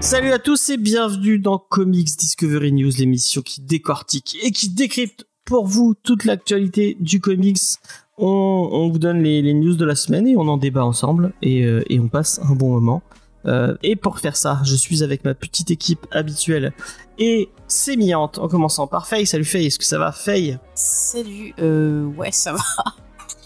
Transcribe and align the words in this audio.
Salut 0.00 0.32
à 0.32 0.38
tous 0.40 0.70
et 0.70 0.76
bienvenue 0.76 1.38
dans 1.38 1.58
Comics 1.58 2.16
Discovery 2.18 2.72
News, 2.72 2.90
l'émission 2.98 3.42
qui 3.42 3.60
décortique 3.60 4.36
et 4.42 4.50
qui 4.50 4.70
décrypte 4.70 5.24
pour 5.44 5.66
vous 5.66 5.94
toute 6.02 6.24
l'actualité 6.24 6.96
du 6.98 7.20
comics. 7.20 7.58
On, 8.18 8.90
vous 8.90 8.98
donne 8.98 9.22
les, 9.22 9.54
news 9.54 9.76
de 9.76 9.84
la 9.84 9.94
semaine 9.94 10.26
et 10.26 10.36
on 10.36 10.48
en 10.48 10.56
débat 10.56 10.84
ensemble 10.84 11.32
et, 11.42 11.64
euh, 11.64 11.84
et 11.88 12.00
on 12.00 12.08
passe 12.08 12.40
un 12.42 12.54
bon 12.54 12.70
moment. 12.70 13.02
Euh, 13.46 13.76
et 13.82 13.96
pour 13.96 14.18
faire 14.18 14.36
ça, 14.36 14.60
je 14.64 14.74
suis 14.74 15.02
avec 15.02 15.24
ma 15.24 15.34
petite 15.34 15.70
équipe 15.70 16.06
habituelle 16.10 16.72
et 17.18 17.48
sémillante, 17.68 18.38
en 18.38 18.48
commençant 18.48 18.86
par 18.86 19.06
Faye. 19.06 19.26
Salut 19.26 19.44
Faye, 19.44 19.66
est-ce 19.66 19.78
que 19.78 19.84
ça 19.84 19.98
va 19.98 20.12
Faye? 20.12 20.58
Salut, 20.74 21.54
euh, 21.60 22.04
ouais, 22.04 22.32
ça 22.32 22.52
va. 22.52 22.60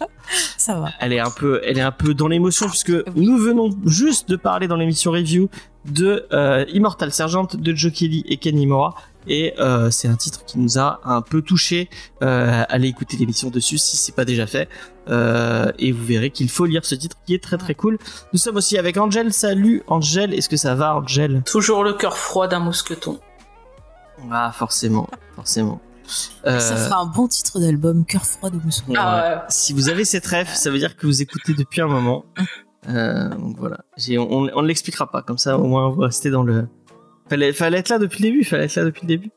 ça 0.57 0.81
va. 0.81 0.91
elle 1.01 1.13
est 1.13 1.21
un 1.21 1.31
peu, 1.31 1.61
elle 1.65 1.79
est 1.79 1.83
un 1.83 1.93
peu 1.93 2.15
dans 2.15 2.29
l'émotion 2.29 2.69
puisque 2.69 2.93
nous 3.15 3.39
venons 3.39 3.71
juste 3.85 4.29
de 4.29 4.37
parler 4.37 4.67
dans 4.67 4.77
l'émission 4.77 5.13
review 5.13 5.49
de 5.85 6.27
euh, 6.33 6.65
Immortal 6.73 7.13
Sergeant 7.13 7.49
de 7.53 7.75
Joe 7.75 7.93
Kelly 7.93 8.25
et 8.29 8.39
Kenny 8.39 8.67
Mora. 8.67 8.95
Et 9.27 9.55
euh, 9.59 9.91
c'est 9.91 10.09
un 10.09 10.17
titre 10.17 10.45
qui 10.45 10.59
nous 10.59 10.79
a 10.79 11.01
un 11.05 11.23
peu 11.23 11.41
touché. 11.43 11.89
Euh, 12.23 12.63
allez 12.69 12.89
écouter 12.89 13.17
l'émission 13.17 13.51
dessus 13.51 13.79
si 13.79 13.97
c'est 13.97 14.15
pas 14.15 14.25
déjà 14.25 14.47
fait. 14.47 14.69
Euh, 15.09 15.71
et 15.79 15.93
vous 15.93 16.05
verrez 16.05 16.31
qu'il 16.31 16.49
faut 16.51 16.65
lire 16.67 16.85
ce 16.85 16.95
titre 16.95 17.17
qui 17.27 17.35
est 17.35 17.43
très 17.43 17.57
très 17.59 17.75
cool. 17.75 17.99
Nous 18.33 18.39
sommes 18.39 18.57
aussi 18.57 18.77
avec 18.79 18.97
Angel. 18.97 19.33
Salut 19.33 19.83
Angel, 19.87 20.35
est-ce 20.35 20.49
que 20.49 20.57
ça 20.57 20.75
va 20.75 20.97
Angel? 20.97 21.43
Toujours 21.47 21.85
le 21.85 21.93
cœur 21.95 22.17
froid 22.17 22.49
d'un 22.49 22.61
mousqueton. 22.61 23.19
Ah 24.31 24.53
forcément, 24.53 25.09
forcément. 25.35 25.81
Ça 26.07 26.61
fera 26.77 27.01
un 27.01 27.07
bon 27.07 27.27
titre 27.29 27.59
d'album, 27.61 28.05
Cœur 28.05 28.25
froid 28.27 28.51
de. 28.51 28.57
Ouais. 28.57 28.95
Ah 28.97 29.17
ouais. 29.37 29.41
Si 29.49 29.73
vous 29.73 29.89
avez 29.89 30.05
cette 30.05 30.27
ref, 30.27 30.55
ça 30.55 30.71
veut 30.71 30.79
dire 30.79 30.97
que 30.97 31.07
vous 31.07 31.23
écoutez 31.23 31.55
depuis 31.55 31.81
un 31.81 31.87
moment. 31.87 32.27
Euh, 32.89 33.31
donc 33.31 33.57
voilà. 33.59 33.79
J'ai- 33.97 34.19
on, 34.19 34.29
on 34.55 34.63
ne 34.63 34.67
l'expliquera 34.69 35.11
pas, 35.11 35.23
comme 35.23 35.39
ça 35.39 35.57
au 35.59 35.65
moins 35.65 35.87
on 35.89 35.93
va 35.93 36.07
rester 36.07 36.29
dans 36.31 36.43
le. 36.43 36.69
Fallait, 37.29 37.53
fallait 37.53 37.79
être 37.79 37.89
là 37.89 37.99
depuis 37.99 38.23
le 38.23 38.31
début, 38.31 38.45
fallait 38.45 38.65
être 38.65 38.77
là 38.77 38.85
depuis 38.85 39.03
le 39.03 39.09
début. 39.09 39.31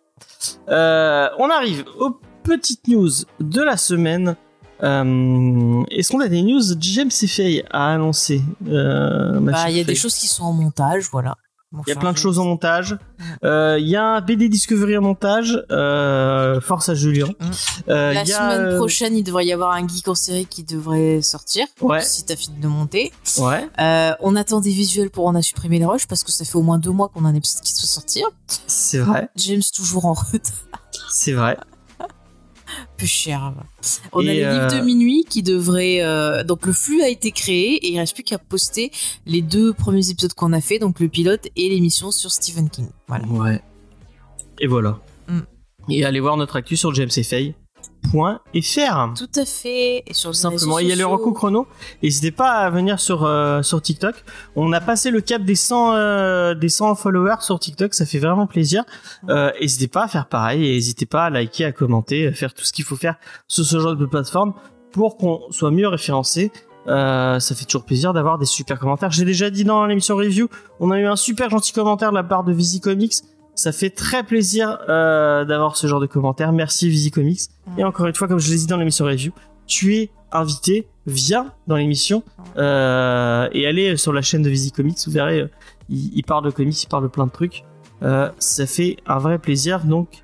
Euh, 0.69 1.29
on 1.37 1.49
arrive 1.49 1.85
aux 1.99 2.19
petites 2.43 2.87
news 2.87 3.09
de 3.39 3.61
la 3.61 3.77
semaine. 3.77 4.35
Euh, 4.83 5.83
Est-ce 5.89 6.11
qu'on 6.11 6.19
a 6.19 6.27
des 6.27 6.41
news 6.43 6.61
James 6.79 7.11
Faye 7.11 7.63
a 7.71 7.93
annoncé 7.93 8.41
euh, 8.67 9.39
Bah, 9.39 9.69
il 9.69 9.77
y 9.77 9.79
a 9.79 9.83
des 9.83 9.95
choses 9.95 10.15
qui 10.15 10.27
sont 10.27 10.43
en 10.43 10.53
montage, 10.53 11.07
voilà. 11.11 11.35
Il 11.73 11.89
y 11.89 11.91
a 11.91 11.95
plein 11.97 12.13
de 12.13 12.17
choses 12.17 12.39
en 12.39 12.45
montage. 12.45 12.97
Euh, 13.43 13.77
Il 13.79 13.87
y 13.87 13.97
a 13.97 14.03
un 14.03 14.21
BD 14.21 14.47
Discovery 14.47 14.97
en 14.97 15.01
montage. 15.01 15.61
Euh, 15.69 16.61
force 16.61 16.87
à 16.87 16.95
Julien. 16.95 17.27
Mm. 17.27 17.45
Euh, 17.89 18.13
La 18.13 18.23
il 18.23 18.29
y 18.29 18.33
a, 18.33 18.37
semaine 18.37 18.61
euh, 18.67 18.77
prochaine, 18.77 19.17
il 19.17 19.23
devrait 19.23 19.45
y 19.45 19.51
avoir 19.51 19.71
un 19.71 19.85
geek 19.85 20.07
en 20.07 20.15
série 20.15 20.45
qui 20.45 20.63
devrait 20.63 21.21
sortir. 21.21 21.67
Ouais. 21.81 22.01
Si 22.01 22.23
t'as 22.23 22.37
fini 22.37 22.57
de 22.59 22.67
monter. 22.67 23.11
Ouais, 23.39 23.67
Euh, 23.79 24.13
on 24.21 24.35
attend 24.37 24.61
des 24.61 24.71
visuels 24.71 25.09
pour 25.09 25.25
en 25.27 25.35
a 25.35 25.41
supprimé 25.41 25.77
les 25.79 25.85
rushs 25.85 26.07
parce 26.07 26.23
que 26.23 26.31
ça 26.31 26.45
fait 26.45 26.55
au 26.55 26.61
moins 26.61 26.79
deux 26.79 26.91
mois 26.91 27.09
qu'on 27.09 27.25
a 27.25 27.27
un 27.27 27.35
épisode 27.35 27.61
qui 27.61 27.73
doit 27.73 27.81
sortir. 27.83 28.27
c'est 28.67 28.99
vrai, 28.99 29.29
James 29.35 29.61
toujours 29.75 30.05
en 30.05 30.13
retard. 30.13 30.53
c'est 31.11 31.33
vrai. 31.33 31.57
Cher. 33.05 33.53
On 34.11 34.21
Et, 34.21 34.29
a 34.29 34.33
les 34.33 34.43
euh, 34.43 34.53
livres 34.53 34.79
de 34.79 34.85
minuit 34.85 35.25
qui 35.29 35.43
devraient. 35.43 36.01
euh, 36.01 36.43
Donc 36.43 36.65
le 36.65 36.73
flux 36.73 37.01
a 37.01 37.09
été 37.09 37.31
créé 37.31 37.75
et 37.75 37.91
il 37.91 37.99
reste 37.99 38.13
plus 38.15 38.23
qu'à 38.23 38.37
poster 38.37 38.91
les 39.25 39.41
deux 39.41 39.73
premiers 39.73 40.09
épisodes 40.09 40.33
qu'on 40.33 40.53
a 40.53 40.61
fait, 40.61 40.79
donc 40.79 40.99
le 40.99 41.07
pilote 41.07 41.47
et 41.55 41.69
l'émission 41.69 42.11
sur 42.11 42.31
Stephen 42.31 42.69
King. 42.69 42.87
Voilà. 43.07 43.25
Ouais. 43.27 43.61
Et 44.59 44.67
voilà. 44.67 44.99
Mm. 45.27 45.39
Et 45.89 46.03
allez 46.05 46.19
voir 46.19 46.35
notre 46.37 46.55
actu 46.55 46.75
sur 46.75 46.91
jamesfay.fr. 48.13 49.13
Tout 49.15 49.39
à 49.39 49.45
fait. 49.45 50.03
Et 50.07 50.13
sur 50.13 50.29
les 50.31 50.35
Simplement, 50.35 50.79
il 50.79 50.87
y 50.87 50.91
a 50.91 50.95
le 50.95 51.05
recours 51.05 51.33
chrono. 51.33 51.67
N'hésitez 52.03 52.31
pas 52.31 52.51
à 52.51 52.69
venir 52.69 52.99
sur, 52.99 53.25
euh, 53.25 53.61
sur 53.61 53.81
TikTok. 53.81 54.15
On 54.55 54.71
a 54.73 54.81
passé 54.81 55.11
le 55.11 55.21
cap 55.21 55.43
des 55.43 55.55
100, 55.55 55.93
euh, 55.93 56.53
des 56.55 56.69
100 56.69 56.95
followers 56.95 57.41
sur 57.41 57.59
TikTok. 57.59 57.93
Ça 57.93 58.05
fait 58.05 58.19
vraiment 58.19 58.47
plaisir. 58.47 58.83
Euh, 59.29 59.51
n'hésitez 59.59 59.87
pas 59.87 60.03
à 60.03 60.07
faire 60.07 60.27
pareil. 60.27 60.65
Et 60.65 60.73
n'hésitez 60.73 61.05
pas 61.05 61.25
à 61.25 61.29
liker, 61.29 61.65
à 61.65 61.71
commenter, 61.71 62.27
à 62.27 62.31
faire 62.31 62.53
tout 62.53 62.63
ce 62.63 62.73
qu'il 62.73 62.85
faut 62.85 62.95
faire 62.95 63.15
sur 63.47 63.65
ce 63.65 63.79
genre 63.79 63.95
de 63.95 64.05
plateforme 64.05 64.53
pour 64.91 65.17
qu'on 65.17 65.41
soit 65.51 65.71
mieux 65.71 65.87
référencé. 65.87 66.51
Euh, 66.87 67.39
ça 67.39 67.53
fait 67.53 67.65
toujours 67.65 67.83
plaisir 67.83 68.13
d'avoir 68.13 68.37
des 68.37 68.45
super 68.45 68.79
commentaires. 68.79 69.11
J'ai 69.11 69.25
déjà 69.25 69.49
dit 69.49 69.63
dans 69.63 69.85
l'émission 69.85 70.15
review, 70.15 70.47
on 70.79 70.91
a 70.91 70.99
eu 70.99 71.05
un 71.05 71.15
super 71.15 71.49
gentil 71.49 71.73
commentaire 71.73 72.11
de 72.11 72.15
la 72.15 72.23
part 72.23 72.43
de 72.43 72.53
Visi 72.53 72.79
Comics. 72.79 73.13
Ça 73.57 73.71
fait 73.71 73.89
très 73.89 74.23
plaisir 74.23 74.77
euh, 74.87 75.43
d'avoir 75.43 75.75
ce 75.77 75.87
genre 75.87 75.99
de 75.99 76.05
commentaires. 76.05 76.51
Merci 76.53 76.89
Visi 76.89 77.09
Comics. 77.09 77.41
Et 77.77 77.83
encore 77.83 78.05
une 78.05 78.13
fois, 78.13 78.27
comme 78.27 78.37
je 78.39 78.51
l'ai 78.51 78.57
dit 78.57 78.67
dans 78.67 78.77
l'émission 78.77 79.05
review, 79.05 79.31
tu 79.65 79.95
es 79.95 80.11
invité, 80.31 80.87
viens 81.07 81.51
dans 81.65 81.75
l'émission 81.75 82.21
euh, 82.57 83.49
et 83.53 83.65
allez 83.65 83.97
sur 83.97 84.13
la 84.13 84.21
chaîne 84.21 84.43
de 84.43 84.49
Visi 84.49 84.71
Comics. 84.71 84.97
Vous 85.07 85.11
verrez, 85.11 85.39
euh, 85.41 85.47
il, 85.89 86.11
il 86.15 86.23
parle 86.23 86.45
de 86.45 86.51
comics, 86.51 86.81
il 86.83 86.87
parle 86.87 87.03
de 87.03 87.07
plein 87.07 87.25
de 87.25 87.31
trucs. 87.31 87.63
Euh, 88.03 88.29
ça 88.37 88.67
fait 88.67 88.97
un 89.07 89.17
vrai 89.17 89.39
plaisir. 89.39 89.83
Donc 89.85 90.23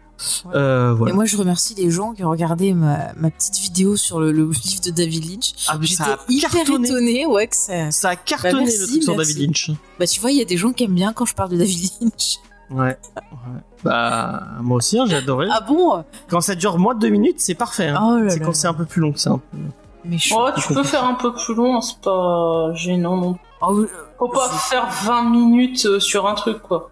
euh, 0.53 0.95
Et 1.07 1.11
moi, 1.11 1.25
je 1.25 1.35
remercie 1.35 1.73
les 1.73 1.89
gens 1.89 2.13
qui 2.13 2.23
ont 2.23 2.29
regardé 2.29 2.73
ma, 2.73 3.13
ma 3.17 3.31
petite 3.31 3.57
vidéo 3.57 3.97
sur 3.97 4.19
le, 4.19 4.31
le 4.31 4.43
livre 4.47 4.81
de 4.85 4.91
David 4.91 5.25
Lynch. 5.25 5.53
Ah, 5.67 5.77
mais 5.79 5.87
J'étais 5.87 6.03
hyper 6.29 6.51
cartonné. 6.51 6.87
étonnée, 6.87 7.25
ouais, 7.25 7.47
que 7.47 7.55
ça. 7.55 7.89
Ça 7.89 8.09
a 8.09 8.15
cartonné 8.15 8.53
Bah, 8.53 8.59
merci, 8.65 8.79
le 8.79 8.87
truc 8.87 9.03
sur 9.03 9.17
merci. 9.17 9.33
David 9.33 9.47
Lynch. 9.47 9.71
Bah, 9.99 10.05
tu 10.05 10.21
vois, 10.21 10.31
il 10.31 10.37
y 10.37 10.41
a 10.41 10.45
des 10.45 10.55
gens 10.57 10.71
qui 10.71 10.83
aiment 10.83 10.93
bien 10.93 11.13
quand 11.13 11.25
je 11.25 11.33
parle 11.33 11.49
de 11.49 11.57
David 11.57 11.89
Lynch. 11.99 12.37
Ouais. 12.73 12.81
ouais. 12.89 13.61
Bah 13.83 14.43
moi 14.61 14.77
aussi, 14.77 14.97
hein, 14.99 15.05
j'ai 15.07 15.17
adoré. 15.17 15.47
Ah 15.51 15.61
bon? 15.61 16.03
Quand 16.29 16.41
ça 16.41 16.55
dure 16.55 16.77
moins 16.79 16.95
de 16.95 16.99
deux 16.99 17.09
minutes, 17.09 17.39
c'est 17.39 17.55
parfait. 17.55 17.87
hein. 17.89 17.99
Oh 18.01 18.29
c'est 18.29 18.39
quand 18.39 18.53
c'est 18.53 18.67
un 18.67 18.73
peu 18.73 18.85
plus 18.85 19.01
long, 19.01 19.11
que 19.11 19.19
c'est 19.19 19.29
un 19.29 19.37
peu. 19.39 19.57
Mais 20.05 20.17
chaud. 20.17 20.35
Oh, 20.39 20.49
tu 20.59 20.73
peux 20.73 20.83
faire 20.83 21.05
un 21.05 21.13
peu 21.15 21.33
plus 21.33 21.55
long, 21.55 21.79
c'est 21.81 21.99
pas 22.01 22.71
gênant 22.73 23.15
non. 23.17 23.37
Oh, 23.61 23.73
euh, 23.79 23.89
Faut 24.19 24.27
pas 24.29 24.49
je- 24.51 24.57
faire 24.57 24.87
20 25.03 25.29
minutes 25.29 25.85
euh, 25.85 25.99
sur 25.99 26.27
un 26.27 26.33
truc 26.33 26.61
quoi. 26.61 26.89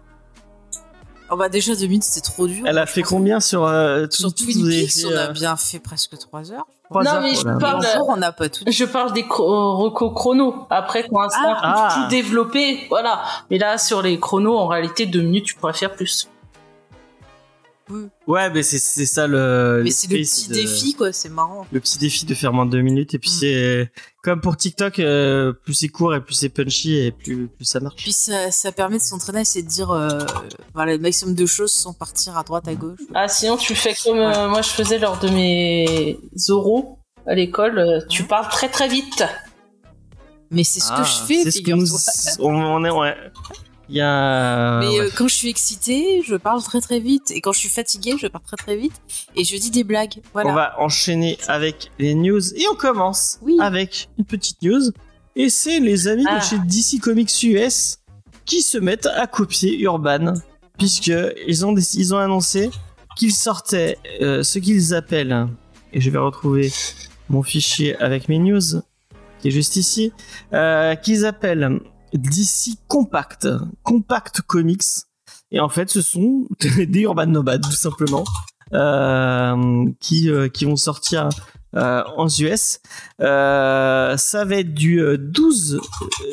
oh, 1.30 1.36
bah, 1.36 1.48
déjà, 1.50 1.74
2 1.74 1.82
minutes, 1.86 2.04
c'était 2.04 2.26
trop 2.26 2.46
dur. 2.46 2.64
Elle 2.66 2.78
a 2.78 2.86
fait 2.86 3.02
combien 3.02 3.40
sur 3.40 3.64
euh, 3.64 4.06
tout- 4.06 4.16
Sur 4.16 4.34
Twin 4.34 4.66
Peaks, 4.68 5.04
on 5.06 5.10
a 5.16 5.28
euh, 5.28 5.32
bien 5.32 5.56
fait 5.56 5.78
presque 5.78 6.16
3 6.18 6.52
heures. 6.52 6.66
Trois 6.92 7.02
Non, 7.02 7.10
heures 7.12 7.22
mais 7.22 7.32
pour 7.32 7.40
je 7.52 7.58
parle- 7.58 7.86
on 8.08 8.16
n'a 8.16 8.32
pas 8.32 8.48
tout. 8.48 8.64
Je 8.66 8.84
parle 8.84 9.12
des 9.12 9.22
chro- 9.22 9.76
recos 9.76 10.12
chrono. 10.14 10.66
Après, 10.70 11.08
quand 11.08 11.28
c'est 11.30 11.38
un 11.38 11.56
Ah. 11.62 11.88
truc 11.90 12.04
tout 12.04 12.08
développé, 12.10 12.86
voilà. 12.90 13.22
Mais 13.50 13.58
là, 13.58 13.78
sur 13.78 14.02
les 14.02 14.18
chronos, 14.20 14.56
en 14.56 14.66
réalité, 14.66 15.06
deux 15.06 15.22
minutes, 15.22 15.46
tu 15.46 15.54
pourrais 15.54 15.72
faire 15.72 15.92
plus. 15.92 16.28
Ouais, 18.26 18.50
mais 18.50 18.62
c'est 18.62 18.78
ça 18.78 19.26
le. 19.26 19.82
Mais 19.84 19.90
c'est 19.90 20.08
le 20.10 20.18
petit 20.18 20.48
de- 20.48 20.54
défi, 20.54 20.94
quoi, 20.94 21.12
c'est 21.12 21.28
marrant. 21.28 21.66
Le 21.72 21.80
petit 21.80 21.98
défi 21.98 22.24
de 22.26 22.34
faire 22.34 22.52
moins 22.52 22.66
de 22.66 22.70
deux 22.70 22.80
minutes 22.82 23.14
et 23.14 23.18
puis 23.18 23.30
Mm. 23.30 23.38
c'est 23.40 23.92
comme 24.22 24.40
pour 24.40 24.56
TikTok, 24.56 24.98
euh, 24.98 25.52
plus 25.52 25.74
c'est 25.74 25.88
court 25.88 26.14
et 26.14 26.20
plus 26.22 26.34
c'est 26.34 26.48
punchy 26.48 26.94
et 26.96 27.12
plus 27.12 27.48
plus 27.48 27.64
ça 27.64 27.80
marche. 27.80 27.96
Puis 27.96 28.12
ça, 28.12 28.50
ça 28.50 28.70
permet 28.72 28.98
de 28.98 29.02
s'entraîner, 29.02 29.44
c'est 29.44 29.62
de 29.62 29.68
dire 29.68 29.90
euh, 29.90 30.18
voilà, 30.74 30.92
le 30.92 30.98
maximum 30.98 31.34
de 31.34 31.46
choses 31.46 31.72
sans 31.72 31.92
partir 31.92 32.36
à 32.38 32.42
droite, 32.42 32.68
à 32.68 32.74
gauche. 32.74 33.00
Ah, 33.14 33.28
sinon, 33.28 33.56
tu 33.56 33.74
fais 33.74 33.94
comme 34.04 34.18
euh, 34.18 34.48
moi 34.48 34.62
je 34.62 34.68
faisais 34.70 34.98
lors 34.98 35.18
de 35.18 35.28
mes 35.28 36.18
oraux 36.48 36.98
à 37.26 37.34
l'école. 37.34 37.78
euh, 37.78 38.00
tu 38.08 38.24
parles 38.24 38.48
très 38.50 38.68
très 38.68 38.88
vite. 38.88 39.24
Mais 40.50 40.64
c'est 40.64 40.80
ce 40.80 40.88
Ah, 40.90 41.00
que 41.00 41.08
je 41.08 41.14
fais, 41.26 41.42
c'est 41.44 41.50
ce 41.50 41.62
que 41.62 41.70
nous. 41.72 41.86
On, 42.38 42.54
on 42.54 42.84
est 42.84 42.90
ouais. 42.90 43.16
Il 43.88 43.96
y 43.96 44.00
a. 44.00 44.78
Mais 44.80 44.88
ouais. 44.88 45.00
euh, 45.00 45.10
quand 45.16 45.28
je 45.28 45.34
suis 45.34 45.48
excitée, 45.48 46.22
je 46.24 46.36
parle 46.36 46.62
très 46.62 46.80
très 46.80 47.00
vite. 47.00 47.30
Et 47.30 47.40
quand 47.40 47.52
je 47.52 47.58
suis 47.58 47.68
fatiguée, 47.68 48.14
je 48.18 48.26
parle 48.26 48.44
très 48.44 48.56
très 48.56 48.76
vite. 48.76 48.92
Et 49.36 49.44
je 49.44 49.56
dis 49.56 49.70
des 49.70 49.84
blagues. 49.84 50.20
Voilà. 50.32 50.50
On 50.50 50.54
va 50.54 50.80
enchaîner 50.80 51.36
avec 51.48 51.90
les 51.98 52.14
news 52.14 52.54
et 52.54 52.64
on 52.70 52.74
commence 52.74 53.38
Oui. 53.42 53.56
avec 53.60 54.08
une 54.18 54.24
petite 54.24 54.62
new. 54.62 54.92
Et 55.36 55.48
c'est 55.50 55.80
les 55.80 56.08
amis 56.08 56.24
Ah. 56.28 56.38
de 56.38 56.42
chez 56.44 56.58
DC 56.58 57.00
Comics 57.00 57.30
US 57.42 57.98
qui 58.44 58.62
se 58.62 58.78
mettent 58.78 59.06
à 59.06 59.26
copier 59.26 59.78
Urban 59.80 60.34
puisque 60.78 61.12
ils 61.46 61.64
ont 61.66 61.74
ils 61.76 62.14
ont 62.14 62.18
annoncé 62.18 62.70
qu'ils 63.16 63.32
sortaient 63.34 63.98
euh, 64.20 64.42
ce 64.42 64.58
qu'ils 64.58 64.94
appellent 64.94 65.46
et 65.92 66.00
je 66.00 66.10
vais 66.10 66.18
retrouver 66.18 66.72
mon 67.28 67.42
fichier 67.42 67.94
avec 67.96 68.28
mes 68.28 68.38
news 68.38 68.60
qui 69.40 69.48
est 69.48 69.50
juste 69.50 69.76
ici 69.76 70.12
euh, 70.54 70.94
qu'ils 70.96 71.24
appellent 71.24 71.78
DC 72.14 72.78
Compact 72.88 73.48
Compact 73.82 74.40
Comics 74.42 74.82
et 75.50 75.60
en 75.60 75.68
fait 75.68 75.90
ce 75.90 76.02
sont 76.02 76.46
des 76.60 77.00
Urban 77.00 77.26
Nomads 77.26 77.58
tout 77.58 77.70
simplement 77.72 78.24
euh, 78.74 79.84
qui, 80.00 80.30
euh, 80.30 80.48
qui 80.48 80.64
vont 80.64 80.76
sortir 80.76 81.28
euh, 81.74 82.02
en 82.16 82.26
US. 82.26 82.80
Ça 83.18 84.44
va 84.44 84.56
être 84.56 84.74
du 84.74 85.00
euh, 85.00 85.16
12 85.18 85.80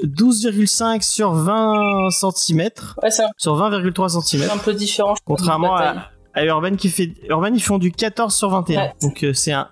euh, 0.04 0.06
12,5 0.08 1.02
sur 1.02 1.34
20 1.34 2.10
cm 2.12 2.70
Ouais, 3.02 3.10
un, 3.22 3.30
sur 3.38 3.56
20,3 3.58 4.22
cm 4.22 4.44
c'est 4.44 4.50
un 4.52 4.58
peu 4.58 4.74
différent. 4.74 5.16
contrairement 5.26 5.76
à, 5.76 6.10
à 6.34 6.46
Urban 6.46 6.76
qui 6.76 6.90
fait 6.90 7.14
Urban 7.30 7.52
ils 7.54 7.64
font 7.64 7.78
du 7.78 7.92
14 7.92 8.34
sur 8.34 8.50
21 8.50 8.82
Ouais. 8.82 8.94
donc 9.02 9.26
c'est 9.34 9.52
un 9.54 9.68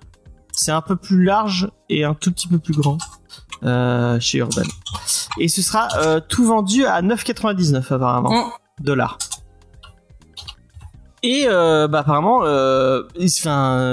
c'est 0.51 0.71
un 0.71 0.81
peu 0.81 0.95
plus 0.95 1.23
large 1.23 1.69
et 1.89 2.03
un 2.03 2.13
tout 2.15 2.31
petit 2.31 2.47
peu 2.47 2.59
plus 2.59 2.73
grand 2.73 2.97
euh, 3.63 4.19
chez 4.19 4.39
Urban. 4.39 4.61
Et 5.39 5.47
ce 5.47 5.61
sera 5.61 5.87
euh, 5.97 6.19
tout 6.19 6.45
vendu 6.45 6.85
à 6.85 7.01
9,99 7.01 7.93
apparemment 7.93 8.31
Mm. 8.31 8.83
dollars. 8.83 9.17
Et 11.23 11.45
euh, 11.47 11.87
bah 11.87 11.99
apparemment, 11.99 12.41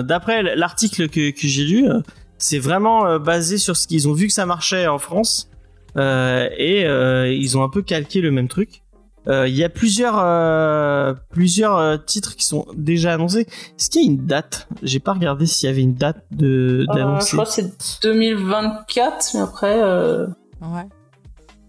d'après 0.03 0.43
l'article 0.57 1.09
que, 1.09 1.31
que 1.31 1.49
j'ai 1.49 1.65
lu, 1.65 1.89
c'est 2.39 2.59
vraiment 2.59 3.19
basé 3.19 3.59
sur 3.59 3.77
ce 3.77 3.87
qu'ils 3.89 4.09
ont 4.09 4.13
vu 4.13 4.27
que 4.27 4.33
ça 4.33 4.47
marchait 4.47 4.87
en 4.87 4.99
France 4.99 5.49
et 5.97 6.83
ils 6.85 7.59
ont 7.59 7.65
un 7.65 7.69
peu 7.71 7.83
calqué 7.83 8.21
le 8.21 8.31
même 8.31 8.49
truc. 8.49 8.84
Euh, 9.27 9.49
Il 9.49 9.55
y 9.55 9.65
a 9.65 9.69
plusieurs 9.71 10.19
euh, 10.19 11.15
plusieurs 11.31 11.77
euh, 11.79 11.97
titres 11.97 12.37
qui 12.37 12.45
sont 12.45 12.67
déjà 12.77 13.15
annoncés. 13.15 13.47
Est-ce 13.79 13.89
qu'il 13.91 14.03
y 14.03 14.05
a 14.05 14.09
une 14.11 14.27
date? 14.27 14.69
J'ai 14.83 15.01
pas 15.01 15.15
regardé 15.15 15.47
s'il 15.47 15.67
y 15.69 15.73
avait 15.73 15.83
une 15.83 15.95
date 15.95 16.25
de 16.31 16.85
Euh, 16.89 16.93
je 16.93 16.95
d'annoncer. 16.99 17.33
crois 17.37 17.47
que 17.47 17.53
c'est 17.53 17.73
2024, 18.03 19.31
mais 19.35 19.41
après. 19.41 19.81
euh, 19.81 20.27
Ouais. 20.61 20.89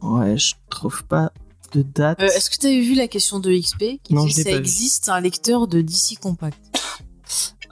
Ouais, 0.01 0.37
je 0.37 0.53
trouve 0.69 1.03
pas 1.05 1.31
de 1.73 1.81
date. 1.81 2.21
Euh, 2.21 2.25
Est-ce 2.27 2.49
que 2.49 2.57
tu 2.57 2.67
avais 2.67 2.81
vu 2.81 2.93
la 2.95 3.07
question 3.07 3.39
de 3.39 3.51
XP 3.51 3.99
qui 4.03 4.13
Non, 4.13 4.23
dit 4.25 4.31
je 4.31 4.35
ça 4.35 4.43
pas 4.43 4.49
vu. 4.51 4.57
existe 4.57 5.09
un 5.09 5.19
lecteur 5.19 5.67
de 5.67 5.81
DC 5.81 6.17
Compact. 6.21 6.57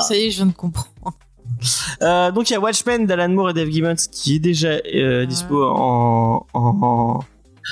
Ça 0.00 0.16
y 0.16 0.24
est, 0.26 0.30
je 0.30 0.36
viens 0.38 0.46
de 0.46 0.52
comprendre. 0.52 0.88
Euh, 2.02 2.30
donc 2.32 2.50
il 2.50 2.54
y 2.54 2.56
a 2.56 2.60
Watchmen 2.60 3.06
d'Alan 3.06 3.28
Moore 3.30 3.50
et 3.50 3.54
Dave 3.54 3.70
Gibbons 3.70 3.94
qui 4.10 4.34
est 4.36 4.38
déjà 4.40 4.78
euh, 4.94 5.24
dispo 5.26 5.64
en, 5.64 6.44
en, 6.52 6.60
en, 6.82 7.20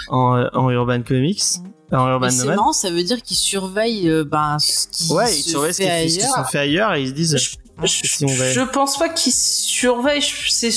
en 0.08 0.70
Urban 0.70 1.02
Comics, 1.02 1.42
Mhm. 1.90 1.98
en 1.98 2.08
Urban 2.08 2.30
c'est 2.30 2.46
marrant, 2.46 2.72
ça 2.72 2.90
veut 2.90 3.02
dire 3.04 3.22
qu'ils 3.22 3.36
surveillent 3.36 4.08
euh, 4.08 4.24
ben, 4.24 4.58
ce 4.58 4.86
qui 4.88 5.12
Ouais, 5.12 5.32
ils 5.36 5.42
se 5.42 5.50
surveillent 5.50 5.74
ce 5.74 5.82
qui, 5.82 5.88
fait 5.88 6.08
ce 6.08 6.14
qui 6.16 6.20
ailleurs. 6.22 6.34
sont 6.36 6.44
fait 6.44 6.58
ailleurs 6.58 6.94
et 6.94 7.02
ils 7.02 7.08
se 7.08 7.12
disent. 7.12 7.36
Je, 7.82 7.88
si 8.06 8.24
on 8.24 8.28
va- 8.28 8.52
je 8.52 8.60
pense 8.60 8.98
pas 8.98 9.08
qu'ils 9.08 9.32
surveillent. 9.32 10.22
C'est, 10.48 10.70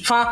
enfin, 0.00 0.28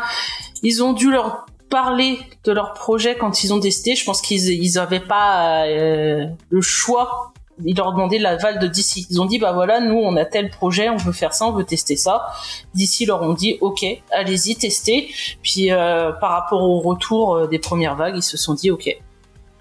ils 0.63 0.81
ont 0.83 0.93
dû 0.93 1.11
leur 1.11 1.45
parler 1.69 2.19
de 2.45 2.51
leur 2.51 2.73
projet 2.73 3.15
quand 3.17 3.43
ils 3.43 3.53
ont 3.53 3.57
décidé. 3.59 3.95
Je 3.95 4.03
pense 4.05 4.21
qu'ils 4.21 4.47
ils 4.49 4.79
avaient 4.79 4.99
pas 4.99 5.65
euh, 5.67 6.25
le 6.49 6.61
choix. 6.61 7.33
Ils 7.63 7.75
leur 7.75 7.91
demandaient 7.91 8.19
l'aval 8.19 8.59
de 8.59 8.67
DC. 8.67 9.07
Ils 9.09 9.21
ont 9.21 9.25
dit 9.25 9.39
bah 9.39 9.51
voilà, 9.51 9.79
nous 9.79 9.95
on 9.95 10.15
a 10.15 10.25
tel 10.25 10.49
projet, 10.49 10.89
on 10.89 10.97
veut 10.97 11.11
faire 11.11 11.33
ça, 11.33 11.45
on 11.45 11.51
veut 11.51 11.63
tester 11.63 11.95
ça. 11.95 12.27
DC 12.75 13.07
leur 13.07 13.21
ont 13.23 13.33
dit 13.33 13.57
ok, 13.61 13.85
allez-y, 14.11 14.55
testez. 14.55 15.09
Puis 15.41 15.71
euh, 15.71 16.11
par 16.11 16.31
rapport 16.31 16.61
au 16.61 16.79
retour 16.79 17.35
euh, 17.35 17.47
des 17.47 17.59
premières 17.59 17.95
vagues, 17.95 18.17
ils 18.17 18.23
se 18.23 18.37
sont 18.37 18.53
dit 18.53 18.69
ok, 18.69 18.89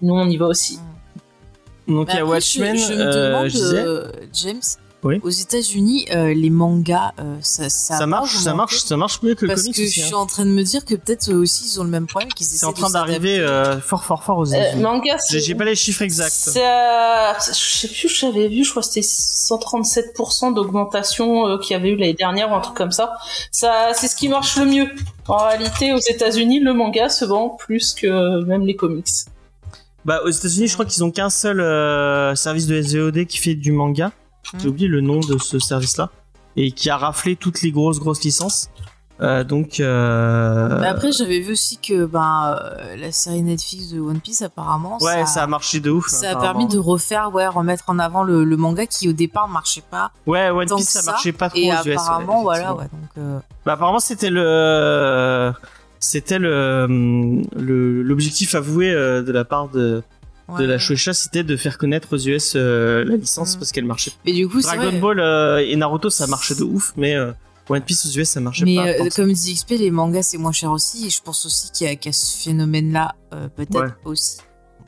nous 0.03 0.15
on 0.15 0.29
y 0.29 0.37
va 0.37 0.47
aussi. 0.47 0.79
Donc 1.89 2.09
il 2.11 2.17
y 2.17 2.19
a 2.19 2.23
après, 2.23 2.23
Watchmen, 2.23 2.77
je, 2.77 2.83
je 2.83 2.93
me 2.95 3.01
euh, 3.01 3.29
demande, 3.29 3.49
je 3.49 3.53
disais, 3.53 3.77
euh, 3.77 4.11
James, 4.33 4.61
Oui. 5.07 5.21
aux 5.23 5.31
États-Unis, 5.31 6.07
euh, 6.15 6.35
les 6.35 6.51
mangas, 6.51 7.13
euh, 7.19 7.37
ça, 7.41 7.69
ça, 7.69 7.99
ça, 7.99 8.07
marche, 8.07 8.37
ça 8.37 8.55
marche, 8.55 8.79
ça 8.85 8.97
marche 8.97 9.23
mieux 9.23 9.35
que 9.35 9.43
le 9.47 9.49
Parce 9.49 9.63
comics 9.63 9.77
que 9.77 9.83
aussi, 9.83 10.01
je 10.01 10.03
hein. 10.03 10.07
suis 10.07 10.15
en 10.15 10.27
train 10.27 10.45
de 10.45 10.51
me 10.51 10.63
dire 10.63 10.85
que 10.85 10.95
peut-être 10.95 11.31
eux 11.31 11.37
aussi 11.37 11.65
ils 11.73 11.81
ont 11.81 11.85
le 11.85 11.91
même 11.91 12.07
problème 12.07 12.33
qu'ils 12.33 12.47
C'est 12.47 12.57
essaient 12.57 12.67
en 12.67 12.73
de 12.73 12.77
train 12.77 12.91
d'arriver 12.91 13.39
euh, 13.39 13.81
fort 13.81 14.05
fort 14.05 14.23
fort 14.25 14.39
aux 14.39 14.53
Euh, 14.53 14.57
États-Unis. 14.57 14.83
manga, 14.83 15.17
J'ai 15.31 15.39
c'est- 15.39 15.47
j'ai 15.47 15.55
pas 15.55 15.65
les 15.65 15.75
chiffres 15.77 16.03
exacts. 16.03 16.33
C'est, 16.53 16.67
euh, 16.67 17.33
je 17.39 17.53
sais 17.53 17.89
plus, 17.89 18.09
j'avais 18.09 18.49
vu, 18.49 18.65
je 18.65 18.71
crois 18.71 18.83
que 18.83 18.89
c'était 18.89 19.01
137% 19.07 20.53
d'augmentation 20.53 21.47
euh, 21.49 21.59
qu'il 21.59 21.73
y 21.73 21.77
avait 21.79 21.91
eu 21.91 21.97
l'année 21.97 22.15
dernière 22.15 22.51
ou 22.51 22.55
un 22.55 22.61
truc 22.61 22.77
comme 22.77 22.93
ça. 22.93 23.13
Ça, 23.51 23.91
c'est 23.95 24.09
ce 24.09 24.17
qui 24.17 24.29
marche 24.29 24.57
le 24.57 24.67
mieux. 24.67 24.89
En 25.29 25.39
réalité, 25.39 25.93
aux 25.93 25.99
États-Unis, 26.01 26.61
le 26.61 26.73
manga 26.75 27.09
se 27.09 27.25
vend 27.25 27.51
plus 27.51 27.95
que 27.95 28.45
même 28.45 28.67
les 28.67 28.77
comics. 28.77 29.07
Bah 30.05 30.21
aux 30.25 30.31
États-Unis, 30.31 30.69
je 30.69 30.75
crois 30.75 30.85
qu'ils 30.87 31.03
ont 31.03 31.11
qu'un 31.11 31.31
seul 31.31 31.61
euh, 31.61 32.35
service 32.37 32.67
de 32.69 32.81
SVOD 32.81 33.25
qui 33.27 33.39
fait 33.39 33.55
du 33.55 33.73
manga. 33.73 34.13
J'ai 34.61 34.69
oublié 34.69 34.89
le 34.89 35.01
nom 35.01 35.21
de 35.21 35.39
ce 35.39 35.59
service-là 35.59 36.11
et 36.57 36.73
qui 36.73 36.91
a 36.91 36.97
raflé 36.97 37.37
toutes 37.37 37.63
les 37.63 37.71
grosses 37.71 38.01
grosses 38.01 38.23
licences. 38.25 38.71
Euh, 39.23 39.45
donc 39.45 39.81
euh, 39.81 40.79
Mais 40.81 40.89
après, 40.89 41.11
j'avais 41.11 41.41
vu 41.41 41.53
aussi 41.53 41.79
que 41.79 42.05
ben, 42.05 42.55
euh, 42.61 42.97
la 42.97 43.13
série 43.13 43.43
Netflix 43.43 43.89
de 43.89 43.99
One 43.99 44.21
Piece, 44.21 44.43
apparemment, 44.43 44.99
ouais, 45.01 45.21
ça, 45.21 45.27
ça 45.27 45.43
a 45.45 45.47
marché 45.47 45.81
de 45.81 45.91
ouf. 45.91 46.09
ça 46.09 46.33
a 46.33 46.37
permis 46.37 46.67
de 46.67 46.79
refaire, 46.79 47.33
ouais, 47.33 47.47
remettre 47.47 47.85
en 47.87 47.99
avant 47.99 48.25
le, 48.25 48.45
le 48.45 48.57
manga 48.59 48.85
qui 48.87 49.09
au 49.09 49.13
départ 49.15 49.49
marchait 49.49 49.83
pas. 49.91 50.13
Ouais, 50.27 50.51
One 50.51 50.69
Piece 50.69 50.91
ça 50.91 51.01
ça, 51.01 51.13
marchait 51.13 51.33
pas 51.33 51.49
trop 51.49 51.59
Et 51.59 51.71
aux 51.73 51.77
US. 51.77 51.85
ouais, 51.87 51.93
apparemment, 51.95 52.43
voilà, 52.43 52.75
ouais. 52.75 52.85
Donc, 52.85 53.11
euh, 53.17 53.39
Bah, 53.65 53.73
apparemment 53.73 54.01
c'était 54.01 54.29
le 54.31 55.53
c'était 55.99 56.39
le 56.39 57.43
l'objectif 58.03 58.55
avoué 58.55 58.93
de 58.93 59.33
la 59.33 59.47
part 59.47 59.69
de 59.69 60.03
de 60.59 60.65
la 60.65 60.79
Shueisha, 60.79 61.13
c'était 61.13 61.43
de 61.45 61.57
faire 61.57 61.77
connaître 61.79 62.15
aux 62.15 62.19
US 62.19 62.53
euh, 62.57 63.05
la 63.05 63.17
licence 63.17 63.57
Mm. 63.57 63.59
parce 63.59 63.73
qu'elle 63.73 63.85
marchait. 63.85 64.13
Mais 64.25 64.33
du 64.33 64.49
coup, 64.49 64.61
Dragon 64.61 64.91
vrai. 64.91 64.99
Ball 65.01 65.21
euh, 65.21 65.59
et 65.67 65.75
Naruto 65.77 66.09
ça 66.11 66.27
marchait 66.27 66.55
de 66.55 66.63
ouf, 66.63 66.93
mais 66.97 67.15
euh, 67.17 67.33
One 67.69 67.81
Piece 67.83 68.07
aux 68.07 68.11
US 68.21 68.29
ça 68.29 68.41
marchait 68.41 68.65
Mais 68.65 68.77
pas. 68.77 68.87
euh, 68.87 69.05
que 69.05 69.11
ça. 69.11 69.23
comme 69.23 69.33
dit 69.33 69.55
XP, 69.55 69.71
les 69.71 69.91
mangas 69.91 70.23
c'est 70.23 70.39
moins 70.39 70.53
cher 70.53 70.71
aussi, 70.71 71.07
et 71.07 71.11
je 71.11 71.21
pense 71.21 71.45
aussi 71.47 71.71
qu'il 71.73 71.87
y, 71.87 71.91
a- 71.91 71.97
qu'il 71.97 72.11
y 72.11 72.11
a 72.11 72.13
ce 72.13 72.37
phénomène-là, 72.45 73.15
euh, 73.35 73.49
peut-être 73.49 73.75
Ouais. 73.81 73.89
aussi. 74.05 74.37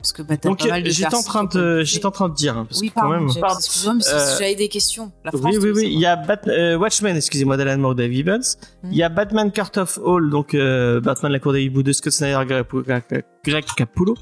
Parce 0.01 0.13
que 0.13 0.21
bah, 0.21 0.37
t'as 0.37 0.47
Donc 0.47 0.59
pas 0.59 0.67
mal 0.69 0.81
de 0.83 0.89
j'étais 0.89 1.13
en 1.13 1.21
train 1.21 1.43
de 1.43 1.49
écouté. 1.79 1.85
j'étais 1.85 2.05
en 2.05 2.11
train 2.11 2.29
de 2.29 2.33
dire 2.33 2.57
hein, 2.57 2.65
parce 2.69 2.79
Oui, 2.79 2.87
que 2.89 2.93
quand 2.93 3.01
pardon, 3.01 3.15
même. 3.15 3.29
James, 3.29 3.41
Pardon. 3.41 3.57
excuse-moi, 3.59 3.93
mais 3.95 4.07
Euh, 4.07 4.35
j'avais 4.39 4.55
des 4.55 4.69
questions. 4.69 5.11
La 5.25 5.31
France, 5.31 5.43
Oui, 5.43 5.57
oui, 5.61 5.71
oui. 5.75 5.89
Il 5.91 5.99
y 5.99 6.05
a 6.05 6.15
Bat- 6.15 6.47
euh, 6.47 6.77
Watchmen, 6.77 7.17
excusez-moi, 7.17 7.57
d'Alan 7.57 7.77
Moore, 7.77 7.95
Dave 7.95 8.11
Gibbons. 8.11 8.39
Hmm. 8.83 8.89
Il 8.91 8.97
y 8.97 9.03
a 9.03 9.09
Batman 9.09 9.51
Court 9.51 9.71
of 9.77 9.99
Hall, 10.01 10.29
donc 10.29 10.53
euh, 10.53 11.01
Batman 11.01 11.31
la 11.33 11.39
cour 11.39 11.51
des 11.51 11.63
hiboux 11.63 11.83
de 11.83 11.91
Scott 11.91 12.13
Snyder, 12.13 12.39
Greg 12.47 12.65
Greg- 12.85 13.23
Greg 13.43 13.65
Capullo. 13.75 14.15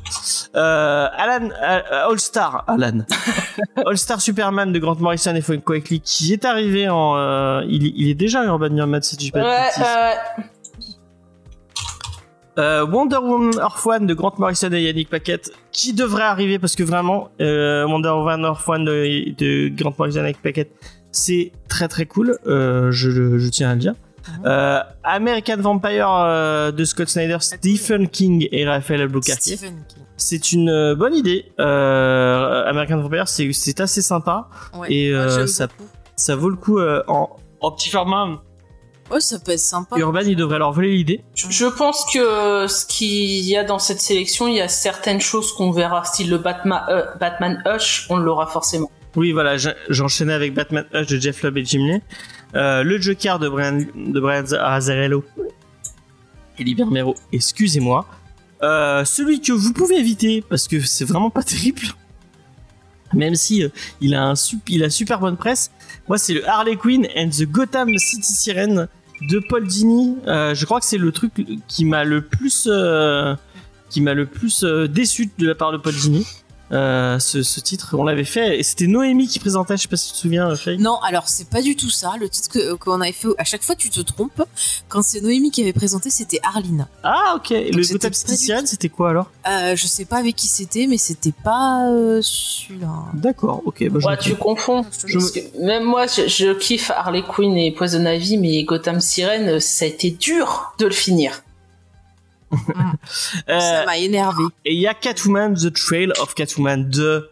Euh, 0.56 1.08
Alan, 1.16 1.50
euh, 1.64 2.10
All 2.10 2.20
Star, 2.20 2.64
Alan. 2.68 3.00
All 3.86 3.98
Star 3.98 4.20
Superman 4.20 4.72
de 4.72 4.80
Grant 4.80 4.96
Morrison 5.00 5.36
et 5.36 5.42
Frank 5.42 5.64
Quitely 5.64 6.00
qui 6.02 6.34
est 6.34 6.44
arrivé 6.46 6.90
en, 6.90 7.16
euh, 7.18 7.62
il, 7.68 7.94
il 7.96 8.10
est 8.10 8.16
déjà 8.16 8.42
en 8.42 8.46
Urban 8.46 8.70
Nomad 8.70 9.04
si 9.04 9.14
je 9.16 9.20
dis 9.20 9.32
pas 9.32 9.40
de 9.42 9.46
Ouais. 9.46 10.18
Euh, 12.58 12.86
Wonder 12.86 13.18
Woman 13.18 13.54
Earth 13.60 13.86
One 13.86 14.08
de 14.08 14.14
Grant 14.14 14.34
Morrison 14.38 14.72
et 14.72 14.82
Yannick 14.84 15.10
Paquette 15.10 15.52
qui 15.72 15.94
devrait 15.94 16.24
arriver 16.24 16.58
parce 16.60 16.76
que 16.76 16.84
vraiment 16.84 17.30
euh, 17.42 17.86
Wonder 17.86 18.10
Woman 18.10 18.42
Earth 18.44 18.68
One 18.68 18.86
de, 18.86 19.32
de 19.38 19.70
Grant 19.76 19.94
Morrison 19.98 20.20
et 20.22 20.24
Yannick 20.24 20.42
Paquette 20.42 20.72
c'est 21.12 21.52
très 21.70 21.88
très 21.88 22.06
cool. 22.06 22.38
Euh, 22.48 22.92
je, 22.92 23.38
je 23.38 23.50
tiens 23.50 23.70
à 23.72 23.74
le 23.74 23.80
dire. 23.80 23.94
Mhm. 24.40 24.44
euh, 24.46 24.80
American 25.06 25.58
Vampire 25.58 26.10
euh, 26.12 26.72
de 26.72 26.84
Scott 26.84 27.08
Snyder 27.08 27.38
Stephen 27.40 28.10
King 28.10 28.48
et 28.52 28.68
Raphaël 28.68 29.08
King. 29.10 29.58
c'est 30.18 30.52
une 30.52 30.70
euh, 30.70 30.96
bonne 30.96 31.14
idée. 31.16 31.46
American 31.58 32.98
Vampire 33.02 33.28
c'est 33.28 33.80
assez 33.80 34.02
sympa. 34.02 34.48
Ouais, 34.78 34.92
Et, 34.92 35.12
j'aime 35.12 35.48
ça- 35.48 35.68
ça 36.16 36.36
vaut 36.36 36.50
le 36.50 36.56
coup 36.56 36.80
en, 36.80 37.30
en 37.62 37.72
petit 37.72 37.90
format 37.90 38.42
Ouais, 39.10 39.22
ça 39.22 39.40
peut 39.40 39.52
être 39.52 39.60
sympa. 39.60 39.98
Urban 39.98 40.22
il 40.22 40.36
devrait 40.36 40.60
leur 40.60 40.74
voler 40.74 40.96
l'idée 40.96 41.24
je 41.36 41.66
pense 41.66 42.06
que 42.14 42.68
ce 42.68 42.86
qu'il 42.86 43.46
y 43.46 43.56
a 43.56 43.64
dans 43.64 43.80
cette 43.80 44.02
sélection, 44.02 44.48
il 44.48 44.56
y 44.56 44.62
a 44.62 44.68
certaines 44.68 45.22
choses 45.22 45.54
qu'on 45.54 45.72
verra, 45.72 46.04
style 46.04 46.30
le 46.30 46.38
Batman, 46.38 46.82
euh, 46.90 47.06
Batman 47.20 47.64
Hush, 47.66 48.08
on 48.10 48.18
l'aura 48.18 48.48
forcément. 48.48 48.92
Oui, 49.16 49.32
voilà, 49.32 49.56
j'enchaînais 49.90 50.34
avec 50.34 50.54
Batman 50.54 50.86
Hush 50.94 51.08
de 51.08 51.20
Jeff 51.20 51.42
Loeb 51.42 51.58
et 51.58 51.66
Jim 51.66 51.80
Lee. 51.80 52.02
Euh, 52.56 52.84
le 52.84 53.00
Joker 53.00 53.40
de 53.40 53.50
Brian, 53.50 53.80
de 53.96 54.20
Brian 54.20 54.44
Azzarello 54.54 55.24
et 56.58 56.64
Liber 56.64 56.86
Mero, 56.86 57.16
excusez-moi. 57.32 58.06
Euh, 58.64 59.06
celui 59.06 59.42
que 59.42 59.52
vous 59.52 59.74
pouvez 59.74 59.98
éviter, 59.98 60.44
parce 60.48 60.68
que 60.68 60.80
c'est 60.80 61.06
vraiment 61.06 61.30
pas 61.30 61.44
terrible, 61.44 61.82
même 63.14 63.36
si 63.36 63.64
euh, 63.64 63.70
il, 64.02 64.16
a 64.16 64.24
un 64.24 64.34
il 64.68 64.84
a 64.84 64.90
super 64.90 65.20
bonne 65.20 65.38
presse, 65.38 65.72
moi 66.08 66.18
c'est 66.18 66.34
le 66.34 66.48
Harley 66.48 66.76
Quinn 66.76 67.08
and 67.16 67.30
the 67.30 67.44
Gotham 67.44 67.98
City 67.98 68.34
Siren 68.34 68.88
de 69.22 69.40
Paul 69.40 69.66
Dini. 69.66 70.18
Euh, 70.28 70.54
je 70.54 70.66
crois 70.66 70.80
que 70.80 70.86
c'est 70.86 70.98
le 70.98 71.12
truc 71.12 71.34
qui 71.68 71.86
m'a 71.86 72.04
le 72.04 72.22
plus, 72.22 72.68
euh, 72.70 73.36
qui 73.90 74.02
m'a 74.02 74.14
le 74.14 74.26
plus 74.26 74.64
euh, 74.64 74.88
déçu 74.88 75.30
de 75.38 75.48
la 75.48 75.56
part 75.56 75.72
de 75.72 75.78
Paul 75.78 75.94
Dini. 75.94 76.26
Euh, 76.74 77.18
ce, 77.20 77.44
ce 77.44 77.60
titre, 77.62 77.96
on 77.98 78.04
l'avait 78.04 78.26
fait 78.26 78.60
et 78.60 78.64
c'était 78.64 78.88
Noémie 78.88 79.28
qui 79.28 79.40
présentait, 79.40 79.78
je 79.78 79.84
sais 79.84 79.88
pas 79.88 79.96
si 79.96 80.10
tu 80.10 80.14
te 80.16 80.18
souviens, 80.20 80.54
Faye. 80.56 80.78
Non, 80.78 80.98
alors 81.02 81.30
c'est 81.30 81.50
pas 81.50 81.62
du 81.62 81.76
tout 81.78 81.90
ça. 81.90 82.14
Le 82.20 82.28
titre 82.28 82.50
que- 82.50 82.74
qu'on 82.74 83.00
avait 83.00 83.14
fait, 83.14 83.30
à 83.38 83.46
chaque 83.46 83.64
fois 83.64 83.76
tu 83.76 83.90
te 83.90 84.02
trompes. 84.02 84.44
Quand 84.90 85.02
c'est 85.02 85.22
Noémie 85.22 85.50
qui 85.52 85.62
avait 85.62 85.72
présenté, 85.74 86.10
c'était 86.10 86.40
Arline. 86.44 86.88
Ah 87.04 87.34
ok, 87.38 87.50
le 87.52 87.72
du 87.72 87.84
Siren, 88.38 88.62
tout- 88.62 88.68
c'était 88.68 88.90
quoi 88.90 89.12
alors? 89.12 89.32
Euh, 89.48 89.76
je 89.78 89.88
sais 89.88 90.04
pas 90.06 90.18
avec 90.18 90.36
qui 90.36 90.48
c'était, 90.48 90.88
mais 90.88 90.98
c'était 90.98 91.32
pas 91.44 91.90
euh, 91.90 92.20
celui-là. 92.22 92.90
D'accord, 93.14 93.62
ok. 93.66 93.88
Bah, 93.90 94.00
je 94.02 94.06
Ouais, 94.08 94.18
tu 94.18 94.36
confonds. 94.36 94.84
Je 95.06 95.14
Parce 95.14 95.32
que 95.32 95.40
même 95.66 95.84
moi, 95.84 96.06
je, 96.08 96.28
je 96.28 96.54
kiffe 96.54 96.92
Harley 96.92 97.24
Quinn 97.28 97.56
et 97.56 97.72
Poison 97.72 98.06
Ivy, 98.06 98.38
mais 98.38 98.64
Gotham 98.64 99.00
Siren, 99.00 99.60
ça 99.62 99.86
a 99.86 99.88
été 99.88 100.12
dur 100.12 100.74
de 100.80 100.86
le 100.86 100.92
finir. 100.94 101.44
Euh, 103.50 103.60
Ça 103.60 103.86
m'a 103.86 103.98
énervé. 103.98 104.44
et 104.66 104.74
il 104.74 104.80
y 104.80 104.88
a 104.88 104.94
Catwoman, 104.94 105.54
The 105.56 105.74
Trail 105.74 106.12
of 106.22 106.34
Catwoman 106.36 106.90
de 106.90 107.30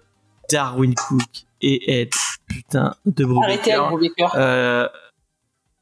Darwin 0.51 0.93
Cook 0.93 1.21
et 1.61 2.01
Ed, 2.01 2.09
putain, 2.47 2.95
de 3.05 3.25
Arrêtez 3.43 3.73
avec 3.73 3.89
Brubaker. 3.89 3.89
Brubaker. 3.89 4.31
Euh... 4.35 4.87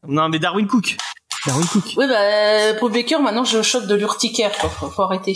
Non 0.08 0.30
mais 0.30 0.40
Darwin 0.40 0.68
Cook. 0.68 0.98
Darwin 1.46 1.66
Cook. 1.66 1.84
Oui, 1.98 2.06
bah, 2.08 2.74
Brubaker, 2.80 3.20
maintenant, 3.22 3.44
je 3.44 3.62
chope 3.62 3.88
de 3.88 3.96
l'urticaire, 3.96 4.52
quoi. 4.60 4.70
Faut, 4.70 4.90
faut 4.90 5.02
arrêter. 5.02 5.36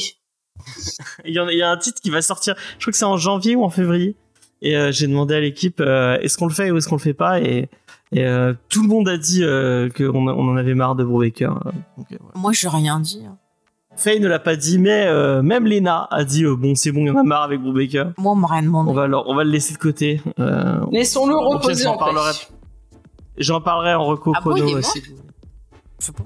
Il 1.26 1.34
y, 1.34 1.40
en 1.40 1.48
a, 1.48 1.52
il 1.52 1.58
y 1.58 1.62
a 1.62 1.70
un 1.70 1.78
titre 1.78 2.02
qui 2.02 2.10
va 2.10 2.22
sortir, 2.22 2.56
je 2.78 2.84
crois 2.84 2.92
que 2.92 2.98
c'est 2.98 3.06
en 3.06 3.18
janvier 3.18 3.56
ou 3.56 3.64
en 3.64 3.70
février. 3.70 4.16
Et 4.62 4.76
euh, 4.76 4.92
j'ai 4.92 5.08
demandé 5.08 5.36
à 5.36 5.40
l'équipe, 5.40 5.80
euh, 5.82 6.18
est-ce 6.20 6.38
qu'on 6.38 6.48
le 6.48 6.54
fait 6.54 6.72
ou 6.72 6.78
est-ce 6.78 6.88
qu'on 6.88 6.96
le 6.96 7.02
fait 7.02 7.14
pas? 7.14 7.40
Et 7.42 7.70
Et 8.12 8.26
euh, 8.26 8.54
tout 8.70 8.82
le 8.82 8.88
monde 8.88 9.08
a 9.08 9.18
dit 9.18 9.44
euh, 9.44 9.90
qu'on 9.90 10.28
on 10.28 10.50
en 10.52 10.58
avait 10.58 10.74
marre 10.74 10.96
de 10.96 11.04
Brubaker. 11.04 11.52
euh, 11.66 11.72
donc, 11.98 12.08
euh. 12.12 12.18
Moi, 12.36 12.54
j'ai 12.54 12.68
rien 12.70 13.00
dit. 13.00 13.24
hein. 13.28 13.38
Faye 13.98 14.20
ne 14.20 14.28
l'a 14.28 14.40
pas 14.40 14.56
dit, 14.56 14.78
mais 14.80 15.06
euh, 15.08 15.42
même 15.42 15.66
Lena 15.66 16.08
a 16.12 16.24
dit 16.24 16.44
euh, 16.46 16.56
bon, 16.56 16.76
c'est 16.76 16.92
bon, 16.92 17.02
il 17.02 17.08
y 17.08 17.10
en 17.12 17.18
a 17.18 17.24
marre 17.24 17.44
avec 17.44 17.60
Brubaker. 17.62 18.12
Moi, 18.18 18.32
on 18.32 18.36
m'a 18.36 18.48
rien 18.48 18.64
demandé. 18.64 18.90
On 18.90 18.94
va, 18.94 19.08
le- 19.08 19.18
on 19.18 19.36
va 19.36 19.44
le 19.44 19.50
laisser 19.52 19.74
de 19.74 19.80
côté. 19.80 20.22
Euh, 20.40 20.80
Laissons-le 20.92 21.36
reposer 21.36 21.84
j'en 21.84 21.94
en 21.96 21.98
paix. 21.98 22.00
parlerai. 22.14 22.32
J'en 23.38 23.62
parlerai 23.62 23.94
en 23.96 24.06
reco 24.06 24.34
Ah 24.36 24.40
bon, 24.44 24.52
chrono 24.52 24.66
il 24.66 24.70
est 24.70 24.74
mort 24.74 24.80
aussi. 24.80 25.02
Je 26.00 26.06
sais 26.06 26.12
pas. 26.14 26.24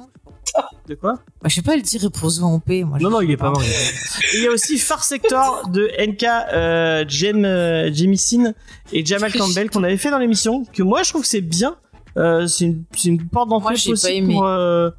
De 0.88 0.96
quoi? 0.96 1.13
Bah, 1.42 1.48
je 1.48 1.56
sais 1.56 1.62
pas, 1.62 1.75
elle 1.75 1.82
dit 1.82 1.98
repose 1.98 2.44
en 2.44 2.60
paix. 2.60 2.84
Moi, 2.84 2.98
Non, 3.00 3.10
non, 3.10 3.20
sais 3.20 3.25
il 3.25 3.32
est 3.32 3.38
pas 3.38 3.51
mort. 3.51 3.62
il 3.63 3.70
est 3.70 3.74
pas 3.74 3.80
mort. 3.80 4.24
Il 4.34 4.44
y 4.44 4.48
a 4.48 4.51
aussi 4.51 4.78
Far 4.78 5.04
Sector 5.04 5.70
de 5.70 5.90
NK, 5.98 6.24
euh, 6.54 7.06
Jem, 7.08 7.46
euh, 7.46 7.90
Jemisin 7.94 8.54
et 8.92 9.06
Jamal 9.06 9.32
Campbell 9.32 9.70
qu'on 9.70 9.84
avait 9.84 9.96
fait 9.98 10.12
dans 10.12 10.18
l'émission. 10.18 10.66
Que 10.74 10.84
moi, 10.84 11.04
je 11.04 11.10
trouve 11.12 11.22
que 11.22 11.28
c'est 11.28 11.40
bien. 11.42 11.75
Euh, 12.18 12.48
c'est 12.48 12.66
une, 12.66 12.84
c'est 12.98 13.08
une 13.08 13.25
porte 13.25 13.48
Moi, 13.48 13.60
d'entrée 13.60 13.75
j'ai 13.78 13.92
pas 13.92 13.96
possible 13.96 14.18
aimé. 14.18 14.34
pour, 14.34 14.46
euh, 14.46 14.90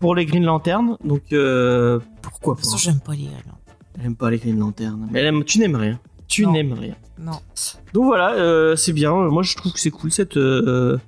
pour 0.00 0.14
les 0.14 0.26
Green 0.26 0.44
Lanterns. 0.44 0.96
Donc, 1.04 1.22
euh, 1.32 2.00
pourquoi 2.22 2.54
De 2.54 2.58
pas 2.58 2.62
toute 2.62 2.72
façon, 2.72 2.78
j'aime 2.78 3.00
pas 3.00 3.12
les 3.14 3.24
gars. 3.24 3.30
Elle 3.98 4.06
aime 4.06 4.16
pas 4.16 4.30
les 4.30 4.38
Green 4.38 4.58
Lanterns. 4.58 5.08
Mais 5.10 5.20
elle 5.20 5.26
aime- 5.26 5.44
tu 5.44 5.58
n'aimes 5.58 5.76
rien. 5.76 6.00
Tu 6.26 6.44
Non. 6.46 6.52
n'aimes 6.52 6.72
rien. 6.72 6.94
Non. 7.18 7.38
Donc 7.92 8.04
voilà, 8.06 8.34
euh, 8.34 8.76
c'est 8.76 8.92
bien. 8.92 9.12
Moi, 9.12 9.42
je 9.42 9.54
trouve 9.56 9.72
que 9.72 9.80
c'est 9.80 9.90
cool 9.90 10.10
cette. 10.10 10.36
Euh, 10.36 10.98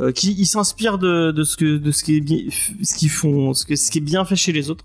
euh, 0.00 0.10
qui 0.10 0.32
ils 0.32 0.46
s'inspirent 0.46 0.98
de, 0.98 1.30
de 1.30 1.44
ce 1.44 1.56
que 1.56 1.76
de 1.78 1.90
ce 1.92 2.02
qui 2.02 2.16
est 2.16 2.20
bien, 2.20 2.40
ce 2.82 2.94
qu'ils 2.96 3.08
font, 3.10 3.54
ce 3.54 3.64
que 3.64 3.76
ce 3.76 3.90
qui 3.92 3.98
est 3.98 4.00
bien 4.00 4.24
fait 4.24 4.34
chez 4.34 4.50
les 4.50 4.68
autres. 4.68 4.84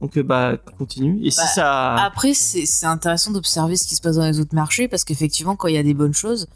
Donc 0.00 0.16
euh, 0.16 0.22
bah 0.22 0.56
continue. 0.78 1.18
Et 1.26 1.32
si 1.32 1.38
Bah, 1.40 1.46
ça. 1.46 1.94
Après, 1.96 2.34
c'est 2.34 2.64
c'est 2.64 2.86
intéressant 2.86 3.32
d'observer 3.32 3.76
ce 3.76 3.88
qui 3.88 3.96
se 3.96 4.00
passe 4.00 4.14
dans 4.16 4.24
les 4.24 4.38
autres 4.38 4.54
marchés 4.54 4.86
parce 4.86 5.02
qu'effectivement, 5.02 5.56
quand 5.56 5.66
il 5.66 5.74
y 5.74 5.78
a 5.78 5.82
des 5.82 5.94
bonnes 5.94 6.14
choses, 6.14 6.46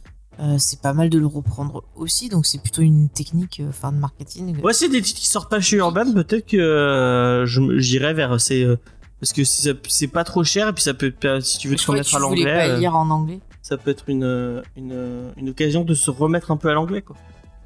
euh, 0.40 0.56
c'est 0.58 0.80
pas 0.80 0.92
mal 0.92 1.10
de 1.10 1.18
le 1.18 1.26
reprendre 1.26 1.84
aussi. 1.96 2.28
Donc, 2.28 2.46
c'est 2.46 2.60
plutôt 2.62 2.82
une 2.82 3.08
technique 3.08 3.60
euh, 3.60 3.72
fin 3.72 3.92
de 3.92 3.98
marketing. 3.98 4.60
Ouais, 4.62 4.72
c'est 4.72 4.88
des 4.88 5.02
titres 5.02 5.20
qui 5.20 5.26
sortent 5.26 5.50
pas 5.50 5.60
chez 5.60 5.76
Urban. 5.76 6.12
Peut-être 6.12 6.46
que 6.46 6.56
euh, 6.56 7.44
j'irai 7.78 8.14
vers 8.14 8.40
ces. 8.40 8.62
euh, 8.64 8.76
parce 9.20 9.32
que 9.32 9.42
c'est 9.44 10.06
pas 10.06 10.22
trop 10.22 10.44
cher 10.44 10.68
et 10.68 10.72
puis 10.72 10.82
ça 10.84 10.94
peut 10.94 11.12
si 11.40 11.58
tu 11.58 11.66
veux 11.68 11.74
te 11.74 11.84
remettre 11.90 12.08
tu 12.08 12.14
à 12.14 12.20
voulais 12.20 12.44
l'anglais, 12.44 12.68
pas 12.68 12.72
euh, 12.74 12.78
lire 12.78 12.94
en 12.94 13.10
anglais. 13.10 13.40
ça 13.62 13.76
peut 13.76 13.90
être 13.90 14.04
une, 14.08 14.22
euh, 14.22 14.62
une 14.76 14.92
euh, 14.92 15.32
une 15.36 15.48
occasion 15.48 15.82
de 15.82 15.92
se 15.92 16.12
remettre 16.12 16.52
un 16.52 16.56
peu 16.56 16.68
à 16.70 16.72
l'anglais 16.74 17.02
quoi. 17.02 17.16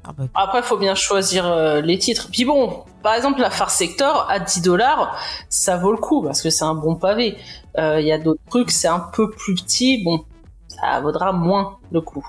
Ah 0.03 0.13
bah, 0.17 0.23
Après, 0.33 0.63
faut 0.63 0.77
bien 0.77 0.95
choisir 0.95 1.45
euh, 1.45 1.79
les 1.79 1.99
titres. 1.99 2.27
Puis 2.31 2.43
bon, 2.43 2.83
par 3.03 3.13
exemple, 3.13 3.39
la 3.39 3.51
Far 3.51 3.69
Sector 3.69 4.25
à 4.29 4.39
10 4.39 4.61
dollars, 4.63 5.15
ça 5.47 5.77
vaut 5.77 5.91
le 5.91 5.97
coup 5.99 6.23
parce 6.23 6.41
que 6.41 6.49
c'est 6.49 6.65
un 6.65 6.73
bon 6.73 6.95
pavé. 6.95 7.37
Euh, 7.77 8.01
Il 8.01 8.07
y 8.07 8.11
a 8.11 8.17
d'autres 8.17 8.41
trucs, 8.49 8.71
c'est 8.71 8.87
un 8.89 8.99
peu 8.99 9.29
plus 9.29 9.53
petit, 9.53 10.03
bon, 10.03 10.25
ça 10.67 10.99
vaudra 11.01 11.31
moins 11.33 11.77
le 11.91 12.01
coup. 12.01 12.25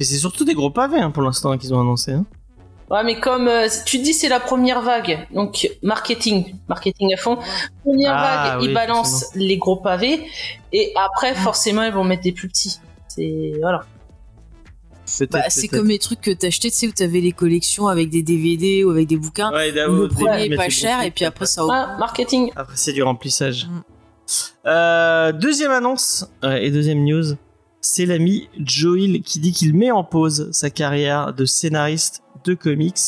Mais 0.00 0.06
c'est 0.06 0.16
surtout 0.16 0.46
des 0.46 0.54
gros 0.54 0.70
pavés 0.70 0.98
hein, 0.98 1.10
pour 1.10 1.22
l'instant 1.22 1.56
qu'ils 1.58 1.74
ont 1.74 1.80
annoncé. 1.80 2.12
Hein. 2.12 2.24
Ouais, 2.90 3.04
mais 3.04 3.20
comme 3.20 3.46
euh, 3.46 3.68
tu 3.84 3.98
dis, 3.98 4.14
c'est 4.14 4.30
la 4.30 4.40
première 4.40 4.80
vague, 4.80 5.28
donc 5.32 5.68
marketing, 5.82 6.56
marketing 6.68 7.12
à 7.14 7.18
fond. 7.18 7.38
Première 7.84 8.14
Ah, 8.14 8.48
vague, 8.48 8.62
oui, 8.62 8.68
ils 8.68 8.74
balancent 8.74 9.26
les 9.36 9.58
gros 9.58 9.76
pavés, 9.76 10.26
et 10.72 10.92
après, 10.96 11.34
forcément, 11.34 11.84
ils 11.84 11.92
vont 11.92 12.02
mettre 12.02 12.22
des 12.22 12.32
plus 12.32 12.48
petits. 12.48 12.80
C'est 13.06 13.52
voilà. 13.60 13.84
Bah, 15.30 15.42
c'est 15.48 15.68
comme 15.68 15.88
les 15.88 15.98
trucs 15.98 16.20
que 16.20 16.30
t'achetais, 16.30 16.70
tu 16.70 16.76
sais, 16.76 16.86
où 16.88 16.92
t'avais 16.92 17.20
les 17.20 17.32
collections 17.32 17.88
avec 17.88 18.10
des 18.10 18.22
DVD 18.22 18.84
ou 18.84 18.90
avec 18.90 19.06
des 19.06 19.16
bouquins. 19.16 19.52
Ouais, 19.52 19.70
où 19.86 19.96
le 19.96 20.08
premier 20.08 20.46
est 20.46 20.56
pas 20.56 20.68
cher 20.68 21.02
et 21.02 21.10
puis 21.10 21.24
après 21.24 21.46
ça. 21.46 21.62
Ah, 21.70 21.96
marketing. 21.98 22.50
Après, 22.56 22.76
c'est 22.76 22.92
du 22.92 23.02
remplissage. 23.02 23.66
Mm. 23.66 23.82
Euh, 24.66 25.32
deuxième 25.32 25.72
annonce 25.72 26.26
euh, 26.44 26.56
et 26.56 26.70
deuxième 26.70 27.04
news, 27.04 27.34
c'est 27.80 28.06
l'ami 28.06 28.48
Joel 28.58 29.22
qui 29.22 29.40
dit 29.40 29.52
qu'il 29.52 29.74
met 29.74 29.90
en 29.90 30.04
pause 30.04 30.50
sa 30.52 30.70
carrière 30.70 31.34
de 31.34 31.44
scénariste 31.44 32.22
de 32.44 32.54
comics. 32.54 32.98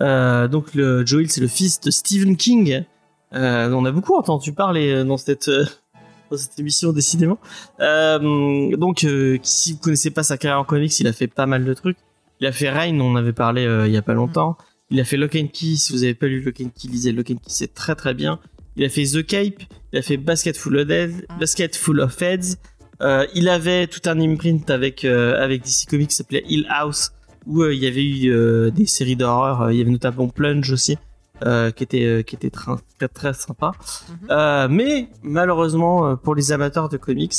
Euh, 0.00 0.48
donc 0.48 0.74
le 0.74 1.04
Joel, 1.04 1.30
c'est 1.30 1.40
le 1.40 1.48
fils 1.48 1.80
de 1.80 1.90
Stephen 1.90 2.36
King. 2.36 2.84
Euh, 3.32 3.70
on 3.72 3.84
a 3.84 3.90
beaucoup 3.90 4.14
entendu 4.14 4.52
parler 4.52 4.92
euh, 4.92 5.04
dans 5.04 5.16
cette 5.16 5.48
euh, 5.48 5.64
dans 6.30 6.36
cette 6.36 6.58
émission 6.58 6.92
décidément. 6.92 7.38
Donc 7.78 9.06
si 9.42 9.72
vous 9.72 9.78
connaissez 9.78 10.10
pas 10.10 10.22
sa 10.22 10.38
carrière 10.38 10.60
en 10.60 10.64
comics, 10.64 10.98
il 10.98 11.06
a 11.06 11.12
fait 11.12 11.28
pas 11.28 11.46
mal 11.46 11.64
de 11.64 11.74
trucs. 11.74 11.98
Il 12.40 12.46
a 12.46 12.52
fait 12.52 12.68
Rain, 12.68 12.98
on 13.00 13.12
en 13.12 13.16
avait 13.16 13.32
parlé 13.32 13.62
il 13.86 13.92
y 13.92 13.96
a 13.96 14.02
pas 14.02 14.14
longtemps. 14.14 14.56
Il 14.90 15.00
a 15.00 15.04
fait 15.04 15.16
Lock 15.16 15.36
and 15.36 15.48
Key. 15.52 15.76
Si 15.76 15.92
vous 15.92 16.02
avez 16.02 16.14
pas 16.14 16.26
lu 16.26 16.42
Lock 16.42 16.60
and 16.60 16.70
Key, 16.76 16.88
lisez 16.88 17.12
Lock 17.12 17.30
and 17.30 17.36
Key, 17.36 17.48
c'est 17.48 17.74
très 17.74 17.94
très 17.94 18.12
bien. 18.12 18.40
Il 18.76 18.84
a 18.84 18.88
fait 18.88 19.04
The 19.04 19.24
Cape. 19.24 19.62
Il 19.92 19.98
a 19.98 20.02
fait 20.02 20.16
Basket 20.16 20.56
Full 20.56 20.76
of 20.76 20.90
Heads. 20.90 21.12
Mm. 21.12 21.38
Basket 21.40 21.76
Full 21.76 22.00
of 22.00 22.20
Heads. 22.22 22.56
Euh, 23.02 23.26
il 23.34 23.48
avait 23.48 23.86
tout 23.86 24.00
un 24.06 24.18
imprint 24.20 24.68
avec 24.70 25.04
euh, 25.04 25.42
avec 25.42 25.62
DC 25.62 25.86
Comics 25.88 26.08
qui 26.08 26.14
s'appelait 26.16 26.44
Hill 26.48 26.66
House 26.70 27.12
où 27.46 27.62
euh, 27.62 27.74
il 27.74 27.80
y 27.82 27.86
avait 27.86 28.04
eu 28.04 28.30
euh, 28.32 28.70
des 28.70 28.86
séries 28.86 29.16
d'horreur. 29.16 29.62
Euh, 29.62 29.72
Il 29.72 29.78
y 29.78 29.82
avait 29.82 29.90
notamment 29.90 30.28
Plunge 30.28 30.70
aussi. 30.70 30.96
euh, 31.44 31.70
qui 31.70 31.82
était 31.84 32.04
euh, 32.06 32.22
qui 32.22 32.34
était 32.34 32.48
très 32.48 32.72
très, 32.98 33.08
très 33.08 33.32
sympa 33.34 33.72
Mhm. 34.08 34.16
Euh, 34.30 34.68
mais 34.70 35.08
malheureusement 35.22 36.16
pour 36.16 36.34
les 36.34 36.50
amateurs 36.52 36.88
de 36.88 36.96
comics 36.96 37.34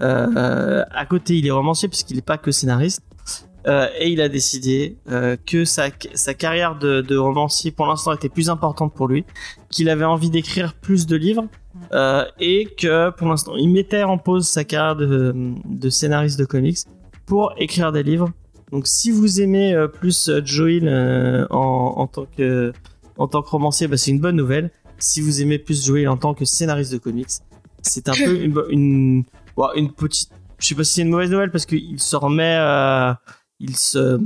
à 0.00 1.06
côté 1.08 1.38
il 1.38 1.46
est 1.46 1.50
romancier 1.50 1.88
puisqu'il 1.88 2.16
n'est 2.16 2.22
pas 2.22 2.38
que 2.38 2.50
scénariste 2.50 3.02
euh, 3.68 3.88
et 3.98 4.10
il 4.10 4.20
a 4.20 4.28
décidé 4.28 4.96
euh, 5.10 5.36
que 5.44 5.64
sa, 5.64 5.88
sa 6.14 6.34
carrière 6.34 6.76
de, 6.78 7.00
de 7.00 7.16
romancier 7.16 7.70
pour 7.72 7.86
l'instant 7.86 8.12
était 8.12 8.28
plus 8.28 8.48
importante 8.48 8.94
pour 8.94 9.08
lui, 9.08 9.24
qu'il 9.70 9.88
avait 9.88 10.04
envie 10.04 10.30
d'écrire 10.30 10.74
plus 10.74 11.06
de 11.06 11.16
livres 11.16 11.46
euh, 11.92 12.24
et 12.40 12.66
que 12.78 13.10
pour 13.10 13.28
l'instant 13.28 13.56
il 13.56 13.68
mettait 13.68 14.02
en 14.02 14.18
pause 14.18 14.48
sa 14.48 14.64
carrière 14.64 14.96
de, 14.96 15.34
de 15.64 15.90
scénariste 15.90 16.38
de 16.38 16.44
comics 16.44 16.78
pour 17.26 17.54
écrire 17.58 17.92
des 17.92 18.02
livres. 18.02 18.30
Donc 18.72 18.86
si 18.86 19.10
vous 19.10 19.40
aimez 19.40 19.74
euh, 19.74 19.88
plus 19.88 20.28
euh, 20.28 20.40
Joel 20.44 20.88
euh, 20.88 21.46
en, 21.50 21.94
en 21.96 22.06
tant 22.06 22.26
que 22.36 22.72
en 23.18 23.28
tant 23.28 23.42
que 23.42 23.48
romancier, 23.48 23.88
bah, 23.88 23.96
c'est 23.96 24.10
une 24.10 24.20
bonne 24.20 24.36
nouvelle. 24.36 24.70
Si 24.98 25.20
vous 25.20 25.40
aimez 25.40 25.58
plus 25.58 25.86
Joel 25.86 26.08
en 26.08 26.16
tant 26.16 26.34
que 26.34 26.44
scénariste 26.44 26.92
de 26.92 26.98
comics, 26.98 27.28
c'est 27.82 28.08
un 28.08 28.12
peu 28.12 28.40
une, 28.42 28.54
une, 28.70 29.24
une 29.76 29.92
petite 29.92 30.30
je 30.58 30.68
sais 30.68 30.74
pas 30.74 30.84
si 30.84 30.94
c'est 30.94 31.02
une 31.02 31.10
mauvaise 31.10 31.30
nouvelle 31.30 31.50
parce 31.50 31.66
qu'il 31.66 32.00
se 32.00 32.16
remet 32.16 32.58
il 33.60 33.76
se 33.76 34.18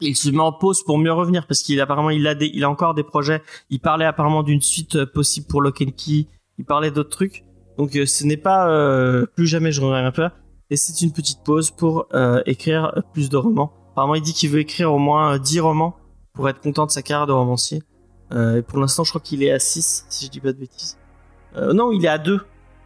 il 0.00 0.16
se 0.16 0.28
met 0.30 0.40
en 0.40 0.52
pause 0.52 0.82
pour 0.84 0.98
mieux 0.98 1.12
revenir 1.12 1.46
parce 1.46 1.62
qu'il 1.62 1.80
apparemment 1.80 2.10
il 2.10 2.26
a 2.26 2.34
des 2.34 2.50
il 2.52 2.64
a 2.64 2.70
encore 2.70 2.94
des 2.94 3.02
projets. 3.02 3.42
Il 3.70 3.80
parlait 3.80 4.04
apparemment 4.04 4.42
d'une 4.42 4.60
suite 4.60 4.96
euh, 4.96 5.06
possible 5.06 5.46
pour 5.46 5.62
Lock 5.62 5.80
and 5.82 5.92
Key. 5.96 6.26
Il 6.58 6.64
parlait 6.64 6.90
d'autres 6.90 7.10
trucs. 7.10 7.44
Donc 7.78 7.96
euh, 7.96 8.06
ce 8.06 8.24
n'est 8.24 8.36
pas 8.36 8.68
euh, 8.68 9.26
plus 9.34 9.46
jamais 9.46 9.72
je 9.72 9.80
reviens 9.80 10.04
un 10.04 10.12
peu. 10.12 10.28
Et 10.70 10.76
c'est 10.76 11.00
une 11.04 11.12
petite 11.12 11.42
pause 11.44 11.70
pour 11.70 12.06
euh, 12.14 12.42
écrire 12.46 12.92
euh, 12.96 13.00
plus 13.12 13.28
de 13.30 13.36
romans. 13.36 13.72
Apparemment 13.92 14.14
il 14.16 14.22
dit 14.22 14.32
qu'il 14.34 14.50
veut 14.50 14.60
écrire 14.60 14.92
au 14.92 14.98
moins 14.98 15.34
euh, 15.34 15.38
10 15.38 15.60
romans 15.60 15.96
pour 16.34 16.48
être 16.48 16.60
content 16.60 16.84
de 16.86 16.90
sa 16.90 17.02
carrière 17.02 17.26
de 17.26 17.32
romancier. 17.32 17.82
Euh, 18.32 18.58
et 18.58 18.62
pour 18.62 18.78
l'instant 18.78 19.04
je 19.04 19.10
crois 19.10 19.20
qu'il 19.20 19.42
est 19.42 19.52
à 19.52 19.58
6 19.58 20.06
si 20.08 20.26
je 20.26 20.30
dis 20.30 20.40
pas 20.40 20.52
de 20.52 20.58
bêtises. 20.58 20.98
Euh, 21.56 21.72
non 21.72 21.92
il 21.92 22.04
est 22.04 22.08
à 22.08 22.18
2 22.18 22.40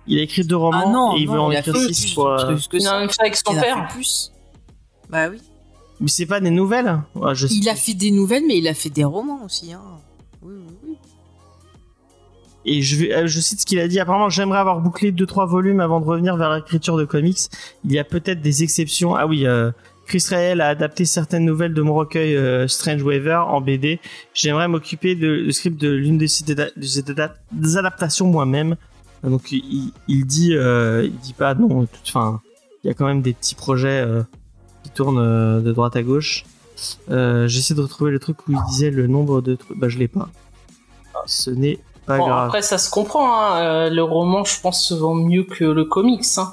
il 0.06 0.18
a 0.18 0.22
écrit 0.22 0.44
deux 0.44 0.56
romans 0.56 0.84
Ah 0.86 0.90
non, 0.90 1.16
et 1.16 1.20
il 1.20 1.26
non, 1.26 1.32
veut 1.34 1.40
en 1.40 1.50
il 1.50 1.56
a 1.56 1.60
écrire 1.60 1.74
fait 1.76 1.92
6 1.92 2.00
plus 2.04 2.14
pour 2.14 2.28
euh, 2.28 2.54
que 2.56 2.76
Il 2.76 2.82
fait 2.82 3.20
avec 3.20 3.36
son 3.36 3.52
Il 3.54 3.60
père. 3.60 3.88
plus. 3.88 4.32
Bah 5.08 5.28
oui. 5.28 5.40
Mais 6.00 6.08
c'est 6.08 6.26
pas 6.26 6.40
des 6.40 6.50
nouvelles 6.50 7.00
Ouais, 7.14 7.34
je 7.34 7.46
sais 7.46 7.54
Il 7.54 7.68
a 7.68 7.74
fait 7.74 7.94
des 7.94 8.10
nouvelles, 8.10 8.44
mais 8.46 8.58
il 8.58 8.68
a 8.68 8.74
fait 8.74 8.90
des 8.90 9.04
romans 9.04 9.44
aussi. 9.44 9.72
Hein. 9.72 9.80
Oui, 10.42 10.54
oui, 10.56 10.74
oui. 10.84 10.96
Et 12.64 12.82
je, 12.82 12.96
vais, 12.96 13.14
euh, 13.14 13.26
je 13.26 13.40
cite 13.40 13.60
ce 13.60 13.66
qu'il 13.66 13.78
a 13.78 13.88
dit. 13.88 14.00
Apparemment, 14.00 14.28
j'aimerais 14.28 14.58
avoir 14.58 14.80
bouclé 14.80 15.12
2-3 15.12 15.48
volumes 15.48 15.80
avant 15.80 16.00
de 16.00 16.04
revenir 16.04 16.36
vers 16.36 16.54
l'écriture 16.54 16.96
de 16.96 17.04
comics. 17.04 17.38
Il 17.84 17.92
y 17.92 17.98
a 17.98 18.04
peut-être 18.04 18.40
des 18.42 18.62
exceptions. 18.62 19.14
Ah 19.14 19.26
oui, 19.26 19.46
euh, 19.46 19.70
Chris 20.10 20.24
Rael 20.28 20.60
a 20.60 20.66
adapté 20.66 21.04
certaines 21.04 21.44
nouvelles 21.44 21.72
de 21.72 21.82
mon 21.82 21.94
recueil 21.94 22.36
euh, 22.36 22.66
Strange 22.66 23.02
Weather 23.02 23.46
en 23.46 23.60
BD. 23.60 24.00
J'aimerais 24.34 24.66
m'occuper 24.66 25.14
de, 25.14 25.36
du 25.44 25.52
script 25.52 25.80
de 25.80 25.88
l'une 25.88 26.18
des 26.18 27.76
adaptations 27.76 28.26
moi-même. 28.26 28.76
Donc 29.22 29.52
il, 29.52 29.92
il 30.08 30.26
dit, 30.26 30.54
euh, 30.54 31.04
il 31.04 31.16
dit 31.18 31.32
pas 31.32 31.54
non. 31.54 31.86
Enfin, 32.06 32.40
il 32.82 32.88
y 32.88 32.90
a 32.90 32.94
quand 32.94 33.06
même 33.06 33.22
des 33.22 33.34
petits 33.34 33.54
projets 33.54 34.04
qui 34.90 34.96
tournent 34.96 35.18
euh, 35.18 35.60
de 35.60 35.72
droite 35.72 35.96
à 35.96 36.02
gauche. 36.02 36.44
Euh, 37.10 37.46
J'essaie 37.48 37.74
de 37.74 37.82
retrouver 37.82 38.10
le 38.10 38.18
truc 38.18 38.36
où 38.48 38.52
il 38.52 38.58
disait 38.70 38.90
le 38.90 39.06
nombre 39.06 39.40
de 39.40 39.54
trucs. 39.54 39.78
Bah 39.78 39.88
je 39.88 39.98
l'ai 39.98 40.08
pas. 40.08 40.28
Ce 41.26 41.50
n'est 41.50 41.78
pas 42.06 42.16
Bon, 42.18 42.26
grave. 42.26 42.46
après, 42.46 42.62
ça 42.62 42.78
se 42.78 42.90
comprend. 42.90 43.34
Hein. 43.40 43.60
euh, 43.60 43.90
le 43.90 44.02
roman, 44.02 44.44
je 44.44 44.58
pense, 44.60 44.82
se 44.86 44.94
vend 44.94 45.14
mieux 45.14 45.44
que 45.44 45.64
le 45.64 45.84
comics. 45.84 46.24
Hein. 46.38 46.52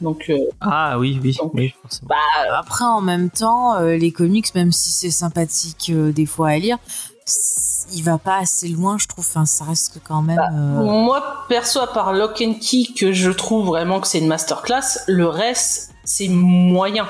Donc, 0.00 0.26
euh, 0.28 0.36
Ah 0.60 0.98
oui, 0.98 1.18
oui, 1.22 1.34
Donc, 1.40 1.52
oui, 1.54 1.74
forcément. 1.82 2.10
Après, 2.54 2.84
en 2.84 3.00
même 3.00 3.30
temps, 3.30 3.76
euh, 3.76 3.96
les 3.96 4.12
comics, 4.12 4.54
même 4.54 4.70
si 4.70 4.90
c'est 4.90 5.10
sympathique 5.10 5.90
euh, 5.90 6.12
des 6.12 6.26
fois 6.26 6.50
à 6.50 6.58
lire, 6.58 6.76
il 7.94 8.02
va 8.02 8.18
pas 8.18 8.36
assez 8.36 8.68
loin, 8.68 8.98
je 8.98 9.06
trouve. 9.08 9.24
Enfin, 9.28 9.46
ça 9.46 9.64
reste 9.64 10.00
quand 10.06 10.22
même. 10.22 10.38
euh, 10.38 10.82
moi, 10.84 11.44
perso, 11.48 11.80
à 11.80 11.86
part 11.86 12.12
Lock 12.12 12.42
and 12.46 12.54
Key, 12.60 12.84
que 12.96 13.12
je 13.12 13.30
trouve 13.30 13.66
vraiment 13.66 14.00
que 14.00 14.06
c'est 14.06 14.18
une 14.18 14.28
masterclass, 14.28 15.00
le 15.08 15.26
reste, 15.26 15.94
c'est 16.06 16.28
moyen. 16.28 17.06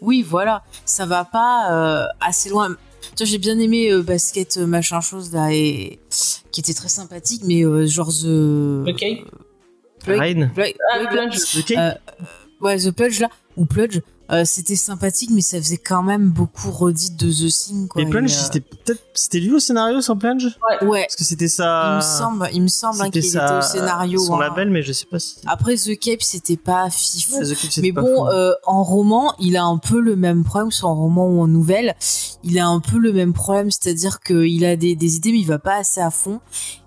Oui, 0.00 0.22
voilà, 0.22 0.62
ça 0.84 1.06
va 1.06 1.24
pas 1.24 1.72
euh, 1.72 2.06
assez 2.20 2.48
loin. 2.50 2.76
Toi, 3.16 3.26
j'ai 3.26 3.38
bien 3.38 3.58
aimé 3.58 3.90
euh, 3.90 4.02
Basket 4.02 4.56
euh, 4.58 4.66
machin 4.66 5.00
chose 5.00 5.32
là, 5.32 5.52
et 5.52 5.98
qui 6.52 6.60
était 6.60 6.74
très 6.74 6.88
sympathique, 6.88 7.42
mais 7.44 7.64
euh, 7.64 7.86
genre 7.86 8.08
The. 8.10 8.88
Ok 8.88 9.04
Plug- 10.04 10.18
Rain. 10.20 10.50
Plug- 10.54 10.74
Ah, 10.92 10.98
Plug- 10.98 11.10
Plunge. 11.10 11.38
Ok. 11.58 11.70
Euh, 11.72 11.92
ouais, 12.60 12.76
The 12.78 12.90
Plunge 12.90 13.20
là, 13.20 13.28
ou 13.56 13.64
Plunge, 13.66 14.00
Euh, 14.32 14.46
c'était 14.46 14.74
sympathique, 14.74 15.28
mais 15.34 15.42
ça 15.42 15.58
faisait 15.58 15.76
quand 15.76 16.02
même 16.02 16.30
beaucoup 16.30 16.70
redite 16.70 17.14
de 17.16 17.30
The 17.30 17.52
Thing. 17.52 17.88
Quoi. 17.88 18.00
Et 18.00 18.06
Plunge, 18.06 18.32
euh, 18.32 18.42
c'était 18.42 18.60
peut-être, 18.60 19.02
c'était 19.12 19.38
lui 19.38 19.52
au 19.52 19.58
scénario 19.58 20.00
sur 20.00 20.16
Plunge? 20.16 20.46
Ouais, 20.80 21.02
Parce 21.02 21.14
que 21.16 21.24
c'était 21.24 21.44
il 21.44 21.50
ça. 21.50 21.96
me 21.96 22.00
semble, 22.00 22.48
il 22.54 22.62
me 22.62 22.68
semble 22.68 23.02
hein, 23.02 23.04
c'était 23.04 23.20
qu'il 23.20 23.28
était 23.28 23.38
sa- 23.38 23.58
au 23.58 23.60
scénario. 23.60 24.18
Son 24.18 24.36
hein. 24.36 24.40
label, 24.40 24.70
mais 24.70 24.82
je 24.82 24.92
sais 24.94 25.04
pas 25.04 25.18
si. 25.18 25.36
Après 25.44 25.76
The 25.76 25.98
Cape, 26.00 26.22
c'était 26.22 26.56
pas 26.56 26.88
fifou. 26.88 27.36
Ouais, 27.36 27.54
Mais 27.82 27.92
pas 27.92 28.00
bon, 28.00 28.16
fou. 28.24 28.28
euh, 28.28 28.54
en 28.64 28.82
roman, 28.82 29.34
il 29.40 29.58
a 29.58 29.64
un 29.64 29.76
peu 29.76 30.00
le 30.00 30.16
même 30.16 30.42
problème, 30.42 30.70
soit 30.72 30.88
en 30.88 30.94
roman 30.94 31.26
ou 31.28 31.42
en 31.42 31.46
nouvelle. 31.46 31.94
Il 32.44 32.58
a 32.58 32.66
un 32.66 32.80
peu 32.80 32.96
le 32.96 33.12
même 33.12 33.34
problème, 33.34 33.70
c'est-à-dire 33.70 34.20
qu'il 34.20 34.64
a 34.64 34.76
des, 34.76 34.96
des 34.96 35.16
idées, 35.16 35.32
mais 35.32 35.40
il 35.40 35.46
va 35.46 35.58
pas 35.58 35.76
assez 35.76 36.00
à 36.00 36.10
fond. 36.10 36.40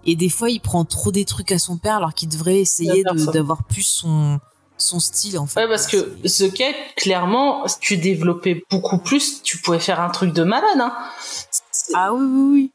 Et 0.07 0.15
des 0.15 0.29
fois, 0.29 0.49
il 0.49 0.59
prend 0.59 0.85
trop 0.85 1.11
des 1.11 1.23
trucs 1.23 1.51
à 1.51 1.59
son 1.59 1.77
père, 1.77 1.97
alors 1.97 2.15
qu'il 2.15 2.29
devrait 2.29 2.57
essayer 2.59 3.03
d'avoir 3.31 3.63
plus 3.63 3.83
son, 3.83 4.39
son 4.77 4.99
style, 4.99 5.39
en 5.39 5.45
fait. 5.47 5.61
Ouais, 5.61 5.67
parce 5.67 5.87
que 5.87 5.97
The 5.97 6.53
Cape, 6.53 6.75
clairement, 6.95 7.67
si 7.67 7.79
tu 7.79 7.97
développais 7.97 8.63
beaucoup 8.69 8.99
plus, 8.99 9.41
tu 9.43 9.57
pouvais 9.57 9.79
faire 9.79 9.99
un 9.99 10.09
truc 10.09 10.33
de 10.33 10.43
malade. 10.43 10.79
Hein. 10.79 10.93
Ah 11.93 12.13
oui, 12.13 12.25
oui, 12.29 12.49
oui. 12.53 12.71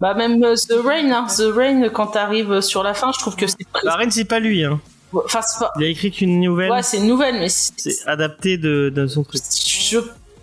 Bah 0.00 0.14
même 0.14 0.42
euh, 0.42 0.54
The 0.54 0.74
Rain, 0.82 1.10
hein. 1.12 1.26
The 1.26 1.54
Rain, 1.54 1.88
quand 1.90 2.06
t'arrives 2.08 2.60
sur 2.62 2.82
la 2.82 2.94
fin, 2.94 3.12
je 3.12 3.18
trouve 3.18 3.36
que 3.36 3.46
c'est... 3.46 3.58
Bah, 3.84 3.96
Rennes, 3.96 4.10
c'est 4.10 4.24
pas 4.24 4.40
lui, 4.40 4.64
hein. 4.64 4.80
Enfin, 5.12 5.42
c'est 5.42 5.58
pas... 5.58 5.72
Il 5.76 5.84
a 5.84 5.88
écrit 5.88 6.10
qu'une 6.10 6.40
nouvelle. 6.40 6.70
Ouais, 6.70 6.82
c'est 6.82 6.96
une 6.98 7.06
nouvelle, 7.06 7.38
mais 7.38 7.48
c'est... 7.50 7.72
c'est 7.76 8.08
adapté 8.08 8.56
de, 8.56 8.90
de 8.94 9.06
son 9.06 9.24
truc. 9.24 9.42
Je... 9.66 9.98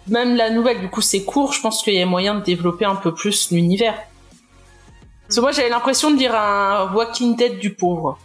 Même 0.08 0.36
la 0.36 0.52
nouvelle, 0.52 0.80
du 0.80 0.90
coup, 0.90 1.02
c'est 1.02 1.24
court. 1.24 1.54
Je 1.54 1.62
pense 1.62 1.82
qu'il 1.82 1.96
y 1.96 2.02
a 2.02 2.06
moyen 2.06 2.36
de 2.36 2.44
développer 2.44 2.86
un 2.86 2.96
peu 2.96 3.14
plus 3.14 3.52
l'univers. 3.52 3.96
Parce 5.24 5.38
que 5.38 5.42
moi, 5.42 5.52
j'avais 5.52 5.70
l'impression 5.70 6.12
de 6.12 6.18
lire 6.18 6.36
un 6.36 6.94
Walking 6.94 7.36
Dead 7.36 7.60
du 7.60 7.74
pauvre. 7.74 8.20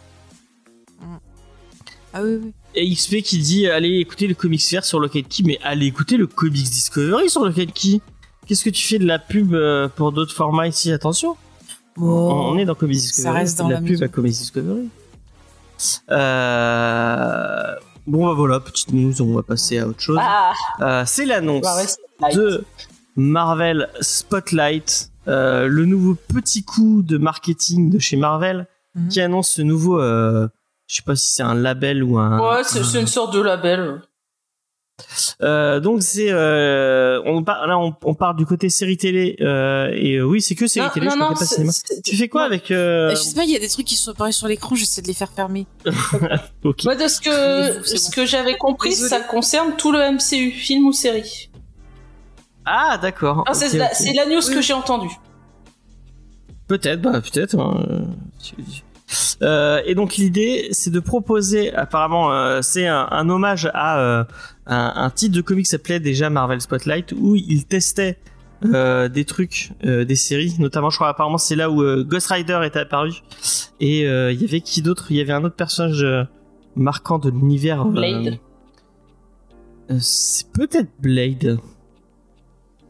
Ah 2.13 2.21
oui, 2.23 2.39
oui. 2.43 2.53
Et 2.75 2.93
XP 2.93 3.21
qui 3.23 3.39
dit 3.39 3.67
allez 3.67 3.97
écouter 3.99 4.27
le 4.27 4.33
Comics 4.35 4.61
Fair 4.63 4.83
sur 4.85 4.99
Locket 4.99 5.27
Key, 5.27 5.43
mais 5.45 5.59
allez 5.63 5.87
écouter 5.87 6.17
le 6.17 6.27
Comics 6.27 6.53
Discovery 6.69 7.29
sur 7.29 7.43
Locket 7.45 7.73
Key. 7.73 8.01
Qu'est-ce 8.47 8.63
que 8.63 8.69
tu 8.69 8.85
fais 8.85 8.99
de 8.99 9.05
la 9.05 9.19
pub 9.19 9.53
euh, 9.53 9.87
pour 9.87 10.11
d'autres 10.11 10.33
formats 10.33 10.67
ici? 10.67 10.91
Attention, 10.91 11.35
on 11.97 12.57
est 12.57 12.65
dans 12.65 12.75
Comics 12.75 12.99
ça 12.99 13.07
Discovery. 13.07 13.37
reste 13.39 13.57
c'est 13.57 13.63
dans 13.63 13.69
de 13.69 13.73
la, 13.73 13.79
la 13.79 13.85
pub 13.87 14.03
à 14.03 14.07
Comics 14.07 14.31
Discovery. 14.33 14.89
Euh... 16.11 17.75
Bon 18.05 18.25
bah 18.27 18.33
voilà, 18.33 18.59
petite 18.59 18.91
news, 18.91 19.21
on 19.21 19.33
va 19.33 19.43
passer 19.43 19.79
à 19.79 19.87
autre 19.87 20.01
chose. 20.01 20.17
Ah, 20.21 20.51
Euh, 20.81 21.03
c'est 21.05 21.25
l'annonce 21.25 21.61
bah, 21.61 21.75
reste 21.75 21.99
de 22.35 22.63
Marvel 23.15 23.89
Spotlight, 24.01 25.09
euh, 25.29 25.67
le 25.67 25.85
nouveau 25.85 26.15
petit 26.15 26.63
coup 26.65 27.01
de 27.01 27.17
marketing 27.17 27.89
de 27.89 27.99
chez 27.99 28.17
Marvel 28.17 28.67
Mhm. 28.95 29.07
qui 29.07 29.21
annonce 29.21 29.49
ce 29.49 29.61
nouveau, 29.63 29.99
je 30.87 30.95
sais 30.97 31.01
pas 31.03 31.15
si 31.15 31.27
c'est 31.33 31.43
un 31.43 31.55
label 31.55 32.03
ou 32.03 32.17
un. 32.17 32.39
Ouais, 32.39 32.63
c'est 32.63 32.79
un- 32.79 32.83
c'est 32.83 32.99
une 33.01 33.07
sorte 33.07 33.33
de 33.33 33.41
label. 33.41 34.01
Euh, 35.41 35.79
donc 35.79 36.03
c'est, 36.03 36.31
euh, 36.31 37.19
on 37.25 37.43
par- 37.43 37.65
là 37.65 37.79
on, 37.79 37.95
on 38.03 38.13
part 38.13 38.35
du 38.35 38.45
côté 38.45 38.69
série 38.69 38.95
télé 38.95 39.35
euh, 39.41 39.89
et 39.91 40.17
euh, 40.17 40.23
oui 40.23 40.39
c'est 40.39 40.53
que 40.53 40.67
série 40.67 40.85
Non, 40.85 40.91
télé, 40.93 41.07
non, 41.07 41.13
je 41.13 41.19
non, 41.19 41.29
pas 41.33 41.45
cinéma. 41.45 41.71
Tu 42.05 42.15
fais 42.15 42.29
quoi 42.29 42.41
non. 42.41 42.47
avec 42.47 42.65
Je 42.67 43.15
sais 43.15 43.33
pas, 43.33 43.43
il 43.43 43.49
y 43.49 43.55
a 43.55 43.59
des 43.59 43.69
trucs 43.69 43.87
qui 43.87 43.95
sont 43.95 44.11
apparus 44.11 44.35
sur 44.37 44.47
l'écran, 44.47 44.75
j'essaie 44.75 45.01
de 45.01 45.07
les 45.07 45.15
faire 45.15 45.31
fermer. 45.31 45.65
ok. 46.63 46.83
Moi, 46.83 46.95
de 46.95 47.07
ce 47.07 47.19
que, 47.19 47.83
ce 47.85 47.95
bon. 48.05 48.09
que 48.15 48.25
j'avais 48.27 48.55
compris, 48.55 48.91
ça 48.93 49.19
concerne 49.19 49.75
tout 49.77 49.91
le 49.91 49.97
MCU, 50.11 50.51
film 50.51 50.85
ou 50.85 50.93
série. 50.93 51.49
Ah 52.63 52.99
d'accord. 53.01 53.43
Ah, 53.47 53.55
c'est 53.55 53.67
ok, 53.81 54.15
la, 54.15 54.25
news 54.27 54.41
Oui. 54.47 54.53
que 54.53 54.61
j'ai 54.61 54.73
entendue. 54.73 55.13
Peut-être, 56.67 57.01
bah 57.01 57.19
peut-être. 57.19 57.59
hein, 57.59 58.05
et 59.85 59.95
donc 59.95 60.15
l'idée, 60.15 60.67
c'est 60.71 60.89
de 60.91 60.99
proposer, 60.99 61.73
apparemment, 61.73 62.31
euh, 62.31 62.61
c'est 62.61 62.87
un, 62.87 63.07
un 63.11 63.29
hommage 63.29 63.69
à 63.73 63.99
euh, 63.99 64.23
un, 64.67 64.93
un 64.95 65.09
titre 65.09 65.35
de 65.35 65.41
comics 65.41 65.65
qui 65.65 65.69
s'appelait 65.71 65.99
déjà 65.99 66.29
Marvel 66.29 66.61
Spotlight, 66.61 67.11
où 67.13 67.35
il 67.35 67.65
testait 67.65 68.17
euh, 68.65 69.09
des 69.09 69.25
trucs, 69.25 69.71
euh, 69.85 70.05
des 70.05 70.15
séries, 70.15 70.55
notamment, 70.59 70.89
je 70.89 70.95
crois, 70.97 71.09
apparemment, 71.09 71.37
c'est 71.37 71.55
là 71.57 71.69
où 71.69 71.81
euh, 71.83 72.03
Ghost 72.03 72.27
Rider 72.27 72.61
était 72.63 72.79
apparu. 72.79 73.11
Et 73.81 74.07
euh, 74.07 74.31
il 74.31 74.41
y 74.41 74.45
avait 74.45 74.61
qui 74.61 74.81
d'autre? 74.81 75.07
Il 75.09 75.17
y 75.17 75.21
avait 75.21 75.33
un 75.33 75.43
autre 75.43 75.55
personnage 75.55 76.01
euh, 76.03 76.23
marquant 76.75 77.19
de 77.19 77.29
l'univers. 77.29 77.81
euh, 77.81 77.89
Blade. 77.91 78.39
euh, 79.91 79.97
c'est 79.99 80.49
peut-être 80.53 80.89
Blade. 80.99 81.59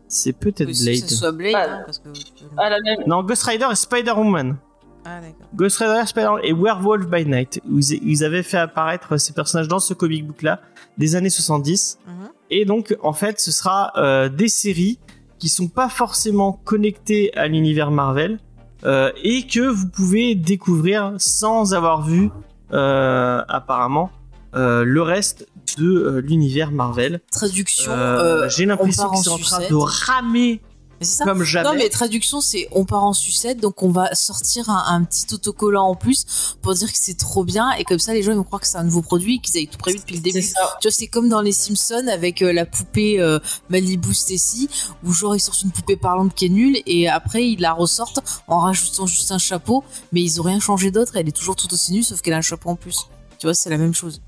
C'est 0.07 0.33
peut-être 0.33 0.67
Oui, 0.67 0.79
Blade. 0.83 1.01
Que 1.01 1.09
ce 1.09 1.15
soit 1.15 1.31
Blade, 1.31 1.55
Ah. 1.57 1.73
hein, 1.73 1.81
parce 1.85 1.97
que... 1.97 2.09
Ah, 2.57 2.69
la 2.69 2.79
même. 2.81 2.99
Non, 3.07 3.23
Ghost 3.23 3.41
Rider 3.43 3.65
et 3.71 3.75
Spider-Woman. 3.75 4.57
Ah. 5.05 5.19
Ghost 5.55 5.77
Rider, 5.77 6.05
Spider 6.05 6.35
et 6.43 6.53
Werewolf 6.53 7.07
by 7.07 7.25
Night. 7.25 7.59
où 7.69 7.79
Ils 7.79 7.99
ils 8.03 8.23
avaient 8.23 8.43
fait 8.43 8.57
apparaître 8.57 9.17
ces 9.17 9.33
personnages 9.33 9.67
dans 9.67 9.79
ce 9.79 9.93
comic 9.93 10.25
book 10.25 10.41
là 10.41 10.61
des 10.97 11.15
années 11.15 11.29
70. 11.29 11.99
Mhm. 12.07 12.13
Et 12.51 12.65
donc, 12.65 12.95
en 13.01 13.13
fait, 13.13 13.39
ce 13.39 13.51
sera 13.51 13.91
euh, 13.97 14.29
des 14.29 14.47
séries 14.47 14.99
qui 15.39 15.49
sont 15.49 15.67
pas 15.67 15.89
forcément 15.89 16.53
connectées 16.63 17.35
à 17.35 17.47
l'univers 17.47 17.91
Marvel 17.91 18.39
euh, 18.85 19.11
et 19.23 19.45
que 19.47 19.61
vous 19.61 19.87
pouvez 19.87 20.35
découvrir 20.35 21.13
sans 21.17 21.73
avoir 21.73 22.01
vu 22.05 22.29
euh, 22.71 23.41
apparemment 23.47 24.09
euh, 24.55 24.83
le 24.83 25.01
reste 25.01 25.47
de 25.77 25.85
euh, 25.87 26.21
l'univers 26.21 26.71
Marvel. 26.71 27.21
Traduction, 27.31 27.91
Euh, 27.91 28.43
euh, 28.43 28.49
J'ai 28.49 28.65
l'impression 28.65 29.09
qu'ils 29.09 29.23
sont 29.23 29.31
en 29.33 29.37
train 29.37 29.67
de 29.67 29.75
ramer 29.75 30.61
mais 30.99 31.05
c'est 31.05 31.17
ça. 31.17 31.25
comme 31.25 31.43
jamais. 31.43 31.69
Non, 31.69 31.75
mais 31.75 31.89
traduction, 31.89 32.41
c'est 32.41 32.67
on 32.71 32.85
part 32.85 33.03
en 33.03 33.13
sucette, 33.13 33.59
donc 33.59 33.83
on 33.83 33.89
va 33.89 34.13
sortir 34.15 34.69
un, 34.69 34.83
un 34.95 35.03
petit 35.03 35.25
autocollant 35.33 35.85
en 35.85 35.95
plus 35.95 36.55
pour 36.61 36.73
dire 36.73 36.91
que 36.91 36.97
c'est 36.97 37.17
trop 37.17 37.43
bien, 37.43 37.71
et 37.71 37.83
comme 37.83 37.99
ça, 37.99 38.13
les 38.13 38.23
gens 38.23 38.31
ils 38.31 38.37
vont 38.37 38.43
croire 38.43 38.61
que 38.61 38.67
c'est 38.67 38.77
un 38.77 38.83
nouveau 38.83 39.01
produit, 39.01 39.39
qu'ils 39.39 39.57
avaient 39.57 39.67
tout 39.67 39.77
prévu 39.77 39.99
depuis 39.99 40.15
le 40.15 40.21
début. 40.21 40.41
ça. 40.41 40.77
Tu 40.81 40.87
vois, 40.87 40.95
c'est 40.95 41.07
comme 41.07 41.29
dans 41.29 41.41
les 41.41 41.51
Simpsons 41.51 42.07
avec 42.11 42.41
euh, 42.41 42.53
la 42.53 42.65
poupée 42.65 43.19
euh, 43.19 43.39
Malibu 43.69 44.13
Stacy, 44.13 44.69
où 45.03 45.11
genre 45.11 45.35
ils 45.35 45.39
sortent 45.39 45.61
une 45.61 45.71
poupée 45.71 45.97
parlante 45.97 46.33
qui 46.33 46.45
est 46.45 46.49
nulle, 46.49 46.77
et 46.85 47.07
après 47.07 47.47
ils 47.47 47.59
la 47.59 47.73
ressortent 47.73 48.19
en 48.47 48.59
rajoutant 48.59 49.05
juste 49.05 49.31
un 49.31 49.37
chapeau, 49.37 49.83
mais 50.11 50.21
ils 50.21 50.39
ont 50.39 50.43
rien 50.43 50.59
changé 50.59 50.91
d'autre, 50.91 51.13
elle 51.15 51.27
est 51.27 51.31
toujours 51.35 51.55
tout 51.55 51.71
aussi 51.73 51.93
nulle, 51.93 52.03
sauf 52.03 52.21
qu'elle 52.21 52.33
a 52.33 52.37
un 52.37 52.41
chapeau 52.41 52.69
en 52.69 52.75
plus. 52.75 53.07
Tu 53.39 53.47
vois, 53.47 53.53
c'est 53.53 53.69
la 53.69 53.77
même 53.77 53.93
chose. 53.93 54.21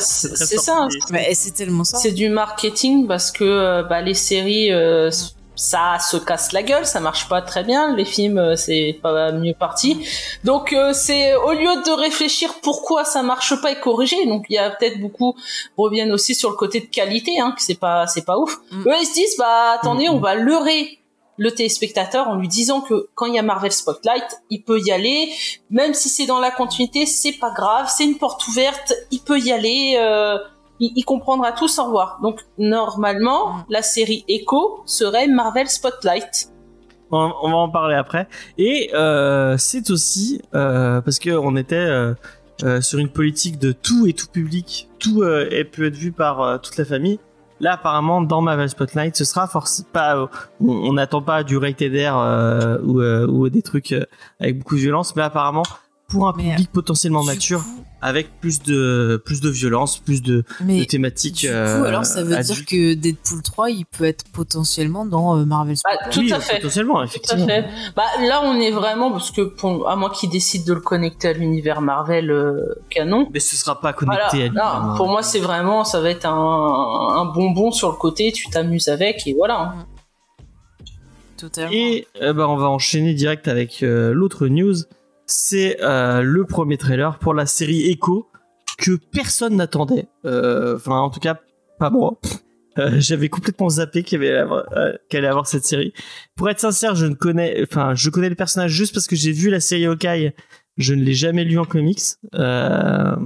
C'est- 0.00 0.58
ça. 0.58 0.76
hein. 0.82 0.88
Mais 1.10 1.32
c'est 1.34 1.52
tellement 1.52 1.84
ça. 1.84 1.98
C'est 1.98 2.12
du 2.12 2.28
marketing 2.28 3.06
parce 3.06 3.30
que 3.30 3.44
euh, 3.44 3.82
bah, 3.82 4.00
les 4.02 4.14
séries, 4.14 4.72
euh, 4.72 5.10
ça 5.56 5.98
se 5.98 6.16
casse 6.16 6.52
la 6.52 6.62
gueule, 6.62 6.86
ça 6.86 7.00
marche 7.00 7.28
pas 7.28 7.42
très 7.42 7.62
bien. 7.64 7.94
Les 7.94 8.06
films, 8.06 8.38
euh, 8.38 8.56
c'est 8.56 8.98
pas 9.02 9.30
mieux 9.32 9.52
parti. 9.52 10.06
Donc 10.44 10.72
euh, 10.72 10.92
c'est 10.94 11.34
au 11.34 11.52
lieu 11.52 11.82
de 11.84 12.00
réfléchir 12.00 12.54
pourquoi 12.62 13.04
ça 13.04 13.22
marche 13.22 13.60
pas 13.60 13.70
et 13.72 13.78
corriger. 13.78 14.24
Donc 14.26 14.46
il 14.48 14.54
y 14.54 14.58
a 14.58 14.70
peut-être 14.70 14.98
beaucoup 15.00 15.36
reviennent 15.76 16.12
aussi 16.12 16.34
sur 16.34 16.48
le 16.50 16.56
côté 16.56 16.80
de 16.80 16.86
qualité, 16.86 17.38
hein, 17.40 17.52
que 17.54 17.62
c'est 17.62 17.74
pas 17.78 18.06
c'est 18.06 18.24
pas 18.24 18.38
ouf. 18.38 18.56
Mm. 18.70 18.88
Eux 18.88 18.94
ils 19.02 19.06
se 19.06 19.12
disent 19.14 19.36
bah 19.38 19.72
attendez, 19.74 20.08
Mm, 20.08 20.12
on 20.14 20.18
va 20.18 20.34
leurrer 20.34 20.99
le 21.42 21.50
téléspectateur 21.50 22.28
en 22.28 22.34
lui 22.36 22.48
disant 22.48 22.80
que 22.82 23.08
quand 23.14 23.24
il 23.26 23.34
y 23.34 23.38
a 23.38 23.42
Marvel 23.42 23.72
Spotlight, 23.72 24.28
il 24.50 24.62
peut 24.62 24.78
y 24.78 24.90
aller, 24.92 25.32
même 25.70 25.94
si 25.94 26.08
c'est 26.10 26.26
dans 26.26 26.38
la 26.38 26.50
continuité, 26.50 27.06
c'est 27.06 27.32
pas 27.44 27.50
grave, 27.50 27.86
c'est 27.88 28.04
une 28.04 28.18
porte 28.18 28.46
ouverte, 28.48 28.92
il 29.10 29.20
peut 29.20 29.38
y 29.38 29.50
aller, 29.50 29.96
euh, 29.98 30.36
il, 30.80 30.92
il 30.96 31.04
comprendra 31.04 31.52
tout 31.52 31.66
sans 31.68 31.88
voir. 31.90 32.18
Donc 32.22 32.40
normalement, 32.58 33.52
Mm. 33.52 33.64
la 33.70 33.82
série 33.82 34.24
Echo 34.28 34.82
serait 34.86 35.28
Marvel 35.28 35.68
Spotlight. 35.68 36.50
On, 37.10 37.32
on 37.42 37.50
va 37.50 37.56
en 37.56 37.68
parler 37.70 37.96
après. 37.96 38.28
Et 38.58 38.90
euh, 38.94 39.56
c'est 39.58 39.90
aussi 39.90 40.40
euh, 40.54 41.00
parce 41.00 41.18
que 41.18 41.30
on 41.30 41.56
était 41.56 41.74
euh, 41.74 42.14
euh, 42.64 42.80
sur 42.82 42.98
une 42.98 43.08
politique 43.08 43.58
de 43.58 43.72
tout 43.72 44.06
et 44.06 44.12
tout 44.12 44.28
public, 44.28 44.88
tout 44.98 45.22
euh, 45.22 45.48
est- 45.50 45.64
peut 45.64 45.86
être 45.86 45.96
vu 45.96 46.12
par 46.12 46.42
euh, 46.42 46.58
toute 46.58 46.76
la 46.76 46.84
famille. 46.84 47.18
Là, 47.60 47.74
apparemment, 47.74 48.22
dans 48.22 48.40
Marvel 48.40 48.68
Spotlight, 48.68 49.16
ce 49.16 49.24
sera 49.24 49.46
forcément 49.46 49.88
pas. 49.92 50.30
on 50.60 50.94
n'attend 50.94 51.20
pas 51.20 51.44
du 51.44 51.58
rated 51.58 51.92
R 51.94 52.16
euh, 52.16 52.78
ou, 52.82 53.00
euh, 53.00 53.26
ou 53.26 53.48
des 53.50 53.62
trucs 53.62 53.92
euh, 53.92 54.06
avec 54.40 54.58
beaucoup 54.58 54.76
de 54.76 54.80
violence, 54.80 55.14
mais 55.14 55.22
apparemment 55.22 55.62
pour 56.10 56.28
un 56.28 56.34
Mais, 56.36 56.50
public 56.50 56.70
potentiellement 56.72 57.20
Du 57.22 57.26
mature, 57.28 57.60
coup- 57.62 57.84
avec 58.02 58.40
plus 58.40 58.62
de 58.62 59.22
plus 59.26 59.40
de 59.42 59.50
violence, 59.50 59.98
plus 59.98 60.22
de, 60.22 60.42
thématiques. 60.88 61.40
du 61.42 61.46
coup, 61.48 61.52
euh, 61.52 61.84
alors 61.84 62.06
ça 62.06 62.22
veut 62.24 62.38
dire 62.42 62.64
que 62.64 62.94
Deadpool 62.94 63.42
3, 63.42 63.70
il 63.70 63.84
peut 63.84 64.04
être 64.04 64.24
potentiellement 64.32 65.04
dans 65.04 65.36
euh, 65.38 65.44
Marvel 65.44 65.76
Bah, 65.84 66.08
tout 66.10 66.20
Oui, 66.20 66.32
à 66.32 66.40
fait. 66.40 66.56
Potentiellement, 66.56 66.94
Tout 66.94 67.00
à 67.00 67.04
effectivement. 67.04 67.46
fait. 67.46 67.66
Bah 67.94 68.04
là, 68.22 68.40
on 68.44 68.58
est 68.58 68.70
vraiment 68.70 69.10
parce 69.12 69.30
que 69.30 69.42
pour, 69.42 69.88
à 69.88 69.96
moins 69.96 70.08
qu'ils 70.10 70.30
décident 70.30 70.64
de 70.66 70.72
le 70.74 70.80
connecter 70.80 71.28
à 71.28 71.32
l'univers 71.34 71.82
Marvel 71.82 72.30
euh, 72.30 72.74
canon. 72.88 73.28
Mais 73.34 73.40
ce 73.40 73.54
sera 73.54 73.74
pas 73.80 73.92
Voilà. 73.92 74.28
connecté 74.30 74.36
à 74.36 74.46
l'univers 74.46 74.82
Non, 74.84 74.96
pour 74.96 75.08
moi, 75.08 75.22
c'est 75.22 75.40
vraiment, 75.40 75.84
ça 75.84 76.00
va 76.00 76.08
être 76.10 76.24
un, 76.26 76.32
un 77.18 77.24
bonbon 77.26 77.70
sur 77.70 77.90
le 77.90 77.96
côté. 77.96 78.32
Tu 78.32 78.48
t'amuses 78.48 78.88
avec 78.88 79.26
et 79.26 79.34
voilà. 79.34 79.60
hein. 79.60 79.86
Totalement. 81.36 81.70
Et 81.72 82.06
euh, 82.22 82.32
bah, 82.32 82.48
on 82.48 82.56
va 82.56 82.68
enchaîner 82.68 83.14
direct 83.14 83.48
avec 83.48 83.82
euh, 83.82 84.12
l'autre 84.12 84.46
news. 84.46 84.74
C'est 85.32 85.80
euh, 85.80 86.22
le 86.22 86.44
premier 86.44 86.76
trailer 86.76 87.16
pour 87.20 87.34
la 87.34 87.46
série 87.46 87.88
Echo 87.88 88.28
que 88.78 88.98
personne 89.12 89.54
n'attendait. 89.56 90.08
Euh, 90.24 90.74
Enfin, 90.74 90.98
en 90.98 91.08
tout 91.10 91.20
cas, 91.20 91.38
pas 91.78 91.90
moi. 91.90 92.18
Euh, 92.78 92.92
J'avais 92.98 93.28
complètement 93.28 93.68
zappé 93.68 94.04
qu'il 94.04 94.22
y 94.22 94.26
avait 94.28 94.38
avoir- 94.38 94.64
qu'elle 95.08 95.18
allait 95.24 95.28
avoir 95.28 95.48
cette 95.48 95.64
série. 95.64 95.92
Pour 96.36 96.48
être 96.48 96.60
sincère, 96.60 96.94
je 96.94 97.04
ne 97.04 97.14
connais, 97.14 97.60
enfin, 97.64 97.96
je 97.96 98.08
connais 98.10 98.28
le 98.28 98.36
personnage 98.36 98.70
juste 98.70 98.94
parce 98.94 99.08
que 99.08 99.16
j'ai 99.16 99.32
vu 99.32 99.50
la 99.50 99.58
série 99.58 99.86
Hawkeye. 99.86 100.32
Je 100.76 100.94
ne 100.94 101.02
l'ai 101.02 101.12
jamais 101.12 101.42
lu 101.42 101.58
en 101.58 101.64
comics. 101.64 101.98
Euh, 102.36 103.16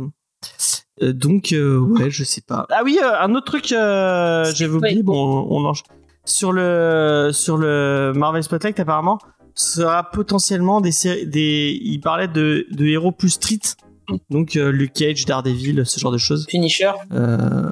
donc 1.03 1.53
euh, 1.53 1.79
ouais, 1.79 2.11
je 2.11 2.25
sais 2.25 2.41
pas. 2.41 2.67
Ah 2.71 2.81
oui, 2.85 2.99
euh, 3.03 3.21
un 3.21 3.35
autre 3.35 3.45
truc, 3.47 3.71
euh, 3.73 4.51
j'avais 4.55 4.73
oublié. 4.75 5.03
Bon, 5.03 5.47
on, 5.51 5.59
on 5.63 5.69
en- 5.69 5.73
sur 6.25 6.51
le 6.53 7.29
sur 7.33 7.59
le 7.59 8.13
Marvel 8.17 8.43
Spotlight 8.43 8.81
apparemment 8.81 9.19
sera 9.55 10.11
potentiellement 10.11 10.81
des 10.81 10.93
séries, 10.93 11.27
des. 11.27 11.79
Il 11.83 12.01
parlait 12.01 12.29
de 12.29 12.67
de 12.71 12.87
héros 12.87 13.13
plus 13.13 13.31
street. 13.31 13.61
Donc 14.31 14.57
euh, 14.57 14.71
Luke 14.71 14.93
Cage, 14.93 15.25
Daredevil, 15.25 15.85
ce 15.87 15.99
genre 15.99 16.13
de 16.13 16.19
choses. 16.19 16.47
Punisher. 16.47 16.93
Euh, 17.13 17.71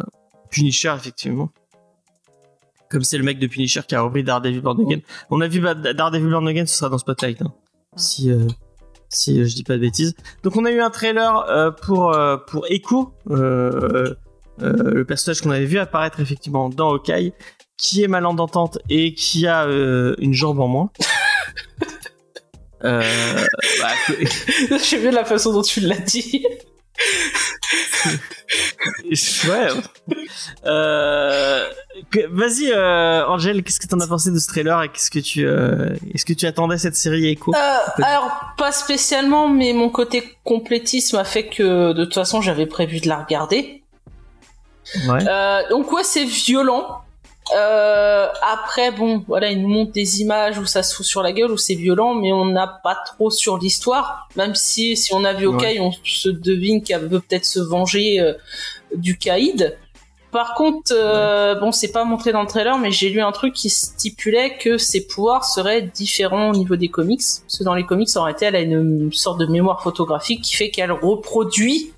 Punisher 0.50 0.94
effectivement. 0.96 1.50
Comme 2.90 3.04
c'est 3.04 3.18
le 3.18 3.24
mec 3.24 3.38
de 3.38 3.46
Punisher 3.46 3.80
qui 3.86 3.94
a 3.94 4.02
repris 4.02 4.22
Daredevil 4.22 4.60
Born 4.60 4.80
Again. 4.86 5.00
On 5.30 5.40
a 5.40 5.48
vu 5.48 5.60
bah, 5.60 5.74
Daredevil 5.74 6.30
Born 6.30 6.46
Again, 6.48 6.66
ce 6.66 6.76
sera 6.76 6.90
dans 6.90 6.98
Spotlight. 6.98 7.42
hein. 7.42 7.52
Si 7.96 8.30
euh, 8.30 8.46
si 9.08 9.40
euh, 9.40 9.44
je 9.46 9.54
dis 9.54 9.62
pas 9.64 9.74
de 9.74 9.80
bêtises. 9.80 10.14
Donc 10.42 10.56
on 10.56 10.64
a 10.64 10.70
eu 10.70 10.80
un 10.80 10.90
trailer 10.90 11.44
euh, 11.50 11.70
pour 11.70 12.12
euh, 12.12 12.36
pour 12.36 12.66
Echo, 12.70 13.12
euh, 13.30 14.14
euh, 14.62 14.72
le 14.94 15.04
personnage 15.04 15.40
qu'on 15.40 15.50
avait 15.50 15.64
vu 15.66 15.78
apparaître 15.78 16.20
effectivement 16.20 16.68
dans 16.70 16.90
Hawkeye, 16.92 17.32
qui 17.76 18.02
est 18.02 18.08
malentendante 18.08 18.78
et 18.88 19.12
qui 19.14 19.46
a 19.46 19.66
euh, 19.66 20.14
une 20.18 20.32
jambe 20.32 20.60
en 20.60 20.68
moins. 20.68 20.90
euh, 22.84 23.46
bah, 23.80 23.92
bien 24.68 25.10
la 25.12 25.24
façon 25.24 25.52
dont 25.52 25.62
tu 25.62 25.80
l'as 25.80 25.98
dit. 25.98 26.46
ouais. 29.48 29.68
Euh, 30.66 31.68
Vas-y, 32.30 32.70
euh, 32.72 33.26
Angèle, 33.26 33.62
qu'est-ce 33.62 33.80
que 33.80 33.86
t'en 33.86 34.00
as 34.00 34.06
pensé 34.06 34.30
de 34.30 34.38
ce 34.38 34.46
trailer 34.46 34.82
et 34.82 34.88
qu'est-ce 34.88 35.10
que 35.10 35.18
tu, 35.18 35.46
euh, 35.46 35.94
est-ce 36.14 36.24
que 36.24 36.32
tu 36.32 36.46
attendais 36.46 36.78
cette 36.78 36.96
série 36.96 37.28
Echo 37.28 37.54
Euh, 37.54 38.02
alors, 38.02 38.30
pas 38.56 38.72
spécialement, 38.72 39.48
mais 39.48 39.72
mon 39.72 39.88
côté 39.88 40.36
complétisme 40.44 41.16
a 41.16 41.24
fait 41.24 41.46
que 41.48 41.92
de 41.92 42.04
toute 42.04 42.14
façon 42.14 42.40
j'avais 42.40 42.66
prévu 42.66 43.00
de 43.00 43.08
la 43.08 43.18
regarder. 43.22 43.82
Ouais. 45.06 45.20
Euh, 45.26 45.68
donc 45.70 45.92
ouais, 45.92 46.04
c'est 46.04 46.24
violent. 46.24 47.02
Euh, 47.54 48.28
après, 48.42 48.90
bon, 48.92 49.24
voilà, 49.26 49.50
il 49.50 49.60
nous 49.60 49.68
montre 49.68 49.92
des 49.92 50.20
images 50.20 50.58
où 50.58 50.66
ça 50.66 50.82
se 50.82 50.94
fout 50.94 51.04
sur 51.04 51.22
la 51.22 51.32
gueule, 51.32 51.50
où 51.50 51.58
c'est 51.58 51.74
violent, 51.74 52.14
mais 52.14 52.32
on 52.32 52.46
n'a 52.46 52.66
pas 52.66 52.94
trop 52.94 53.30
sur 53.30 53.58
l'histoire. 53.58 54.28
Même 54.36 54.54
si, 54.54 54.96
si 54.96 55.12
on 55.14 55.24
a 55.24 55.32
vu 55.32 55.46
Hawkeye, 55.46 55.80
on 55.80 55.92
se 56.04 56.28
devine 56.28 56.82
qu'elle 56.82 57.06
veut 57.06 57.20
peut-être 57.20 57.44
se 57.44 57.60
venger 57.60 58.20
euh, 58.20 58.34
du 58.94 59.18
caïd. 59.18 59.76
Par 60.32 60.54
contre, 60.54 60.92
euh, 60.94 61.54
bon, 61.56 61.72
c'est 61.72 61.92
pas 61.92 62.04
montré 62.04 62.32
dans 62.32 62.40
le 62.40 62.46
trailer, 62.46 62.78
mais 62.78 62.90
j'ai 62.90 63.10
lu 63.10 63.20
un 63.20 63.32
truc 63.32 63.52
qui 63.52 63.68
stipulait 63.68 64.56
que 64.56 64.78
ses 64.78 65.06
pouvoirs 65.06 65.44
seraient 65.44 65.82
différents 65.82 66.50
au 66.50 66.56
niveau 66.56 66.76
des 66.76 66.88
comics. 66.88 67.20
Parce 67.20 67.58
que 67.58 67.64
dans 67.64 67.74
les 67.74 67.84
comics, 67.84 68.08
en 68.16 68.22
réalité, 68.22 68.46
elle 68.46 68.56
a 68.56 68.60
une 68.60 69.12
sorte 69.12 69.38
de 69.38 69.46
mémoire 69.46 69.82
photographique 69.82 70.40
qui 70.40 70.56
fait 70.56 70.70
qu'elle 70.70 70.90
reproduit 70.90 71.92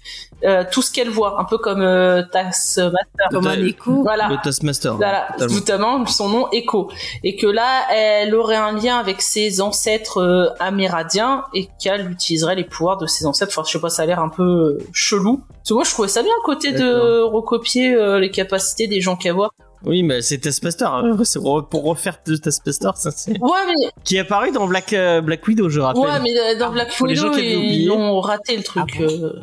euh, 0.44 0.64
tout 0.70 0.82
ce 0.82 0.92
qu'elle 0.92 1.08
voit, 1.10 1.40
un 1.40 1.44
peu 1.44 1.58
comme 1.58 1.80
euh, 1.82 2.22
Taskmaster. 2.30 3.28
Comme 3.30 3.46
un 3.46 3.64
écho. 3.64 4.02
Voilà. 4.02 4.28
Le 4.28 4.36
Taskmaster. 4.42 4.94
Voilà, 4.96 5.28
totalement. 5.32 5.54
notamment 5.54 6.06
son 6.06 6.28
nom 6.28 6.48
Echo. 6.52 6.90
Et 7.22 7.36
que 7.36 7.46
là, 7.46 7.82
elle 7.92 8.34
aurait 8.34 8.56
un 8.56 8.72
lien 8.72 8.98
avec 8.98 9.22
ses 9.22 9.60
ancêtres 9.60 10.18
euh, 10.20 10.48
amérindiens 10.60 11.44
et 11.54 11.68
qu'elle 11.82 12.10
utiliserait 12.10 12.56
les 12.56 12.64
pouvoirs 12.64 12.96
de 12.98 13.06
ses 13.06 13.26
ancêtres. 13.26 13.52
Enfin, 13.56 13.66
je 13.66 13.72
sais 13.72 13.80
pas, 13.80 13.88
ça 13.90 14.02
a 14.02 14.06
l'air 14.06 14.20
un 14.20 14.28
peu 14.28 14.42
euh, 14.42 14.78
chelou. 14.92 15.42
Parce 15.48 15.68
que 15.68 15.74
moi, 15.74 15.84
je 15.84 15.90
trouvais 15.90 16.08
ça 16.08 16.22
bien 16.22 16.32
à 16.32 16.44
côté 16.44 16.72
de 16.72 17.22
recopier 17.22 17.94
euh, 17.94 18.18
les 18.20 18.30
capacités 18.30 18.86
des 18.86 19.00
gens 19.00 19.16
qu'elle 19.16 19.34
voit. 19.34 19.50
Oui, 19.86 20.02
mais 20.02 20.22
c'est 20.22 20.38
Taskmaster. 20.38 20.92
hein. 20.92 21.16
C'est 21.24 21.40
pour 21.40 21.84
refaire 21.84 22.18
de 22.26 22.36
Taskmaster, 22.36 22.96
ça 22.96 23.10
c'est. 23.10 23.32
Ouais, 23.32 23.50
mais, 23.66 23.90
Qui 24.02 24.16
est 24.16 24.20
apparu 24.20 24.50
dans 24.50 24.66
Black 24.66 24.92
euh, 24.92 25.20
Black 25.20 25.46
Widow, 25.46 25.68
je 25.68 25.80
rappelle. 25.80 26.02
ouais, 26.02 26.20
mais 26.22 26.56
dans 26.56 26.70
Black 26.70 26.98
les 27.06 27.14
gens 27.14 27.28
Widow, 27.32 27.38
ils 27.38 27.90
ont 27.90 28.20
raté 28.20 28.56
le 28.56 28.62
truc. 28.62 28.84
Ah 28.86 28.98
bon 28.98 29.04
euh. 29.04 29.42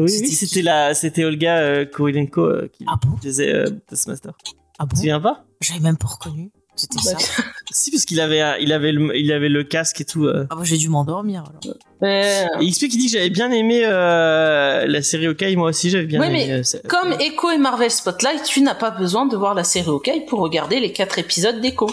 Oui, 0.00 0.08
C'était 0.08 0.22
oui, 0.24 0.28
qui 0.30 0.34
c'était 0.36 0.62
la, 0.62 0.94
c'était 0.94 1.24
Olga 1.24 1.58
euh, 1.58 1.84
Kurilenko 1.84 2.40
euh, 2.42 2.68
qui 2.72 2.84
Ah 2.88 2.94
bon 3.02 3.16
faisait 3.18 3.54
euh, 3.54 3.66
Taskmaster. 3.88 4.32
Ah 4.78 4.86
Tu 4.90 4.96
souviens 4.96 5.20
pas? 5.20 5.44
J'avais 5.60 5.80
même 5.80 5.96
pas 5.96 6.08
reconnu. 6.08 6.50
C'était 6.76 6.96
Bah, 7.04 7.18
ça. 7.18 7.42
Si, 7.72 7.90
parce 7.92 8.04
qu'il 8.04 8.20
avait, 8.20 8.42
euh, 8.42 8.58
il 8.58 8.72
avait 8.72 8.90
le, 8.90 9.16
il 9.16 9.30
avait 9.30 9.48
le 9.48 9.62
casque 9.62 10.00
et 10.00 10.04
tout. 10.04 10.24
euh. 10.26 10.46
Ah 10.50 10.56
bah 10.56 10.62
j'ai 10.64 10.76
dû 10.76 10.88
m'endormir 10.88 11.44
alors. 11.48 11.76
mais, 12.00 12.46
Et 12.60 12.68
XP 12.70 12.88
qui 12.88 12.96
dit 12.96 13.06
que 13.06 13.12
j'avais 13.12 13.30
bien 13.30 13.50
aimé 13.52 13.82
euh, 13.84 14.86
la 14.86 15.02
série 15.02 15.26
Hawkeye, 15.26 15.54
moi 15.54 15.68
aussi 15.68 15.88
j'avais 15.90 16.06
bien 16.06 16.18
Ouais, 16.18 16.26
aimé. 16.28 16.46
mais 16.48 16.52
euh, 16.54 16.62
ça- 16.64 16.78
Comme 16.88 17.12
Echo 17.20 17.50
et 17.50 17.58
Marvel 17.58 17.90
Spotlight, 17.92 18.42
tu 18.42 18.62
n'as 18.62 18.74
pas 18.74 18.90
besoin 18.90 19.26
de 19.26 19.36
voir 19.36 19.54
la 19.54 19.62
série 19.62 19.88
Hawkeye 19.88 20.24
pour 20.26 20.40
regarder 20.40 20.80
les 20.80 20.92
quatre 20.92 21.18
épisodes 21.20 21.60
d'Echo. 21.60 21.88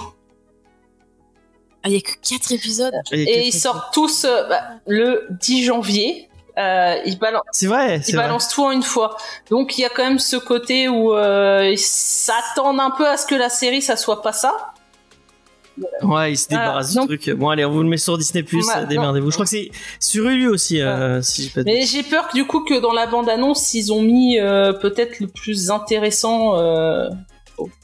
Ah, 1.84 1.90
il 1.90 1.94
y 1.94 1.98
a 1.98 2.02
que 2.02 2.12
4 2.28 2.52
épisodes? 2.54 2.94
Et 3.12 3.48
ils 3.48 3.54
sortent 3.54 3.94
tous 3.94 4.26
euh, 4.26 4.48
bah, 4.50 4.62
le 4.88 5.28
10 5.30 5.64
janvier. 5.66 6.27
Euh, 6.58 6.96
ils, 7.06 7.18
balan- 7.20 7.42
C'est 7.52 7.68
vrai, 7.68 8.02
ils 8.08 8.16
vrai. 8.16 8.26
balancent 8.26 8.50
tout 8.50 8.64
en 8.64 8.72
une 8.72 8.82
fois. 8.84 9.16
Donc 9.52 9.78
il 9.78 9.82
y 9.82 9.86
a 9.86 9.90
quand 9.90 10.04
même 10.04 10.18
ce 10.20 10.38
côté 10.38 10.88
où 10.88 11.14
euh, 11.14 11.70
ils 11.72 11.78
s'attendent 11.78 12.80
un 12.80 12.90
peu 12.92 13.08
à 13.08 13.16
ce 13.18 13.28
que 13.28 13.36
la 13.36 13.50
série 13.50 13.82
ça 13.82 13.96
soit 13.96 14.22
pas 14.24 14.34
ça. 14.34 14.74
Ouais, 16.02 16.32
il 16.32 16.38
se 16.38 16.48
Voilà, 16.50 16.64
débarrasse 16.66 16.94
donc- 16.96 17.08
du 17.10 17.20
truc. 17.20 17.36
Bon, 17.38 17.50
allez, 17.50 17.64
on 17.64 17.70
vous 17.70 17.84
le 17.84 17.90
met 17.90 17.98
sur 17.98 18.18
Disney 18.18 18.42
Plus. 18.42 18.66
Ouais, 18.68 18.88
démerdez-vous. 18.88 19.30
Je 19.30 19.36
crois 19.36 19.46
que 19.46 19.52
c'est 19.52 19.70
sur 20.00 20.28
Hulu 20.28 20.48
aussi, 20.48 20.82
euh, 20.82 21.22
si 21.22 21.44
j'ai 21.44 21.50
pas 21.52 21.60
de 21.62 21.66
Mais 21.66 21.84
j'ai 21.84 22.02
peur 22.02 22.28
que 22.30 22.34
du 22.34 22.48
coup 22.48 22.62
que 22.62 22.80
dans 22.80 22.94
la 22.94 23.06
bande 23.06 23.30
annonce 23.30 23.76
ils 23.76 23.94
ont 23.94 24.02
mis 24.02 24.40
euh, 24.40 24.74
peut-être 24.74 25.20
le 25.20 25.28
plus 25.28 25.70
intéressant. 25.70 26.58
euh, 26.58 27.08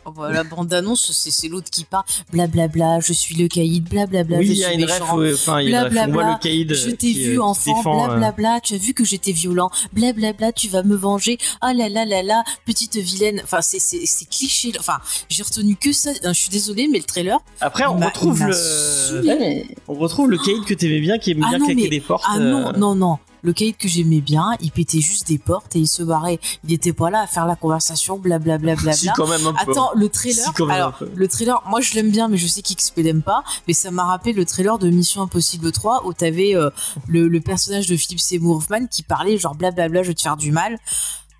Oh, 0.05 0.11
bah, 0.11 0.31
la 0.31 0.43
bande-annonce, 0.43 1.11
c'est, 1.13 1.31
c'est 1.31 1.47
l'autre 1.47 1.69
qui 1.69 1.83
parle. 1.85 2.03
Blablabla, 2.31 2.99
je 2.99 3.13
suis 3.13 3.35
le 3.35 3.47
caïd, 3.47 3.87
blablabla, 3.87 4.37
Oui, 4.39 4.47
je 4.47 4.51
il 4.51 4.57
y 4.57 4.65
a 4.65 4.69
suis 4.69 4.77
méchant. 4.77 5.17
ouais, 5.17 5.33
enfin, 5.33 5.61
il 5.61 5.69
y 5.69 5.75
a 5.75 5.79
une 5.81 5.85
ref. 5.85 5.91
On 5.93 5.95
voit 5.95 6.05
Blablabla, 6.07 6.33
le 6.33 6.39
caïd. 6.43 6.73
Je 6.73 6.87
euh, 6.89 6.91
t'ai 6.91 6.97
qui, 6.97 7.13
vu 7.23 7.29
euh, 7.29 7.33
qui 7.33 7.39
enfant, 7.39 7.77
défend, 7.77 8.03
euh, 8.03 8.07
blablabla, 8.07 8.59
tu 8.61 8.73
as 8.73 8.77
vu 8.77 8.93
que 8.93 9.05
j'étais 9.05 9.31
violent, 9.31 9.71
blablabla, 9.93 10.51
tu 10.51 10.67
vas 10.67 10.83
me 10.83 10.95
venger, 10.95 11.37
ah 11.61 11.73
là 11.73 11.87
là 11.89 12.05
là 12.05 12.21
là, 12.23 12.43
petite 12.65 12.97
vilaine. 12.97 13.41
Enfin, 13.43 13.61
c'est, 13.61 13.79
c'est, 13.79 14.05
c'est 14.05 14.25
cliché. 14.29 14.73
Enfin, 14.79 14.99
j'ai 15.29 15.43
retenu 15.43 15.75
que 15.75 15.91
ça. 15.93 16.11
Je 16.23 16.31
suis 16.33 16.49
désolée, 16.49 16.87
mais 16.91 16.97
le 16.97 17.05
trailer. 17.05 17.39
Après, 17.61 17.85
on 17.85 17.97
retrouve 17.97 18.43
le, 18.43 18.53
saoulé. 18.53 19.27
ouais, 19.29 19.37
mais- 19.39 19.67
on 19.87 19.93
retrouve 19.93 20.29
le 20.29 20.37
caïd 20.37 20.65
que 20.65 20.73
t'aimais 20.73 20.99
bien, 20.99 21.17
qui 21.17 21.31
aimait 21.31 21.41
Ah 21.45 21.49
bien 21.49 21.59
non, 21.59 21.65
claquer 21.67 21.83
mais- 21.83 21.89
des 21.89 22.01
portes. 22.01 22.23
Ah 22.27 22.39
non, 22.39 22.67
euh, 22.69 22.71
non, 22.77 22.95
non. 22.95 23.17
Le 23.45 23.51
caïd 23.51 23.75
que 23.75 23.89
j'aimais 23.89 24.21
bien, 24.21 24.51
il 24.61 24.71
pétait 24.71 25.01
juste 25.01 25.27
des 25.27 25.37
portes 25.37 25.75
et 25.75 25.79
il 25.79 25.87
se 25.87 26.01
barrait. 26.01 26.39
Il 26.65 26.71
était 26.71 26.93
pas 26.93 27.09
là 27.09 27.23
à 27.23 27.27
faire 27.27 27.45
la 27.45 27.57
conversation, 27.57 28.17
blablabla. 28.17 28.75
Bla, 28.77 28.93
Si, 28.93 29.03
bla, 29.07 29.13
quand 29.17 29.27
même 29.27 29.45
un 29.45 29.51
peu. 29.65 29.71
Attends, 29.71 29.89
le 29.95 30.09
trailer. 30.09 30.53
Si, 30.55 30.63
alors, 30.69 30.99
le 31.15 31.27
trailer, 31.27 31.61
moi 31.67 31.81
je 31.81 31.93
l'aime 31.95 32.09
bien, 32.09 32.27
mais 32.27 32.37
je 32.37 32.47
sais 32.47 32.61
qu'XP 32.61 32.97
l'aime 32.97 33.21
pas. 33.21 33.43
Mais 33.67 33.73
ça 33.73 33.91
m'a 33.91 34.03
rappelé 34.05 34.33
le 34.33 34.45
trailer 34.45 34.77
de 34.77 34.89
Mission 34.89 35.21
Impossible 35.21 35.71
3 35.71 36.05
où 36.05 36.13
t'avais 36.13 36.55
euh, 36.55 36.69
le, 37.07 37.27
le 37.27 37.41
personnage 37.41 37.87
de 37.87 37.95
Philip 37.95 38.19
Seymour 38.19 38.57
Hoffman 38.57 38.87
qui 38.87 39.03
parlait 39.03 39.37
genre 39.37 39.55
blablabla, 39.55 40.03
je 40.03 40.09
vais 40.09 40.13
te 40.13 40.21
faire 40.21 40.37
du 40.37 40.51
mal. 40.51 40.77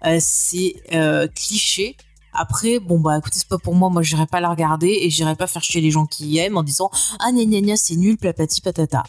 Euh, 0.06 0.18
c'est 0.20 0.76
euh, 0.94 1.28
cliché. 1.28 1.98
Après, 2.34 2.80
bon 2.80 3.00
bah 3.00 3.18
écoutez, 3.20 3.38
c'est 3.38 3.48
pas 3.48 3.60
pour 3.60 3.76
moi, 3.76 3.90
moi 3.90 4.02
j'irai 4.02 4.26
pas 4.26 4.40
la 4.40 4.50
regarder 4.50 4.98
et 5.02 5.10
j'irai 5.10 5.36
pas 5.36 5.46
faire 5.46 5.64
chier 5.64 5.82
les 5.82 5.92
gens 5.92 6.08
qui 6.08 6.26
y 6.28 6.40
aiment 6.40 6.58
en 6.58 6.64
disant 6.64 6.90
ah 7.20 7.32
gna 7.32 7.46
gna 7.46 7.62
gna 7.62 7.76
c'est 7.78 7.96
nul, 7.96 8.18
plapati 8.18 8.60
patata. 8.62 9.04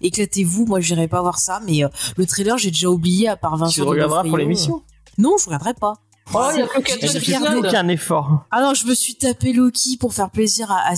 Éclatez-vous, 0.00 0.66
moi 0.66 0.80
j'irai 0.80 1.08
pas 1.08 1.20
voir 1.20 1.40
ça, 1.40 1.60
mais 1.66 1.80
le 2.16 2.26
trailer 2.26 2.58
j'ai 2.58 2.70
déjà 2.70 2.88
oublié 2.88 3.26
à 3.28 3.36
part 3.36 3.56
Vincent 3.56 3.72
Tu 3.72 3.80
le 3.80 3.86
regarderas 3.86 4.22
pour 4.22 4.38
l'émission? 4.38 4.82
Non, 5.18 5.36
je 5.36 5.46
regarderai 5.46 5.74
pas. 5.74 5.94
Oh, 6.34 6.48
il 6.54 6.58
y 6.60 6.62
a 6.62 6.66
que 6.66 6.80
quatre 6.80 7.56
aucun 7.56 7.88
effort. 7.88 8.44
Alors, 8.50 8.74
je 8.74 8.86
me 8.86 8.94
suis 8.94 9.14
tapé 9.16 9.52
Loki 9.52 9.96
pour 9.98 10.14
faire 10.14 10.30
plaisir 10.30 10.70
à, 10.70 10.88
à 10.90 10.94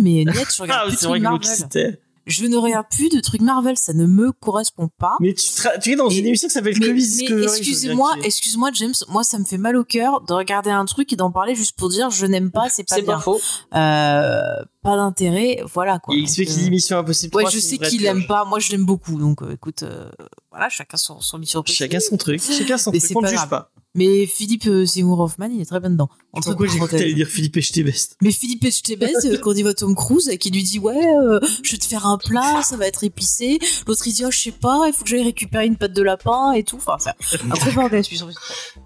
mais 0.00 0.24
net, 0.26 0.46
je 0.54 0.62
regarde 0.62 0.80
Ah, 0.84 0.86
plus 0.86 0.94
de 0.94 1.00
c'est 1.00 1.06
vrai 1.06 1.18
trucs 1.18 1.22
que 1.22 1.22
Marvel. 1.22 1.48
Loki, 1.48 1.48
c'était. 1.48 2.00
Je 2.24 2.46
ne 2.46 2.56
regarde 2.56 2.86
plus 2.88 3.08
de 3.08 3.18
trucs 3.18 3.40
Marvel, 3.40 3.76
ça 3.76 3.92
ne 3.92 4.06
me 4.06 4.30
correspond 4.30 4.88
pas. 4.96 5.16
Mais 5.18 5.34
tu, 5.34 5.90
es 5.90 5.96
dans 5.96 6.08
Et- 6.08 6.18
une 6.18 6.26
émission 6.28 6.46
qui 6.46 6.54
s'appelle 6.54 6.76
mais 6.78 6.92
Discovery, 6.92 7.42
excusez-moi, 7.44 8.12
excuse-moi 8.22 8.70
James, 8.74 8.94
moi 9.08 9.24
ça 9.24 9.40
me 9.40 9.44
fait 9.44 9.58
mal 9.58 9.76
au 9.76 9.82
cœur 9.82 10.20
de 10.20 10.32
regarder 10.32 10.70
un 10.70 10.84
truc 10.84 11.12
et 11.12 11.16
d'en 11.16 11.32
parler 11.32 11.56
juste 11.56 11.76
pour 11.76 11.88
dire 11.88 12.10
je 12.10 12.24
n'aime 12.26 12.52
pas, 12.52 12.68
c'est 12.68 12.84
pas 12.84 12.94
C'est 12.94 13.02
bien. 13.02 13.14
pas 13.16 13.20
faux. 13.20 13.40
Euh, 13.74 14.54
pas 14.82 14.96
d'intérêt, 14.96 15.62
voilà 15.74 15.98
quoi. 15.98 16.14
Il 16.14 16.22
explique 16.22 16.48
euh, 16.48 16.52
qu'il 16.52 16.62
dit 16.62 16.70
Mission 16.70 16.98
Impossible 16.98 17.34
Ouais, 17.34 17.42
3, 17.42 17.50
je 17.54 17.58
sais 17.58 17.78
qu'il 17.78 18.06
aime 18.06 18.24
pas, 18.28 18.44
moi 18.44 18.60
je 18.60 18.70
l'aime 18.70 18.86
beaucoup, 18.86 19.18
donc 19.18 19.42
euh, 19.42 19.54
écoute, 19.54 19.82
euh, 19.82 20.08
voilà, 20.52 20.68
chacun 20.68 20.96
son, 20.96 21.20
son 21.20 21.38
mission. 21.38 21.64
Chacun 21.66 21.98
son 21.98 22.16
truc, 22.16 22.40
chacun 22.40 22.78
son 22.78 22.92
truc, 22.92 23.02
c'est 23.02 23.16
on 23.16 23.20
ne 23.22 23.26
juge 23.26 23.48
pas. 23.48 23.72
Mais 23.94 24.24
Philippe 24.26 24.66
euh, 24.68 24.86
Seymour 24.86 25.20
Hoffman, 25.20 25.50
il 25.52 25.60
est 25.60 25.66
très 25.66 25.78
bien 25.78 25.90
dedans. 25.90 26.08
Entre 26.32 26.48
Pourquoi 26.48 26.66
j'ai 26.66 26.78
cru 26.78 27.12
dire 27.14 27.26
Philippe 27.28 27.58
Echtebest 27.58 28.16
Mais 28.22 28.32
Philippe 28.32 28.64
Etchebest, 28.64 29.26
euh, 29.26 29.36
quand 29.36 29.52
il 29.52 29.62
voit 29.64 29.74
Tom 29.74 29.94
Cruise, 29.94 30.28
et 30.30 30.38
qui 30.38 30.50
lui 30.50 30.62
dit 30.62 30.78
ouais, 30.78 30.96
euh, 30.96 31.38
je 31.62 31.72
vais 31.72 31.76
te 31.78 31.84
faire 31.84 32.06
un 32.06 32.16
plat, 32.16 32.62
ça 32.62 32.78
va 32.78 32.86
être 32.86 33.04
épicé. 33.04 33.58
L'autre 33.86 34.06
il 34.06 34.14
dit 34.14 34.24
oh 34.24 34.30
je 34.30 34.38
sais 34.38 34.50
pas, 34.50 34.84
il 34.86 34.94
faut 34.94 35.04
que 35.04 35.10
j'aille 35.10 35.24
récupérer 35.24 35.66
une 35.66 35.76
patte 35.76 35.92
de 35.92 36.02
lapin 36.02 36.52
et 36.52 36.62
tout. 36.64 36.76
Enfin, 36.76 36.96
c'est 37.20 37.42
un 37.42 37.48
gros 37.48 37.70
bordel. 37.72 38.02
je 38.02 38.08
suis. 38.16 38.20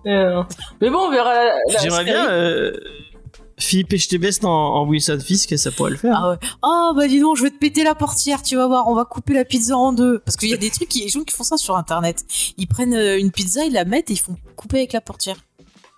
Euh, 0.07 0.42
Mais 0.81 0.90
bon, 0.90 0.99
on 1.07 1.11
verra. 1.12 1.33
la- 1.35 1.55
la 1.73 1.79
J'aimerais 1.83 2.05
bien 2.05 2.29
euh, 2.29 2.73
Philippe 3.59 3.92
Echtebest 3.95 4.45
en, 4.45 4.51
en 4.51 4.87
Wilson 4.87 5.19
Fisk, 5.25 5.57
ça 5.59 5.71
pourrait 5.71 5.92
le 5.92 5.97
faire. 5.97 6.14
Ah 6.23 6.31
ouais. 6.31 6.37
Oh 6.62 6.92
bah 6.95 7.09
dis 7.09 7.21
donc, 7.21 7.37
je 7.38 7.42
vais 7.42 7.51
te 7.51 7.59
péter 7.59 7.85
la 7.85 7.95
portière, 7.95 8.42
tu 8.42 8.57
vas 8.57 8.66
voir, 8.66 8.87
on 8.88 8.95
va 8.95 9.05
couper 9.05 9.33
la 9.35 9.45
pizza 9.45 9.77
en 9.77 9.92
deux. 9.92 10.19
Parce 10.21 10.37
qu'il 10.37 10.51
y 10.51 10.55
a 10.55 10.59
des 10.59 10.71
trucs, 10.71 10.95
il 10.95 10.99
y 11.01 11.03
a 11.03 11.07
des 11.07 11.11
gens 11.12 11.23
qui 11.23 11.35
font 11.35 11.45
ça 11.45 11.57
sur 11.57 11.77
internet. 11.77 12.25
Ils 12.59 12.66
prennent 12.66 12.95
euh, 12.95 13.19
une 13.19 13.31
pizza, 13.31 13.64
ils 13.64 13.73
la 13.73 13.85
mettent 13.87 14.11
et 14.11 14.14
ils 14.14 14.19
font 14.21 14.37
couper 14.57 14.79
avec 14.79 14.92
la 14.92 15.01
portière. 15.01 15.37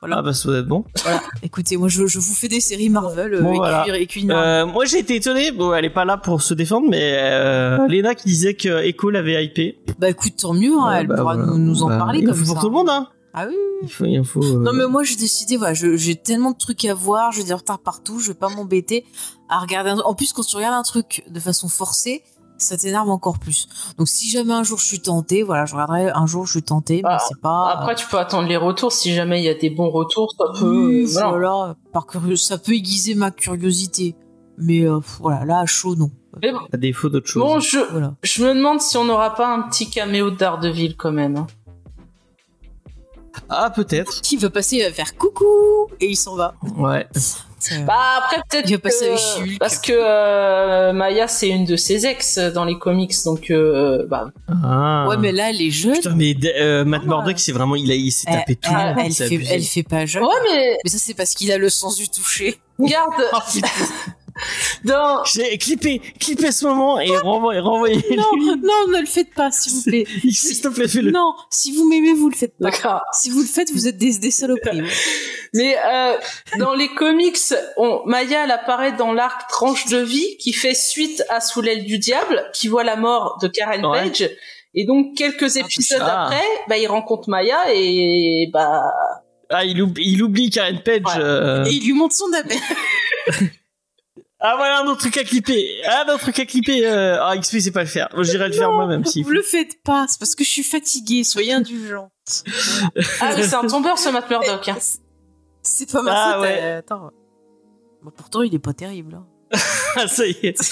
Ah 0.00 0.22
bah 0.22 0.32
ça 0.32 0.48
doit 0.48 0.58
être 0.58 0.68
bon. 0.68 0.84
Voilà. 1.02 1.20
Écoutez, 1.42 1.76
moi 1.76 1.88
je, 1.88 2.06
je 2.06 2.20
vous 2.20 2.32
fais 2.32 2.46
des 2.46 2.60
séries 2.60 2.88
Marvel 2.88 3.34
euh, 3.34 3.40
Bon, 3.42 3.52
et 3.52 3.56
voilà. 3.56 3.82
cuir- 3.84 3.94
et 3.96 4.06
culinaires. 4.06 4.38
Euh, 4.38 4.64
moi 4.66 4.84
j'ai 4.84 5.00
été 5.00 5.16
étonné, 5.16 5.50
bon 5.50 5.74
elle 5.74 5.84
est 5.86 5.90
pas 5.90 6.04
là 6.04 6.16
pour 6.16 6.40
se 6.40 6.54
défendre, 6.54 6.86
mais 6.88 7.16
euh, 7.18 7.78
Lena 7.88 8.14
qui 8.14 8.28
disait 8.28 8.54
que 8.54 8.84
Echo 8.84 9.10
l'avait 9.10 9.44
hypé. 9.44 9.80
Bah 9.98 10.08
écoute, 10.10 10.34
tant 10.40 10.54
mieux, 10.54 10.70
hein, 10.78 10.86
Ouais, 10.88 11.00
elle 11.00 11.08
bah, 11.08 11.16
pourra 11.16 11.34
voilà. 11.34 11.50
nous, 11.50 11.58
nous 11.58 11.82
en 11.82 11.88
Bah, 11.88 11.98
parler 11.98 12.22
comme 12.22 12.36
faut 12.36 12.44
ça. 12.44 12.52
pour 12.52 12.60
tout 12.62 12.68
le 12.68 12.74
monde, 12.74 12.88
hein. 12.88 13.08
Ah 13.34 13.46
oui. 13.48 13.54
Il 13.82 13.88
faut, 13.88 14.04
il 14.06 14.24
faut. 14.24 14.42
euh, 14.42 14.62
Non 14.62 14.72
mais 14.72 14.86
moi 14.86 15.02
j'ai 15.04 15.16
décidé, 15.16 15.56
voilà, 15.56 15.74
j'ai 15.74 16.16
tellement 16.16 16.50
de 16.52 16.56
trucs 16.56 16.84
à 16.84 16.94
voir, 16.94 17.30
j'ai 17.32 17.44
des 17.44 17.54
retards 17.54 17.78
partout, 17.80 18.18
je 18.18 18.28
vais 18.28 18.38
pas 18.38 18.48
m'embêter 18.48 19.04
à 19.48 19.58
regarder. 19.60 19.90
Un... 19.90 19.98
En 19.98 20.14
plus 20.14 20.32
quand 20.32 20.42
tu 20.42 20.56
regardes 20.56 20.74
un 20.74 20.82
truc 20.82 21.24
de 21.28 21.38
façon 21.40 21.68
forcée, 21.68 22.22
ça 22.56 22.76
t'énerve 22.76 23.08
encore 23.10 23.38
plus. 23.38 23.68
Donc 23.98 24.08
si 24.08 24.28
jamais 24.30 24.52
un 24.54 24.64
jour 24.64 24.78
je 24.78 24.86
suis 24.86 25.00
tentée, 25.00 25.42
voilà, 25.44 25.64
je 25.66 25.74
regarderai 25.74 26.10
un 26.10 26.26
jour 26.26 26.46
je 26.46 26.52
suis 26.52 26.62
tentée, 26.62 27.02
mais 27.04 27.10
Ah, 27.12 27.18
c'est 27.28 27.40
pas. 27.40 27.70
Après, 27.70 27.94
tu 27.94 28.06
peux 28.08 28.18
attendre 28.18 28.48
les 28.48 28.56
retours. 28.56 28.90
Si 28.92 29.14
jamais 29.14 29.40
il 29.40 29.44
y 29.44 29.48
a 29.48 29.54
des 29.54 29.70
bons 29.70 29.90
retours, 29.90 30.34
ça 30.36 30.46
peut. 30.58 30.86
Oui, 30.88 31.02
euh, 31.04 31.06
voilà. 31.12 31.28
voilà, 31.28 31.76
par 31.92 32.06
curieux, 32.06 32.34
ça 32.36 32.58
peut 32.58 32.72
aiguiser 32.72 33.14
ma 33.14 33.30
curiosité. 33.30 34.16
Mais 34.56 34.80
euh, 34.82 34.98
voilà, 35.20 35.44
là 35.44 35.60
à 35.60 35.66
chaud 35.66 35.94
non. 35.94 36.10
Mais 36.42 36.50
bon, 36.52 36.58
à 36.72 36.76
défaut 36.76 37.08
d'autre 37.08 37.28
chose. 37.28 37.42
bon, 37.42 37.60
je, 37.60 37.78
Voilà. 37.92 38.14
je 38.22 38.44
me 38.44 38.54
demande 38.54 38.80
si 38.80 38.96
on 38.96 39.04
n'aura 39.04 39.34
pas 39.34 39.46
un 39.54 39.62
petit 39.62 39.88
caméo 39.88 40.30
de 40.30 40.36
Daredevil 40.36 40.96
quand 40.96 41.12
même. 41.12 41.36
hein. 41.36 41.46
Ah, 43.48 43.70
peut-être. 43.74 44.20
Qui 44.22 44.36
va 44.36 44.50
passer 44.50 44.84
à 44.84 44.92
faire 44.92 45.16
coucou 45.16 45.44
et 46.00 46.06
il 46.08 46.16
s'en 46.16 46.34
va. 46.36 46.54
Ouais. 46.76 47.06
C'est- 47.60 47.84
Bah 47.84 47.94
après 48.18 48.40
peut-être 48.48 48.70
Il 48.70 48.76
va 48.76 48.78
passer 48.78 49.06
que- 49.06 49.10
avec 49.10 49.18
She-Hulk. 49.18 49.58
parce 49.58 49.78
que 49.78 49.92
euh, 49.92 50.92
Maya 50.92 51.26
c'est 51.26 51.48
une 51.48 51.64
de 51.64 51.74
ses 51.74 52.06
ex 52.06 52.38
dans 52.38 52.64
les 52.64 52.78
comics 52.78 53.12
donc 53.24 53.50
euh, 53.50 54.06
bah 54.08 54.28
Ah. 54.64 55.06
Ouais 55.08 55.16
mais 55.16 55.32
là 55.32 55.50
elle 55.50 55.60
est 55.60 55.70
jeune. 55.72 55.94
Putain, 55.94 56.14
mais 56.14 56.36
euh, 56.56 56.84
Matt 56.84 57.02
Ah. 57.04 57.08
Murdock, 57.08 57.36
c'est 57.40 57.50
vraiment, 57.50 57.74
il 57.74 57.90
a, 57.90 57.94
il 57.96 58.12
s'est 58.12 58.26
tapé 58.30 58.54
tout 58.54 58.72
le 58.72 58.78
elle, 58.78 58.94
monde. 58.94 59.04
elle 59.06 59.12
c'est 59.12 59.28
fait, 59.28 59.44
elle 59.54 59.62
fait 59.64 59.82
pas 59.82 60.06
jeune. 60.06 60.22
ouais 60.22 60.34
mais 60.44 60.76
Mais 60.84 60.90
ça 60.90 60.98
c'est 60.98 61.14
parce 61.14 61.34
qu'il 61.34 61.50
a 61.50 61.58
le 61.58 61.68
sens 61.68 61.96
du 61.96 62.08
toucher. 62.08 62.60
regarde 62.78 63.10
Oh, 63.32 63.38
putain. 63.52 63.68
Dans 64.84 65.24
J'ai 65.24 65.56
clippé, 65.58 66.00
clippé 66.20 66.52
ce 66.52 66.64
moment 66.66 66.98
et 67.00 67.16
renvoyé, 67.16 67.60
renvoyé. 67.60 67.96
Non, 68.16 68.56
non, 68.56 68.88
ne 68.92 69.00
le 69.00 69.06
faites 69.06 69.32
pas, 69.34 69.50
s'il 69.50 69.72
vous 69.72 69.82
plaît. 69.82 70.04
S'il 70.30 70.60
te 70.60 70.68
plaît, 70.68 70.88
fais-le. 70.88 71.10
Non, 71.10 71.34
si 71.50 71.72
vous 71.76 71.88
m'aimez, 71.88 72.12
vous 72.14 72.28
le 72.28 72.34
faites 72.36 72.56
pas. 72.58 72.70
d'accord 72.70 73.02
Si 73.12 73.30
vous 73.30 73.40
le 73.40 73.46
faites, 73.46 73.70
vous 73.72 73.86
êtes 73.88 73.96
des, 73.98 74.18
des 74.18 74.30
saloperies. 74.30 74.82
mais 75.54 75.76
euh, 75.86 76.14
dans 76.58 76.74
les 76.74 76.88
comics 76.88 77.38
on, 77.76 78.02
Maya 78.06 78.44
elle 78.44 78.50
apparaît 78.50 78.92
dans 78.92 79.12
l'arc 79.12 79.48
tranche 79.48 79.86
de 79.86 79.98
vie 79.98 80.36
qui 80.38 80.52
fait 80.52 80.74
suite 80.74 81.22
à 81.30 81.40
Sous 81.40 81.60
l'aile 81.62 81.84
du 81.84 81.98
diable 81.98 82.44
qui 82.52 82.68
voit 82.68 82.84
la 82.84 82.96
mort 82.96 83.38
de 83.40 83.48
Karen 83.48 83.84
Ouais. 83.86 84.02
Page 84.10 84.28
et 84.74 84.84
donc 84.84 85.16
quelques 85.16 85.56
épisodes 85.56 85.98
ça. 85.98 86.24
après 86.24 86.44
bah 86.68 86.76
il 86.76 86.86
rencontre 86.86 87.30
Maya 87.30 87.56
et 87.74 88.50
bah 88.52 88.82
Ah, 89.48 89.64
il 89.64 89.80
oublie, 89.80 90.04
il 90.06 90.22
oublie 90.22 90.50
Karen 90.50 90.80
Page. 90.84 91.02
Ouais. 91.06 91.12
euh. 91.22 91.64
Et 91.64 91.70
il 91.70 91.84
lui 91.86 91.94
montre 91.94 92.14
son 92.14 92.30
appel. 92.34 92.58
Ah, 94.40 94.54
voilà 94.56 94.80
un 94.80 94.86
autre 94.86 95.00
truc 95.00 95.16
à 95.16 95.24
clipper. 95.24 95.82
Ah, 95.84 96.04
un 96.06 96.12
autre 96.12 96.20
truc 96.22 96.38
à 96.38 96.46
clipper. 96.46 96.86
Euh... 96.86 97.18
Ah, 97.20 97.36
XP, 97.36 97.58
c'est 97.60 97.70
pas 97.72 97.80
le 97.82 97.88
faire. 97.88 98.08
Moi, 98.14 98.22
j'irai 98.22 98.46
le 98.48 98.54
faire 98.54 98.70
moi-même 98.70 99.04
s'il 99.04 99.24
Vous 99.24 99.30
le 99.30 99.42
faites 99.42 99.82
pas, 99.82 100.06
c'est 100.08 100.18
parce 100.20 100.34
que 100.36 100.44
je 100.44 100.48
suis 100.50 100.62
fatiguée, 100.62 101.24
soyez 101.24 101.52
indulgents. 101.52 102.10
ah 103.20 103.32
oui 103.36 103.42
c'est 103.42 103.54
un 103.54 103.66
tombeur 103.66 103.98
ce 103.98 104.10
Matt 104.10 104.28
Murdock 104.30 104.68
hein. 104.68 104.76
C'est 105.62 105.90
pas 105.90 106.02
ma 106.02 106.12
Ah, 106.14 106.32
faute. 106.34 106.42
ouais. 106.42 106.58
euh, 106.62 106.78
Attends. 106.78 107.10
Bon, 108.02 108.10
pourtant, 108.16 108.42
il 108.42 108.54
est 108.54 108.58
pas 108.60 108.72
terrible. 108.74 109.14
hein. 109.16 109.26
Ah, 109.96 110.06
ça 110.06 110.24
y 110.26 110.36
est. 110.42 110.62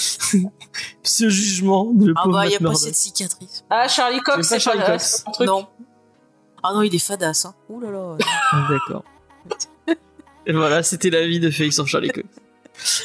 Ce 1.03 1.29
jugement 1.29 1.87
de 1.87 2.07
le 2.09 2.15
Ah 2.17 2.29
bah, 2.29 2.47
il 2.47 2.53
y 2.53 2.57
a 2.57 2.61
pas 2.61 2.75
cette 2.75 2.95
cicatrice. 2.95 3.65
ah 3.71 3.89
Charlie 3.89 4.21
Cox 4.21 4.47
C'est 4.47 4.57
pas 4.57 4.59
Charlie 4.61 4.81
pas, 4.83 4.93
Cox. 4.93 5.25
truc. 5.33 5.47
Non. 5.49 5.67
Ah 6.63 6.73
non, 6.75 6.83
il 6.83 6.95
est 6.95 6.99
fadasse. 7.05 7.47
Hein. 7.47 7.55
Ouh 7.69 7.81
là 7.81 7.91
là. 7.91 8.17
Ah, 8.53 8.69
D'accord. 8.71 9.05
Et 10.47 10.53
voilà, 10.53 10.83
c'était 10.85 11.11
l'avis 11.11 11.41
de 11.41 11.51
Félix 11.51 11.75
sur 11.75 11.89
Charlie 11.89 12.11
Cox. 12.11 12.27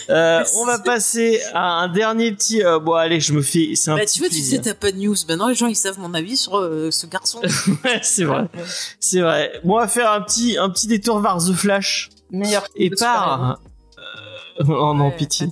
Euh, 0.09 0.43
on 0.57 0.65
va 0.65 0.79
passer 0.79 1.41
à 1.53 1.81
un 1.81 1.87
dernier 1.87 2.31
petit. 2.31 2.63
euh, 2.63 2.79
bon, 2.79 2.93
allez, 2.93 3.19
je 3.19 3.33
me 3.33 3.41
fais. 3.41 3.71
C'est 3.75 3.91
un 3.91 3.95
Bah, 3.95 4.01
petit 4.01 4.13
tu 4.13 4.19
vois, 4.19 4.27
tu 4.29 4.35
plaisir. 4.35 4.57
sais, 4.63 4.69
t'as 4.69 4.73
pas 4.79 4.91
de 4.91 4.97
news. 4.97 5.15
Maintenant, 5.27 5.47
les 5.47 5.55
gens, 5.55 5.67
ils 5.67 5.75
savent 5.75 5.99
mon 5.99 6.13
avis 6.13 6.37
sur 6.37 6.57
euh, 6.57 6.91
ce 6.91 7.05
garçon. 7.07 7.41
Ouais, 7.83 7.99
c'est 8.03 8.23
vrai. 8.25 8.47
C'est 8.99 9.21
vrai. 9.21 9.59
Bon, 9.63 9.75
on 9.75 9.79
va 9.79 9.87
faire 9.87 10.11
un 10.11 10.21
petit, 10.21 10.57
un 10.57 10.69
petit 10.69 10.87
détour 10.87 11.19
vers 11.19 11.37
The 11.37 11.53
Flash. 11.53 12.09
meilleur 12.31 12.63
Et 12.75 12.89
par. 12.89 13.59
Oh 14.59 14.93
non, 14.93 15.07
Ouais. 15.07 15.15
pitié. 15.15 15.47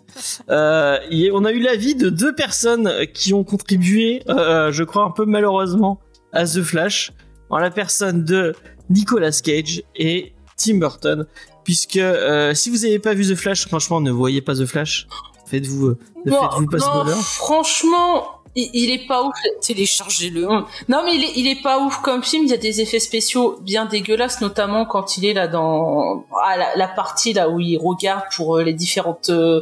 Y- 0.50 1.32
on 1.34 1.46
a 1.46 1.52
eu 1.52 1.60
l'avis 1.60 1.96
de 1.96 2.10
deux 2.10 2.36
personnes 2.36 2.92
qui 3.14 3.34
ont 3.34 3.44
contribué, 3.44 4.22
je 4.28 4.84
crois 4.84 5.04
un 5.04 5.12
peu 5.12 5.26
malheureusement, 5.26 6.00
à 6.34 6.46
The 6.46 6.62
Flash, 6.62 7.12
en 7.50 7.58
la 7.58 7.72
personne 7.72 8.24
de 8.24 8.54
Nicolas 8.90 9.32
Cage 9.44 9.82
et 9.96 10.34
Tim 10.58 10.76
Burton. 10.78 11.26
Puisque 11.70 11.98
euh, 11.98 12.56
si 12.56 12.72
vous 12.72 12.78
n'avez 12.78 12.98
pas 12.98 13.14
vu 13.14 13.32
The 13.32 13.36
Flash, 13.36 13.68
franchement, 13.68 14.02
ne 14.02 14.10
voyez 14.10 14.42
pas 14.42 14.56
The 14.56 14.66
Flash. 14.66 15.08
Faites-vous, 15.46 15.86
euh, 15.90 15.98
faites-vous 16.24 16.66
pas 16.66 16.80
ce 16.80 16.86
non, 16.88 16.94
bonheur. 17.04 17.18
franchement, 17.20 18.26
il, 18.56 18.72
il 18.74 18.90
est 18.90 19.06
pas 19.08 19.22
ouf. 19.24 19.36
Téléchargez-le. 19.62 20.42
Non, 20.48 21.04
mais 21.06 21.14
il 21.16 21.24
est, 21.26 21.32
il 21.36 21.48
est 21.48 21.62
pas 21.62 21.78
ouf 21.80 22.00
comme 22.02 22.24
film. 22.24 22.46
Il 22.46 22.50
y 22.50 22.54
a 22.56 22.58
des 22.58 22.82
effets 22.82 23.00
spéciaux 23.00 23.60
bien 23.62 23.86
dégueulasses, 23.86 24.42
notamment 24.42 24.88
quand 24.88 25.16
il 25.18 25.26
est 25.28 25.34
là 25.34 25.48
dans 25.48 26.26
ah, 26.44 26.58
la, 26.58 26.76
la 26.76 26.88
partie 26.88 27.34
là 27.34 27.50
où 27.52 27.60
il 27.60 27.78
regarde 27.78 28.24
pour 28.36 28.58
euh, 28.58 28.64
les 28.64 28.74
différentes 28.74 29.30
euh, 29.30 29.62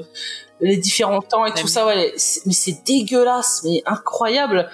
les 0.62 0.78
différents 0.78 1.20
temps 1.22 1.46
et 1.46 1.50
La 1.50 1.56
tout 1.58 1.67
ça. 1.67 1.86
Ouais, 1.86 2.13
c'est- 2.15 2.46
mais 2.46 2.54
c'est 2.54 2.86
dégueulasse, 2.86 3.63
mais 3.65 3.84
incroyable. 3.86 4.70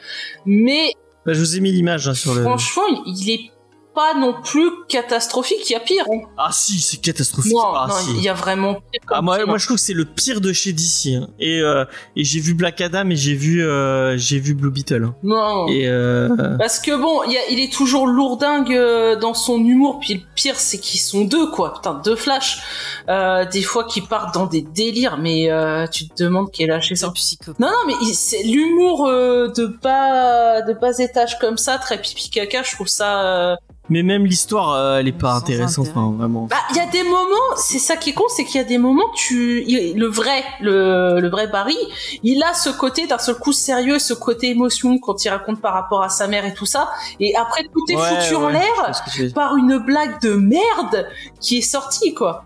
Mais 0.45 0.93
Bah, 1.25 1.33
je 1.33 1.39
vous 1.39 1.55
ai 1.55 1.61
mis 1.61 1.71
l'image 1.71 2.07
hein, 2.07 2.13
sur 2.13 2.35
le. 2.35 2.43
franchement, 2.43 2.83
il 3.07 3.29
est 3.31 3.49
pas 3.95 4.13
non 4.13 4.35
plus 4.43 4.69
catastrophique. 4.89 5.69
Il 5.69 5.73
y 5.73 5.75
a 5.75 5.79
pire. 5.79 6.05
hein. 6.11 6.21
Ah 6.37 6.49
si, 6.51 6.79
c'est 6.79 6.97
catastrophique. 6.97 7.53
Non, 7.53 7.73
ah, 7.75 7.87
non, 7.89 7.95
si. 7.95 8.11
il 8.17 8.23
y 8.23 8.29
a 8.29 8.33
vraiment 8.33 8.73
pire. 8.75 9.01
Comme 9.05 9.17
Ah, 9.17 9.21
moi, 9.21 9.45
moi 9.45 9.57
je 9.57 9.65
trouve 9.65 9.77
que 9.77 9.83
c'est 9.83 9.93
le 9.93 10.05
pire 10.05 10.41
de 10.41 10.51
chez 10.53 10.73
DC. 10.73 11.15
hein. 11.15 11.27
Et, 11.39 11.59
euh, 11.61 11.85
et 12.15 12.23
j'ai 12.23 12.39
vu 12.39 12.53
Black 12.53 12.81
Adam 12.81 13.09
et 13.09 13.15
j'ai 13.15 13.33
vu, 13.35 13.63
euh, 13.63 14.17
j'ai 14.17 14.39
vu 14.39 14.53
Blue 14.55 14.71
Beetle. 14.71 15.03
hein. 15.05 15.15
non. 15.23 15.67
Et 15.67 15.87
euh, 15.87 16.29
Parce 16.57 16.79
que 16.79 16.95
bon, 16.99 17.23
il, 17.25 17.33
y 17.33 17.37
a- 17.37 17.49
il 17.49 17.59
est 17.59 17.71
toujours 17.71 18.07
lourdingue 18.07 18.73
euh, 18.73 19.15
dans 19.15 19.33
son 19.33 19.57
humour. 19.63 19.99
Puis 19.99 20.15
le 20.15 20.21
pire, 20.35 20.55
c'est 20.59 20.77
qu'ils 20.79 20.99
sont 20.99 21.25
deux, 21.25 21.49
quoi. 21.51 21.73
Putain, 21.73 22.01
deux 22.03 22.15
Flash. 22.15 22.61
Euh, 23.09 23.45
des 23.45 23.61
fois, 23.63 23.83
qui 23.85 24.01
partent 24.01 24.33
dans 24.33 24.45
des 24.45 24.61
délires, 24.61 25.17
mais 25.17 25.51
euh, 25.51 25.87
tu 25.87 26.07
te 26.07 26.23
demandes 26.23 26.51
qui 26.51 26.63
est 26.63 26.67
lâché 26.67 26.95
ça. 26.95 27.11
Non, 27.59 27.67
non, 27.67 27.73
mais 27.87 27.93
c'est 28.13 28.43
l'humour 28.43 29.07
euh, 29.07 29.47
de 29.49 29.65
bas 29.65 30.61
de 30.61 30.73
bas 30.73 30.91
étage 30.99 31.37
comme 31.39 31.57
ça, 31.57 31.77
très 31.77 31.99
pipi 32.01 32.29
caca. 32.29 32.63
Je 32.63 32.71
trouve 32.75 32.87
ça. 32.87 33.57
Mais 33.89 34.01
même 34.01 34.25
l'histoire, 34.25 34.71
euh, 34.73 34.99
elle 34.99 35.07
est 35.07 35.11
pas 35.11 35.33
intéressante, 35.33 35.87
enfin, 35.91 36.13
vraiment. 36.17 36.47
Bah, 36.49 36.55
il 36.71 36.77
y 36.77 36.79
a 36.79 36.87
des 36.87 37.03
moments. 37.03 37.55
C'est 37.57 37.79
ça 37.79 37.97
qui 37.97 38.11
est 38.11 38.13
con, 38.13 38.23
c'est 38.29 38.45
qu'il 38.45 38.55
y 38.55 38.63
a 38.63 38.67
des 38.67 38.77
moments. 38.77 39.09
Tu, 39.15 39.63
il- 39.67 39.97
le 39.97 40.07
vrai, 40.07 40.43
le, 40.61 41.19
le 41.19 41.29
vrai 41.29 41.47
Barry, 41.47 41.75
il 42.23 42.41
a 42.43 42.53
ce 42.53 42.69
côté 42.69 43.07
d'un 43.07 43.17
seul 43.17 43.35
coup 43.35 43.51
sérieux, 43.51 43.99
ce 43.99 44.13
côté 44.13 44.51
émotion 44.51 44.97
quand 44.99 45.23
il 45.25 45.29
raconte 45.29 45.59
par 45.61 45.73
rapport 45.73 46.01
à 46.01 46.09
sa 46.09 46.27
mère 46.27 46.45
et 46.45 46.53
tout 46.53 46.65
ça. 46.65 46.89
Et 47.19 47.35
après, 47.35 47.63
tout 47.63 47.83
est 47.89 47.95
Ouais, 47.97 48.21
foutu 48.21 48.35
en 48.35 48.47
l'air. 48.49 48.91
par 49.35 49.57
une 49.57 49.77
blague 49.79 50.21
de 50.21 50.33
merde 50.35 51.07
qui 51.41 51.57
est 51.57 51.61
sortie 51.61 52.13
quoi. 52.13 52.45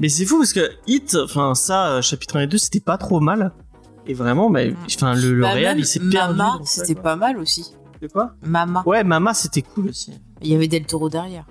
Mais 0.00 0.08
c'est 0.08 0.24
fou 0.26 0.38
parce 0.38 0.52
que 0.52 0.68
Hit, 0.88 1.16
enfin 1.22 1.54
ça, 1.54 1.86
euh, 1.88 2.02
chapitre 2.02 2.36
1 2.36 2.40
et 2.40 2.46
2, 2.48 2.58
c'était 2.58 2.80
pas 2.80 2.98
trop 2.98 3.20
mal. 3.20 3.52
Et 4.08 4.14
vraiment, 4.14 4.50
bah, 4.50 4.60
enfin 4.86 5.14
le, 5.14 5.32
le 5.34 5.42
Bah, 5.42 5.52
réel, 5.52 5.78
il 5.78 5.86
s'est 5.86 6.00
perdu. 6.00 6.36
Mama, 6.36 6.58
c'était 6.64 6.96
pas 6.96 7.14
mal 7.14 7.38
aussi. 7.38 7.72
Quoi 8.08 8.32
Mama. 8.42 8.82
Ouais, 8.86 9.04
Mama, 9.04 9.34
c'était 9.34 9.62
cool 9.62 9.88
aussi. 9.90 10.12
Il 10.40 10.48
y 10.48 10.54
avait 10.54 10.68
Del 10.68 10.86
Toro 10.86 11.08
derrière. 11.08 11.44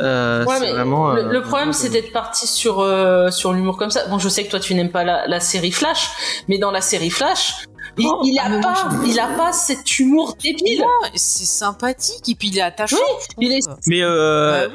Euh, 0.00 0.44
Ouais, 0.44 0.56
c'est 0.58 0.60
mais 0.66 0.72
vraiment. 0.72 1.12
le, 1.12 1.22
euh, 1.24 1.32
le 1.32 1.40
problème 1.42 1.72
c'est 1.72 1.88
d'être 1.88 2.12
parti 2.12 2.46
sur 2.46 2.80
euh, 2.80 3.30
sur 3.30 3.52
l'humour 3.52 3.76
comme 3.78 3.90
ça. 3.90 4.06
Bon, 4.08 4.18
je 4.18 4.28
sais 4.28 4.44
que 4.44 4.50
toi 4.50 4.60
tu 4.60 4.74
n'aimes 4.74 4.90
pas 4.90 5.04
la, 5.04 5.26
la 5.26 5.40
série 5.40 5.70
Flash, 5.70 6.10
mais 6.48 6.58
dans 6.58 6.70
la 6.70 6.80
série 6.80 7.10
Flash, 7.10 7.64
il, 7.96 8.06
Oh, 8.06 8.20
il 8.24 8.38
ah, 8.42 8.46
a 8.52 8.60
pas 8.60 8.88
il 9.06 9.18
a 9.18 9.28
pas 9.28 9.52
cet 9.52 9.98
humour 9.98 10.36
débile. 10.42 10.84
C'est 11.14 11.44
sympathique 11.46 12.28
et 12.28 12.34
puis 12.34 12.48
il 12.48 12.58
est 12.58 12.62
attachant. 12.62 12.96
trouve. 12.96 13.44
il 13.44 13.52
est- 13.52 13.68
Mais 13.86 14.02
euh, 14.02 14.68
Bah 14.68 14.74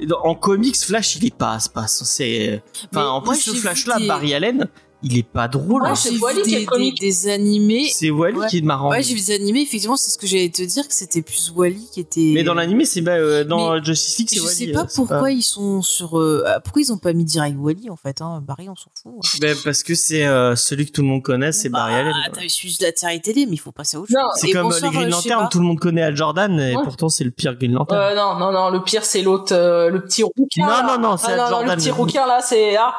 oui. 0.00 0.08
en 0.22 0.34
comics, 0.34 0.76
Flash, 0.76 1.16
il 1.16 1.26
est 1.26 1.34
pas, 1.34 1.58
c'est 1.60 1.72
pas 1.72 1.86
censé. 1.86 2.60
Mais 2.92 2.98
Enfin, 2.98 3.08
en 3.08 3.22
plus, 3.22 3.36
ce 3.40 3.52
Flash-là, 3.54 3.98
des- 4.00 4.08
Barry 4.08 4.34
Allen, 4.34 4.68
il 5.04 5.18
est 5.18 5.22
pas 5.22 5.46
drôle. 5.48 5.82
Moi, 5.82 5.90
hein. 5.90 5.94
C'est 5.94 6.16
Wally 6.18 6.42
qui 6.42 6.54
est 6.54 6.58
des, 6.60 6.64
comique. 6.64 6.98
des, 7.00 7.06
des 7.08 7.28
animés. 7.28 7.88
C'est 7.92 8.10
Wally 8.10 8.36
Ouais. 8.38 8.46
qui 8.48 8.58
est 8.58 8.62
marrant. 8.62 8.90
Ouais, 8.90 9.02
j'ai 9.02 9.14
vu 9.14 9.20
des 9.20 9.30
animés. 9.34 9.60
Effectivement, 9.60 9.96
c'est 9.96 10.10
ce 10.10 10.18
que 10.18 10.26
j'allais 10.26 10.48
te 10.48 10.62
dire 10.62 10.88
que 10.88 10.94
c'était 10.94 11.22
plus 11.22 11.52
Wally 11.54 11.86
qui 11.92 12.00
était. 12.00 12.32
Mais 12.34 12.42
dans 12.42 12.54
l'animé, 12.54 12.84
c'est 12.84 13.00
bah, 13.02 13.12
euh, 13.12 13.44
dans 13.44 13.74
Mais 13.74 13.84
Justice 13.84 14.18
League, 14.18 14.28
c'est 14.30 14.36
Je 14.36 14.42
Wally. 14.42 14.54
sais 14.56 14.68
euh, 14.70 14.72
pas 14.72 14.86
pourquoi 14.92 15.30
ils 15.30 15.42
sont 15.42 15.82
sur. 15.82 16.18
euh, 16.18 16.42
ah, 16.46 16.60
pourquoi 16.60 16.82
ils 16.82 16.92
ont 16.92 16.98
pas 16.98 17.12
mis 17.12 17.24
direct 17.24 17.56
Wally 17.58 17.90
en 17.90 17.96
fait. 17.96 18.20
Hein. 18.22 18.42
Barry, 18.46 18.68
on 18.68 18.74
s'en 18.76 18.90
fout. 19.00 19.12
hein. 19.16 19.38
Ben, 19.40 19.56
parce 19.62 19.82
que 19.82 19.94
c'est 19.94 20.24
euh, 20.26 20.56
celui 20.56 20.86
que 20.86 20.92
tout 20.92 21.02
le 21.02 21.08
monde 21.08 21.22
connaît, 21.22 21.52
c'est 21.52 21.68
Barry 21.68 21.92
Bah, 21.92 21.98
Allen. 21.98 22.12
quoi. 22.32 22.40
T'as 22.42 22.48
suivi 22.48 22.76
de 22.78 22.84
la 22.86 22.92
série 22.96 23.20
télé, 23.20 23.46
mais 23.46 23.52
il 23.54 23.58
faut 23.60 23.72
passer 23.72 23.96
à 23.96 24.00
autre 24.00 24.10
Non, 24.12 24.20
chose. 24.32 24.40
C'est 24.40 24.50
comme 24.52 24.60
euh, 24.66 24.70
bonsoir, 24.70 24.90
les 24.90 24.96
Green 24.98 25.10
je 25.10 25.14
Lantern, 25.14 25.42
pas. 25.42 25.48
tout 25.48 25.58
le 25.58 25.64
monde 25.66 25.78
connaît 25.80 26.02
Al 26.02 26.16
Jordan, 26.16 26.58
et 26.58 26.74
Ouais. 26.76 26.82
pourtant 26.82 27.08
c'est 27.08 27.24
le 27.24 27.30
pire 27.30 27.54
Green 27.56 27.72
Lantern. 27.72 28.00
Euh, 28.00 28.14
non 28.14 28.38
non 28.38 28.52
non, 28.52 28.70
le 28.70 28.82
pire 28.82 29.04
c'est 29.04 29.22
l'autre, 29.22 29.52
euh, 29.54 29.90
le 29.90 30.00
petit 30.02 30.22
rouquin. 30.22 30.66
Non, 30.66 30.86
non, 30.86 30.98
non, 30.98 31.16
c'est 31.16 31.26
Ah, 31.32 31.36
non, 31.36 31.42
non, 31.44 31.48
Jordan. 31.50 31.70
le 31.70 31.76
petit 31.76 31.90
rouquin 31.90 32.26
là, 32.26 32.40
c'est 32.42 32.76
ah. 32.76 32.94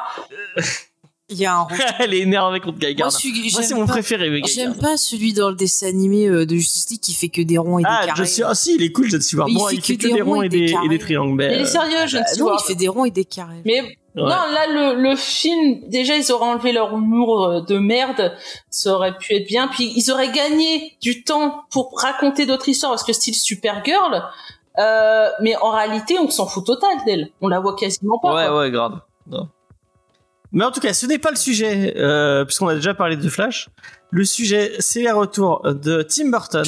Il 1.30 1.38
y 1.38 1.46
a 1.46 1.58
un. 1.58 1.68
Elle 2.00 2.14
est 2.14 2.20
énervée 2.20 2.60
contre 2.60 2.78
Guy 2.78 2.86
Moi, 2.88 2.94
Gardner. 2.94 3.18
celui- 3.20 3.52
Moi, 3.52 3.62
c'est 3.64 3.74
mon 3.74 3.86
pas- 3.88 3.94
préféré, 3.94 4.30
mais 4.30 4.42
J'aime 4.46 4.76
pas 4.78 4.96
celui 4.96 5.34
dans 5.34 5.50
le 5.50 5.56
dessin 5.56 5.88
animé 5.88 6.28
euh, 6.28 6.46
de 6.46 6.56
Justice 6.56 6.88
League 6.92 7.00
qui 7.02 7.14
fait 7.14 7.30
que 7.30 7.42
des 7.42 7.58
ronds 7.58 7.80
et 7.80 7.84
des 7.84 7.88
Ah, 7.90 8.06
carrés. 8.06 8.26
je 8.26 8.30
suis, 8.32 8.44
ah 8.44 8.54
si, 8.54 8.76
il 8.76 8.84
est 8.84 8.92
cool, 8.92 9.10
John 9.10 9.22
Stewart. 9.22 9.48
Il 9.50 9.56
Bon, 9.58 9.68
fait 9.68 9.76
il 9.76 9.82
fait 9.82 9.98
que 9.98 10.04
que 10.04 10.08
des 10.10 10.14
des 10.14 10.22
ronds 10.22 10.42
et 10.44 10.50
des, 10.50 10.58
et 10.58 10.66
des 10.68 10.72
carrés. 10.74 10.98
triangles. 11.00 11.36
mais, 11.36 11.46
il 11.48 11.52
est 11.54 11.62
euh, 11.62 11.66
sérieux, 11.66 12.08
je 12.08 12.18
ne 12.18 12.22
Ah, 12.22 12.26
sais 12.28 12.40
non, 12.40 12.48
pas. 12.50 12.58
il 12.60 12.68
fait 12.68 12.76
des 12.76 12.88
ronds 12.88 13.06
et 13.06 13.12
des 13.12 13.26
carrés. 13.26 13.62
Mais 13.66 13.82
ouais. 13.82 13.98
Non, 14.16 14.28
là, 14.28 14.68
le, 14.70 15.02
le 15.02 15.16
film, 15.16 15.80
déjà, 15.90 16.16
ils 16.16 16.32
auraient 16.32 16.46
enlevé 16.48 16.72
leur 16.74 16.94
humour 16.96 17.44
euh, 17.46 17.62
de 17.62 17.80
merde. 17.80 18.34
Ça 18.70 18.94
aurait 18.94 19.18
pu 19.18 19.34
être 19.34 19.48
bien. 19.48 19.68
Puis, 19.68 19.94
ils 19.96 20.12
auraient 20.12 20.32
gagné 20.32 20.96
du 21.02 21.24
temps 21.24 21.64
pour 21.72 22.00
raconter 22.00 22.46
d'autres 22.46 22.70
histoires. 22.70 22.92
Parce 22.92 23.04
que 23.04 23.14
style 23.14 23.34
Supergirl, 23.36 24.24
Euh, 24.78 25.30
mais 25.42 25.56
en 25.56 25.72
réalité, 25.72 26.20
on 26.20 26.30
s'en 26.30 26.46
fout 26.48 26.66
total 26.66 26.98
d'elle. 27.06 27.30
On 27.42 27.48
la 27.48 27.62
voit 27.62 27.76
quasiment 27.78 28.20
pas. 28.20 28.36
Ouais, 28.36 28.48
quoi. 28.48 28.60
ouais, 28.60 28.72
grave. 28.72 29.00
grave. 29.28 29.48
Mais 30.56 30.64
en 30.64 30.72
tout 30.72 30.80
cas, 30.80 30.94
ce 30.94 31.06
n'est 31.06 31.20
pas 31.20 31.32
le 31.32 31.36
sujet, 31.36 31.94
euh, 31.98 32.46
puisqu'on 32.46 32.70
a 32.70 32.76
déjà 32.76 32.94
parlé 32.94 33.18
de 33.18 33.30
Flash. 33.30 33.68
Le 34.10 34.24
sujet, 34.24 34.72
c'est 34.80 35.02
les 35.02 35.12
retours 35.12 35.62
de 35.74 36.02
Tim 36.02 36.30
Burton, 36.30 36.66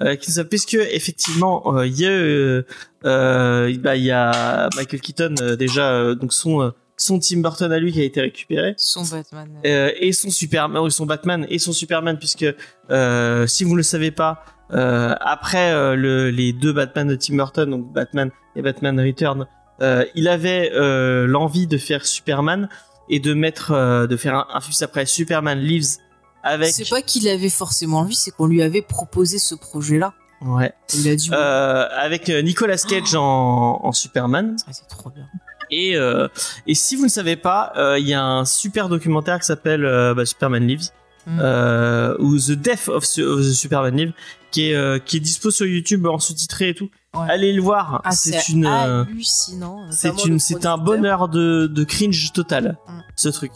euh, 0.00 0.16
qui 0.16 0.30
nous 0.30 0.40
a, 0.40 0.44
puisque 0.44 0.72
effectivement, 0.72 1.76
euh, 1.76 1.86
il 1.86 2.00
y 2.00 2.06
a, 2.06 2.08
euh, 2.08 2.62
euh, 3.04 3.76
bah, 3.78 3.96
il 3.96 4.04
y 4.04 4.10
a 4.10 4.70
Michael 4.74 5.00
Keaton 5.02 5.34
euh, 5.42 5.54
déjà, 5.54 5.92
euh, 5.92 6.14
donc 6.14 6.32
son 6.32 6.62
euh, 6.62 6.70
son 6.96 7.18
Tim 7.18 7.40
Burton 7.40 7.70
à 7.70 7.78
lui 7.78 7.92
qui 7.92 8.00
a 8.00 8.04
été 8.04 8.22
récupéré. 8.22 8.72
Son 8.78 9.02
Batman. 9.02 9.48
Euh, 9.66 9.90
et 10.00 10.12
son 10.12 10.30
Superman, 10.30 10.88
son 10.88 11.04
Batman 11.04 11.46
et 11.50 11.58
son 11.58 11.72
Superman, 11.72 12.18
puisque 12.18 12.46
euh, 12.90 13.46
si 13.46 13.64
vous 13.64 13.72
ne 13.72 13.76
le 13.76 13.82
savez 13.82 14.10
pas, 14.10 14.44
euh, 14.72 15.14
après 15.20 15.96
le, 15.96 16.30
les 16.30 16.54
deux 16.54 16.72
Batman 16.72 17.06
de 17.06 17.16
Tim 17.16 17.36
Burton, 17.36 17.70
donc 17.70 17.92
Batman 17.92 18.30
et 18.56 18.62
Batman 18.62 18.98
Return, 18.98 19.46
euh, 19.82 20.04
il 20.14 20.28
avait 20.28 20.72
euh, 20.74 21.26
l'envie 21.26 21.66
de 21.66 21.78
faire 21.78 22.04
Superman 22.04 22.68
et 23.10 23.20
de 23.20 23.34
mettre, 23.34 23.72
euh, 23.72 24.06
de 24.06 24.16
faire 24.16 24.34
un, 24.34 24.46
un 24.54 24.60
après 24.84 25.04
Superman 25.04 25.58
Lives 25.58 25.98
avec. 26.42 26.72
C'est 26.72 26.88
pas 26.88 27.02
qu'il 27.02 27.28
avait 27.28 27.50
forcément 27.50 27.98
envie, 27.98 28.14
c'est 28.14 28.30
qu'on 28.30 28.46
lui 28.46 28.62
avait 28.62 28.80
proposé 28.82 29.38
ce 29.38 29.54
projet-là. 29.54 30.14
Ouais. 30.40 30.72
Il 30.94 31.06
a 31.08 31.14
dit. 31.16 31.28
Euh, 31.32 31.86
avec 31.98 32.30
euh, 32.30 32.40
Nicolas 32.40 32.78
Cage 32.78 33.14
en, 33.14 33.80
en 33.82 33.92
Superman. 33.92 34.56
C'est 34.70 34.88
trop 34.88 35.10
bien. 35.10 35.26
Et, 35.70 35.96
euh, 35.96 36.28
et 36.66 36.74
si 36.74 36.96
vous 36.96 37.04
ne 37.04 37.10
savez 37.10 37.36
pas, 37.36 37.72
euh, 37.76 37.98
il 37.98 38.08
y 38.08 38.14
a 38.14 38.24
un 38.24 38.44
super 38.44 38.88
documentaire 38.88 39.38
qui 39.38 39.46
s'appelle 39.46 39.82
bah, 40.16 40.24
Superman 40.24 40.66
Lives, 40.66 40.88
Mm. 41.26 41.38
euh, 41.38 42.16
ou 42.18 42.38
The 42.38 42.52
Death 42.52 42.88
of, 42.88 43.04
the 43.04 43.52
Superman 43.52 43.94
Lives, 43.94 44.12
qui 44.50 44.70
est, 44.70 45.04
qui 45.04 45.18
est 45.18 45.20
dispo 45.20 45.50
sur 45.50 45.66
YouTube 45.66 46.06
en 46.06 46.18
sous-titré 46.18 46.70
et 46.70 46.74
tout. 46.74 46.88
Ouais. 47.12 47.26
Allez 47.28 47.52
le 47.52 47.60
voir, 47.60 48.00
Ah, 48.04 48.12
c'est 48.12 48.48
une, 48.50 48.66
euh, 48.66 49.02
hallucinant. 49.02 49.86
c'est 49.90 50.24
une, 50.26 50.38
c'est 50.38 50.64
un 50.64 50.78
bonheur 50.78 51.28
de, 51.28 51.66
de 51.66 51.82
cringe 51.84 52.32
total, 52.32 52.78
Mm. 52.86 52.92
ce 53.16 53.28
truc. 53.30 53.50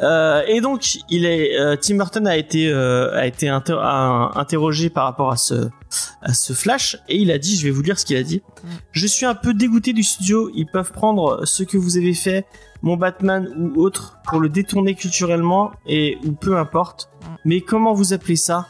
Euh, 0.00 0.42
et 0.46 0.62
donc, 0.62 0.98
il 1.10 1.26
est, 1.26 1.58
euh, 1.60 1.76
Tim 1.76 1.96
Burton 1.96 2.26
a 2.26 2.36
été, 2.38 2.68
euh, 2.70 3.14
a 3.14 3.26
été 3.26 3.48
inter- 3.50 3.76
a- 3.78 4.30
interrogé 4.36 4.88
par 4.88 5.04
rapport 5.04 5.30
à 5.30 5.36
ce, 5.36 5.68
à 6.22 6.32
ce 6.32 6.54
flash, 6.54 6.96
et 7.10 7.18
il 7.18 7.30
a 7.30 7.36
dit, 7.38 7.56
je 7.58 7.64
vais 7.64 7.70
vous 7.70 7.82
lire 7.82 7.98
ce 7.98 8.06
qu'il 8.06 8.16
a 8.16 8.22
dit. 8.22 8.40
Mm. 8.64 8.68
Je 8.92 9.06
suis 9.06 9.26
un 9.26 9.34
peu 9.34 9.52
dégoûté 9.52 9.92
du 9.92 10.02
studio. 10.02 10.50
Ils 10.54 10.66
peuvent 10.66 10.92
prendre 10.92 11.44
ce 11.44 11.64
que 11.64 11.76
vous 11.76 11.98
avez 11.98 12.14
fait, 12.14 12.46
mon 12.80 12.96
Batman 12.96 13.48
ou 13.58 13.82
autre, 13.82 14.16
pour 14.24 14.40
le 14.40 14.48
détourner 14.48 14.94
culturellement 14.94 15.72
et 15.86 16.16
ou 16.24 16.32
peu 16.32 16.56
importe. 16.56 17.10
Mm. 17.20 17.26
Mais 17.44 17.60
comment 17.60 17.92
vous 17.92 18.14
appelez 18.14 18.36
ça? 18.36 18.66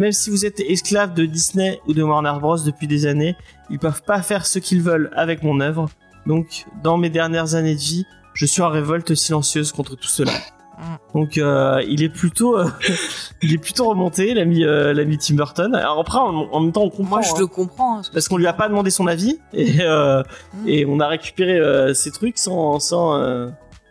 Même 0.00 0.12
si 0.12 0.30
vous 0.30 0.46
êtes 0.46 0.60
esclave 0.60 1.12
de 1.14 1.26
Disney 1.26 1.78
ou 1.86 1.92
de 1.92 2.02
Warner 2.02 2.32
Bros 2.40 2.56
depuis 2.58 2.86
des 2.86 3.04
années, 3.06 3.36
ils 3.68 3.78
peuvent 3.78 4.02
pas 4.02 4.22
faire 4.22 4.46
ce 4.46 4.58
qu'ils 4.58 4.80
veulent 4.82 5.10
avec 5.14 5.42
mon 5.42 5.60
œuvre. 5.60 5.88
Donc, 6.26 6.64
dans 6.82 6.96
mes 6.96 7.10
dernières 7.10 7.54
années 7.54 7.74
de 7.74 7.80
vie, 7.80 8.04
je 8.34 8.46
suis 8.46 8.62
en 8.62 8.68
révolte 8.70 9.14
silencieuse 9.14 9.72
contre 9.72 9.96
tout 9.96 10.08
cela. 10.08 10.32
Mm. 10.78 10.82
Donc, 11.18 11.36
euh, 11.36 11.82
il 11.86 12.02
est 12.02 12.08
plutôt, 12.08 12.56
euh, 12.58 12.70
il 13.42 13.52
est 13.52 13.58
plutôt 13.58 13.88
remonté, 13.90 14.32
l'ami, 14.32 14.64
euh, 14.64 14.94
l'ami 14.94 15.18
Tim 15.18 15.34
Burton. 15.34 15.74
Alors 15.74 16.00
après, 16.00 16.18
en, 16.18 16.48
en 16.50 16.60
même 16.60 16.72
temps, 16.72 16.82
on 16.84 16.88
comprend. 16.90 17.16
Moi, 17.16 17.20
je 17.20 17.32
hein 17.32 17.34
le 17.38 17.46
comprends. 17.46 17.98
hein, 17.98 18.02
parce 18.12 18.26
qu'on 18.28 18.38
lui 18.38 18.46
a 18.46 18.54
pas 18.54 18.68
demandé 18.68 18.90
son 18.90 19.06
avis 19.06 19.38
et, 19.52 19.80
Mm. 19.84 20.22
et 20.66 20.86
on 20.86 20.98
a 21.00 21.08
récupéré 21.08 21.92
ces 21.94 22.10
trucs 22.10 22.38
sans 22.38 22.80
sans 22.80 23.18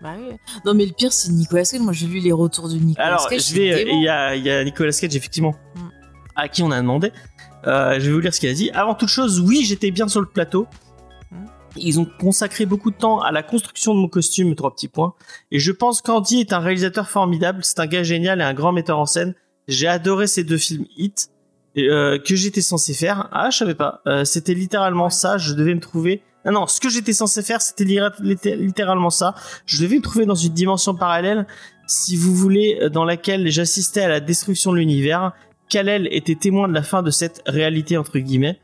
Bah 0.02 0.14
oui. 0.18 0.36
Non, 0.66 0.74
mais 0.74 0.86
le 0.86 0.94
pire, 0.94 1.12
c'est 1.14 1.32
Nicolas 1.32 1.66
Cage. 1.66 1.82
Moi, 1.82 1.94
j'ai 1.94 2.08
lu 2.08 2.20
les 2.20 2.32
retours 2.32 2.68
de 2.70 2.76
Nicolas 2.76 3.08
alors 3.08 3.28
Cage. 3.30 3.50
je 3.50 3.54
vais 3.56 3.72
c'est 3.74 3.82
il 3.82 3.86
dément. 3.86 4.02
y 4.02 4.08
a 4.10 4.36
il 4.36 4.44
y 4.44 4.50
a 4.50 4.64
Nicolas 4.64 4.92
Cage 4.94 5.16
effectivement 5.16 5.54
Mm. 5.76 5.80
À 6.40 6.48
qui 6.48 6.64
on 6.64 6.72
a 6.72 6.80
demandé. 6.80 7.12
Euh, 7.68 8.00
je 8.00 8.06
vais 8.08 8.12
vous 8.14 8.20
lire 8.20 8.34
ce 8.34 8.40
qu'il 8.40 8.50
a 8.50 8.54
dit. 8.54 8.70
Avant 8.72 8.96
toute 8.96 9.10
chose 9.10 9.40
oui 9.42 9.64
j'étais 9.66 9.92
bien 9.92 10.08
sur 10.08 10.22
le 10.22 10.28
plateau. 10.28 10.68
Ils 11.76 12.00
ont 12.00 12.08
consacré 12.20 12.66
beaucoup 12.66 12.90
de 12.90 12.96
temps 12.96 13.20
à 13.22 13.32
la 13.32 13.44
construction 13.44 13.94
de 13.94 14.00
mon 14.00 14.08
costume 14.08 14.56
trois 14.56 14.74
petits 14.74 14.88
points. 14.88 15.14
Et 15.52 15.60
je 15.60 15.72
pense 15.72 16.02
qu'Andy 16.02 16.40
est 16.40 16.52
un 16.52 16.60
réalisateur 16.60 17.08
formidable. 17.10 17.60
C'est 17.64 17.80
un 17.80 17.86
gars 17.86 18.02
génial 18.04 18.42
et 18.42 18.44
un 18.44 18.54
grand 18.56 18.72
metteur 18.72 18.98
en 18.98 19.06
scène. 19.06 19.36
J'ai 19.68 19.88
adoré 19.88 20.26
ces 20.26 20.44
deux 20.44 20.58
films 20.58 20.86
hit 20.98 21.30
euh, 21.78 22.18
que 22.18 22.36
j'étais 22.36 22.62
censé 22.62 22.94
faire. 22.96 23.30
Ah 23.32 23.50
je 23.52 23.58
savais 23.58 23.76
pas. 23.76 24.02
Euh, 24.08 24.26
c'était 24.26 24.56
littéralement 24.56 25.10
ça. 25.12 25.38
Je 25.38 25.54
devais 25.54 25.76
me 25.76 25.80
trouver. 25.80 26.24
Ah 26.44 26.52
non, 26.52 26.66
ce 26.66 26.80
que 26.80 26.90
j'étais 26.90 27.14
censé 27.14 27.44
faire, 27.44 27.62
c'était 27.62 27.84
litté- 27.84 28.22
litté- 28.22 28.56
littéralement 28.56 29.12
ça. 29.12 29.36
Je 29.68 29.80
devais 29.84 29.98
me 29.98 30.02
trouver 30.02 30.26
dans 30.26 30.36
une 30.36 30.54
dimension 30.54 30.96
parallèle, 30.96 31.46
si 31.86 32.16
vous 32.16 32.34
voulez, 32.34 32.90
dans 32.92 33.06
laquelle 33.06 33.48
j'assistais 33.52 34.02
à 34.02 34.08
la 34.08 34.20
destruction 34.22 34.72
de 34.72 34.78
l'univers. 34.78 35.34
Kal-El 35.70 36.08
était 36.12 36.36
témoin 36.36 36.68
de 36.68 36.74
la 36.74 36.84
fin 36.84 37.04
de 37.04 37.12
cette 37.12 37.42
réalité 37.46 37.98
entre 37.98 38.20
guillemets. 38.20 38.60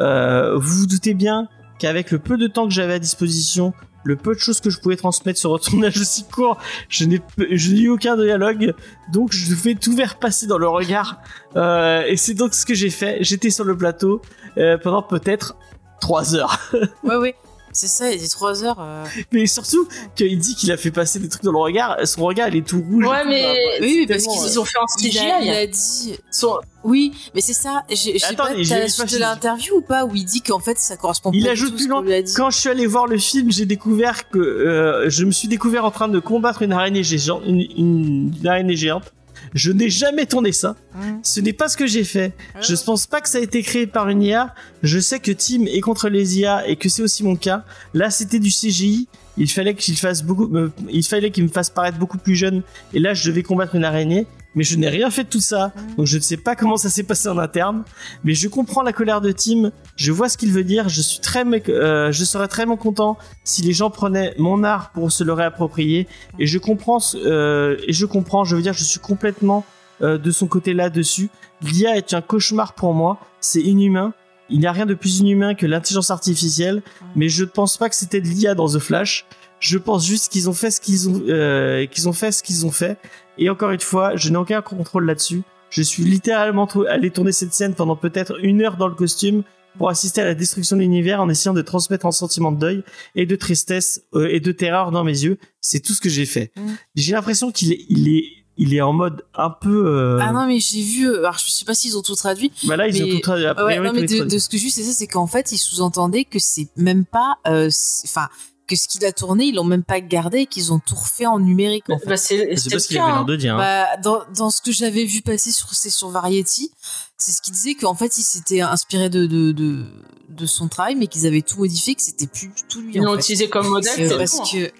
Euh, 0.00 0.56
vous 0.56 0.80
vous 0.80 0.86
doutez 0.86 1.14
bien 1.14 1.48
qu'avec 1.78 2.10
le 2.10 2.18
peu 2.18 2.36
de 2.36 2.46
temps 2.46 2.66
que 2.66 2.74
j'avais 2.74 2.94
à 2.94 2.98
disposition, 2.98 3.72
le 4.04 4.16
peu 4.16 4.34
de 4.34 4.38
choses 4.38 4.60
que 4.60 4.70
je 4.70 4.78
pouvais 4.80 4.96
transmettre 4.96 5.38
sur 5.38 5.54
un 5.54 5.58
tournage 5.58 5.98
aussi 6.00 6.24
court, 6.24 6.58
je 6.88 7.04
n'ai 7.04 7.20
eu 7.48 7.88
aucun 7.88 8.16
dialogue, 8.16 8.74
donc 9.12 9.32
je 9.32 9.50
devais 9.50 9.74
tout 9.74 9.94
faire 9.94 10.18
passer 10.18 10.46
dans 10.46 10.58
le 10.58 10.68
regard. 10.68 11.20
Euh, 11.56 12.04
et 12.06 12.16
c'est 12.16 12.34
donc 12.34 12.54
ce 12.54 12.64
que 12.64 12.74
j'ai 12.74 12.90
fait. 12.90 13.18
J'étais 13.20 13.50
sur 13.50 13.64
le 13.64 13.76
plateau 13.76 14.22
euh, 14.58 14.78
pendant 14.78 15.02
peut-être 15.02 15.56
trois 16.00 16.34
heures. 16.34 16.58
Ouais, 17.02 17.16
ouais. 17.16 17.34
C'est 17.76 17.88
ça, 17.88 18.10
il 18.10 18.18
dit 18.18 18.28
3 18.30 18.64
heures. 18.64 18.78
euh. 18.80 19.04
Mais 19.32 19.44
surtout 19.46 19.86
qu'il 20.14 20.38
dit 20.38 20.54
qu'il 20.54 20.72
a 20.72 20.78
fait 20.78 20.90
passer 20.90 21.18
des 21.18 21.28
trucs 21.28 21.42
dans 21.42 21.52
le 21.52 21.58
regard, 21.58 21.98
son 22.04 22.24
regard 22.24 22.48
il 22.48 22.56
est 22.56 22.66
tout 22.66 22.80
rouge. 22.80 23.04
Ouais, 23.06 23.22
tout, 23.22 23.28
mais- 23.28 23.42
bah, 23.42 23.48
bah, 23.52 23.86
Oui, 23.86 24.06
parce 24.08 24.22
qu'ils 24.22 24.56
euh, 24.58 24.60
ont 24.62 24.64
fait 24.64 24.78
un 24.78 24.84
Il 25.02 25.08
CGI. 25.10 25.18
a, 25.30 25.40
il 25.42 25.50
a 25.50 25.66
dit. 25.66 26.18
Son- 26.30 26.58
Oui, 26.84 27.12
mais 27.34 27.42
c'est 27.42 27.52
ça. 27.52 27.82
J'ai 27.90 28.16
pas, 28.34 28.54
de 28.54 29.18
l'interview 29.18 29.74
ou 29.76 29.80
pas 29.82 30.06
où 30.06 30.14
il 30.14 30.24
dit 30.24 30.40
qu'en 30.40 30.58
fait 30.60 30.78
ça 30.78 30.96
correspond 30.96 31.30
Il 31.34 31.44
pas 31.44 31.50
ajoute 31.50 31.72
du 31.76 31.86
tout 31.86 32.00
plus 32.02 32.06
loin. 32.08 32.22
Quand 32.34 32.48
je 32.48 32.58
suis 32.58 32.68
allé 32.70 32.86
voir 32.86 33.06
le 33.06 33.18
film, 33.18 33.52
j'ai 33.52 33.66
découvert 33.66 34.30
que 34.30 34.38
euh, 34.38 35.10
je 35.10 35.24
me 35.26 35.30
suis 35.32 35.48
découvert 35.48 35.84
en 35.84 35.90
train 35.90 36.08
de 36.08 36.18
combattre 36.18 36.62
une 36.62 36.72
araignée 36.72 37.02
géante. 37.04 37.42
Une, 37.44 37.60
une- 37.60 38.34
une 38.40 38.46
araignée 38.46 38.76
géante. 38.76 39.12
Je 39.54 39.72
n'ai 39.72 39.90
jamais 39.90 40.26
tourné 40.26 40.52
ça. 40.52 40.76
Hum. 40.94 41.20
Ce 41.22 41.40
n'est 41.40 41.52
pas 41.52 41.68
ce 41.68 41.76
que 41.76 41.86
j'ai 41.86 42.04
fait. 42.04 42.32
Je 42.60 42.72
ne 42.72 42.78
pense 42.78 43.06
pas 43.06 43.20
que 43.20 43.28
ça 43.28 43.38
a 43.38 43.40
été 43.40 43.62
créé 43.62 43.86
par 43.86 44.08
une 44.08 44.22
IA. 44.22 44.54
Je 44.82 44.98
sais 44.98 45.20
que 45.20 45.32
Tim 45.32 45.64
est 45.66 45.80
contre 45.80 46.08
les 46.08 46.38
IA 46.38 46.66
et 46.68 46.76
que 46.76 46.88
c'est 46.88 47.02
aussi 47.02 47.24
mon 47.24 47.36
cas. 47.36 47.64
Là, 47.94 48.10
c'était 48.10 48.38
du 48.38 48.50
CGI. 48.50 49.08
Il 49.38 49.50
fallait 49.50 49.74
qu'il 49.74 49.96
fasse 49.96 50.22
beaucoup, 50.22 50.46
me- 50.48 50.72
il 50.90 51.04
fallait 51.04 51.30
qu'il 51.30 51.44
me 51.44 51.48
fasse 51.48 51.70
paraître 51.70 51.98
beaucoup 51.98 52.18
plus 52.18 52.34
jeune. 52.36 52.62
Et 52.94 52.98
là, 53.00 53.12
je 53.14 53.28
devais 53.30 53.42
combattre 53.42 53.74
une 53.74 53.84
araignée. 53.84 54.26
Mais 54.54 54.64
je 54.64 54.76
n'ai 54.78 54.88
rien 54.88 55.10
fait 55.10 55.24
de 55.24 55.28
tout 55.28 55.40
ça. 55.40 55.72
Donc 55.98 56.06
je 56.06 56.16
ne 56.16 56.22
sais 56.22 56.38
pas 56.38 56.56
comment 56.56 56.78
ça 56.78 56.88
s'est 56.88 57.02
passé 57.02 57.28
en 57.28 57.36
interne. 57.36 57.84
Mais 58.24 58.32
je 58.32 58.48
comprends 58.48 58.80
la 58.82 58.94
colère 58.94 59.20
de 59.20 59.30
Tim. 59.30 59.70
Je 59.96 60.12
vois 60.12 60.30
ce 60.30 60.38
qu'il 60.38 60.50
veut 60.50 60.64
dire. 60.64 60.88
Je 60.88 61.02
suis 61.02 61.20
très, 61.20 61.44
euh, 61.68 62.10
je 62.10 62.24
serais 62.24 62.48
très 62.48 62.64
content 62.64 63.18
si 63.44 63.60
les 63.60 63.74
gens 63.74 63.90
prenaient 63.90 64.32
mon 64.38 64.64
art 64.64 64.92
pour 64.92 65.12
se 65.12 65.22
le 65.24 65.34
réapproprier. 65.34 66.08
Et 66.38 66.46
je 66.46 66.56
comprends, 66.58 67.00
euh, 67.16 67.76
et 67.86 67.92
je 67.92 68.06
comprends. 68.06 68.44
Je 68.44 68.56
veux 68.56 68.62
dire, 68.62 68.72
je 68.72 68.82
suis 68.84 68.98
complètement 69.00 69.66
euh, 70.00 70.16
de 70.16 70.30
son 70.30 70.46
côté 70.46 70.72
là-dessus. 70.72 71.28
L'IA 71.60 71.94
est 71.98 72.14
un 72.14 72.22
cauchemar 72.22 72.72
pour 72.72 72.94
moi. 72.94 73.18
C'est 73.40 73.60
inhumain. 73.60 74.14
Il 74.48 74.60
n'y 74.60 74.66
a 74.66 74.72
rien 74.72 74.86
de 74.86 74.94
plus 74.94 75.18
inhumain 75.20 75.54
que 75.54 75.66
l'intelligence 75.66 76.10
artificielle. 76.10 76.82
Mais 77.14 77.28
je 77.28 77.44
ne 77.44 77.48
pense 77.48 77.76
pas 77.76 77.88
que 77.88 77.94
c'était 77.94 78.20
de 78.20 78.28
l'IA 78.28 78.54
dans 78.54 78.68
The 78.68 78.78
Flash. 78.78 79.26
Je 79.58 79.78
pense 79.78 80.06
juste 80.06 80.30
qu'ils 80.30 80.48
ont 80.48 80.52
fait 80.52 80.70
ce 80.70 80.80
qu'ils 80.80 81.08
ont, 81.08 81.22
euh, 81.28 81.86
qu'ils 81.86 82.08
ont 82.08 82.12
fait 82.12 82.32
ce 82.32 82.42
qu'ils 82.42 82.66
ont 82.66 82.70
fait. 82.70 82.98
Et 83.38 83.48
encore 83.50 83.70
une 83.70 83.80
fois, 83.80 84.16
je 84.16 84.30
n'ai 84.30 84.36
aucun 84.36 84.62
contrôle 84.62 85.06
là-dessus. 85.06 85.42
Je 85.70 85.82
suis 85.82 86.04
littéralement 86.04 86.66
allé 86.88 87.10
tourner 87.10 87.32
cette 87.32 87.52
scène 87.52 87.74
pendant 87.74 87.96
peut-être 87.96 88.38
une 88.42 88.62
heure 88.62 88.76
dans 88.76 88.88
le 88.88 88.94
costume 88.94 89.42
pour 89.76 89.90
assister 89.90 90.22
à 90.22 90.24
la 90.24 90.34
destruction 90.34 90.76
de 90.76 90.82
l'univers 90.82 91.20
en 91.20 91.28
essayant 91.28 91.52
de 91.52 91.62
transmettre 91.62 92.06
un 92.06 92.12
sentiment 92.12 92.52
de 92.52 92.58
deuil 92.58 92.84
et 93.14 93.26
de 93.26 93.36
tristesse 93.36 94.02
euh, 94.14 94.28
et 94.30 94.40
de 94.40 94.52
terreur 94.52 94.90
dans 94.90 95.04
mes 95.04 95.24
yeux. 95.24 95.38
C'est 95.60 95.80
tout 95.80 95.92
ce 95.92 96.00
que 96.00 96.08
j'ai 96.08 96.26
fait. 96.26 96.52
Mm. 96.56 96.60
J'ai 96.94 97.12
l'impression 97.12 97.50
qu'il 97.50 97.72
est, 97.72 97.84
il 97.88 98.08
est, 98.08 98.24
il 98.58 98.74
est 98.74 98.80
en 98.80 98.92
mode 98.92 99.24
un 99.34 99.50
peu. 99.50 99.86
euh, 99.86 100.18
Ah 100.20 100.32
non, 100.32 100.46
mais 100.46 100.58
j'ai 100.60 100.82
vu. 100.82 101.08
euh, 101.08 101.18
Alors 101.20 101.38
je 101.38 101.50
sais 101.50 101.64
pas 101.64 101.74
s'ils 101.74 101.96
ont 101.96 102.02
tout 102.02 102.14
traduit. 102.14 102.52
bah 102.64 102.76
là, 102.76 102.88
ils 102.88 103.02
ont 103.02 103.08
tout 103.08 103.20
traduit. 103.20 103.46
A 103.46 103.50
Ouais, 103.64 103.74
priori, 103.76 103.86
non, 103.86 103.92
mais 103.92 104.02
de, 104.06 104.38
ce 104.38 104.48
que 104.48 104.56
j'ai 104.56 104.64
vu, 104.64 104.70
c'est 104.70 104.82
ça, 104.82 104.92
c'est 104.92 105.06
qu'en 105.06 105.26
fait, 105.26 105.52
ils 105.52 105.58
sous-entendaient 105.58 106.24
que 106.24 106.38
c'est 106.38 106.68
même 106.76 107.04
pas. 107.04 107.34
euh, 107.46 107.68
Enfin, 108.04 108.28
que 108.66 108.74
ce 108.74 108.88
qu'il 108.88 109.04
a 109.04 109.12
tourné, 109.12 109.44
ils 109.44 109.54
l'ont 109.54 109.62
même 109.62 109.84
pas 109.84 110.00
gardé 110.00 110.38
et 110.40 110.46
qu'ils 110.46 110.72
ont 110.72 110.80
tout 110.80 110.96
refait 110.96 111.24
en 111.26 111.38
numérique. 111.38 111.88
En 111.88 111.98
fait. 112.00 112.08
Bah, 112.08 112.16
c'est 112.16 112.46
pas 112.48 112.78
ce 112.80 112.88
qu'il 112.88 112.98
avait 112.98 113.06
l'air 113.06 113.16
hein. 113.18 113.24
de 113.24 113.36
dire. 113.36 113.54
hein. 113.54 113.58
Bah, 113.58 113.96
dans, 114.02 114.22
dans 114.36 114.50
ce 114.50 114.60
que 114.60 114.72
j'avais 114.72 115.04
vu 115.04 115.22
passer 115.22 115.52
sur, 115.52 115.72
c'est 115.72 115.88
sur 115.90 116.08
Variety, 116.08 116.72
c'est 117.16 117.30
ce 117.30 117.40
qu'il 117.42 117.52
disait 117.54 117.74
qu'en 117.76 117.94
fait, 117.94 118.18
il 118.18 118.22
s'était 118.24 118.62
inspiré 118.62 119.08
de, 119.08 119.26
de, 119.26 119.52
de, 119.52 119.84
de 120.30 120.46
son 120.46 120.66
travail, 120.66 120.96
mais 120.96 121.06
qu'ils 121.06 121.26
avaient 121.28 121.42
tout 121.42 121.58
modifié, 121.58 121.94
que 121.94 122.02
c'était 122.02 122.26
plus 122.26 122.48
du 122.48 122.62
tout 122.68 122.80
lui. 122.80 122.92
Ils 122.96 123.02
l'ont 123.02 123.14
utilisé 123.14 123.48
comme 123.48 123.68
modèle. 123.68 123.92
C'est 123.94 124.16
parce 124.16 124.32
tout, 124.32 124.42
hein. 124.42 124.48
que 124.52 124.72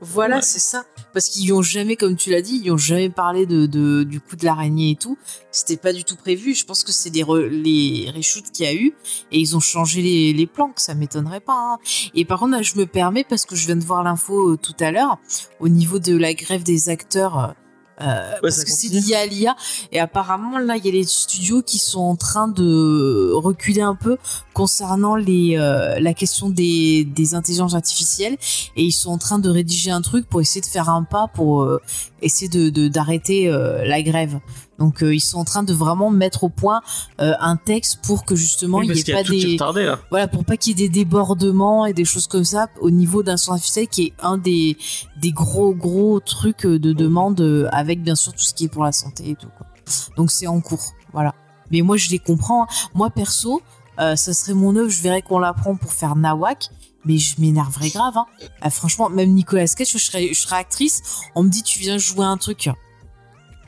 voilà, 0.00 0.36
Ouais. 0.36 0.42
c'est 0.42 0.58
ça. 0.60 0.84
Parce 1.12 1.28
qu'ils 1.28 1.52
ont 1.52 1.62
jamais, 1.62 1.96
comme 1.96 2.16
tu 2.16 2.30
l'as 2.30 2.40
dit, 2.42 2.60
ils 2.64 2.70
ont 2.72 2.76
jamais 2.78 3.10
parlé 3.10 3.46
de, 3.46 3.66
de- 3.66 4.02
du 4.04 4.20
coup 4.20 4.36
de 4.36 4.44
l'araignée 4.44 4.90
et 4.92 4.96
tout. 4.96 5.18
C'était 5.50 5.76
pas 5.76 5.92
du 5.92 6.04
tout 6.04 6.16
prévu. 6.16 6.54
Je 6.54 6.64
pense 6.64 6.84
que 6.84 6.92
c'est 6.92 7.10
des 7.10 7.22
re- 7.22 7.46
les 7.48 8.10
reshoots 8.10 8.50
qu'il 8.50 8.64
y 8.64 8.68
a 8.68 8.74
eu 8.74 8.94
et 9.30 9.38
ils 9.38 9.56
ont 9.56 9.60
changé 9.60 10.00
les, 10.02 10.32
les 10.32 10.46
plans, 10.46 10.70
que 10.70 10.80
ça 10.80 10.94
m'étonnerait 10.94 11.40
pas. 11.40 11.74
hein. 11.74 11.78
Et 12.14 12.24
par 12.24 12.38
contre, 12.40 12.52
là, 12.52 12.62
je 12.62 12.76
me 12.76 12.86
permets 12.86 13.24
parce 13.24 13.44
que 13.44 13.54
je 13.56 13.66
viens 13.66 13.76
de 13.76 13.84
voir 13.84 14.02
l'info 14.02 14.52
euh, 14.52 14.56
tout 14.56 14.74
à 14.80 14.90
l'heure 14.90 15.18
au 15.60 15.68
niveau 15.68 15.98
de 15.98 16.16
la 16.16 16.34
grève 16.34 16.62
des 16.62 16.88
acteurs. 16.88 17.54
Euh, 18.00 18.32
Ouais, 18.34 18.38
parce 18.42 18.64
que 18.64 18.70
c'est 18.70 18.88
lié 18.88 19.14
à 19.14 19.26
l'IA 19.26 19.56
et 19.92 20.00
apparemment 20.00 20.58
là 20.58 20.76
il 20.76 20.84
y 20.84 20.88
a 20.88 20.92
les 20.92 21.04
studios 21.04 21.62
qui 21.62 21.78
sont 21.78 22.00
en 22.00 22.16
train 22.16 22.48
de 22.48 23.30
reculer 23.34 23.82
un 23.82 23.94
peu 23.94 24.16
concernant 24.52 25.16
les 25.16 25.56
euh, 25.56 25.98
la 26.00 26.14
question 26.14 26.48
des, 26.50 27.04
des 27.04 27.34
intelligences 27.34 27.74
artificielles. 27.74 28.36
Et 28.76 28.84
ils 28.84 28.92
sont 28.92 29.10
en 29.10 29.18
train 29.18 29.38
de 29.38 29.48
rédiger 29.48 29.90
un 29.90 30.02
truc 30.02 30.26
pour 30.28 30.40
essayer 30.40 30.60
de 30.60 30.66
faire 30.66 30.88
un 30.88 31.02
pas 31.04 31.28
pour 31.34 31.62
euh, 31.62 31.80
essayer 32.22 32.48
de 32.48 32.70
de- 32.70 32.88
d'arrêter 32.88 33.48
euh, 33.48 33.84
la 33.84 34.02
grève 34.02 34.40
donc 34.78 35.02
euh, 35.02 35.14
ils 35.14 35.20
sont 35.20 35.38
en 35.38 35.44
train 35.44 35.62
de 35.62 35.72
vraiment 35.72 36.10
mettre 36.10 36.44
au 36.44 36.48
point 36.48 36.80
euh, 37.20 37.32
un 37.40 37.56
texte 37.56 38.00
pour 38.04 38.24
que 38.24 38.34
justement 38.34 38.78
Oui, 38.78 38.86
il 38.88 38.92
n'y 38.94 39.00
ait 39.00 39.04
y 39.06 39.12
a 39.12 39.16
pas 39.16 39.22
des 39.22 39.52
retardé 39.52 39.84
là. 39.84 39.98
voilà 40.10 40.26
pour 40.28 40.44
pas 40.44 40.56
qu'il 40.56 40.70
y 40.78 40.84
ait 40.84 40.88
des 40.88 41.04
débordements 41.04 41.86
et 41.86 41.92
des 41.92 42.04
choses 42.04 42.26
comme 42.26 42.44
ça 42.44 42.68
au 42.80 42.90
niveau 42.90 43.22
d'un 43.22 43.36
centre 43.36 43.52
artificiel 43.54 43.88
qui 43.88 44.02
est 44.06 44.12
un 44.20 44.36
des 44.38 44.76
des 45.20 45.32
gros 45.32 45.74
gros 45.74 46.18
trucs 46.20 46.66
de 46.66 46.92
demande 46.92 47.40
euh, 47.40 47.68
avec 47.72 48.02
bien 48.02 48.14
sûr 48.16 48.32
tout 48.32 48.42
ce 48.42 48.52
qui 48.54 48.64
est 48.64 48.68
pour 48.68 48.84
la 48.84 48.92
santé 48.92 49.30
et 49.30 49.34
tout 49.36 49.48
quoi. 49.56 49.66
Donc 50.16 50.30
c'est 50.30 50.46
en 50.46 50.60
cours, 50.60 50.92
voilà. 51.12 51.34
Mais 51.70 51.82
moi 51.82 51.96
je 51.96 52.10
les 52.10 52.18
comprends. 52.18 52.64
hein. 52.64 52.66
Moi 52.94 53.10
perso, 53.10 53.62
euh, 54.00 54.16
ça 54.16 54.32
serait 54.34 54.54
mon 54.54 54.74
œuvre, 54.76 54.88
je 54.90 55.02
verrais 55.02 55.22
qu'on 55.22 55.38
l'apprend 55.38 55.76
pour 55.76 55.92
faire 55.92 56.16
Nawak, 56.16 56.68
mais 57.04 57.18
je 57.18 57.40
m'énerverais 57.40 57.90
grave. 57.90 58.14
Hein. 58.16 58.26
Euh, 58.64 58.70
franchement, 58.70 59.08
même 59.10 59.32
Nicolas 59.34 59.66
Cage, 59.68 59.90
je 59.92 59.98
serais, 59.98 60.28
je 60.32 60.40
serais 60.40 60.56
actrice, 60.56 61.02
on 61.34 61.42
me 61.42 61.48
dit 61.48 61.62
tu 61.62 61.78
viens 61.78 61.98
jouer 61.98 62.24
un 62.24 62.36
truc. 62.38 62.70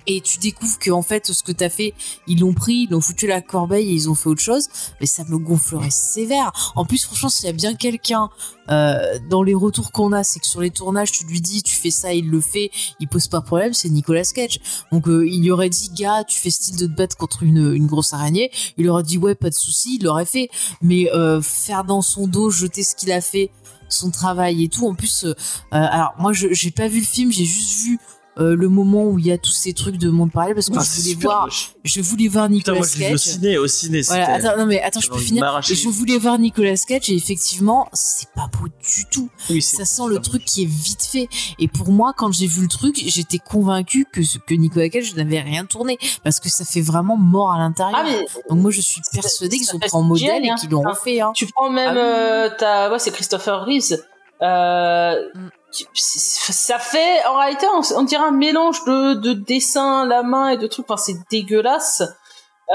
Et 0.06 0.20
tu 0.20 0.38
découvres 0.38 0.78
que 0.78 0.90
en 0.90 1.02
fait 1.02 1.32
ce 1.32 1.42
que 1.42 1.52
t'as 1.52 1.68
fait, 1.68 1.94
ils 2.26 2.40
l'ont 2.40 2.54
pris, 2.54 2.84
ils 2.84 2.90
l'ont 2.90 3.00
foutu 3.00 3.26
la 3.26 3.40
corbeille 3.40 3.88
et 3.88 3.92
ils 3.92 4.08
ont 4.10 4.14
fait 4.14 4.28
autre 4.28 4.40
chose. 4.40 4.68
Mais 5.00 5.06
ça 5.06 5.24
me 5.24 5.38
gonflerait 5.38 5.90
sévère. 5.90 6.52
En 6.76 6.84
plus, 6.84 7.04
franchement, 7.04 7.28
s'il 7.28 7.46
y 7.46 7.48
a 7.48 7.52
bien 7.52 7.74
quelqu'un 7.74 8.28
euh, 8.70 9.18
dans 9.30 9.42
les 9.42 9.54
retours 9.54 9.92
qu'on 9.92 10.12
a, 10.12 10.24
c'est 10.24 10.40
que 10.40 10.46
sur 10.46 10.60
les 10.60 10.70
tournages, 10.70 11.12
tu 11.12 11.24
lui 11.24 11.40
dis 11.40 11.62
tu 11.62 11.74
fais 11.74 11.90
ça, 11.90 12.12
il 12.12 12.28
le 12.30 12.40
fait, 12.40 12.70
il 13.00 13.08
pose 13.08 13.28
pas 13.28 13.40
problème, 13.40 13.74
c'est 13.74 13.88
Nicolas 13.88 14.24
Cage. 14.24 14.60
Donc 14.92 15.08
euh, 15.08 15.26
il 15.26 15.42
lui 15.42 15.50
aurait 15.50 15.70
dit 15.70 15.90
gars, 15.96 16.24
tu 16.24 16.38
fais 16.38 16.50
style 16.50 16.76
de 16.76 16.86
te 16.86 16.92
battre 16.92 17.16
contre 17.16 17.42
une, 17.42 17.86
grosse 17.86 18.12
araignée, 18.12 18.50
il 18.76 18.88
aurait 18.88 19.02
dit 19.02 19.18
ouais 19.18 19.34
pas 19.34 19.50
de 19.50 19.54
souci, 19.54 19.96
il 20.00 20.04
l'aurait 20.04 20.26
fait. 20.26 20.48
Mais 20.82 21.10
euh, 21.12 21.40
faire 21.40 21.84
dans 21.84 22.02
son 22.02 22.26
dos, 22.26 22.50
jeter 22.50 22.82
ce 22.82 22.94
qu'il 22.94 23.12
a 23.12 23.20
fait, 23.20 23.50
son 23.88 24.10
travail 24.10 24.64
et 24.64 24.68
tout. 24.68 24.86
En 24.86 24.94
plus, 24.94 25.24
euh, 25.24 25.30
euh, 25.30 25.34
alors 25.70 26.14
moi 26.18 26.32
j'ai 26.32 26.70
pas 26.70 26.88
vu 26.88 27.00
le 27.00 27.06
film, 27.06 27.32
j'ai 27.32 27.44
juste 27.44 27.84
vu 27.84 27.98
euh, 28.38 28.54
le 28.54 28.68
moment 28.68 29.04
où 29.04 29.18
il 29.18 29.26
y 29.26 29.32
a 29.32 29.38
tous 29.38 29.50
ces 29.52 29.72
trucs 29.72 29.96
de 29.96 30.10
monde 30.10 30.30
parallèle 30.30 30.54
parce 30.54 30.68
que 30.68 30.76
Ah, 30.78 30.82
je 30.84 31.00
voulais 31.02 31.14
voir, 31.14 31.44
moche. 31.46 31.70
je 31.84 32.00
voulais 32.02 32.28
voir 32.28 32.44
Putain, 32.48 32.54
Nicolas 32.56 32.78
moi 32.78 32.86
vu 32.86 33.04
au 33.04 33.08
Cage. 33.08 33.18
ciné, 33.20 33.58
au 33.58 33.66
ciné. 33.66 34.02
Voilà, 34.02 34.34
attends, 34.34 34.58
non 34.58 34.66
mais 34.66 34.82
attends, 34.82 35.00
je 35.00 35.08
peux 35.08 35.18
finir. 35.18 35.60
je 35.62 35.88
voulais 35.88 36.18
voir 36.18 36.38
Nicolas 36.38 36.74
Cage 36.86 37.08
et 37.10 37.14
effectivement, 37.16 37.88
c'est 37.92 38.28
pas 38.34 38.48
beau 38.60 38.68
du 38.68 39.04
tout. 39.10 39.30
Oui, 39.50 39.62
Ça 39.62 39.84
sent 39.84 40.02
le 40.08 40.18
truc 40.18 40.44
qui 40.44 40.62
est 40.64 40.68
vite 40.68 41.02
fait. 41.02 41.28
Et 41.58 41.68
pour 41.68 41.90
moi, 41.90 42.12
quand 42.16 42.30
j'ai 42.32 42.46
vu 42.46 42.62
le 42.62 42.68
truc, 42.68 43.02
j'étais 43.06 43.38
convaincue 43.38 44.06
que, 44.12 44.22
ce- 44.22 44.38
que 44.38 44.54
Nicolas 44.54 44.88
Cage 44.90 45.14
n'avait 45.14 45.40
rien 45.40 45.64
tourné 45.64 45.98
parce 46.22 46.38
que 46.40 46.48
ça 46.50 46.64
fait 46.64 46.80
vraiment 46.82 47.16
mort 47.16 47.52
à 47.52 47.58
l'intérieur. 47.58 48.00
Ah, 48.04 48.28
Donc 48.50 48.58
moi, 48.60 48.70
je 48.70 48.80
suis 48.80 49.00
persuadée 49.12 49.56
qu'ils 49.56 49.74
ont 49.74 49.78
pris 49.78 49.90
en 49.92 50.02
modèle 50.02 50.44
et 50.44 50.50
qu'ils 50.60 50.70
l'ont 50.70 50.84
hein. 50.86 50.90
refait. 50.90 51.20
Hein. 51.20 51.32
tu 51.34 51.46
prends 51.46 51.70
même 51.70 51.94
Ah 51.96 51.98
euh, 51.98 52.50
ta 52.58 52.90
ouais 52.92 52.98
c'est 52.98 53.10
Christopher 53.12 53.64
Reeves 53.64 53.96
euh, 54.42 55.14
Mm. 55.34 55.48
Ça 55.94 56.78
fait 56.78 57.24
en 57.26 57.38
réalité 57.38 57.66
on, 57.74 57.80
on 57.98 58.02
dirait 58.02 58.24
un 58.24 58.30
mélange 58.30 58.84
de, 58.84 59.14
de 59.14 59.32
dessin 59.32 60.06
la 60.06 60.22
main 60.22 60.48
et 60.50 60.56
de 60.56 60.66
trucs 60.66 60.86
enfin 60.90 60.96
c'est 61.02 61.16
dégueulasse 61.30 62.02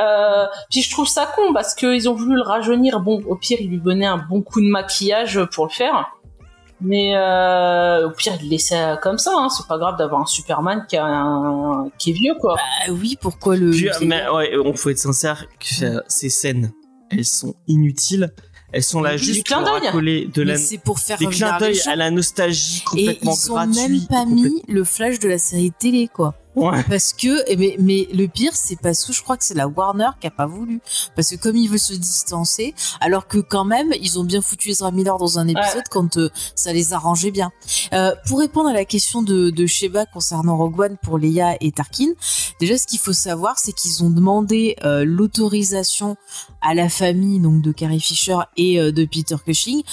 euh, 0.02 0.46
puis 0.70 0.82
je 0.82 0.90
trouve 0.92 1.08
ça 1.08 1.26
con 1.36 1.54
parce 1.54 1.76
qu'ils 1.76 2.08
ont 2.10 2.14
voulu 2.14 2.36
le 2.36 2.42
rajeunir 2.44 3.00
bon 3.02 3.22
au 3.28 3.36
pire 3.36 3.58
il 3.62 3.70
lui 3.70 3.80
donnait 3.80 4.06
un 4.06 4.18
bon 4.18 4.42
coup 4.42 4.62
de 4.62 4.68
maquillage 4.68 5.40
pour 5.54 5.66
le 5.66 5.72
faire 5.72 6.12
mais 6.80 7.16
euh, 7.16 8.08
au 8.08 8.12
pire 8.12 8.34
il 8.40 8.46
le 8.46 8.50
laissait 8.52 8.96
comme 9.04 9.18
ça 9.20 9.32
hein. 9.36 9.50
c'est 9.50 9.68
pas 9.68 9.78
grave 9.78 9.98
d'avoir 9.98 10.22
un 10.22 10.26
Superman 10.26 10.86
qui, 10.90 10.98
a 10.98 11.06
un- 11.06 11.90
qui 11.98 12.10
est 12.12 12.14
vieux 12.14 12.34
quoi 12.40 12.56
Ah 12.88 12.92
oui, 12.92 13.18
pourquoi 13.22 13.56
le. 13.56 13.70
Puis, 13.72 13.88
mais 14.02 14.28
ouais, 14.30 14.54
on 14.66 14.74
faut 14.74 14.90
être 14.90 14.98
sincère 14.98 15.46
que 15.60 15.86
euh, 15.86 16.02
ces 16.08 16.30
scènes, 16.30 16.72
elles 17.12 17.26
sont 17.26 17.54
inutiles. 17.68 18.34
Elles 18.74 18.84
sont 18.84 19.02
là 19.02 19.18
juste 19.18 19.48
pour 19.48 19.58
accoler 19.58 20.30
de 20.34 20.42
la, 20.44 20.56
pour 20.84 21.00
faire 21.00 21.18
des 21.18 21.28
clins 21.28 21.58
d'œil 21.58 21.80
à 21.88 21.96
la 21.96 22.10
nostalgie 22.10 22.82
Et 22.82 22.84
complètement 22.90 23.34
ils 23.34 23.52
ont 23.52 23.56
gratuit. 23.56 23.90
même 23.90 24.08
pas 24.08 24.26
mis 24.26 24.64
le 24.68 24.84
flash 24.84 25.20
de 25.20 25.28
la 25.28 25.38
série 25.38 25.72
télé, 25.78 26.08
quoi. 26.08 26.36
Ouais. 26.56 26.84
Parce 26.90 27.14
que, 27.14 27.44
eh 27.48 27.56
ben, 27.56 27.72
mais 27.80 28.08
le 28.14 28.28
pire, 28.28 28.52
c'est 28.56 28.76
parce 28.76 29.06
que 29.06 29.14
je 29.14 29.22
crois 29.24 29.38
que 29.38 29.44
c'est 29.44 29.54
la 29.54 29.68
Warner 29.68 30.10
qui 30.20 30.28
a 30.28 30.32
pas 30.32 30.46
voulu. 30.46 30.82
Parce 31.16 31.30
que 31.30 31.36
comme 31.36 31.56
il 31.56 31.70
veut 31.70 31.78
se 31.78 31.94
distancer, 31.94 32.76
alors 33.00 33.28
que 33.28 33.38
quand 33.38 33.64
même, 33.64 33.94
ils 34.02 34.20
ont 34.20 34.24
bien 34.24 34.42
foutu 34.42 34.70
Ezra 34.70 34.92
Miller 34.92 35.18
dans 35.18 35.40
un 35.40 35.48
épisode 35.48 35.84
quand 35.90 36.18
euh, 36.18 36.30
ça 36.56 36.74
les 36.74 36.94
arrangeait 36.94 37.32
bien. 37.32 37.52
Euh, 37.94 38.14
pour 38.28 38.40
répondre 38.40 38.70
à 38.70 38.74
la 38.74 38.86
question 38.86 39.22
de, 39.22 39.50
de 39.50 39.66
Sheba 39.66 40.06
concernant 40.06 40.58
Rogue 40.58 40.80
One 40.80 40.98
pour 41.02 41.18
Leia 41.18 41.56
et 41.62 41.72
Tarkin, 41.72 42.10
déjà 42.60 42.78
ce 42.78 42.86
qu'il 42.86 43.00
faut 43.00 43.14
savoir, 43.14 43.58
c'est 43.58 43.74
qu'ils 43.74 44.04
ont 44.04 44.10
demandé 44.10 44.76
euh, 44.84 45.06
l'autorisation 45.06 46.18
à 46.62 46.74
la 46.74 46.90
famille 46.90 47.40
donc 47.40 47.62
de 47.62 47.72
Carrie 47.72 48.02
Fisher 48.02 48.38
et 48.58 48.80
euh, 48.80 48.92
de 48.92 49.06
Peter 49.06 49.36
Cushing 49.44 49.84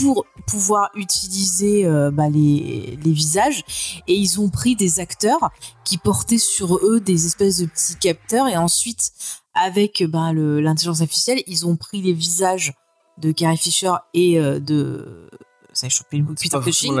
pour 0.00 0.24
pouvoir 0.46 0.90
utiliser 0.94 1.84
euh, 1.84 2.10
bah, 2.10 2.28
les, 2.30 2.98
les 3.04 3.12
visages. 3.12 3.62
Et 4.08 4.14
ils 4.14 4.40
ont 4.40 4.48
pris 4.48 4.74
des 4.76 5.00
acteurs 5.00 5.50
qui 5.84 5.98
portaient 5.98 6.38
sur 6.38 6.76
eux 6.84 7.00
des 7.00 7.26
espèces 7.26 7.58
de 7.58 7.66
petits 7.66 7.96
capteurs. 7.96 8.48
Et 8.48 8.56
ensuite 8.56 9.12
avec 9.54 10.02
bah, 10.08 10.32
le- 10.32 10.60
l'intelligence 10.60 11.02
artificielle 11.02 11.42
ils 11.46 11.66
ont 11.66 11.76
pris 11.76 12.00
les 12.00 12.14
visages 12.14 12.72
de 13.18 13.32
Carrie 13.32 13.58
Fisher 13.58 13.92
et 14.14 14.38
euh, 14.40 14.58
de 14.58 15.28
ça 15.74 15.86
a 15.86 15.90
chopé 15.90 16.16
le 16.18 16.24
Peter 16.24 16.56
Cushing. 16.64 16.92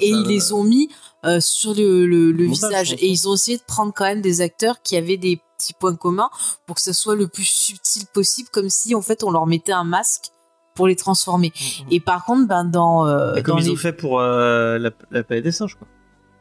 et 0.00 0.08
ils 0.08 0.22
les 0.28 0.52
ont 0.52 0.62
mis 0.64 0.88
euh, 1.24 1.40
sur 1.40 1.74
le, 1.74 2.06
le, 2.06 2.32
visage. 2.46 2.92
et 2.94 3.08
ils 3.08 3.28
ont 3.28 3.34
essayé 3.34 3.56
de 3.58 3.62
prendre 3.64 3.92
quand 3.94 4.04
même 4.04 4.20
des 4.20 4.40
acteurs 4.40 4.82
qui 4.82 4.96
avaient 4.96 5.16
des 5.16 5.40
petits 5.58 5.74
points 5.74 5.94
communs 5.96 6.30
pour 6.66 6.76
que 6.76 6.82
ça 6.82 6.92
soit 6.92 7.14
le 7.16 7.26
plus 7.28 7.44
subtil 7.44 8.06
possible 8.06 8.48
comme 8.52 8.68
si 8.70 8.94
en 8.94 9.02
fait 9.02 9.24
on 9.24 9.30
leur 9.30 9.46
mettait 9.46 9.72
un 9.72 9.84
masque 9.84 10.26
pour 10.76 10.86
les 10.86 10.94
transformer 10.94 11.52
et 11.90 11.98
par 11.98 12.24
contre 12.24 12.46
ben 12.46 12.64
dans, 12.64 13.06
euh, 13.06 13.34
Et 13.34 13.42
comme 13.42 13.56
dans 13.56 13.60
ils 13.60 13.64
les- 13.66 13.70
ont 13.72 13.76
fait 13.76 13.92
pour 13.92 14.20
euh, 14.20 14.78
la, 14.78 14.90
la 15.10 15.24
planète 15.24 15.42
des 15.44 15.50
singes, 15.52 15.74
quoi. 15.74 15.88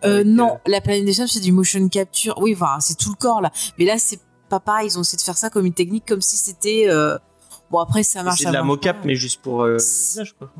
euh, 0.05 0.23
non, 0.23 0.53
euh, 0.53 0.69
la 0.71 0.81
planète 0.81 1.05
des 1.05 1.13
singes, 1.13 1.29
c'est 1.29 1.39
du 1.39 1.51
motion 1.51 1.87
capture. 1.89 2.37
Oui, 2.39 2.53
enfin, 2.55 2.77
c'est 2.79 2.97
tout 2.97 3.09
le 3.09 3.15
corps 3.15 3.41
là. 3.41 3.51
Mais 3.79 3.85
là, 3.85 3.95
c'est 3.97 4.19
pas 4.49 4.59
pareil. 4.59 4.89
Ils 4.89 4.97
ont 4.99 5.01
essayé 5.01 5.17
de 5.17 5.23
faire 5.23 5.37
ça 5.37 5.49
comme 5.49 5.65
une 5.65 5.73
technique, 5.73 6.05
comme 6.07 6.21
si 6.21 6.37
c'était. 6.37 6.85
euh, 6.87 7.17
Bon, 7.71 7.79
après, 7.79 8.03
ça 8.03 8.21
marche. 8.21 8.41
C'est 8.41 8.47
de 8.49 8.53
la 8.53 8.61
mocap, 8.61 8.97
mais 9.05 9.15
juste 9.15 9.41
pour 9.41 9.63
le 9.65 9.79
C'est- 9.79 10.19
visage, 10.21 10.35
quoi. 10.37 10.51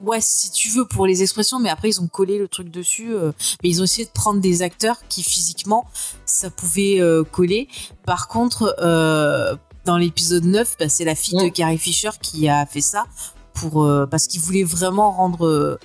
Ouais, 0.00 0.18
si 0.20 0.50
tu 0.50 0.70
veux, 0.70 0.86
pour 0.86 1.06
les 1.06 1.22
expressions. 1.22 1.58
Mais 1.58 1.68
après, 1.68 1.88
ils 1.90 2.00
ont 2.00 2.06
collé 2.08 2.38
le 2.38 2.48
truc 2.48 2.70
dessus. 2.70 3.14
euh, 3.14 3.32
Mais 3.62 3.68
ils 3.68 3.80
ont 3.82 3.84
essayé 3.84 4.06
de 4.06 4.10
prendre 4.10 4.40
des 4.40 4.62
acteurs 4.62 4.96
qui, 5.08 5.22
physiquement, 5.22 5.84
ça 6.24 6.48
pouvait 6.50 6.98
euh, 7.00 7.24
coller. 7.24 7.68
Par 8.06 8.28
contre, 8.28 8.74
euh, 8.80 9.54
dans 9.86 9.96
l'épisode 9.96 10.44
9, 10.44 10.76
bah, 10.78 10.88
c'est 10.90 11.04
la 11.04 11.14
fille 11.14 11.38
de 11.38 11.44
Ouais. 11.44 11.50
Carrie 11.50 11.78
Fisher 11.78 12.10
qui 12.20 12.48
a 12.48 12.66
fait 12.66 12.82
ça. 12.82 13.06
Pour, 13.54 13.84
euh, 13.84 14.04
parce 14.06 14.26
qu'ils 14.26 14.42
voulaient 14.42 14.64
vraiment 14.64 15.10
rendre, 15.10 15.46
euh, 15.46 15.78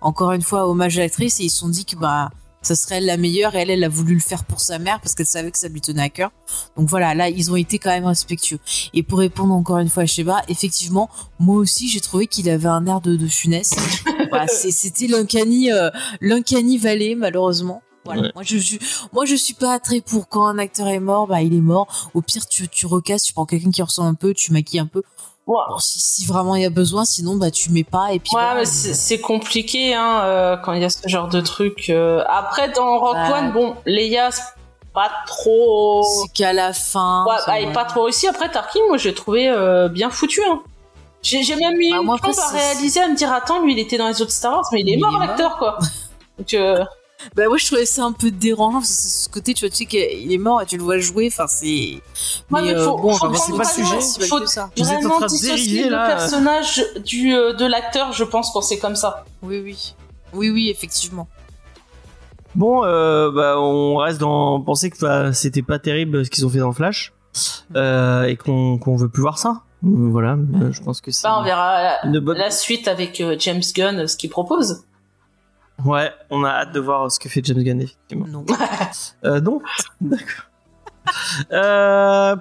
encore 0.00 0.32
une 0.32 0.40
fois, 0.42 0.66
hommage 0.66 0.96
à 0.96 1.02
l'actrice. 1.02 1.40
Et 1.40 1.44
ils 1.44 1.50
se 1.50 1.58
sont 1.58 1.68
dit 1.68 1.84
que 1.84 1.96
bah, 1.96 2.30
ça 2.62 2.74
serait 2.74 2.96
elle 2.96 3.06
la 3.06 3.18
meilleure. 3.18 3.54
Et 3.54 3.58
elle, 3.58 3.70
elle 3.70 3.84
a 3.84 3.88
voulu 3.88 4.14
le 4.14 4.20
faire 4.20 4.44
pour 4.44 4.60
sa 4.60 4.78
mère 4.78 5.00
parce 5.00 5.14
qu'elle 5.14 5.26
savait 5.26 5.50
que 5.50 5.58
ça 5.58 5.68
lui 5.68 5.82
tenait 5.82 6.02
à 6.02 6.08
cœur. 6.08 6.30
Donc 6.76 6.88
voilà, 6.88 7.14
là, 7.14 7.28
ils 7.28 7.50
ont 7.50 7.56
été 7.56 7.78
quand 7.78 7.90
même 7.90 8.06
respectueux. 8.06 8.60
Et 8.94 9.02
pour 9.02 9.18
répondre 9.18 9.52
encore 9.52 9.78
une 9.78 9.90
fois 9.90 10.04
à 10.04 10.06
Sheba, 10.06 10.42
effectivement, 10.48 11.10
moi 11.38 11.56
aussi, 11.56 11.88
j'ai 11.88 12.00
trouvé 12.00 12.26
qu'il 12.28 12.48
avait 12.48 12.68
un 12.68 12.86
air 12.86 13.00
de, 13.00 13.16
de 13.16 13.26
funeste. 13.26 13.78
Voilà, 14.30 14.46
c'était 14.46 15.06
l'uncanny, 15.06 15.72
euh, 15.72 15.88
valley, 16.20 17.14
malheureusement. 17.14 17.80
Voilà. 18.08 18.22
Ouais. 18.22 18.32
Moi, 18.34 18.42
je 18.44 18.56
suis, 18.58 18.78
moi, 19.12 19.24
je 19.24 19.34
suis 19.34 19.54
pas 19.54 19.78
très 19.78 20.00
pour 20.00 20.28
quand 20.28 20.46
un 20.46 20.58
acteur 20.58 20.88
est 20.88 21.00
mort, 21.00 21.26
bah, 21.26 21.42
il 21.42 21.54
est 21.54 21.60
mort. 21.60 22.10
Au 22.14 22.22
pire, 22.22 22.46
tu, 22.46 22.68
tu 22.68 22.86
recasses, 22.86 23.22
tu 23.22 23.32
prends 23.32 23.46
quelqu'un 23.46 23.70
qui 23.70 23.82
ressemble 23.82 24.08
un 24.08 24.14
peu, 24.14 24.34
tu 24.34 24.52
maquilles 24.52 24.80
un 24.80 24.86
peu. 24.86 25.02
Bon, 25.46 25.56
si, 25.78 25.98
si 25.98 26.26
vraiment 26.26 26.56
il 26.56 26.62
y 26.62 26.66
a 26.66 26.70
besoin, 26.70 27.04
sinon, 27.06 27.36
bah, 27.36 27.50
tu 27.50 27.70
mets 27.70 27.84
pas 27.84 28.12
et 28.12 28.18
puis. 28.18 28.30
Ouais, 28.34 28.42
voilà. 28.42 28.60
mais 28.60 28.64
c'est 28.66 28.92
c'est 28.94 29.18
compliqué 29.18 29.94
hein, 29.94 30.20
euh, 30.22 30.56
quand 30.58 30.74
il 30.74 30.82
y 30.82 30.84
a 30.84 30.90
ce 30.90 31.08
genre 31.08 31.28
de 31.28 31.40
truc. 31.40 31.86
euh. 31.88 32.22
Après, 32.28 32.70
dans 32.70 32.98
Rock 32.98 33.14
Bah. 33.14 33.38
One, 33.38 33.52
bon, 33.52 33.74
Leia, 33.86 34.28
pas 34.92 35.10
trop. 35.26 36.02
C'est 36.02 36.32
qu'à 36.34 36.52
la 36.52 36.72
fin. 36.74 37.24
Ouais, 37.26 37.36
bah, 37.46 37.58
elle 37.60 37.68
est 37.70 37.72
pas 37.72 37.84
trop 37.86 38.02
réussi. 38.04 38.28
Après, 38.28 38.50
Tarkin, 38.50 38.80
moi, 38.88 38.98
j'ai 38.98 39.14
trouvé 39.14 39.48
euh, 39.48 39.88
bien 39.88 40.10
foutu. 40.10 40.42
Hein. 40.50 40.60
J'ai 41.22 41.56
même 41.56 41.76
mis 41.78 41.90
Bah, 41.90 41.96
une 42.00 42.04
moi, 42.04 42.16
à 42.22 42.50
réaliser, 42.52 43.00
à 43.00 43.08
me 43.08 43.16
dire, 43.16 43.32
attends, 43.32 43.60
lui, 43.62 43.72
il 43.72 43.78
était 43.78 43.96
dans 43.98 44.08
les 44.08 44.20
autres 44.20 44.30
Star 44.32 44.52
Wars, 44.52 44.64
mais 44.72 44.80
il 44.82 44.88
est 44.90 44.96
Mais 44.96 45.02
mort, 45.02 45.18
l'acteur, 45.18 45.56
quoi. 45.56 45.78
Donc, 46.38 46.52
euh, 46.54 46.84
Bah, 47.34 47.48
moi, 47.48 47.56
je 47.58 47.66
trouvais 47.66 47.84
ça 47.84 48.04
un 48.04 48.12
peu 48.12 48.30
dérangeant 48.30 48.78
parce 48.78 48.88
que 48.88 48.94
c'est 49.02 49.24
ce 49.24 49.28
côté, 49.28 49.52
tu 49.54 49.64
vois, 49.64 49.70
tu 49.70 49.76
sais 49.76 49.86
qu'il 49.86 50.32
est 50.32 50.38
mort 50.38 50.62
et 50.62 50.66
tu 50.66 50.76
le 50.76 50.82
vois 50.84 50.98
jouer. 50.98 51.28
Enfin, 51.32 51.46
c'est. 51.48 51.66
Ouais, 51.66 52.00
mais 52.52 52.62
mais 52.62 52.74
euh, 52.74 52.84
faut- 52.84 52.96
bon, 52.96 53.12
c'est 53.12 53.52
pas 53.56 53.58
le 53.58 53.64
sujet, 53.84 54.00
c'est 54.00 54.20
pas 54.20 54.26
faut- 54.26 54.40
que 54.40 54.46
ça. 54.46 54.70
Vous 54.76 54.90
êtes 54.90 55.04
en 55.04 55.10
train 55.18 55.26
de 55.26 55.42
dériver, 55.42 55.84
le 55.84 55.90
là. 55.90 56.06
personnage 56.08 56.84
du, 57.04 57.34
euh, 57.34 57.52
de 57.54 57.66
l'acteur, 57.66 58.12
je 58.12 58.24
pense, 58.24 58.50
quand 58.52 58.60
c'est 58.62 58.78
comme 58.78 58.96
ça. 58.96 59.24
Oui, 59.42 59.60
oui. 59.64 59.94
Oui, 60.32 60.50
oui, 60.50 60.68
effectivement. 60.70 61.26
Bon, 62.54 62.84
euh, 62.84 63.30
bah, 63.30 63.60
on 63.60 63.96
reste 63.96 64.18
dans 64.20 64.60
penser 64.60 64.90
que 64.90 64.98
bah, 65.00 65.32
c'était 65.32 65.62
pas 65.62 65.78
terrible 65.78 66.24
ce 66.24 66.30
qu'ils 66.30 66.46
ont 66.46 66.48
fait 66.50 66.58
dans 66.58 66.72
Flash 66.72 67.12
euh, 67.76 68.24
et 68.24 68.36
qu'on 68.36 68.78
qu'on 68.78 68.96
veut 68.96 69.08
plus 69.08 69.22
voir 69.22 69.38
ça. 69.38 69.62
Euh, 69.84 69.88
Voilà, 70.10 70.32
euh, 70.32 70.72
je 70.72 70.80
pense 70.82 71.00
que 71.00 71.10
c'est 71.10 71.22
Bah, 71.24 71.36
on 71.40 71.44
verra 71.44 71.82
la, 71.82 72.06
une 72.06 72.18
bonne. 72.20 72.38
la 72.38 72.50
suite 72.50 72.88
avec 72.88 73.20
euh, 73.20 73.36
James 73.38 73.62
Gunn, 73.74 74.06
ce 74.08 74.16
qu'il 74.16 74.30
propose. 74.30 74.82
Ouais, 75.84 76.10
on 76.30 76.42
a 76.44 76.50
hâte 76.50 76.72
de 76.72 76.80
voir 76.80 77.10
ce 77.10 77.20
que 77.20 77.28
fait 77.28 77.40
James 77.44 77.62
Gunn, 77.62 77.80
effectivement. 77.80 78.26
Non. 78.26 78.44
Euh, 79.24 79.40
non 79.40 79.60
D'accord. 80.00 80.44
Euh, 81.52 82.36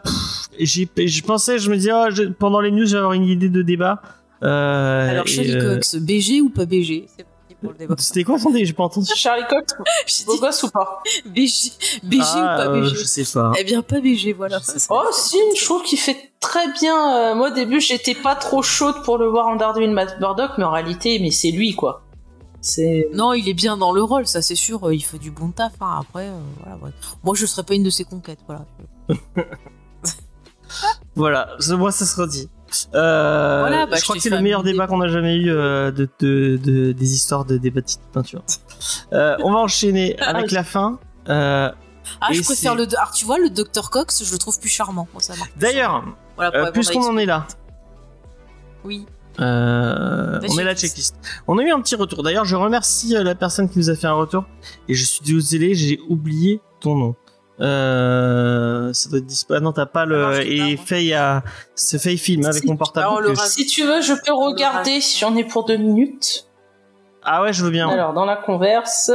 je 0.59 1.21
pensais, 1.21 1.59
je 1.59 1.69
me 1.69 1.75
disais, 1.77 1.91
oh, 1.93 2.07
je- 2.11 2.23
pendant 2.23 2.59
les 2.59 2.71
news, 2.71 2.85
j'avais 2.85 2.97
avoir 2.99 3.13
une 3.13 3.23
idée 3.23 3.49
de 3.49 3.61
débat. 3.61 4.01
Euh, 4.43 5.09
Alors, 5.09 5.27
Charlie 5.27 5.55
euh, 5.55 5.75
Cox, 5.75 5.95
BG 5.95 6.41
ou 6.41 6.49
pas 6.49 6.65
BG 6.65 7.07
C'est 7.15 7.23
parti 7.23 7.55
pour 7.61 7.71
le 7.71 7.77
débat. 7.77 7.95
C'était 7.97 8.23
quoi 8.23 8.37
son 8.39 8.53
J'ai 8.55 8.73
pas 8.73 8.83
entendu. 8.83 9.07
Charlie 9.15 9.45
Cox, 9.49 9.73
beau 10.25 10.33
dit 10.33 10.39
gosse 10.39 10.63
ou 10.63 10.69
pas? 10.69 11.01
BG, 11.25 11.71
BG 12.03 12.21
Ah, 12.23 12.35
ou 12.35 12.57
pas 12.57 12.67
euh, 12.67 12.81
BG 12.81 12.95
Je 12.95 13.03
sais 13.05 13.23
pas. 13.33 13.53
Eh 13.59 13.63
bien, 13.63 13.81
pas 13.81 13.99
BG, 13.99 14.33
voilà. 14.33 14.59
Oh 14.89 15.01
si, 15.11 15.37
je 15.57 15.63
trouve 15.65 15.83
qu'il 15.83 15.97
fait 15.99 16.31
très 16.39 16.71
bien. 16.73 17.15
Euh, 17.31 17.35
moi 17.35 17.49
au 17.49 17.53
début, 17.53 17.79
j'étais 17.79 18.15
pas 18.15 18.35
trop 18.35 18.61
chaude 18.61 19.01
pour 19.03 19.17
le 19.17 19.27
voir 19.27 19.47
en 19.47 19.55
Daredevil 19.55 19.91
Matt 19.91 20.19
Murdock, 20.19 20.51
mais 20.57 20.63
en 20.65 20.71
réalité, 20.71 21.19
mais 21.19 21.31
c'est 21.31 21.51
lui 21.51 21.73
quoi. 21.75 22.03
C'est 22.69 23.07
Non, 23.13 23.31
il 23.33 23.47
est 23.47 23.53
bien 23.53 23.77
dans 23.77 23.93
le 23.93 24.03
rôle, 24.03 24.27
ça 24.27 24.41
c'est 24.41 24.55
sûr. 24.55 24.87
euh, 24.87 24.93
Il 24.93 25.01
fait 25.01 25.17
du 25.19 25.31
bon 25.31 25.51
taf. 25.51 25.71
hein. 25.79 25.99
Après, 26.01 26.27
euh, 26.27 26.37
voilà. 26.61 26.77
ouais. 26.83 26.91
Moi, 27.23 27.33
je 27.35 27.45
serais 27.45 27.63
pas 27.63 27.73
une 27.75 27.83
de 27.83 27.89
ses 27.89 28.03
conquêtes, 28.03 28.39
voilà. 28.47 28.65
Voilà, 31.15 31.49
moi 31.71 31.91
ça 31.93 32.05
se 32.05 32.19
redit. 32.19 32.49
Euh, 32.93 33.59
Voilà, 33.61 33.85
bah, 33.85 33.95
je 33.95 33.99
je 33.99 34.03
crois 34.03 34.15
que 34.17 34.21
c'est 34.21 34.29
le 34.29 34.41
meilleur 34.41 34.63
débat 34.63 34.85
qu'on 34.85 34.99
a 34.99 35.07
jamais 35.07 35.37
eu 35.37 35.49
euh, 35.49 35.91
de, 35.91 36.09
de- 36.19 36.57
de- 36.61 36.91
des 36.91 37.13
histoires 37.13 37.45
de 37.45 37.57
débat 37.57 37.81
de 37.81 37.87
peinture. 38.11 38.43
Euh, 39.13 39.37
on 39.41 39.51
va 39.53 39.59
enchaîner 39.59 40.19
avec 40.19 40.51
la 40.51 40.63
fin. 40.65 40.99
Euh, 41.29 41.71
Ah, 42.21 42.27
je 42.33 42.41
préfère 42.43 42.73
c'est- 42.73 42.77
le. 42.85 42.97
Alors, 42.97 43.11
tu 43.11 43.25
vois, 43.25 43.39
le 43.39 43.49
Dr 43.49 43.89
Cox, 43.89 44.23
je 44.23 44.31
le 44.31 44.37
trouve 44.37 44.59
plus 44.59 44.69
charmant. 44.69 45.07
Ça 45.19 45.33
D'ailleurs, 45.55 45.91
charmant. 45.93 46.15
voilà, 46.35 46.55
euh, 46.67 46.71
puisqu'on 46.71 47.03
en 47.07 47.17
est 47.17 47.25
là, 47.25 47.47
Oui. 48.83 49.05
Euh, 49.39 50.39
on 50.49 50.53
met 50.55 50.63
la 50.63 50.75
checklist. 50.75 51.15
On 51.47 51.57
a 51.57 51.63
eu 51.63 51.71
un 51.71 51.79
petit 51.81 51.95
retour. 51.95 52.23
D'ailleurs, 52.23 52.45
je 52.45 52.55
remercie 52.55 53.15
euh, 53.15 53.23
la 53.23 53.35
personne 53.35 53.69
qui 53.69 53.77
nous 53.79 53.89
a 53.89 53.95
fait 53.95 54.07
un 54.07 54.13
retour. 54.13 54.45
Et 54.87 54.93
je 54.93 55.03
suis 55.05 55.21
désolé, 55.23 55.75
j'ai 55.75 55.99
oublié 56.09 56.61
ton 56.79 56.95
nom. 56.95 57.15
Euh, 57.59 58.93
ça 58.93 59.09
doit 59.09 59.19
être 59.19 59.25
dispo. 59.25 59.53
Ah 59.55 59.59
non, 59.59 59.71
t'as 59.73 59.85
pas 59.87 60.05
le. 60.05 60.21
Non, 60.21 60.31
et. 60.39 60.77
Faye 60.77 61.13
a. 61.13 61.43
C'est 61.75 61.99
Faye 61.99 62.17
film 62.17 62.45
avec 62.45 62.63
mon 62.65 62.77
portable. 62.77 63.07
Alors, 63.07 63.35
je- 63.35 63.41
si 63.49 63.65
tu 63.65 63.83
veux, 63.83 64.01
je 64.01 64.13
peux 64.13 64.33
regarder 64.33 65.01
si 65.01 65.17
j'en 65.19 65.35
ai 65.35 65.43
pour 65.43 65.65
deux 65.65 65.77
minutes. 65.77 66.47
Ah 67.23 67.41
ouais, 67.41 67.53
je 67.53 67.63
veux 67.63 67.71
bien. 67.71 67.89
Alors 67.89 68.13
dans 68.13 68.25
la 68.25 68.35
converse, 68.37 69.11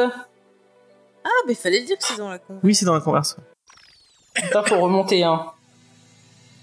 Ah, 1.24 1.28
mais 1.46 1.54
fallait 1.54 1.80
le 1.80 1.86
dire 1.86 1.96
que 1.96 2.04
c'est 2.04 2.18
dans 2.18 2.28
la 2.28 2.38
con. 2.38 2.58
Oui, 2.62 2.74
c'est 2.74 2.84
dans 2.84 2.94
la 2.94 3.00
converse. 3.00 3.36
putain, 4.34 4.62
faut 4.64 4.80
remonter 4.80 5.22
hein. 5.24 5.46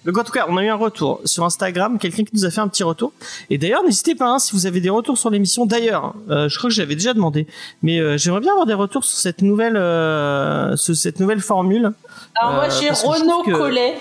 Donc 0.06 0.18
en 0.18 0.24
tout 0.24 0.32
cas, 0.32 0.46
on 0.48 0.56
a 0.58 0.64
eu 0.64 0.70
un 0.70 0.76
retour 0.76 1.22
sur 1.26 1.44
Instagram, 1.44 2.00
quelqu'un 2.00 2.24
qui 2.24 2.32
nous 2.34 2.46
a 2.46 2.50
fait 2.52 2.62
un 2.62 2.68
petit 2.68 2.84
retour. 2.84 3.12
Et 3.50 3.58
d'ailleurs, 3.58 3.84
n'hésitez 3.84 4.16
pas 4.16 4.28
hein, 4.30 4.40
si 4.40 4.54
vous 4.54 4.66
avez 4.66 4.80
des 4.80 4.90
retours 4.90 5.18
sur 5.18 5.30
l'émission. 5.30 5.66
D'ailleurs, 5.66 6.14
euh, 6.30 6.48
je 6.48 6.58
crois 6.58 6.70
que 6.70 6.76
j'avais 6.76 6.96
déjà 6.96 7.14
demandé, 7.14 7.48
mais 7.84 8.00
euh, 8.00 8.18
j'aimerais 8.18 8.40
bien 8.42 8.52
avoir 8.52 8.66
des 8.66 8.74
retours 8.74 9.04
sur 9.04 9.18
cette 9.18 9.42
nouvelle, 9.42 9.76
euh, 9.76 10.76
sur 10.78 10.96
cette 10.96 11.20
nouvelle 11.20 11.42
formule. 11.42 11.92
Alors 12.40 12.54
moi 12.54 12.66
Euh, 12.66 12.70
j'ai 12.80 12.90
Renaud 12.92 13.44
que- 13.44 13.52
Collet 13.52 13.96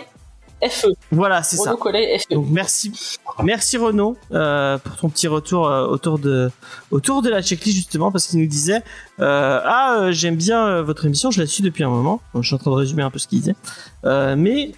FE. 0.71 0.87
Voilà, 1.13 1.43
c'est 1.45 1.57
ça. 1.57 1.71
Renaud 1.71 1.77
Collet 1.77 2.19
FE. 2.19 2.35
Donc 2.35 2.47
merci, 2.51 2.93
merci 3.45 3.77
Renaud 3.77 4.17
euh, 4.33 4.77
pour 4.79 4.97
ton 4.97 5.09
petit 5.09 5.29
retour 5.29 5.69
euh, 5.69 5.87
autour 5.87 6.19
de 6.19 6.51
autour 6.91 7.23
de 7.23 7.29
la 7.31 7.43
checklist 7.43 7.77
justement 7.77 8.11
parce 8.11 8.27
qu'il 8.27 8.41
nous 8.41 8.47
disait 8.49 8.83
euh, 9.21 9.61
ah 9.65 10.07
j'aime 10.11 10.35
bien 10.35 10.83
votre 10.83 11.07
émission, 11.07 11.31
je 11.31 11.41
la 11.41 11.47
suis 11.47 11.63
depuis 11.63 11.85
un 11.85 11.91
moment. 11.91 12.21
Donc, 12.35 12.43
je 12.43 12.49
suis 12.49 12.55
en 12.57 12.59
train 12.59 12.73
de 12.73 12.77
résumer 12.77 13.03
un 13.05 13.11
peu 13.11 13.19
ce 13.21 13.29
qu'il 13.29 13.39
disait, 13.41 13.55
mais 14.05 14.73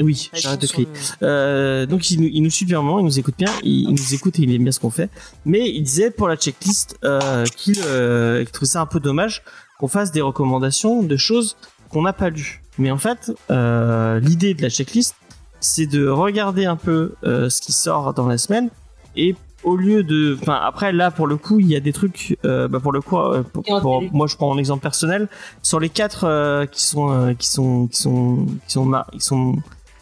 oui, 0.00 0.30
j'arrête 0.34 0.60
de 0.60 0.66
crier. 0.66 0.88
Euh, 1.22 1.86
donc 1.86 2.10
il 2.10 2.20
nous, 2.20 2.28
il 2.32 2.40
nous 2.42 2.50
suit 2.50 2.66
bien 2.66 2.80
il 2.80 3.04
nous 3.04 3.18
écoute 3.18 3.34
bien, 3.38 3.50
il, 3.62 3.88
il 3.88 3.90
nous 3.92 4.14
écoute 4.14 4.38
et 4.38 4.42
il 4.42 4.54
aime 4.54 4.62
bien 4.62 4.72
ce 4.72 4.80
qu'on 4.80 4.90
fait. 4.90 5.10
Mais 5.44 5.68
il 5.70 5.82
disait 5.82 6.10
pour 6.10 6.28
la 6.28 6.36
checklist 6.36 6.96
euh, 7.04 7.44
qu'il 7.56 7.76
euh, 7.86 8.44
qu'il 8.44 8.52
trouvait 8.52 8.68
ça 8.70 8.80
un 8.80 8.86
peu 8.86 9.00
dommage 9.00 9.42
qu'on 9.78 9.88
fasse 9.88 10.10
des 10.12 10.20
recommandations 10.22 11.02
de 11.02 11.16
choses 11.16 11.56
qu'on 11.90 12.02
n'a 12.02 12.12
pas 12.12 12.30
lues. 12.30 12.62
Mais 12.78 12.90
en 12.90 12.98
fait, 12.98 13.32
euh, 13.50 14.20
l'idée 14.20 14.54
de 14.54 14.62
la 14.62 14.68
checklist, 14.68 15.14
c'est 15.60 15.86
de 15.86 16.06
regarder 16.08 16.66
un 16.66 16.76
peu 16.76 17.14
euh, 17.24 17.48
ce 17.48 17.60
qui 17.60 17.72
sort 17.72 18.12
dans 18.14 18.26
la 18.26 18.38
semaine 18.38 18.68
et 19.16 19.34
au 19.64 19.74
lieu 19.76 20.02
de, 20.04 20.36
enfin 20.40 20.60
après 20.62 20.92
là 20.92 21.10
pour 21.10 21.26
le 21.26 21.36
coup 21.36 21.58
il 21.58 21.66
y 21.66 21.74
a 21.74 21.80
des 21.80 21.92
trucs, 21.92 22.36
euh, 22.44 22.68
bah, 22.68 22.78
pour 22.78 22.92
le 22.92 23.00
coup 23.00 23.16
euh, 23.18 23.42
pour- 23.42 23.64
pour- 23.80 24.02
moi 24.12 24.26
je 24.28 24.36
prends 24.36 24.54
un 24.54 24.58
exemple 24.58 24.82
personnel 24.82 25.28
sur 25.62 25.80
les 25.80 25.88
quatre 25.88 26.24
euh, 26.24 26.66
qui 26.66 26.84
sont 26.84 27.10
euh, 27.10 27.32
qui 27.34 27.48
sont 27.48 27.86
qui 27.88 28.00
sont 28.00 28.46
qui 28.66 28.72
sont 28.74 28.84
mar- 28.84 29.10
qui 29.10 29.20
sont 29.20 29.56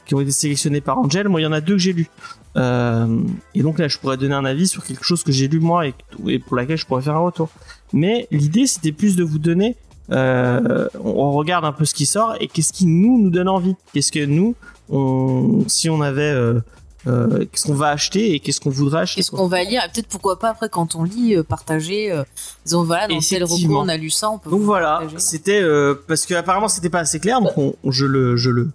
qui 0.07 0.14
ont 0.14 0.20
été 0.20 0.32
sélectionnés 0.32 0.80
par 0.80 0.98
Angel, 0.98 1.28
moi 1.28 1.40
il 1.40 1.44
y 1.44 1.46
en 1.46 1.52
a 1.52 1.61
deux 1.61 1.74
que 1.74 1.78
j'ai 1.80 1.92
lus. 1.92 2.11
Euh, 2.57 3.18
et 3.55 3.62
donc 3.62 3.78
là 3.78 3.88
je 3.88 3.98
pourrais 3.98 4.16
donner 4.16 4.34
un 4.34 4.44
avis 4.44 4.68
sur 4.68 4.84
quelque 4.84 5.05
chose 5.05 5.24
que 5.24 5.32
j'ai 5.32 5.48
lu 5.48 5.59
moi 5.59 5.88
et, 5.88 5.94
et 6.28 6.38
pour 6.38 6.57
laquelle 6.57 6.76
je 6.76 6.86
pourrais 6.86 7.02
faire 7.02 7.16
un 7.16 7.20
retour. 7.20 7.48
Mais 7.92 8.28
l'idée 8.30 8.66
c'était 8.66 8.92
plus 8.92 9.16
de 9.16 9.24
vous 9.24 9.38
donner, 9.38 9.76
euh, 10.12 10.86
on, 11.02 11.32
regarde 11.32 11.64
un 11.64 11.72
peu 11.72 11.84
ce 11.84 11.94
qui 11.94 12.07
sort 12.07 12.36
et 12.40 12.46
qu'est-ce 12.48 12.72
qui 12.72 12.86
nous 12.86 13.20
nous 13.20 13.30
donne 13.30 13.48
envie. 13.48 13.74
Qu'est-ce 13.92 14.12
que 14.12 14.24
nous, 14.24 14.55
on, 14.90 15.64
si 15.66 15.88
on 15.88 16.00
avait, 16.02 16.20
euh, 16.22 16.61
qu'est-ce 17.07 17.66
qu'on 17.66 17.74
va 17.74 17.88
acheter 17.88 18.34
et 18.34 18.40
qu'est-ce 18.40 18.61
qu'on 18.61 18.70
voudrait 18.70 19.00
acheter. 19.00 19.20
Qu'est-ce 19.20 19.30
qu'on 19.30 19.46
va 19.48 19.64
lire 19.64 19.82
Et 19.84 19.88
peut-être 19.92 20.09
pourquoi 20.09 20.38
pas 20.38 20.50
après 20.50 20.68
quand 20.68 20.94
on 20.94 21.05
lit, 21.05 21.36
partager. 21.48 22.22
Disons 22.66 22.84
voilà, 22.84 23.09
dans 23.09 23.18
tel 23.18 23.44
recours 23.44 23.78
on 23.80 23.88
a 23.88 23.96
lu 23.96 24.11
ça, 24.11 24.30
on 24.30 24.38
peut. 24.38 24.50
Donc 24.50 24.61
voilà, 24.62 25.02
c'était 25.16 25.62
parce 26.07 26.26
que 26.26 26.34
apparemment 26.34 26.68
c'était 26.68 26.90
pas 26.90 27.00
assez 27.00 27.18
clair, 27.18 27.40
donc 27.40 27.57
on- 27.57 27.74
je 27.90 28.05
le, 28.07 28.36
je 28.36 28.50
le, 28.50 28.70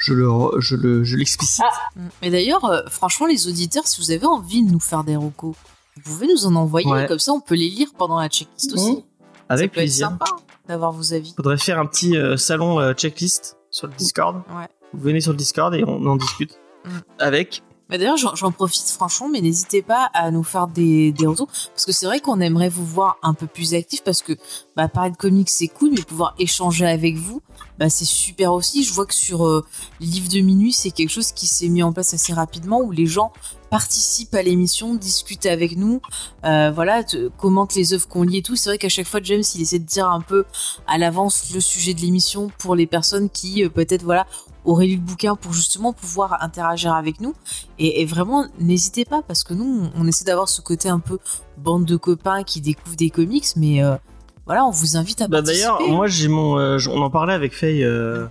je 0.00 0.14
le, 0.14 0.28
je 0.60 0.74
le, 0.76 1.04
je 1.04 1.16
l'explicite. 1.16 1.62
Mm. 1.96 2.00
Mais 2.22 2.30
d'ailleurs, 2.30 2.64
euh, 2.64 2.80
franchement, 2.88 3.26
les 3.26 3.46
auditeurs, 3.48 3.86
si 3.86 4.00
vous 4.00 4.10
avez 4.10 4.26
envie 4.26 4.62
de 4.64 4.70
nous 4.72 4.80
faire 4.80 5.04
des 5.04 5.14
recos, 5.16 5.54
vous 5.96 6.02
pouvez 6.02 6.26
nous 6.26 6.46
en 6.46 6.54
envoyer, 6.56 6.88
Ouais. 6.90 7.06
comme 7.06 7.18
ça 7.18 7.32
on 7.32 7.40
peut 7.40 7.54
les 7.54 7.68
lire 7.68 7.88
pendant 7.96 8.18
la 8.18 8.28
checklist 8.28 8.72
aussi. 8.72 8.92
Mmh. 8.92 8.96
ça 8.96 9.02
avec 9.48 9.70
peut 9.72 9.80
plaisir. 9.80 10.06
être 10.06 10.12
sympa 10.12 10.24
hein, 10.30 10.36
d'avoir 10.68 10.92
vos 10.92 11.12
avis. 11.12 11.34
Faudrait 11.36 11.58
faire 11.58 11.78
un 11.78 11.86
petit 11.86 12.16
euh, 12.16 12.36
salon 12.36 12.80
euh, 12.80 12.92
checklist 12.94 13.56
sur 13.70 13.86
le 13.86 13.92
Discord. 13.94 14.36
Ouais. 14.56 14.66
Vous 14.94 15.00
venez 15.02 15.20
sur 15.20 15.32
le 15.32 15.36
Discord 15.38 15.74
et 15.74 15.84
on 15.86 16.04
en 16.06 16.16
discute 16.16 16.58
Mm. 16.84 16.88
avec. 17.18 17.62
Mais 17.90 17.98
d'ailleurs, 17.98 18.16
j'en 18.16 18.52
profite 18.52 18.88
franchement, 18.88 19.28
mais 19.28 19.40
n'hésitez 19.40 19.82
pas 19.82 20.10
à 20.14 20.30
nous 20.30 20.44
faire 20.44 20.68
des, 20.68 21.12
retours. 21.24 21.48
Parce 21.48 21.84
que 21.84 21.92
c'est 21.92 22.06
vrai 22.06 22.20
qu'on 22.20 22.40
aimerait 22.40 22.68
vous 22.68 22.86
voir 22.86 23.18
un 23.22 23.34
peu 23.34 23.46
plus 23.46 23.74
actifs 23.74 24.04
parce 24.04 24.22
que 24.22 24.32
bah, 24.76 24.88
parler 24.88 25.10
de 25.10 25.16
comics 25.16 25.50
c'est 25.50 25.68
cool, 25.68 25.90
mais 25.90 26.02
pouvoir 26.02 26.34
échanger 26.38 26.86
avec 26.86 27.16
vous, 27.16 27.42
bah, 27.78 27.90
c'est 27.90 28.04
super 28.04 28.52
aussi. 28.52 28.84
Je 28.84 28.92
vois 28.92 29.06
que 29.06 29.14
sur 29.14 29.46
euh, 29.46 29.64
les 29.98 30.06
livres 30.06 30.28
de 30.28 30.40
minuit, 30.40 30.72
c'est 30.72 30.90
quelque 30.92 31.10
chose 31.10 31.32
qui 31.32 31.46
s'est 31.46 31.68
mis 31.68 31.82
en 31.82 31.92
place 31.92 32.14
assez 32.14 32.32
rapidement 32.32 32.80
où 32.80 32.92
les 32.92 33.06
gens 33.06 33.32
participent 33.70 34.34
à 34.34 34.42
l'émission, 34.42 34.94
discutent 34.94 35.46
avec 35.46 35.76
nous, 35.76 36.00
euh, 36.44 36.72
voilà, 36.74 37.04
te- 37.04 37.28
commentent 37.38 37.74
les 37.74 37.94
œuvres 37.94 38.08
qu'on 38.08 38.22
lit 38.22 38.38
et 38.38 38.42
tout. 38.42 38.56
C'est 38.56 38.70
vrai 38.70 38.78
qu'à 38.78 38.88
chaque 38.88 39.06
fois, 39.06 39.20
James, 39.22 39.42
il 39.54 39.62
essaie 39.62 39.78
de 39.78 39.86
dire 39.86 40.08
un 40.08 40.20
peu 40.20 40.44
à 40.86 40.98
l'avance 40.98 41.52
le 41.54 41.60
sujet 41.60 41.94
de 41.94 42.00
l'émission 42.00 42.50
pour 42.58 42.74
les 42.74 42.86
personnes 42.86 43.30
qui 43.30 43.64
euh, 43.64 43.68
peut-être 43.68 44.02
voilà 44.02 44.26
auraient 44.70 44.86
lu 44.86 44.96
le 44.96 45.00
bouquin 45.00 45.36
pour 45.36 45.52
justement 45.52 45.92
pouvoir 45.92 46.42
interagir 46.42 46.94
avec 46.94 47.20
nous. 47.20 47.34
Et, 47.78 48.02
et 48.02 48.06
vraiment, 48.06 48.46
n'hésitez 48.58 49.04
pas 49.04 49.22
parce 49.22 49.44
que 49.44 49.54
nous, 49.54 49.88
on 49.94 50.06
essaie 50.06 50.24
d'avoir 50.24 50.48
ce 50.48 50.60
côté 50.60 50.88
un 50.88 51.00
peu 51.00 51.18
bande 51.58 51.84
de 51.84 51.96
copains 51.96 52.42
qui 52.42 52.60
découvrent 52.60 52.96
des 52.96 53.10
comics, 53.10 53.46
mais 53.56 53.82
euh, 53.82 53.96
voilà, 54.46 54.64
on 54.64 54.70
vous 54.70 54.96
invite 54.96 55.20
à 55.22 55.28
Bah, 55.28 55.38
participer. 55.38 55.68
D'ailleurs, 55.68 55.96
moi 55.96 56.06
j'ai 56.06 56.28
mon, 56.28 56.58
euh, 56.58 56.78
on 56.90 57.02
en 57.02 57.10
parlait 57.10 57.34
avec 57.34 57.54
Faye 57.54 57.84
euh, 57.84 58.26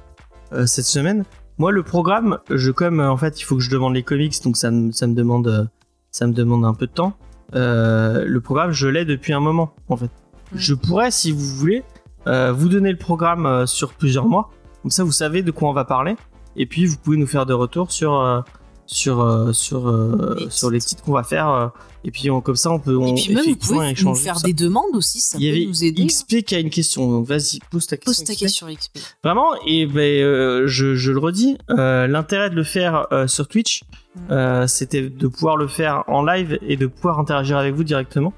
cette 0.66 0.86
semaine. 0.86 1.26
Moi 1.58 1.72
le 1.72 1.84
programme, 1.84 2.40
je 2.50 2.72
comme 2.72 3.00
en 3.00 3.18
fait 3.18 3.40
il 3.40 3.44
faut 3.44 3.56
que 3.58 3.62
je 3.62 3.70
demande 3.70 3.94
les 3.94 4.04
comics, 4.04 4.42
donc 4.44 4.56
ça 4.58 4.72
me, 4.72 4.92
ça 4.92 5.08
me 5.08 5.14
demande, 5.14 5.70
ça 6.12 6.26
me 6.26 6.34
demande 6.34 6.64
un 6.66 6.74
peu 6.74 6.88
de 6.88 6.92
temps. 6.92 7.14
Le 7.54 8.40
programme, 8.40 8.72
je 8.72 8.88
l'ai 8.88 9.06
depuis 9.06 9.34
un 9.34 9.42
moment 9.42 9.74
en 9.90 9.98
fait. 9.98 10.06
Mm. 10.52 10.58
Je 10.58 10.74
pourrais, 10.74 11.12
si 11.12 11.32
vous 11.32 11.46
voulez, 11.46 11.84
euh, 12.28 12.52
vous 12.52 12.70
donner 12.70 12.92
le 12.92 12.98
programme 12.98 13.46
euh, 13.46 13.66
sur 13.66 13.94
plusieurs 13.94 14.28
mois. 14.28 14.52
Comme 14.82 14.92
ça, 14.92 15.04
vous 15.04 15.12
savez 15.12 15.42
de 15.42 15.52
quoi 15.52 15.70
on 15.70 15.74
va 15.74 15.86
parler. 15.86 16.16
Et 16.60 16.68
puis, 16.68 16.86
vous 16.86 16.98
pouvez 16.98 17.18
nous 17.18 17.26
faire 17.28 17.46
des 17.48 17.54
retours 17.54 17.92
sur 17.92 18.14
euh, 18.20 18.42
sur 18.86 19.22
euh, 19.22 19.54
sur 19.54 19.88
euh, 19.88 20.36
Les 20.40 20.50
sur 20.52 20.70
les 20.70 20.80
titres 20.80 21.04
qu'on 21.04 21.14
va 21.14 21.24
faire. 21.24 21.72
et 22.04 22.12
puis, 22.12 22.30
on- 22.32 22.42
comme 22.42 22.56
ça, 22.56 22.70
on 22.72 22.80
peut 22.80 22.96
on, 22.98 23.16
et 23.16 23.22
puis 23.22 23.34
même, 23.34 23.46
vous 23.46 23.56
pouvez 23.56 23.94
nous 24.04 24.16
faire 24.16 24.42
des 24.42 24.54
demandes 24.54 24.94
aussi, 24.96 25.20
ça 25.20 25.38
Il 25.40 25.46
y 25.46 25.50
peut 25.52 25.56
avait 25.58 25.66
nous 25.68 25.84
aider. 25.84 26.06
XP 26.08 26.42
qui 26.44 26.56
a 26.56 26.60
une 26.60 26.70
question. 26.70 27.10
Donc, 27.10 27.26
vas-y, 27.28 27.60
pose 27.72 27.88
ta 27.88 27.98
question. 27.98 28.12
Pose 28.12 28.24
ta 28.26 28.34
XP. 28.34 28.40
question 28.40 28.68
XP. 28.68 28.98
Vraiment, 29.24 29.52
et 29.68 29.86
ben, 29.86 30.02
euh, 30.24 30.64
je, 30.68 30.96
je 30.96 31.12
le 31.12 31.20
redis, 31.20 31.58
euh, 31.72 32.08
l'intérêt 32.08 32.50
de 32.50 32.56
le 32.56 32.64
faire 32.64 33.08
euh, 33.12 33.28
sur 33.28 33.48
Twitch, 33.48 33.82
Mm. 34.28 34.68
c'était 34.68 35.08
de 35.08 35.28
pouvoir 35.28 35.56
le 35.56 35.68
faire 35.68 36.04
en 36.08 36.24
live 36.26 36.58
et 36.64 36.76
de 36.78 36.88
pouvoir 36.88 37.20
interagir 37.20 37.58
avec 37.58 37.76
vous 37.76 37.84
directement. 37.86 38.34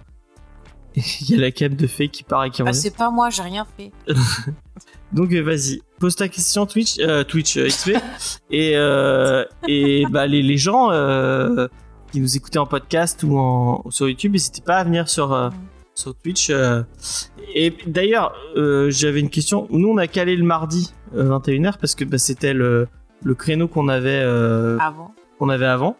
Il 0.96 1.30
y 1.32 1.36
a 1.36 1.38
la 1.42 1.50
cam 1.52 1.74
de 1.74 1.88
Faye 1.88 2.10
qui 2.10 2.24
part 2.24 2.44
et 2.44 2.52
qui 2.52 2.62
Bah, 2.62 2.74
c'est 2.74 2.96
pas 2.96 3.10
moi, 3.10 3.30
j'ai 3.30 3.42
rien 3.42 3.66
fait. 3.78 3.92
Donc 5.14 5.34
euh, 5.34 5.41
vas-y, 5.41 5.82
pose 5.99 6.16
ta 6.16 6.28
question 6.28 6.66
Twitch, 6.66 6.97
euh, 6.99 7.24
Twitch 7.24 7.57
euh, 7.57 7.68
XP, 7.68 7.91
et 8.51 8.78
euh, 8.78 9.43
et 9.68 10.05
bah 10.09 10.26
les, 10.28 10.41
les 10.41 10.57
gens 10.57 10.91
euh, 10.91 11.68
qui 12.12 12.22
nous 12.22 12.38
écoutaient 12.38 12.59
en 12.59 12.66
podcast 12.66 13.24
ou 13.24 13.38
en 13.38 13.82
ou 13.86 13.91
sur 13.91 14.07
YouTube, 14.07 14.32
n'hésitez 14.34 14.62
pas 14.62 14.78
à 14.78 14.84
venir 14.84 15.09
sur 15.09 15.51
sur 15.95 16.16
Twitch. 16.16 16.51
Et 17.53 17.74
d'ailleurs, 17.86 18.34
euh, 18.55 18.89
j'avais 18.89 19.20
une 19.20 19.30
question. 19.30 19.68
Nous, 19.72 19.88
on 19.88 19.97
a 19.97 20.07
calé 20.07 20.36
le 20.36 20.43
mardi 20.43 20.93
euh, 21.16 21.38
21h 21.38 21.78
parce 21.80 21.95
que 21.95 22.05
bah, 22.05 22.18
c'était 22.18 22.53
le 22.53 22.88
le 23.24 23.36
créneau 23.36 23.68
qu'on 23.68 23.88
avait 23.88 24.22
euh, 24.24 24.78
qu'on 25.38 25.49
avait 25.49 25.66
avant. 25.66 25.97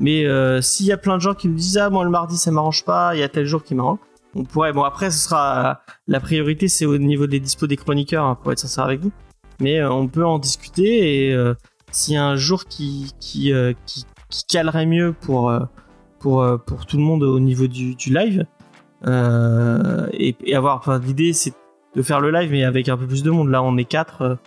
Mais 0.00 0.24
euh, 0.24 0.60
s'il 0.62 0.86
y 0.86 0.92
a 0.92 0.96
plein 0.96 1.16
de 1.16 1.22
gens 1.22 1.34
qui 1.34 1.48
me 1.48 1.56
disent 1.56 1.78
ah 1.78 1.90
moi 1.90 2.04
le 2.04 2.10
mardi 2.10 2.36
ça 2.36 2.50
m'arrange 2.50 2.84
pas, 2.84 3.14
il 3.14 3.20
y 3.20 3.22
a 3.22 3.28
tel 3.28 3.46
jour 3.46 3.62
qui 3.62 3.74
m'arrange, 3.74 3.98
on 4.34 4.44
pourrait. 4.44 4.72
Bon, 4.72 4.82
après, 4.82 5.10
ce 5.10 5.18
sera 5.18 5.82
la 6.06 6.20
priorité, 6.20 6.68
c'est 6.68 6.86
au 6.86 6.98
niveau 6.98 7.26
des 7.26 7.40
dispos 7.40 7.66
des 7.66 7.76
chroniqueurs 7.76 8.24
hein, 8.24 8.34
pour 8.40 8.52
être 8.52 8.58
sincère 8.58 8.84
avec 8.84 9.00
vous. 9.00 9.12
Mais 9.60 9.80
euh, 9.80 9.90
on 9.90 10.08
peut 10.08 10.24
en 10.24 10.38
discuter 10.38 11.28
et 11.28 11.34
euh, 11.34 11.54
s'il 11.90 12.14
y 12.14 12.16
a 12.16 12.24
un 12.24 12.36
jour 12.36 12.64
qui 12.64 13.12
qui, 13.20 13.52
euh, 13.52 13.72
qui 13.86 14.04
calerait 14.48 14.86
mieux 14.86 15.12
pour 15.12 15.52
pour 16.18 16.46
pour 16.66 16.86
tout 16.86 16.96
le 16.96 17.02
monde 17.02 17.22
au 17.22 17.38
niveau 17.38 17.66
du, 17.66 17.94
du 17.94 18.12
live 18.12 18.46
et, 19.04 20.36
et 20.44 20.54
avoir. 20.54 20.76
Enfin, 20.78 20.98
l'idée 20.98 21.32
c'est 21.32 21.52
de 21.94 22.02
faire 22.02 22.20
le 22.20 22.30
live 22.30 22.50
mais 22.50 22.64
avec 22.64 22.88
un 22.88 22.96
peu 22.96 23.06
plus 23.06 23.22
de 23.22 23.30
monde. 23.30 23.50
Là, 23.50 23.62
on 23.62 23.76
est 23.76 23.84
quatre. 23.84 24.38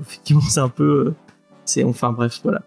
effectivement, 0.00 0.42
c'est 0.42 0.60
un 0.60 0.68
peu. 0.68 1.14
c'est 1.64 1.84
enfin 1.84 2.12
bref, 2.12 2.40
voilà. 2.42 2.62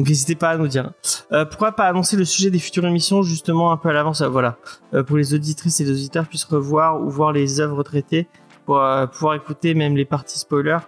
Donc 0.00 0.08
n'hésitez 0.08 0.34
pas 0.34 0.48
à 0.48 0.56
nous 0.56 0.66
dire. 0.66 0.92
Euh, 1.30 1.44
pourquoi 1.44 1.72
pas 1.72 1.84
annoncer 1.84 2.16
le 2.16 2.24
sujet 2.24 2.48
des 2.48 2.58
futures 2.58 2.86
émissions 2.86 3.20
justement 3.20 3.70
un 3.70 3.76
peu 3.76 3.90
à 3.90 3.92
l'avance 3.92 4.22
euh, 4.22 4.28
Voilà, 4.28 4.56
Euh, 4.94 5.02
pour 5.02 5.18
les 5.18 5.34
auditrices 5.34 5.78
et 5.80 5.84
les 5.84 5.90
auditeurs 5.90 6.26
puissent 6.26 6.44
revoir 6.44 7.02
ou 7.02 7.10
voir 7.10 7.32
les 7.32 7.60
œuvres 7.60 7.82
traitées, 7.82 8.26
pour 8.64 8.78
euh, 8.80 9.06
pouvoir 9.06 9.34
écouter 9.34 9.74
même 9.74 9.98
les 9.98 10.06
parties 10.06 10.38
spoilers, 10.38 10.78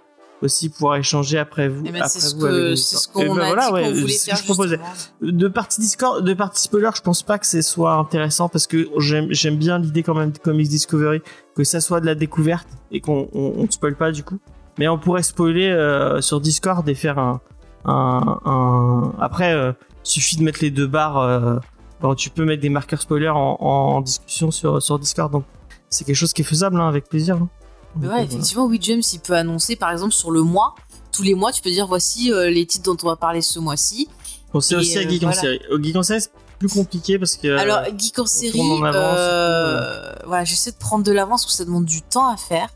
aussi 0.40 0.70
pouvoir 0.70 0.96
échanger 0.96 1.36
après 1.38 1.68
vous. 1.68 1.82
Eh 1.84 1.92
ben, 1.92 2.04
c'est 2.06 2.20
ce 2.20 2.74
c'est 2.74 2.96
ce 2.96 3.06
qu'on 3.06 3.20
Eh 3.20 3.28
ben 3.28 3.38
a 3.40 3.46
voilà, 3.48 3.66
dit 3.66 3.72
ouais, 3.74 3.82
qu'on 3.82 3.92
voulait 4.00 4.12
ce 4.14 4.30
que 4.30 4.36
je 4.38 4.44
proposais. 4.44 4.80
De 5.20 5.48
parties 5.48 5.82
Discord, 5.82 6.24
de 6.24 6.32
parties 6.32 6.62
spoiler, 6.62 6.88
je 6.96 7.02
pense 7.02 7.22
pas 7.22 7.38
que 7.38 7.46
ce 7.46 7.60
soit 7.60 7.92
intéressant 7.92 8.48
parce 8.48 8.66
que 8.66 8.88
j'aime 8.98 9.56
bien 9.56 9.78
l'idée 9.78 10.02
quand 10.02 10.14
même 10.14 10.30
de 10.30 10.38
Comics 10.38 10.68
Discovery 10.70 11.20
que 11.54 11.64
ça 11.64 11.82
soit 11.82 12.00
de 12.00 12.06
la 12.06 12.14
découverte 12.14 12.68
et 12.90 13.02
qu'on 13.02 13.28
on, 13.34 13.52
on 13.58 13.62
ne 13.64 13.70
spoil 13.70 13.94
pas 13.94 14.10
du 14.10 14.22
coup. 14.22 14.38
Mais 14.78 14.88
on 14.88 14.96
pourrait 14.96 15.22
spoiler 15.22 15.68
euh, 15.68 16.22
sur 16.22 16.40
Discord 16.40 16.88
et 16.88 16.94
faire 16.94 17.18
un 17.18 17.42
un, 17.84 18.38
un... 18.44 19.12
après 19.20 19.52
euh, 19.52 19.72
suffit 20.02 20.36
de 20.36 20.42
mettre 20.42 20.60
les 20.62 20.70
deux 20.70 20.86
barres. 20.86 21.18
euh, 21.18 21.56
bon, 22.00 22.14
tu 22.14 22.30
peux 22.30 22.44
mettre 22.44 22.62
des 22.62 22.68
marqueurs 22.68 23.00
spoilers 23.00 23.28
en, 23.30 23.56
en 23.60 24.00
discussion 24.00 24.50
sur 24.50 24.82
sur 24.82 24.98
Discord 24.98 25.30
donc 25.32 25.44
c'est 25.90 26.04
quelque 26.04 26.16
chose 26.16 26.32
qui 26.32 26.42
est 26.42 26.44
faisable 26.44 26.80
hein, 26.80 26.88
avec 26.88 27.08
plaisir. 27.08 27.36
hein. 27.36 27.48
Mais 27.96 28.06
Donc, 28.06 28.16
ouais, 28.16 28.22
euh, 28.22 28.24
effectivement, 28.24 28.64
oui, 28.64 28.78
James, 28.80 29.02
il 29.12 29.20
peut 29.20 29.34
annoncer, 29.34 29.76
par 29.76 29.90
exemple, 29.90 30.14
sur 30.14 30.30
le 30.30 30.42
mois. 30.42 30.74
Tous 31.12 31.22
les 31.22 31.34
mois, 31.34 31.52
tu 31.52 31.60
peux 31.60 31.68
dire 31.68 31.86
voici 31.86 32.32
euh, 32.32 32.48
les 32.48 32.64
titres 32.64 32.84
dont 32.90 32.96
on 33.02 33.06
va 33.08 33.16
parler 33.16 33.42
ce 33.42 33.58
mois-ci. 33.58 34.08
On 34.54 34.60
sait 34.60 34.72
Et, 34.74 34.78
aussi 34.78 34.96
à 34.96 35.02
Geek 35.06 35.22
en 35.24 35.26
voilà. 35.26 35.38
série. 35.42 35.60
Au 35.70 35.78
Geek 35.78 35.96
en 35.96 36.02
série, 36.02 36.22
c'est 36.22 36.30
plus 36.58 36.70
compliqué 36.70 37.18
parce 37.18 37.36
que. 37.36 37.54
Alors, 37.58 37.82
Geek 37.98 38.18
en 38.18 38.24
série, 38.24 38.58
tourne 38.58 38.82
en 38.82 38.84
avance, 38.84 39.16
euh, 39.18 40.12
voilà, 40.24 40.44
j'essaie 40.44 40.70
de 40.72 40.76
prendre 40.78 41.04
de 41.04 41.12
l'avance 41.12 41.42
parce 41.44 41.52
que 41.52 41.58
ça 41.58 41.64
demande 41.66 41.84
du 41.84 42.00
temps 42.00 42.32
à 42.32 42.38
faire. 42.38 42.70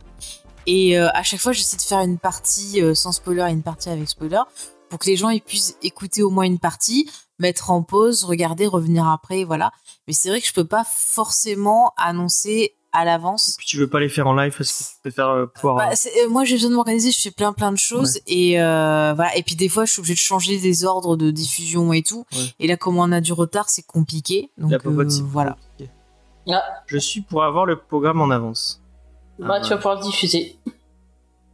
Et 0.67 0.99
euh, 0.99 1.09
à 1.15 1.23
chaque 1.23 1.41
fois, 1.41 1.53
j'essaie 1.53 1.79
de 1.79 1.83
faire 1.83 2.01
une 2.01 2.19
partie 2.19 2.83
euh, 2.83 2.95
sans 2.95 3.13
spoiler 3.13 3.47
et 3.49 3.53
une 3.53 3.63
partie 3.63 3.89
avec 3.89 4.07
spoiler 4.11 4.41
pour 4.97 5.05
que 5.05 5.11
les 5.11 5.17
gens 5.17 5.29
ils 5.29 5.43
puissent 5.43 5.77
écouter 5.83 6.23
au 6.23 6.31
moins 6.31 6.45
une 6.47 6.59
partie, 6.59 7.11
mettre 7.39 7.71
en 7.71 7.83
pause, 7.83 8.25
regarder, 8.25 8.67
revenir 8.67 9.07
après, 9.07 9.45
voilà. 9.45 9.71
Mais 10.07 10.15
c'est 10.15 10.31
vrai 10.31 10.41
que 10.41 10.47
je 10.47 10.55
peux 10.55 10.65
pas 10.65 10.85
forcément 10.89 11.93
annoncer 11.99 12.73
à 12.93 13.05
l'avance 13.05 13.57
puis 13.59 13.67
tu 13.67 13.77
veux 13.77 13.91
pas 13.91 14.01
les 14.01 14.09
faire 14.09 14.27
en 14.27 14.33
live 14.35 14.55
parce 14.57 14.73
que 14.73 14.79
tu 14.95 15.01
préfères 15.03 15.29
euh, 15.29 15.45
pouvoir. 15.45 15.77
Bah, 15.77 15.95
c'est- 15.95 16.25
euh, 16.25 16.31
moi, 16.31 16.45
j'ai 16.45 16.55
besoin 16.55 16.71
de 16.71 16.77
m'organiser. 16.77 17.11
Je 17.11 17.21
fais 17.21 17.31
plein 17.31 17.53
plein 17.53 17.71
de 17.73 17.77
choses 17.77 18.21
et 18.27 18.59
euh, 18.59 19.13
voilà. 19.15 19.37
Et 19.37 19.43
puis 19.43 19.55
des 19.55 19.69
fois, 19.69 19.85
je 19.85 19.93
suis 19.93 20.01
obligée 20.01 20.15
de 20.15 20.19
changer 20.19 20.59
des 20.59 20.87
ordres 20.87 21.15
de 21.19 21.31
diffusion 21.31 21.93
et 21.93 22.03
tout. 22.03 22.25
Ouais. 22.33 22.39
Et 22.59 22.67
là, 22.67 22.79
comme 22.79 22.97
on 22.97 23.13
a 23.13 23.21
du 23.21 23.35
retard, 23.35 23.69
c'est 23.69 23.83
compliqué. 23.87 24.51
Donc 24.57 24.73
euh, 24.73 25.09
voilà. 25.25 25.59
compliqué. 25.77 25.93
Ah. 26.51 26.63
Je 26.87 26.97
suis 26.97 27.21
pour 27.21 27.45
avoir 27.45 27.67
le 27.67 27.77
programme 27.77 28.23
en 28.23 28.31
avance. 28.31 28.81
Bah, 29.39 29.57
Ah, 29.59 29.61
tu 29.61 29.69
vas 29.69 29.77
pouvoir 29.77 29.97
le 29.97 30.03
diffuser. 30.05 30.57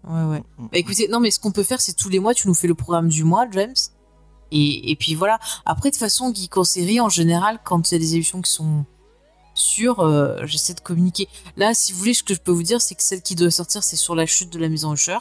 Ouais 0.04 0.22
ouais. 0.24 0.42
Bah 0.72 0.78
écoutez, 0.78 1.06
non 1.08 1.20
mais 1.20 1.30
ce 1.30 1.38
qu'on 1.38 1.52
peut 1.52 1.62
faire, 1.62 1.82
c'est 1.82 1.92
tous 1.92 2.08
les 2.08 2.18
mois, 2.18 2.32
tu 2.32 2.48
nous 2.48 2.54
fais 2.54 2.66
le 2.66 2.74
programme 2.74 3.08
du 3.08 3.24
mois, 3.24 3.46
James. 3.52 3.74
Et, 4.54 4.96
puis 4.98 5.14
voilà. 5.14 5.38
Après, 5.64 5.88
de 5.88 5.94
toute 5.94 6.00
façon, 6.00 6.32
Geek 6.34 6.56
en 6.56 6.64
série, 6.64 7.00
en 7.00 7.08
général, 7.08 7.58
quand 7.64 7.90
il 7.90 7.94
y 7.94 7.96
a 7.96 7.98
des 7.98 8.14
émissions 8.14 8.42
qui 8.42 8.50
sont 8.50 8.84
sûres, 9.54 10.00
euh, 10.00 10.36
j'essaie 10.44 10.74
de 10.74 10.80
communiquer. 10.80 11.28
Là, 11.56 11.72
si 11.74 11.92
vous 11.92 11.98
voulez, 11.98 12.14
ce 12.14 12.22
que 12.22 12.34
je 12.34 12.40
peux 12.40 12.52
vous 12.52 12.62
dire, 12.62 12.80
c'est 12.80 12.94
que 12.94 13.02
celle 13.02 13.22
qui 13.22 13.34
doit 13.34 13.50
sortir, 13.50 13.82
c'est 13.82 13.96
sur 13.96 14.14
la 14.14 14.26
chute 14.26 14.52
de 14.52 14.58
la 14.58 14.68
maison 14.68 14.92
Usher. 14.92 15.18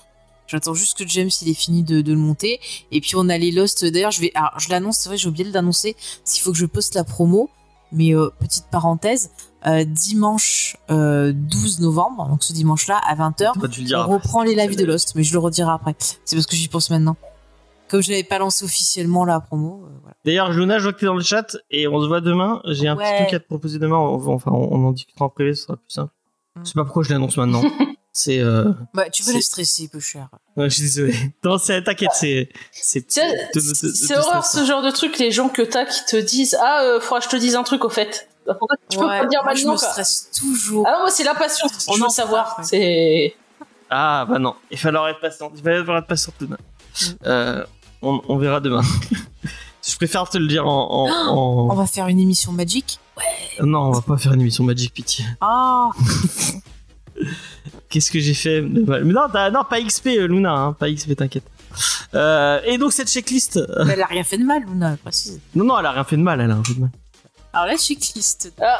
J'attends 0.47 0.73
juste 0.73 0.97
que 0.97 1.07
James 1.07 1.29
il 1.41 1.49
ait 1.49 1.53
fini 1.53 1.83
de, 1.83 2.01
de 2.01 2.11
le 2.11 2.19
monter. 2.19 2.59
Et 2.91 2.99
puis 2.99 3.13
on 3.15 3.29
a 3.29 3.37
les 3.37 3.51
Lost. 3.51 3.85
D'ailleurs, 3.85 4.11
je 4.11 4.19
vais, 4.19 4.31
alors 4.35 4.59
je 4.59 4.69
l'annonce. 4.69 4.97
C'est 4.97 5.07
vrai, 5.07 5.17
j'ai 5.17 5.29
oublié 5.29 5.45
de 5.45 5.53
l'annoncer. 5.53 5.95
S'il 6.25 6.43
faut 6.43 6.51
que 6.51 6.57
je 6.57 6.65
poste 6.65 6.95
la 6.95 7.05
promo. 7.05 7.49
Mais 7.91 8.13
euh, 8.15 8.29
petite 8.39 8.65
parenthèse, 8.71 9.31
euh, 9.67 9.83
dimanche 9.83 10.75
euh, 10.89 11.33
12 11.35 11.81
novembre, 11.81 12.27
donc 12.29 12.43
ce 12.43 12.51
dimanche-là 12.53 12.99
à 13.05 13.15
20h, 13.15 13.53
Toi, 13.59 13.67
tu 13.69 13.83
le 13.83 13.95
on 13.95 14.07
reprend 14.07 14.43
les 14.43 14.55
lives 14.55 14.75
de 14.75 14.85
Lost, 14.85 15.13
mais 15.15 15.23
je 15.23 15.33
le 15.33 15.39
redirai 15.39 15.71
après. 15.71 15.95
C'est 15.99 16.35
parce 16.35 16.47
que 16.47 16.55
j'y 16.55 16.67
pense 16.67 16.89
maintenant. 16.89 17.15
Comme 17.87 18.01
je 18.01 18.09
n'avais 18.09 18.23
pas 18.23 18.39
lancé 18.39 18.63
officiellement 18.65 19.25
la 19.25 19.39
promo, 19.39 19.83
euh, 19.83 19.89
voilà. 20.01 20.15
D'ailleurs, 20.25 20.51
Luna, 20.51 20.79
je 20.79 20.83
vois 20.83 20.93
que 20.93 20.99
t'es 20.99 21.05
dans 21.05 21.13
le 21.13 21.21
chat 21.21 21.57
et 21.69 21.87
on 21.87 22.01
se 22.01 22.07
voit 22.07 22.21
demain. 22.21 22.61
J'ai 22.65 22.87
un 22.87 22.95
petit 22.95 23.23
truc 23.23 23.33
à 23.33 23.39
te 23.39 23.45
proposer 23.45 23.79
demain. 23.79 23.97
On 23.97 24.33
Enfin, 24.33 24.51
on 24.51 24.69
on 24.71 24.87
en 24.87 24.91
discutera 24.93 25.25
en 25.25 25.29
privé, 25.29 25.53
ce 25.53 25.63
sera 25.63 25.75
plus 25.75 25.89
simple. 25.89 26.11
Mm. 26.55 26.61
Je 26.63 26.67
sais 26.69 26.73
pas 26.73 26.85
pourquoi 26.85 27.03
je 27.03 27.09
l'annonce 27.09 27.37
maintenant. 27.37 27.61
c'est. 28.13 28.39
Euh... 28.39 28.71
Bah, 28.93 29.09
tu 29.09 29.23
veux 29.23 29.33
la 29.33 29.41
stresser, 29.41 29.87
peu 29.87 29.99
cher. 29.99 30.27
ouais, 30.57 30.69
je 30.69 30.75
suis 30.75 30.83
désolé. 30.83 31.15
Non, 31.43 31.57
c'est- 31.57 31.81
t'inquiète, 31.83 32.11
c'est. 32.13 32.49
C'est 32.73 33.05
horreur 34.17 34.43
stress. 34.45 34.61
ce 34.63 34.65
genre 34.67 34.81
de 34.81 34.91
truc, 34.91 35.17
les 35.19 35.31
gens 35.31 35.49
que 35.49 35.61
t'as 35.61 35.85
qui 35.85 36.03
te 36.05 36.15
disent 36.17 36.57
Ah, 36.61 36.81
euh, 36.83 36.99
faudra 36.99 37.19
que 37.19 37.25
je 37.25 37.29
te 37.29 37.35
dise 37.37 37.55
un 37.55 37.63
truc 37.63 37.83
au 37.85 37.89
fait. 37.89 38.27
Bah, 38.45 38.55
Pourquoi 38.57 38.75
tu 38.89 38.97
peux 38.97 39.03
Ouais, 39.05 39.17
pas 39.19 39.23
le 39.23 39.29
dire 39.29 39.41
moi, 39.43 39.53
je 39.53 39.59
maintenant 39.59 39.73
me 39.73 39.79
quoi 39.79 39.87
stresse 39.89 40.29
toujours. 40.37 40.85
Ah 40.87 40.97
moi 41.01 41.09
c'est 41.11 41.23
la 41.23 41.35
passion, 41.35 41.67
On 41.87 41.93
je 41.93 41.99
veux 41.99 42.05
en 42.05 42.09
savoir. 42.09 42.55
ouais. 42.57 42.63
C'est. 42.65 43.35
Ah, 43.89 44.25
bah 44.27 44.39
non. 44.39 44.55
Il 44.71 44.77
va 44.77 44.81
falloir 44.81 45.07
être 45.09 45.19
patient. 45.19 45.51
Il 45.55 45.61
va 45.63 45.77
falloir 45.79 45.97
être 45.99 46.07
patient 46.07 46.33
demain. 46.39 46.57
Mm. 47.01 47.05
Euh, 47.27 47.65
on, 48.01 48.21
on 48.27 48.37
verra 48.37 48.59
demain. 48.59 48.81
je 49.87 49.95
préfère 49.95 50.27
te 50.29 50.37
le 50.37 50.47
dire 50.47 50.65
en. 50.67 51.07
en- 51.07 51.09
en- 51.29 51.69
On 51.71 51.75
va 51.75 51.85
faire 51.85 52.07
une 52.07 52.19
émission 52.19 52.51
Magic. 52.51 52.99
Non, 53.61 53.79
on 53.89 53.91
va 53.91 54.01
pas 54.01 54.17
faire 54.17 54.33
une 54.33 54.41
émission 54.41 54.63
Magic 54.63 54.93
Pitié. 54.93 55.23
Ah, 55.41 55.89
Qu'est-ce 57.91 58.09
que 58.09 58.19
j'ai 58.19 58.33
fait 58.33 58.61
de 58.61 58.83
mal? 58.83 59.03
Mais 59.03 59.13
non, 59.13 59.27
non, 59.51 59.63
pas 59.69 59.81
XP, 59.81 60.07
euh, 60.07 60.27
Luna, 60.27 60.53
hein, 60.53 60.73
pas 60.73 60.89
XP, 60.89 61.15
t'inquiète. 61.15 61.43
Euh, 62.15 62.59
et 62.65 62.77
donc 62.77 62.93
cette 62.93 63.09
checklist, 63.09 63.57
euh, 63.57 63.85
elle 63.89 64.01
a 64.01 64.05
rien 64.05 64.23
fait 64.23 64.37
de 64.37 64.43
mal, 64.43 64.63
Luna, 64.65 64.97
précise. 65.01 65.39
non, 65.55 65.65
non, 65.65 65.79
elle 65.79 65.85
a 65.85 65.91
rien 65.91 66.03
fait 66.03 66.17
de 66.17 66.21
mal, 66.21 66.41
elle 66.41 66.51
a 66.51 66.55
rien 66.55 66.63
fait 66.63 66.73
de 66.73 66.79
mal. 66.79 66.89
Alors 67.53 67.67
la 67.67 67.77
checklist. 67.77 68.51
Ah. 68.61 68.79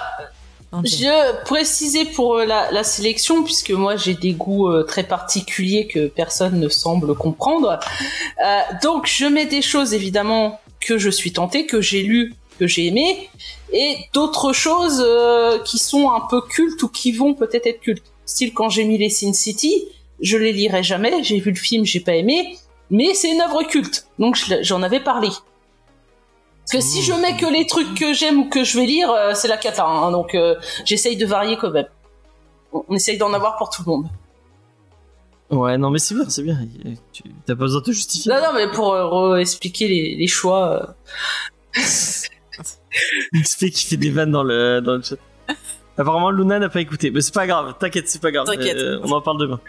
Je 0.85 1.43
précisais 1.43 2.05
pour 2.05 2.37
la, 2.37 2.71
la 2.71 2.83
sélection, 2.85 3.43
puisque 3.43 3.71
moi 3.71 3.97
j'ai 3.97 4.13
des 4.13 4.31
goûts 4.31 4.69
euh, 4.69 4.83
très 4.83 5.03
particuliers 5.03 5.87
que 5.87 6.07
personne 6.07 6.59
ne 6.59 6.69
semble 6.69 7.13
comprendre. 7.15 7.77
Euh, 8.43 8.59
donc 8.81 9.05
je 9.05 9.25
mets 9.25 9.45
des 9.45 9.61
choses 9.61 9.93
évidemment 9.93 10.61
que 10.79 10.97
je 10.97 11.09
suis 11.09 11.33
tenté, 11.33 11.65
que 11.65 11.81
j'ai 11.81 12.03
lu, 12.03 12.33
que 12.57 12.67
j'ai 12.67 12.87
aimé, 12.87 13.29
et 13.73 13.97
d'autres 14.13 14.53
choses 14.53 15.03
euh, 15.05 15.59
qui 15.59 15.77
sont 15.77 16.09
un 16.11 16.21
peu 16.29 16.41
cultes 16.41 16.81
ou 16.83 16.87
qui 16.87 17.11
vont 17.11 17.33
peut-être 17.33 17.67
être 17.67 17.81
cultes. 17.81 18.10
Style 18.25 18.53
quand 18.53 18.69
j'ai 18.69 18.83
mis 18.85 18.97
les 18.97 19.09
Sin 19.09 19.33
City, 19.33 19.85
je 20.21 20.37
les 20.37 20.53
lirai 20.53 20.83
jamais, 20.83 21.23
j'ai 21.23 21.39
vu 21.39 21.51
le 21.51 21.57
film, 21.57 21.85
j'ai 21.85 21.99
pas 21.99 22.15
aimé, 22.15 22.57
mais 22.89 23.13
c'est 23.13 23.31
une 23.31 23.41
œuvre 23.41 23.63
culte, 23.63 24.07
donc 24.19 24.37
j'en 24.61 24.83
avais 24.83 24.99
parlé. 24.99 25.29
Parce 25.29 26.73
que 26.73 26.81
si 26.81 27.01
je 27.01 27.13
mets 27.13 27.35
que 27.37 27.51
les 27.51 27.65
trucs 27.65 27.95
que 27.97 28.13
j'aime 28.13 28.39
ou 28.39 28.49
que 28.49 28.63
je 28.63 28.79
vais 28.79 28.85
lire, 28.85 29.09
euh, 29.11 29.33
c'est 29.33 29.47
la 29.47 29.57
cata. 29.57 29.83
hein, 29.85 30.11
donc 30.11 30.35
euh, 30.35 30.55
j'essaye 30.85 31.17
de 31.17 31.25
varier 31.25 31.57
quand 31.57 31.71
même. 31.71 31.87
On 32.71 32.85
on 32.87 32.95
essaye 32.95 33.17
d'en 33.17 33.33
avoir 33.33 33.57
pour 33.57 33.69
tout 33.69 33.81
le 33.85 33.91
monde. 33.91 34.05
Ouais, 35.49 35.77
non, 35.77 35.89
mais 35.89 35.99
c'est 35.99 36.15
bien, 36.15 36.29
c'est 36.29 36.43
bien. 36.43 36.57
Tu 37.11 37.23
t'as 37.45 37.55
pas 37.55 37.63
besoin 37.63 37.81
de 37.81 37.85
te 37.87 37.91
justifier. 37.91 38.31
Non, 38.31 38.39
non, 38.39 38.53
mais 38.53 38.71
pour 38.71 38.93
euh, 38.93 39.35
expliquer 39.37 39.87
les, 39.89 40.15
les 40.15 40.27
choix. 40.27 40.95
XP 43.35 43.69
qui 43.69 43.85
fait 43.85 43.97
des 43.97 44.11
vannes 44.11 44.31
dans 44.31 44.43
le, 44.43 44.79
dans 44.81 44.95
le 44.95 45.01
chat. 45.01 45.15
Apparemment, 46.01 46.31
Luna 46.31 46.57
n'a 46.57 46.69
pas 46.69 46.81
écouté, 46.81 47.11
mais 47.11 47.21
c'est 47.21 47.33
pas 47.33 47.45
grave, 47.45 47.75
t'inquiète, 47.79 48.09
c'est 48.09 48.21
pas 48.21 48.31
grave. 48.31 48.47
Euh, 48.49 48.99
on 49.03 49.11
en 49.11 49.21
parle 49.21 49.37
demain. 49.37 49.59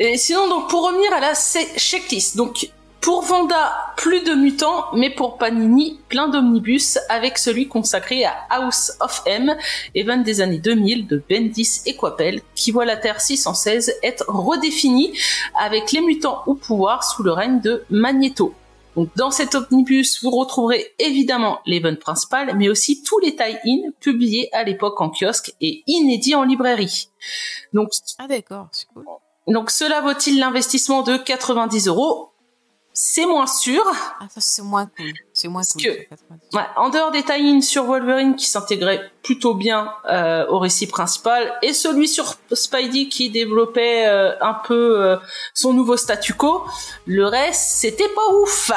Et 0.00 0.16
sinon, 0.16 0.48
donc 0.48 0.68
pour 0.68 0.84
revenir 0.84 1.12
à 1.12 1.20
la 1.20 1.32
checklist, 1.34 2.36
donc 2.36 2.68
pour 3.00 3.22
Vanda, 3.22 3.94
plus 3.96 4.22
de 4.24 4.34
mutants, 4.34 4.86
mais 4.94 5.10
pour 5.10 5.38
Panini, 5.38 6.00
plein 6.08 6.28
d'omnibus, 6.28 6.98
avec 7.08 7.38
celui 7.38 7.68
consacré 7.68 8.24
à 8.24 8.34
House 8.50 8.92
of 9.00 9.22
M, 9.26 9.56
event 9.94 10.18
des 10.18 10.40
années 10.40 10.58
2000 10.58 11.06
de 11.06 11.22
Bendis 11.30 11.82
et 11.86 11.94
Coppel, 11.94 12.40
qui 12.56 12.72
voit 12.72 12.84
la 12.84 12.96
Terre 12.96 13.20
616 13.20 13.94
être 14.02 14.24
redéfinie 14.28 15.16
avec 15.58 15.92
les 15.92 16.00
mutants 16.00 16.42
au 16.46 16.54
pouvoir 16.54 17.04
sous 17.04 17.22
le 17.22 17.30
règne 17.30 17.60
de 17.60 17.84
Magneto. 17.90 18.54
Donc 19.00 19.08
dans 19.16 19.30
cet 19.30 19.54
omnibus, 19.54 20.22
vous 20.22 20.28
retrouverez 20.28 20.92
évidemment 20.98 21.60
l'event 21.64 21.96
principal, 21.96 22.54
mais 22.58 22.68
aussi 22.68 23.02
tous 23.02 23.18
les 23.20 23.34
tie-in 23.34 23.92
publiés 23.98 24.50
à 24.52 24.62
l'époque 24.62 25.00
en 25.00 25.08
kiosque 25.08 25.54
et 25.62 25.82
inédits 25.86 26.34
en 26.34 26.44
librairie. 26.44 27.08
Donc 27.72 27.88
Ah 28.18 28.26
d'accord, 28.26 28.68
c'est 28.72 28.86
cool. 28.92 29.06
donc 29.48 29.70
cela 29.70 30.02
vaut-il 30.02 30.38
l'investissement 30.38 31.00
de 31.02 31.16
90 31.16 31.88
euros? 31.88 32.29
C'est 32.92 33.24
moins 33.24 33.46
sûr. 33.46 33.82
Ah 34.20 34.26
ça 34.28 34.40
c'est 34.40 34.62
moins 34.62 34.86
cool. 34.86 35.12
C'est 35.32 35.48
moins 35.48 35.60
Parce 35.60 35.72
cool. 35.74 35.82
que- 35.84 35.92
c'est 35.92 36.06
90. 36.06 36.56
Ouais, 36.56 36.62
en 36.76 36.90
dehors 36.90 37.10
des 37.12 37.22
tie 37.22 37.62
sur 37.62 37.84
Wolverine 37.84 38.34
qui 38.34 38.46
s'intégraient 38.46 39.10
plutôt 39.22 39.54
bien 39.54 39.90
euh, 40.10 40.46
au 40.48 40.58
récit 40.58 40.86
principal 40.88 41.52
et 41.62 41.72
celui 41.72 42.08
sur 42.08 42.34
Spidey 42.52 43.08
qui 43.08 43.30
développait 43.30 44.06
euh, 44.08 44.32
un 44.40 44.54
peu 44.54 45.00
euh, 45.00 45.16
son 45.54 45.72
nouveau 45.72 45.96
statu 45.96 46.34
quo, 46.34 46.64
le 47.06 47.26
reste 47.26 47.62
c'était 47.76 48.08
pas 48.08 48.34
ouf. 48.42 48.72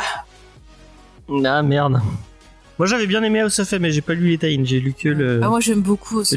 Ah 1.46 1.64
merde. 1.64 2.00
Moi 2.78 2.88
j'avais 2.88 3.08
bien 3.08 3.24
aimé 3.24 3.42
House 3.42 3.60
of 3.60 3.74
M, 3.74 3.82
mais 3.82 3.92
j'ai 3.92 4.02
pas 4.02 4.14
lu 4.14 4.28
les 4.30 4.38
tie 4.38 4.60
j'ai 4.66 4.80
lu 4.80 4.94
que 4.94 5.10
le, 5.10 5.42
Ah 5.44 5.50
moi 5.50 5.60
j'aime 5.60 5.82
beaucoup 5.82 6.20
aussi. 6.20 6.36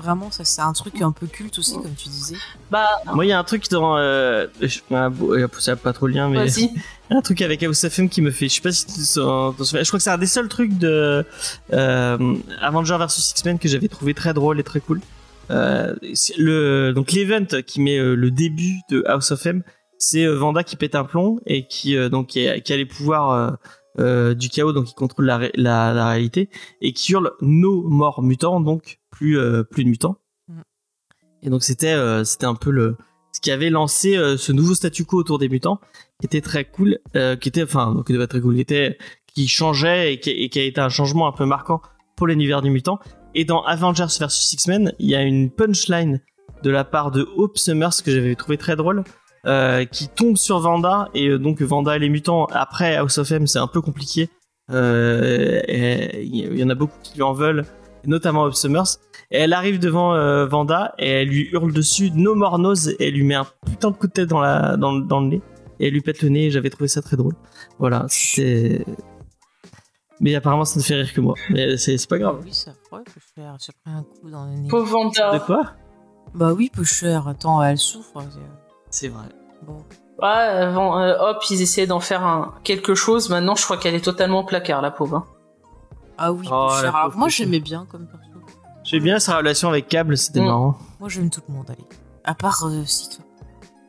Vraiment, 0.00 0.30
ça 0.30 0.44
c'est 0.44 0.60
un 0.62 0.72
truc 0.72 1.00
un 1.02 1.12
peu 1.12 1.26
culte 1.26 1.58
aussi, 1.58 1.74
comme 1.74 1.94
tu 1.94 2.08
disais. 2.08 2.36
Bah, 2.70 2.86
Moi, 3.14 3.26
il 3.26 3.28
y 3.28 3.32
a 3.32 3.38
un 3.38 3.44
truc 3.44 3.68
dans. 3.70 3.96
Euh, 3.96 4.46
je, 4.60 4.80
ah, 4.92 5.08
bon, 5.08 5.32
ça 5.58 5.72
a 5.72 5.76
pas 5.76 5.92
trop 5.92 6.08
de 6.08 6.14
lien, 6.14 6.28
mais. 6.28 6.38
vas-y. 6.38 6.70
Il 7.10 7.14
y 7.14 7.16
a 7.16 7.18
un 7.18 7.22
truc 7.22 7.42
avec 7.42 7.60
House 7.64 7.82
of 7.82 7.98
M 7.98 8.08
qui 8.08 8.22
me 8.22 8.30
fait. 8.30 8.48
Je 8.48 8.54
sais 8.54 8.60
pas 8.60 8.70
si 8.70 8.86
tu 8.86 8.92
t'en 9.14 9.52
souviens. 9.52 9.82
Je 9.82 9.88
crois 9.88 9.98
que 9.98 10.02
c'est 10.04 10.10
un 10.10 10.18
des 10.18 10.26
seuls 10.26 10.48
trucs 10.48 10.78
de. 10.78 11.24
Euh, 11.72 12.36
Avenger 12.60 12.96
vs 12.98 13.30
X-Men 13.32 13.58
que 13.58 13.68
j'avais 13.68 13.88
trouvé 13.88 14.14
très 14.14 14.32
drôle 14.32 14.60
et 14.60 14.62
très 14.62 14.78
cool. 14.80 15.00
Euh, 15.50 15.96
le, 16.38 16.92
donc, 16.92 17.10
l'event 17.10 17.46
qui 17.66 17.80
met 17.80 17.98
euh, 17.98 18.14
le 18.14 18.30
début 18.30 18.76
de 18.90 19.02
House 19.08 19.32
of 19.32 19.44
M, 19.44 19.64
c'est 19.98 20.24
euh, 20.24 20.36
Vanda 20.36 20.62
qui 20.62 20.76
pète 20.76 20.94
un 20.94 21.02
plomb 21.04 21.40
et 21.46 21.66
qui, 21.66 21.96
euh, 21.96 22.08
donc, 22.08 22.28
qui 22.28 22.46
a, 22.46 22.60
qui 22.60 22.72
a 22.72 22.76
les 22.76 22.86
pouvoirs. 22.86 23.30
euh, 23.32 23.50
euh, 23.98 24.34
du 24.34 24.48
chaos 24.50 24.72
donc 24.72 24.84
qui 24.84 24.94
contrôle 24.94 25.24
la, 25.26 25.40
la, 25.56 25.92
la 25.92 26.08
réalité 26.10 26.48
et 26.80 26.92
qui 26.92 27.10
hurle 27.10 27.32
no 27.40 27.82
more 27.88 28.22
mutants 28.22 28.60
donc 28.60 28.99
plus 29.20 29.38
euh, 29.38 29.62
plus 29.62 29.84
de 29.84 29.90
mutants 29.90 30.16
Mm. 30.48 30.62
et 31.42 31.50
donc 31.50 31.62
c'était 31.62 31.92
euh, 31.92 32.24
c'était 32.24 32.46
un 32.46 32.54
peu 32.54 32.70
le 32.70 32.96
ce 33.32 33.40
qui 33.40 33.50
avait 33.50 33.70
lancé 33.70 34.16
euh, 34.16 34.36
ce 34.36 34.52
nouveau 34.52 34.74
statu 34.74 35.04
quo 35.04 35.18
autour 35.18 35.38
des 35.38 35.48
mutants 35.48 35.78
qui 36.18 36.26
était 36.26 36.40
très 36.40 36.64
cool 36.64 36.98
qui 37.40 37.48
était 37.48 37.62
enfin 37.62 38.02
qui 38.04 38.12
était 38.12 38.18
pas 38.18 38.26
très 38.26 38.40
cool 38.40 38.54
qui 38.54 38.60
était 38.60 38.98
qui 39.32 39.46
changeait 39.46 40.14
et 40.14 40.20
qui, 40.20 40.58
a 40.58 40.62
été 40.62 40.80
un 40.80 40.88
changement 40.88 41.28
un 41.28 41.32
peu 41.32 41.44
marquant 41.44 41.82
pour 42.16 42.26
l'univers 42.26 42.62
du 42.62 42.70
mutant 42.70 42.98
et 43.34 43.44
dans 43.44 43.62
Avengers 43.62 44.06
vs 44.18 44.52
X-Men 44.52 44.94
il 44.98 45.08
y 45.08 45.14
a 45.14 45.22
une 45.22 45.50
punchline 45.50 46.20
de 46.62 46.70
la 46.70 46.84
part 46.84 47.10
de 47.10 47.28
Hope 47.36 47.58
Summers 47.58 48.02
que 48.04 48.10
j'avais 48.10 48.34
trouvé 48.34 48.56
très 48.58 48.76
drôle 48.76 49.04
qui 49.92 50.08
tombe 50.08 50.36
sur 50.36 50.58
Vanda 50.58 51.08
et 51.14 51.38
donc 51.38 51.62
Vanda 51.62 51.96
et 51.96 51.98
les 51.98 52.08
mutants 52.08 52.46
après 52.46 52.96
House 52.96 53.18
of 53.18 53.30
M 53.30 53.46
c'est 53.46 53.60
un 53.60 53.68
peu 53.68 53.80
compliqué. 53.80 54.28
Il 54.68 54.74
y 56.34 56.64
en 56.64 56.70
a 56.70 56.74
beaucoup 56.74 56.98
qui 57.02 57.14
lui 57.14 57.22
en 57.22 57.32
veulent 57.32 57.64
notamment 58.04 58.44
Hope 58.44 58.54
Summers 58.54 58.98
et 59.30 59.38
elle 59.38 59.52
arrive 59.52 59.78
devant 59.78 60.14
euh, 60.14 60.46
Vanda 60.46 60.94
et 60.98 61.08
elle 61.08 61.28
lui 61.28 61.48
hurle 61.52 61.72
dessus 61.72 62.10
No 62.14 62.34
more 62.34 62.58
nose 62.58 62.88
et 62.98 63.08
elle 63.08 63.14
lui 63.14 63.22
met 63.24 63.34
un 63.36 63.46
putain 63.66 63.90
de 63.90 63.96
coup 63.96 64.06
de 64.06 64.12
tête 64.12 64.28
dans, 64.28 64.40
la, 64.40 64.76
dans, 64.76 64.92
le- 64.92 65.02
dans 65.04 65.20
le 65.20 65.26
nez 65.28 65.42
et 65.78 65.86
elle 65.88 65.92
lui 65.94 66.00
pète 66.00 66.22
le 66.22 66.28
nez 66.28 66.46
et 66.46 66.50
j'avais 66.50 66.70
trouvé 66.70 66.88
ça 66.88 67.00
très 67.02 67.16
drôle 67.16 67.34
voilà 67.78 68.04
c'était 68.08 68.84
mais 70.20 70.34
apparemment 70.34 70.64
ça 70.64 70.78
ne 70.80 70.84
fait 70.84 70.94
rire 70.96 71.12
que 71.14 71.20
moi 71.20 71.34
mais 71.50 71.76
c'est 71.76 71.96
c'est 71.96 72.08
pas 72.08 72.18
grave 72.18 72.40
Oui, 72.44 72.52
ça 72.52 72.72
pourrait 72.88 73.02
faire. 73.34 73.56
J'ai 73.64 73.72
pris 73.72 73.92
un 73.94 74.02
coup 74.02 74.30
dans 74.30 74.44
le 74.46 74.52
nez. 74.52 74.68
Pauvre 74.68 74.86
Vanda. 74.86 75.32
de 75.32 75.38
quoi? 75.38 75.62
Bah 76.34 76.52
oui, 76.52 76.70
peu 76.72 76.84
cher. 76.84 77.26
Attends, 77.26 77.62
elle 77.62 77.78
souffre. 77.78 78.22
c'est- 78.30 78.38
c'est 78.90 79.08
vrai 79.08 79.24
Bon. 79.66 79.78
Ouais, 80.22 80.28
avant, 80.28 81.00
euh, 81.00 81.14
hop, 81.18 81.38
ils 81.50 81.62
essayaient 81.62 81.86
d'en 81.86 82.00
faire 82.00 82.22
un, 82.24 82.54
quelque 82.64 82.94
chose. 82.94 83.30
Maintenant, 83.30 83.54
je 83.54 83.64
crois 83.64 83.78
qu'elle 83.78 83.94
est 83.94 84.04
totalement 84.04 84.44
placard, 84.44 84.82
la 84.82 84.90
pauvre. 84.90 85.16
hein. 85.16 85.24
Ah 86.18 86.32
oui, 86.32 86.46
Oh, 86.52 86.68
cher. 86.80 86.94
Alors, 86.94 87.16
moi, 87.16 87.28
j'aimais 87.28 87.60
bien 87.60 87.86
comme 87.90 88.06
perso. 88.06 88.29
J'ai 88.90 89.00
bien 89.00 89.18
sa 89.18 89.36
relation 89.38 89.68
avec 89.68 89.88
Cable 89.88 90.16
c'était 90.16 90.40
Mm. 90.40 90.44
marrant 90.46 90.78
Moi, 90.98 91.08
j'aime 91.08 91.30
tout 91.30 91.40
le 91.48 91.54
monde, 91.54 91.66
allez. 91.68 91.84
À 92.24 92.34
part 92.34 92.64
euh, 92.66 92.84
Cyclope. 92.84 93.26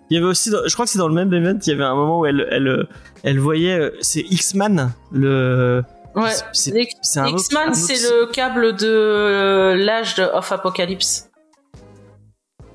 Il 0.10 0.16
y 0.16 0.18
avait 0.18 0.28
aussi, 0.28 0.50
dans- 0.50 0.68
je 0.68 0.74
crois 0.74 0.86
que 0.86 0.92
c'est 0.92 0.98
dans 1.00 1.08
le 1.08 1.14
même 1.14 1.34
event, 1.34 1.58
il 1.66 1.70
y 1.70 1.74
avait 1.74 1.84
un 1.84 1.96
moment 1.96 2.20
où 2.20 2.26
elle, 2.26 2.46
elle, 2.52 2.68
euh, 2.68 2.88
elle 3.24 3.40
voyait, 3.40 3.80
euh, 3.80 3.92
c'est 4.02 4.22
X-Man, 4.22 4.94
le. 5.12 5.84
Ouais. 6.16 6.30
c'est- 6.52 6.72
Les- 6.72 6.90
c'est 7.02 7.20
un 7.22 7.26
autre- 7.28 7.36
un 7.36 7.38
X-Man, 7.38 7.70
autre- 7.70 7.78
c'est 7.78 8.10
le 8.10 8.26
câble 8.32 8.76
de 8.76 8.88
euh, 8.88 9.76
l'âge 9.78 10.16
de 10.16 10.24
of 10.24 10.52
Apocalypse. 10.52 11.30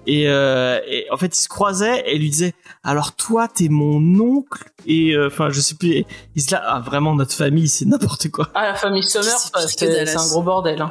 Et, 0.07 0.29
euh, 0.29 0.79
et 0.87 1.07
en 1.11 1.17
fait, 1.17 1.37
ils 1.37 1.41
se 1.43 1.49
croisaient 1.49 1.99
et 2.07 2.15
elle 2.15 2.21
lui 2.21 2.31
disait, 2.31 2.55
alors 2.85 3.17
toi, 3.17 3.49
t'es 3.49 3.69
mon 3.69 4.01
oncle? 4.21 4.65
Et 4.87 5.13
euh, 5.17 5.27
enfin, 5.27 5.51
je 5.51 5.61
sais 5.61 5.75
plus. 5.75 5.89
et 5.91 6.07
Il 6.37 6.43
se 6.43 6.53
là, 6.53 6.63
ah 6.65 6.81
vraiment 6.81 7.15
notre 7.17 7.35
famille, 7.35 7.67
c'est 7.69 7.85
n'importe 7.87 8.31
quoi. 8.31 8.49
Ah, 8.55 8.69
la 8.69 8.75
famille 8.77 9.03
Summer, 9.03 9.25
C'est 9.25 9.53
parce 9.53 9.75
pire 9.75 9.89
que 9.89 9.93
que 9.93 9.99
Dallas. 9.99 10.13
c'est 10.13 10.19
un 10.19 10.29
gros 10.29 10.43
bordel. 10.43 10.81
hein. 10.81 10.91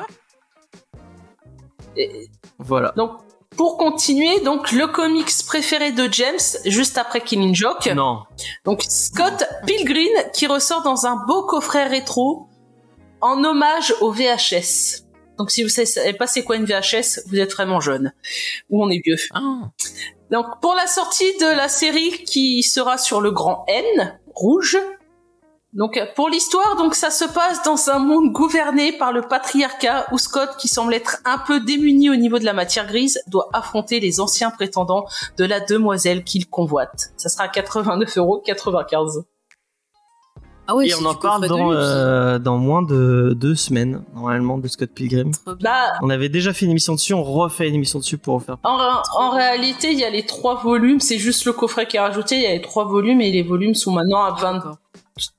Et- 1.97 2.29
Voilà. 2.59 2.93
donc, 2.95 3.11
pour 3.57 3.77
continuer, 3.77 4.41
donc 4.41 4.71
le 4.73 4.87
comics 4.87 5.31
préféré 5.47 5.91
de 5.93 6.09
James, 6.11 6.39
juste 6.65 6.97
après 6.97 7.21
Killing 7.21 7.55
Joke. 7.55 7.85
Non. 7.95 8.23
Donc 8.65 8.83
Scott 8.89 9.45
Pilgrim 9.65 10.11
qui 10.33 10.45
ressort 10.47 10.81
dans 10.83 11.05
un 11.05 11.15
beau 11.25 11.43
coffret 11.43 11.85
rétro 11.87 12.47
en 13.21 13.41
hommage 13.45 13.93
au 14.01 14.11
VHS. 14.11 15.03
Donc 15.37 15.51
si 15.51 15.63
vous 15.63 15.69
savez 15.69 16.13
pas 16.13 16.27
c'est 16.27 16.43
quoi 16.43 16.57
une 16.57 16.65
VHS, 16.65 17.21
vous 17.27 17.39
êtes 17.39 17.53
vraiment 17.53 17.79
jeune 17.79 18.11
ou 18.69 18.83
on 18.83 18.89
est 18.89 19.01
vieux. 19.05 19.15
Ah, 19.33 19.69
Donc 20.31 20.45
pour 20.61 20.75
la 20.75 20.87
sortie 20.87 21.37
de 21.37 21.45
la 21.55 21.69
série 21.69 22.11
qui 22.25 22.61
sera 22.61 22.97
sur 22.97 23.21
le 23.21 23.31
grand 23.31 23.63
N 23.69 24.19
rouge. 24.33 24.77
Donc 25.75 25.99
pour 26.15 26.29
l'histoire, 26.29 26.77
donc 26.77 26.95
ça 26.95 27.11
se 27.11 27.25
passe 27.25 27.61
dans 27.63 27.89
un 27.89 27.99
monde 27.99 28.31
gouverné 28.31 28.93
par 28.93 29.11
le 29.11 29.21
patriarcat 29.21 30.05
où 30.13 30.17
Scott, 30.17 30.51
qui 30.57 30.69
semble 30.69 30.93
être 30.93 31.17
un 31.25 31.37
peu 31.37 31.59
démuni 31.59 32.09
au 32.09 32.15
niveau 32.15 32.39
de 32.39 32.45
la 32.45 32.53
matière 32.53 32.87
grise, 32.87 33.19
doit 33.27 33.49
affronter 33.51 33.99
les 33.99 34.21
anciens 34.21 34.51
prétendants 34.51 35.05
de 35.37 35.43
la 35.43 35.59
demoiselle 35.59 36.23
qu'il 36.23 36.47
convoite. 36.47 37.11
Ça 37.17 37.27
sera 37.27 37.47
89,95€. 37.47 39.25
Ah 40.67 40.75
oui, 40.75 40.87
et 40.87 40.89
si 40.89 40.95
on 41.03 41.05
en 41.05 41.13
parle 41.13 41.47
dans, 41.47 41.73
euh, 41.73 42.39
dans, 42.39 42.57
moins 42.57 42.81
de 42.81 43.35
deux 43.39 43.53
semaines, 43.53 44.01
normalement, 44.15 44.57
de 44.57 44.67
Scott 44.67 44.89
Pilgrim. 44.89 45.29
Bah, 45.61 45.91
on 46.01 46.09
avait 46.09 46.29
déjà 46.29 46.53
fait 46.53 46.65
une 46.65 46.71
émission 46.71 46.95
dessus, 46.95 47.13
on 47.13 47.21
refait 47.21 47.69
une 47.69 47.75
émission 47.75 47.99
dessus 47.99 48.17
pour 48.17 48.35
refaire. 48.35 48.57
En, 48.63 49.03
en 49.15 49.29
réalité, 49.29 49.91
il 49.91 49.99
y 49.99 50.03
a 50.03 50.09
les 50.09 50.25
trois 50.25 50.55
volumes, 50.55 50.99
c'est 51.01 51.19
juste 51.19 51.45
le 51.45 51.53
coffret 51.53 51.85
qui 51.85 51.97
est 51.97 51.99
rajouté, 51.99 52.37
il 52.37 52.41
y 52.41 52.47
a 52.47 52.53
les 52.53 52.61
trois 52.61 52.85
volumes 52.85 53.21
et 53.21 53.31
les 53.31 53.43
volumes 53.43 53.75
sont 53.75 53.91
maintenant 53.91 54.23
à 54.23 54.31
20, 54.31 54.75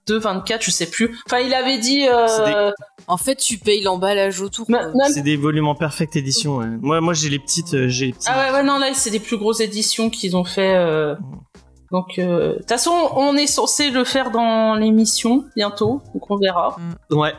2, 0.06 0.18
24, 0.18 0.62
je 0.62 0.70
sais 0.70 0.88
plus. 0.88 1.18
Enfin, 1.26 1.40
il 1.40 1.52
avait 1.52 1.78
dit. 1.78 2.08
Euh, 2.08 2.70
en 3.08 3.18
fait, 3.18 3.36
tu 3.36 3.58
payes 3.58 3.82
l'emballage 3.82 4.40
autour. 4.40 4.70
Ma... 4.70 4.90
C'est 5.10 5.22
des 5.22 5.36
volumes 5.36 5.68
en 5.68 5.74
perfect 5.74 6.16
édition. 6.16 6.60
Moi, 6.80 7.02
moi, 7.02 7.12
euh, 7.12 7.14
j'ai 7.14 7.28
les 7.28 7.38
petites. 7.38 7.74
ah 7.74 8.38
ouais, 8.38 8.52
ouais, 8.52 8.62
non, 8.62 8.78
là, 8.78 8.94
c'est 8.94 9.10
des 9.10 9.20
plus 9.20 9.36
grosses 9.36 9.60
éditions 9.60 10.08
qu'ils 10.08 10.34
ont 10.34 10.44
fait. 10.44 10.74
Euh. 10.74 11.14
Mm. 11.14 11.40
Donc, 11.92 12.18
de 12.18 12.56
toute 12.58 12.68
façon, 12.68 13.10
on 13.14 13.36
est 13.36 13.46
censé 13.46 13.90
le 13.90 14.04
faire 14.04 14.30
dans 14.30 14.74
l'émission 14.76 15.44
bientôt, 15.54 16.02
donc 16.14 16.30
on 16.30 16.36
verra. 16.36 16.76
Mm. 17.10 17.16
Ouais. 17.16 17.34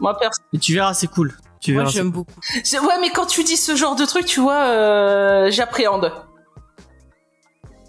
Moi, 0.00 0.16
perso. 0.18 0.40
tu 0.60 0.72
verras, 0.72 0.94
c'est 0.94 1.08
cool. 1.08 1.34
Tu 1.60 1.74
moi, 1.74 1.84
j'aime 1.84 2.10
beaucoup. 2.10 2.40
Ouais, 2.54 3.00
mais 3.00 3.10
quand 3.10 3.26
tu 3.26 3.44
dis 3.44 3.56
ce 3.56 3.76
genre 3.76 3.96
de 3.96 4.06
truc, 4.06 4.24
tu 4.24 4.40
vois, 4.40 5.50
j'appréhende. 5.50 6.10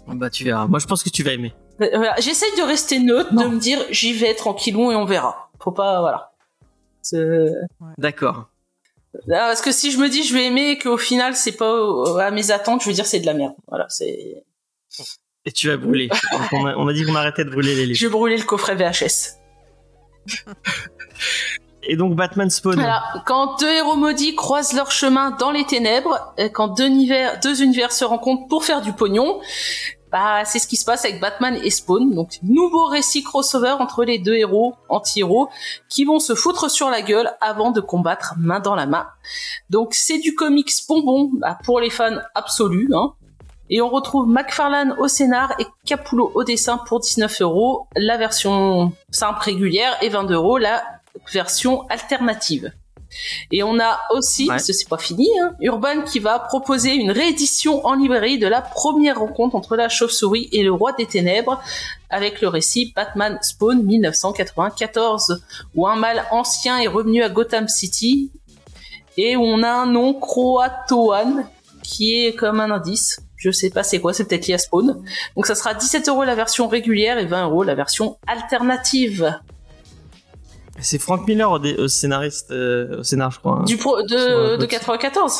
Bah, 0.08 0.28
tu 0.28 0.44
verras. 0.44 0.66
Moi, 0.66 0.78
je 0.78 0.86
pense 0.86 1.02
que 1.02 1.08
tu 1.08 1.22
vas 1.22 1.32
aimer. 1.32 1.54
Euh, 1.82 1.88
voilà. 1.94 2.14
J'essaye 2.18 2.54
de 2.56 2.62
rester 2.62 2.98
neutre, 2.98 3.32
Non. 3.32 3.48
de 3.48 3.54
me 3.54 3.58
dire, 3.58 3.78
j'y 3.90 4.12
vais 4.12 4.34
tranquillou 4.34 4.92
et 4.92 4.96
on 4.96 5.04
verra. 5.04 5.50
Faut 5.62 5.72
pas, 5.72 6.00
voilà. 6.00 6.32
D'accord. 7.98 8.48
Ah, 9.14 9.48
parce 9.48 9.60
que 9.62 9.72
si 9.72 9.90
je 9.90 9.98
me 9.98 10.08
dis 10.08 10.22
je 10.22 10.32
vais 10.34 10.44
aimer 10.46 10.70
et 10.70 10.78
qu'au 10.78 10.96
final 10.96 11.34
c'est 11.34 11.56
pas 11.56 11.74
à 12.24 12.30
mes 12.30 12.50
attentes, 12.52 12.82
je 12.82 12.88
veux 12.88 12.92
dire 12.94 13.06
c'est 13.06 13.18
de 13.20 13.26
la 13.26 13.34
merde. 13.34 13.54
Voilà, 13.66 13.86
c'est. 13.88 14.44
Et 15.46 15.52
tu 15.52 15.68
vas 15.68 15.76
brûler. 15.78 16.08
On, 16.52 16.66
a, 16.66 16.76
on 16.76 16.86
a 16.86 16.92
dit 16.92 17.04
qu'on 17.04 17.14
arrêtait 17.16 17.44
de 17.44 17.50
brûler 17.50 17.74
les 17.74 17.86
livres. 17.86 17.98
Je 17.98 18.06
vais 18.06 18.12
brûler 18.12 18.36
le 18.36 18.44
coffret 18.44 18.74
VHS. 18.76 19.38
Et 21.82 21.96
donc 21.96 22.14
Batman 22.14 22.50
Spawn. 22.50 22.74
Voilà. 22.74 23.02
Quand 23.26 23.58
deux 23.58 23.70
héros 23.72 23.96
maudits 23.96 24.34
croisent 24.36 24.74
leur 24.74 24.90
chemin 24.92 25.30
dans 25.32 25.50
les 25.50 25.64
ténèbres, 25.64 26.34
et 26.36 26.52
quand 26.52 26.68
deux 26.68 26.86
univers, 26.86 27.40
deux 27.40 27.62
univers 27.62 27.90
se 27.92 28.04
rencontrent 28.04 28.46
pour 28.48 28.64
faire 28.64 28.82
du 28.82 28.92
pognon, 28.92 29.40
bah 30.10 30.44
c'est 30.44 30.58
ce 30.58 30.66
qui 30.66 30.76
se 30.76 30.84
passe 30.84 31.04
avec 31.04 31.20
Batman 31.20 31.58
et 31.62 31.70
Spawn. 31.70 32.14
Donc 32.14 32.38
nouveau 32.42 32.86
récit 32.86 33.22
crossover 33.22 33.76
entre 33.78 34.04
les 34.04 34.18
deux 34.18 34.34
héros 34.34 34.74
anti-héros 34.88 35.48
qui 35.88 36.04
vont 36.04 36.18
se 36.18 36.34
foutre 36.34 36.70
sur 36.70 36.90
la 36.90 37.02
gueule 37.02 37.30
avant 37.40 37.70
de 37.70 37.80
combattre 37.80 38.34
main 38.38 38.60
dans 38.60 38.74
la 38.74 38.86
main. 38.86 39.06
Donc 39.70 39.94
c'est 39.94 40.18
du 40.18 40.34
comics 40.34 40.70
bonbon 40.88 41.30
bah, 41.34 41.58
pour 41.64 41.80
les 41.80 41.90
fans 41.90 42.18
absolus. 42.34 42.90
Hein. 42.94 43.14
Et 43.72 43.80
on 43.80 43.88
retrouve 43.88 44.26
McFarlane 44.26 44.96
au 44.98 45.06
scénar 45.06 45.54
et 45.60 45.66
Capullo 45.84 46.32
au 46.34 46.42
dessin 46.42 46.78
pour 46.78 46.98
19 46.98 47.40
euros. 47.42 47.86
La 47.94 48.16
version 48.16 48.92
simple 49.10 49.40
régulière 49.42 49.96
et 50.02 50.08
20 50.08 50.28
euros 50.30 50.58
la 50.58 50.82
version 51.32 51.86
alternative. 51.88 52.72
Et 53.50 53.62
on 53.62 53.78
a 53.80 54.00
aussi, 54.14 54.48
Ouais. 54.48 54.56
que 54.56 54.62
c'est 54.62 54.88
pas 54.88 54.98
fini, 54.98 55.28
hein, 55.42 55.54
Urban 55.60 56.02
qui 56.02 56.18
va 56.18 56.38
proposer 56.38 56.94
une 56.94 57.10
réédition 57.10 57.84
en 57.86 57.94
librairie 57.94 58.38
de 58.38 58.46
la 58.46 58.62
première 58.62 59.18
rencontre 59.18 59.56
entre 59.56 59.76
la 59.76 59.88
chauve-souris 59.88 60.48
et 60.52 60.62
le 60.62 60.72
roi 60.72 60.92
des 60.92 61.06
ténèbres, 61.06 61.60
avec 62.08 62.40
le 62.40 62.48
récit 62.48 62.92
Batman 62.94 63.38
Spawn 63.42 63.82
1994, 63.82 65.42
où 65.74 65.86
un 65.86 65.96
mal 65.96 66.24
ancien 66.30 66.78
est 66.78 66.86
revenu 66.88 67.22
à 67.22 67.28
Gotham 67.28 67.68
City, 67.68 68.30
et 69.16 69.36
on 69.36 69.62
a 69.62 69.70
un 69.70 69.86
nom 69.86 70.14
croatoan 70.14 71.46
qui 71.82 72.24
est 72.24 72.34
comme 72.34 72.60
un 72.60 72.70
indice. 72.70 73.20
Je 73.36 73.50
sais 73.50 73.70
pas 73.70 73.82
c'est 73.82 74.00
quoi, 74.00 74.12
c'est 74.12 74.24
peut-être 74.26 74.46
lié 74.46 74.54
à 74.54 74.58
Spawn. 74.58 75.02
Donc 75.34 75.46
ça 75.46 75.54
sera 75.54 75.74
17 75.74 76.08
euros 76.08 76.24
la 76.24 76.34
version 76.34 76.68
régulière 76.68 77.18
et 77.18 77.24
20 77.24 77.46
euros 77.48 77.62
la 77.64 77.74
version 77.74 78.18
alternative. 78.26 79.34
C'est 80.82 80.98
Frank 80.98 81.26
Miller 81.26 81.50
au, 81.50 81.58
dé- 81.58 81.76
au 81.76 81.88
scénariste, 81.88 82.50
euh, 82.50 83.00
au 83.00 83.02
scénar, 83.02 83.30
je 83.30 83.38
crois. 83.38 83.58
hein. 83.60 83.64
Du 83.64 83.76
pro, 83.76 84.00
de, 84.02 84.14
la 84.16 84.56
de 84.56 84.60
box. 84.62 84.70
94 84.70 85.34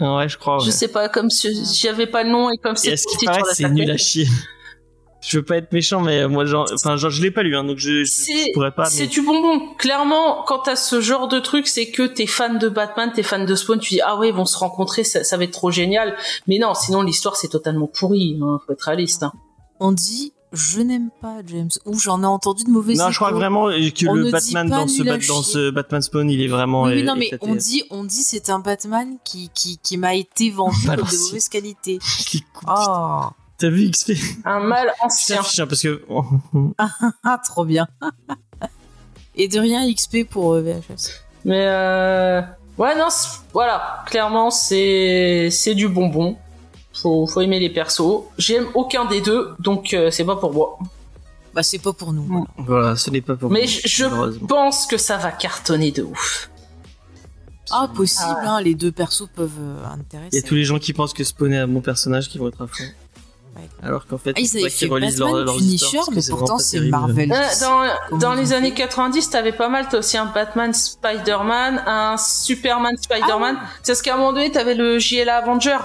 Ah 0.00 0.16
ouais, 0.16 0.28
je 0.28 0.36
crois. 0.38 0.58
Je 0.64 0.70
sais 0.70 0.88
pas, 0.88 1.08
comme 1.08 1.30
si- 1.30 1.64
j'avais 1.74 2.06
pas 2.06 2.22
le 2.22 2.30
nom 2.30 2.50
et 2.50 2.58
comme 2.58 2.76
c'est 2.76 2.96
ce 2.96 3.04
paraît, 3.24 3.40
c'est 3.52 3.68
nul 3.70 3.90
à 3.90 3.96
chier. 3.96 4.26
je 5.22 5.38
veux 5.38 5.44
pas 5.44 5.56
être 5.56 5.72
méchant, 5.72 6.00
mais 6.00 6.28
moi, 6.28 6.44
genre, 6.44 6.68
enfin, 6.72 6.96
genre, 6.96 7.10
je 7.10 7.20
l'ai 7.22 7.30
pas 7.32 7.42
lu, 7.42 7.56
hein, 7.56 7.64
donc 7.64 7.78
je, 7.78 8.04
pourrais 8.52 8.70
pas. 8.70 8.84
c'est 8.84 9.06
du 9.08 9.22
bonbon. 9.22 9.74
Clairement, 9.78 10.44
quand 10.46 10.60
t'as 10.60 10.76
ce 10.76 11.00
genre 11.00 11.26
de 11.28 11.40
truc, 11.40 11.66
c'est 11.66 11.90
que 11.90 12.02
t'es 12.06 12.26
fan 12.26 12.58
de 12.58 12.68
Batman, 12.68 13.10
t'es 13.14 13.22
fan 13.24 13.44
de 13.46 13.54
Spawn, 13.54 13.80
tu 13.80 13.94
dis 13.94 14.00
ah 14.02 14.16
ouais, 14.18 14.28
ils 14.28 14.34
vont 14.34 14.44
se 14.44 14.56
rencontrer, 14.58 15.02
ça, 15.02 15.24
ça 15.24 15.36
va 15.36 15.44
être 15.44 15.50
trop 15.52 15.70
génial. 15.70 16.14
Mais 16.46 16.58
non, 16.58 16.74
sinon 16.74 17.02
l'histoire 17.02 17.36
c'est 17.36 17.48
totalement 17.48 17.86
pourri. 17.88 18.38
Hein, 18.42 18.58
faut 18.66 18.72
être 18.72 18.82
réaliste. 18.82 19.22
Hein. 19.24 19.32
On 19.80 19.92
dit 19.92 20.32
je 20.56 20.80
n'aime 20.80 21.10
pas 21.20 21.36
James 21.46 21.70
ou 21.84 21.98
j'en 21.98 22.22
ai 22.22 22.26
entendu 22.26 22.64
de 22.64 22.70
mauvais 22.70 22.94
Non, 22.94 23.10
je 23.10 23.16
crois 23.16 23.30
vraiment 23.30 23.66
que 23.68 24.08
On 24.08 24.14
le 24.14 24.24
dit 24.24 24.30
Batman 24.32 24.68
dans 24.68 24.88
ce, 24.88 25.02
bat- 25.02 25.18
dans 25.18 25.72
Batman 25.74 26.02
Spawn, 26.02 26.30
il 26.30 26.40
est 26.42 26.48
vraiment. 26.48 26.82
Oui, 26.84 27.00
é- 27.00 27.02
non, 27.04 27.14
mais 27.16 27.26
éclaté. 27.26 27.46
on 27.48 27.54
dit, 27.54 27.82
on 27.90 28.04
dit 28.04 28.22
c'est 28.22 28.50
un 28.50 28.58
Batman 28.58 29.16
qui, 29.24 29.50
qui, 29.54 29.78
qui 29.78 29.96
m'a 29.98 30.14
été 30.14 30.50
vendu 30.50 30.76
comme 30.86 30.96
de 31.10 31.16
mauvaise 31.26 31.48
qualité. 31.48 31.98
Oh, 32.68 33.20
T'as 33.58 33.70
vu 33.70 33.88
XP 33.90 34.12
Un 34.44 34.60
mal 34.60 34.92
C'est 35.08 35.34
ancien. 35.38 35.40
affiché, 35.40 35.66
parce 35.66 35.82
que. 35.82 36.02
ah, 37.24 37.40
trop 37.44 37.64
bien. 37.64 37.86
Et 39.34 39.48
de 39.48 39.58
rien 39.58 39.90
XP 39.92 40.24
pour 40.28 40.54
euh, 40.54 40.62
VHS. 40.62 41.10
Mais 41.44 41.64
euh... 41.66 42.40
ouais, 42.78 42.96
non, 42.98 43.08
voilà. 43.52 44.02
Clairement, 44.06 44.50
c'est 44.50 45.48
c'est 45.50 45.74
du 45.74 45.88
bonbon. 45.88 46.36
Faut, 47.00 47.26
faut 47.26 47.40
aimer 47.40 47.58
les 47.60 47.70
persos. 47.70 48.22
J'aime 48.38 48.66
aucun 48.74 49.04
des 49.04 49.20
deux, 49.20 49.50
donc 49.58 49.92
euh, 49.94 50.10
c'est 50.10 50.24
pas 50.24 50.36
pour 50.36 50.52
moi. 50.52 50.78
Bah, 51.54 51.62
c'est 51.62 51.78
pas 51.78 51.92
pour 51.92 52.12
nous. 52.12 52.22
Voilà. 52.22 52.46
Voilà, 52.58 52.96
ce 52.96 53.10
n'est 53.10 53.20
pas 53.20 53.34
pour 53.36 53.50
Mais 53.50 53.60
moi, 53.60 53.68
je, 53.68 53.88
je 53.88 54.38
pense 54.46 54.86
que 54.86 54.96
ça 54.98 55.16
va 55.16 55.30
cartonner 55.30 55.90
de 55.90 56.02
ouf. 56.02 56.50
Ah, 57.70 57.88
possible, 57.92 58.36
Ah. 58.44 58.56
hein, 58.56 58.60
les 58.60 58.74
deux 58.74 58.92
persos 58.92 59.28
peuvent 59.34 59.50
euh, 59.58 59.84
intéresser. 59.86 60.30
Il 60.32 60.36
y 60.36 60.44
a 60.44 60.48
tous 60.48 60.54
les 60.54 60.64
gens 60.64 60.78
qui 60.78 60.92
pensent 60.92 61.12
que 61.12 61.24
Spawn 61.24 61.52
est 61.52 61.58
un 61.58 61.66
bon 61.68 61.80
personnage 61.80 62.28
qui 62.28 62.38
vont 62.38 62.48
être 62.48 62.62
à 62.62 62.66
fond. 62.66 62.84
Ouais. 63.56 63.68
Alors 63.82 64.06
qu'en 64.06 64.18
fait, 64.18 64.34
Ah, 64.36 64.40
ils 64.40 64.56
avaient 64.58 64.68
fait 64.70 64.86
relisent 64.86 65.18
Batman 65.18 65.34
leur, 65.36 65.44
leur 65.46 65.56
Punisher, 65.56 65.84
histoire, 65.86 66.06
mais 66.12 66.20
pourtant 66.28 66.58
c'est. 66.58 66.78
Marvel. 66.80 67.32
Euh, 67.32 68.16
dans 68.18 68.34
ils 68.34 68.40
les 68.40 68.52
années 68.52 68.68
fait 68.70 68.76
90, 68.76 69.30
t'avais 69.30 69.52
pas 69.52 69.68
mal. 69.68 69.86
T'as 69.90 69.98
aussi 69.98 70.16
un 70.18 70.26
Batman 70.26 70.72
Spider-Man, 70.72 71.82
un 71.86 72.16
Superman 72.18 72.96
Spider-Man. 72.98 73.58
C'est 73.82 73.94
ce 73.94 74.02
qu'à 74.02 74.14
un 74.14 74.18
moment 74.18 74.32
donné, 74.34 74.52
t'avais 74.52 74.74
le 74.74 74.98
JLA 74.98 75.38
Avenger. 75.38 75.78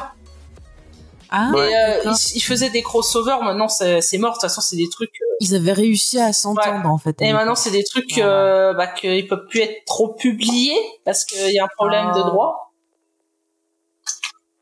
Ah, 1.33 1.51
Et 1.55 1.59
euh, 1.59 2.01
ils, 2.11 2.35
ils 2.37 2.41
faisaient 2.41 2.69
des 2.69 2.81
crossovers. 2.83 3.41
Maintenant, 3.41 3.69
c'est 3.69 4.17
mort. 4.17 4.31
De 4.31 4.35
toute 4.35 4.41
façon, 4.41 4.59
c'est 4.61 4.75
des 4.75 4.89
trucs. 4.89 5.09
euh, 5.21 5.35
ils 5.39 5.55
avaient 5.55 5.71
réussi 5.73 6.19
à 6.19 6.33
s'entendre 6.33 6.85
en 6.89 6.97
fait. 6.97 7.15
Et 7.21 7.31
maintenant, 7.31 7.55
c'est 7.55 7.71
des 7.71 7.83
trucs 7.85 8.13
Voilà. 8.15 8.29
euh, 8.29 8.73
bah, 8.73 8.87
qu'ils 8.87 9.27
peuvent 9.27 9.45
plus 9.49 9.61
être 9.61 9.85
trop 9.85 10.09
publiés 10.13 10.75
parce 11.05 11.23
qu'il 11.25 11.51
y 11.53 11.59
a 11.59 11.63
un 11.63 11.69
problème 11.77 12.07
Ah. 12.11 12.17
de 12.17 12.23
droit. 12.23 12.67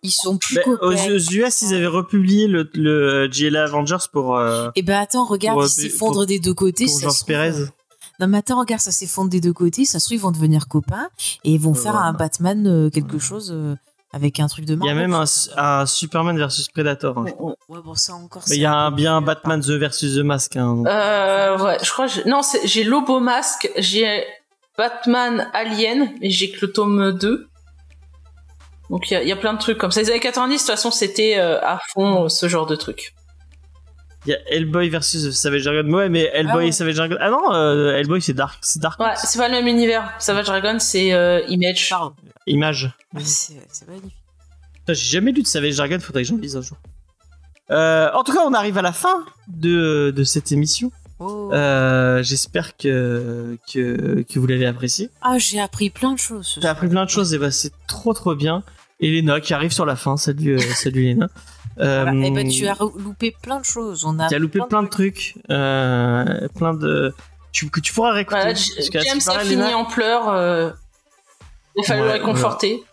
Ils 0.02 0.12
sont 0.12 0.38
plus 0.38 0.56
Mais 0.56 0.66
aux, 0.66 0.78
copains. 0.78 1.12
aux 1.12 1.18
US, 1.18 1.62
ils 1.62 1.74
avaient 1.74 1.86
republié 1.88 2.48
le, 2.48 2.70
le 2.74 3.28
GLA 3.28 3.64
Avengers 3.66 3.98
pour, 4.14 4.38
euh, 4.38 4.70
Et 4.78 4.82
ben 4.82 4.98
attends, 4.98 5.26
regarde, 5.26 5.58
Pour, 5.58 5.66
ils 5.66 5.70
s'effondrent 5.70 6.26
des 6.26 6.40
deux 6.40 6.54
côtés. 6.54 6.86
pour 6.86 6.94
ça 6.94 7.02
George 7.02 7.26
Perez. 7.26 7.66
Non 8.22 8.28
mais 8.28 8.38
attends, 8.38 8.60
regarde, 8.60 8.82
ça 8.82 8.92
s'effondre 8.92 9.30
des 9.30 9.42
deux 9.42 9.52
côtés. 9.54 9.84
Ça 9.86 10.00
se 10.00 10.06
trouve, 10.06 10.16
ils 10.18 10.22
vont 10.22 10.32
devenir 10.32 10.68
copains 10.70 11.10
et 11.44 11.52
ils 11.52 11.60
vont 11.60 11.74
faire 11.74 11.94
Voilà. 11.94 12.08
un 12.08 12.14
Batman 12.14 12.66
euh, 12.68 12.90
quelque 12.90 13.18
chose 13.20 13.52
euh, 13.54 13.76
avec 14.12 14.40
un 14.40 14.48
truc 14.48 14.66
de 14.66 14.74
Il 14.74 14.78
y 14.78 14.80
Marvel. 14.80 14.98
a 14.98 15.02
même 15.02 15.14
un, 15.14 15.26
un 15.58 15.86
Superman 15.86 16.38
versus 16.38 16.68
Predator. 16.70 17.18
hein. 17.20 17.26
Ouais, 17.70 17.80
bon, 17.84 17.94
ça 17.96 18.14
encore. 18.14 18.44
Mais 18.50 18.56
il 18.56 18.62
y 18.62 18.66
a 18.66 18.74
un 18.74 18.88
un, 18.88 18.90
peu 18.92 18.96
bien 18.98 19.18
un 19.18 19.22
plus, 19.22 19.28
Batman 19.28 19.62
The 19.62 19.70
versus 19.72 20.16
The 20.16 20.24
Mask. 20.24 20.56
Hein. 20.56 20.84
Euh, 20.88 21.58
ouais, 21.60 21.78
je 21.84 21.92
crois. 21.92 22.08
que 22.08 22.14
j'ai- 22.14 22.26
Non, 22.26 22.42
j'ai 22.64 22.84
Lobo 22.84 23.20
Mask, 23.20 23.70
j'ai 23.78 24.26
Batman 24.78 25.50
Alien, 25.54 26.12
mais 26.22 26.30
j'ai 26.30 26.50
que 26.52 26.66
le 26.66 26.72
tome 26.72 27.12
2. 27.18 27.48
Donc 28.90 29.12
il 29.12 29.14
y 29.14 29.18
a, 29.18 29.22
il 29.22 29.30
y 29.30 29.32
a 29.32 29.36
plein 29.36 29.54
de 29.54 29.60
trucs 29.60 29.78
comme 29.78 29.92
ça. 29.92 30.02
Les 30.02 30.10
années 30.10 30.20
90, 30.20 30.54
de 30.56 30.58
toute 30.60 30.68
façon, 30.68 30.90
c'était 30.90 31.38
euh, 31.38 31.60
à 31.62 31.80
fond 31.94 32.26
euh, 32.26 32.30
ce 32.30 32.48
genre 32.48 32.66
de 32.66 32.76
truc. 32.76 33.14
Il 34.26 34.32
y 34.32 34.34
a 34.34 34.38
Hellboy 34.50 34.90
versus 34.90 35.30
Savage 35.32 35.64
Dragon. 35.64 35.88
Ouais, 35.94 36.10
mais 36.10 36.30
Hellboy 36.34 36.52
Ah 36.54 36.58
ouais. 36.58 36.68
et 36.70 36.72
Savage 36.72 36.96
Dragon. 36.96 37.16
Ah 37.20 37.30
non, 37.30 37.54
euh, 37.54 37.94
Hellboy 37.96 38.22
c'est 38.22 38.34
Dark. 38.34 38.58
C'est 38.62 38.82
Dark. 38.82 39.00
Ouais, 39.00 39.14
c'est 39.16 39.38
pas 39.38 39.48
le 39.48 39.54
même 39.54 39.68
univers. 39.68 40.12
Savage 40.18 40.48
Dragon, 40.48 40.78
c'est 40.80 41.14
euh, 41.14 41.42
Image. 41.48 41.94
Pardon. 42.46 42.58
Image. 42.58 42.92
Ah, 43.16 43.20
C'est 43.24 43.88
magnifique. 43.88 44.16
J'ai 44.88 44.96
jamais 44.96 45.32
lu 45.32 45.44
de 45.44 45.48
Savage 45.48 45.78
Dragon, 45.78 46.00
faudrait 46.00 46.24
que 46.24 46.30
j'en 46.30 46.38
lise 46.38 46.58
un 46.58 46.62
jour. 46.62 46.78
Euh, 47.70 48.10
en 48.14 48.24
tout 48.24 48.34
cas, 48.34 48.40
on 48.46 48.54
arrive 48.54 48.78
à 48.80 48.82
la 48.82 48.92
fin 48.92 49.24
de, 49.48 50.12
de 50.16 50.24
cette 50.24 50.52
émission. 50.52 50.92
Oh. 51.20 51.52
Euh, 51.54 52.24
J'espère 52.24 52.76
que, 52.76 53.58
que, 53.72 54.24
que 54.24 54.40
vous 54.40 54.48
l'avez 54.48 54.66
apprécié. 54.66 55.12
Ah, 55.22 55.38
j'ai 55.38 55.60
appris 55.60 55.90
plein 55.92 56.14
de 56.14 56.18
choses. 56.20 56.48
soir. 56.48 56.66
appris 56.72 56.88
plein 56.88 57.06
de 57.06 57.10
choses 57.10 57.34
et 57.34 57.38
bah 57.38 57.52
c'est 57.52 57.74
trop 57.88 58.14
trop 58.14 58.34
bien. 58.36 58.64
Elena 59.00 59.40
qui 59.42 59.54
arrive 59.54 59.72
sur 59.72 59.86
la 59.86 59.96
fin. 59.96 60.18
Salut, 60.18 60.56
euh, 60.56 60.60
salut 60.76 61.06
Elena. 61.08 61.28
Euh, 61.80 62.04
Voilà. 62.06 62.26
Eh 62.26 62.32
ben, 62.32 62.48
tu 62.50 62.68
as 62.68 62.76
loupé 62.98 63.36
plein 63.44 63.60
de 63.60 63.66
choses. 63.66 64.06
On 64.06 64.18
a 64.18 64.28
tu 64.28 64.34
as 64.36 64.40
loupé 64.40 64.60
plein 64.68 64.82
de 64.82 64.88
trucs, 64.90 65.36
euh, 65.52 66.48
plein 66.56 66.74
de 66.74 67.14
tu, 67.52 67.70
que 67.70 67.80
tu 67.82 67.94
pourras 67.94 68.14
réécouter. 68.14 68.40
Voilà, 68.40 68.54
parce 68.54 68.90
que 68.90 69.00
James 69.00 69.20
a 69.28 69.40
fini 69.42 69.74
en 69.76 69.86
pleurs. 69.86 70.74
Euh, 71.80 71.84
il 71.84 71.88
fallait 71.88 72.02
Ouais, 72.02 72.08
le 72.08 72.14
réconforter. 72.14 72.84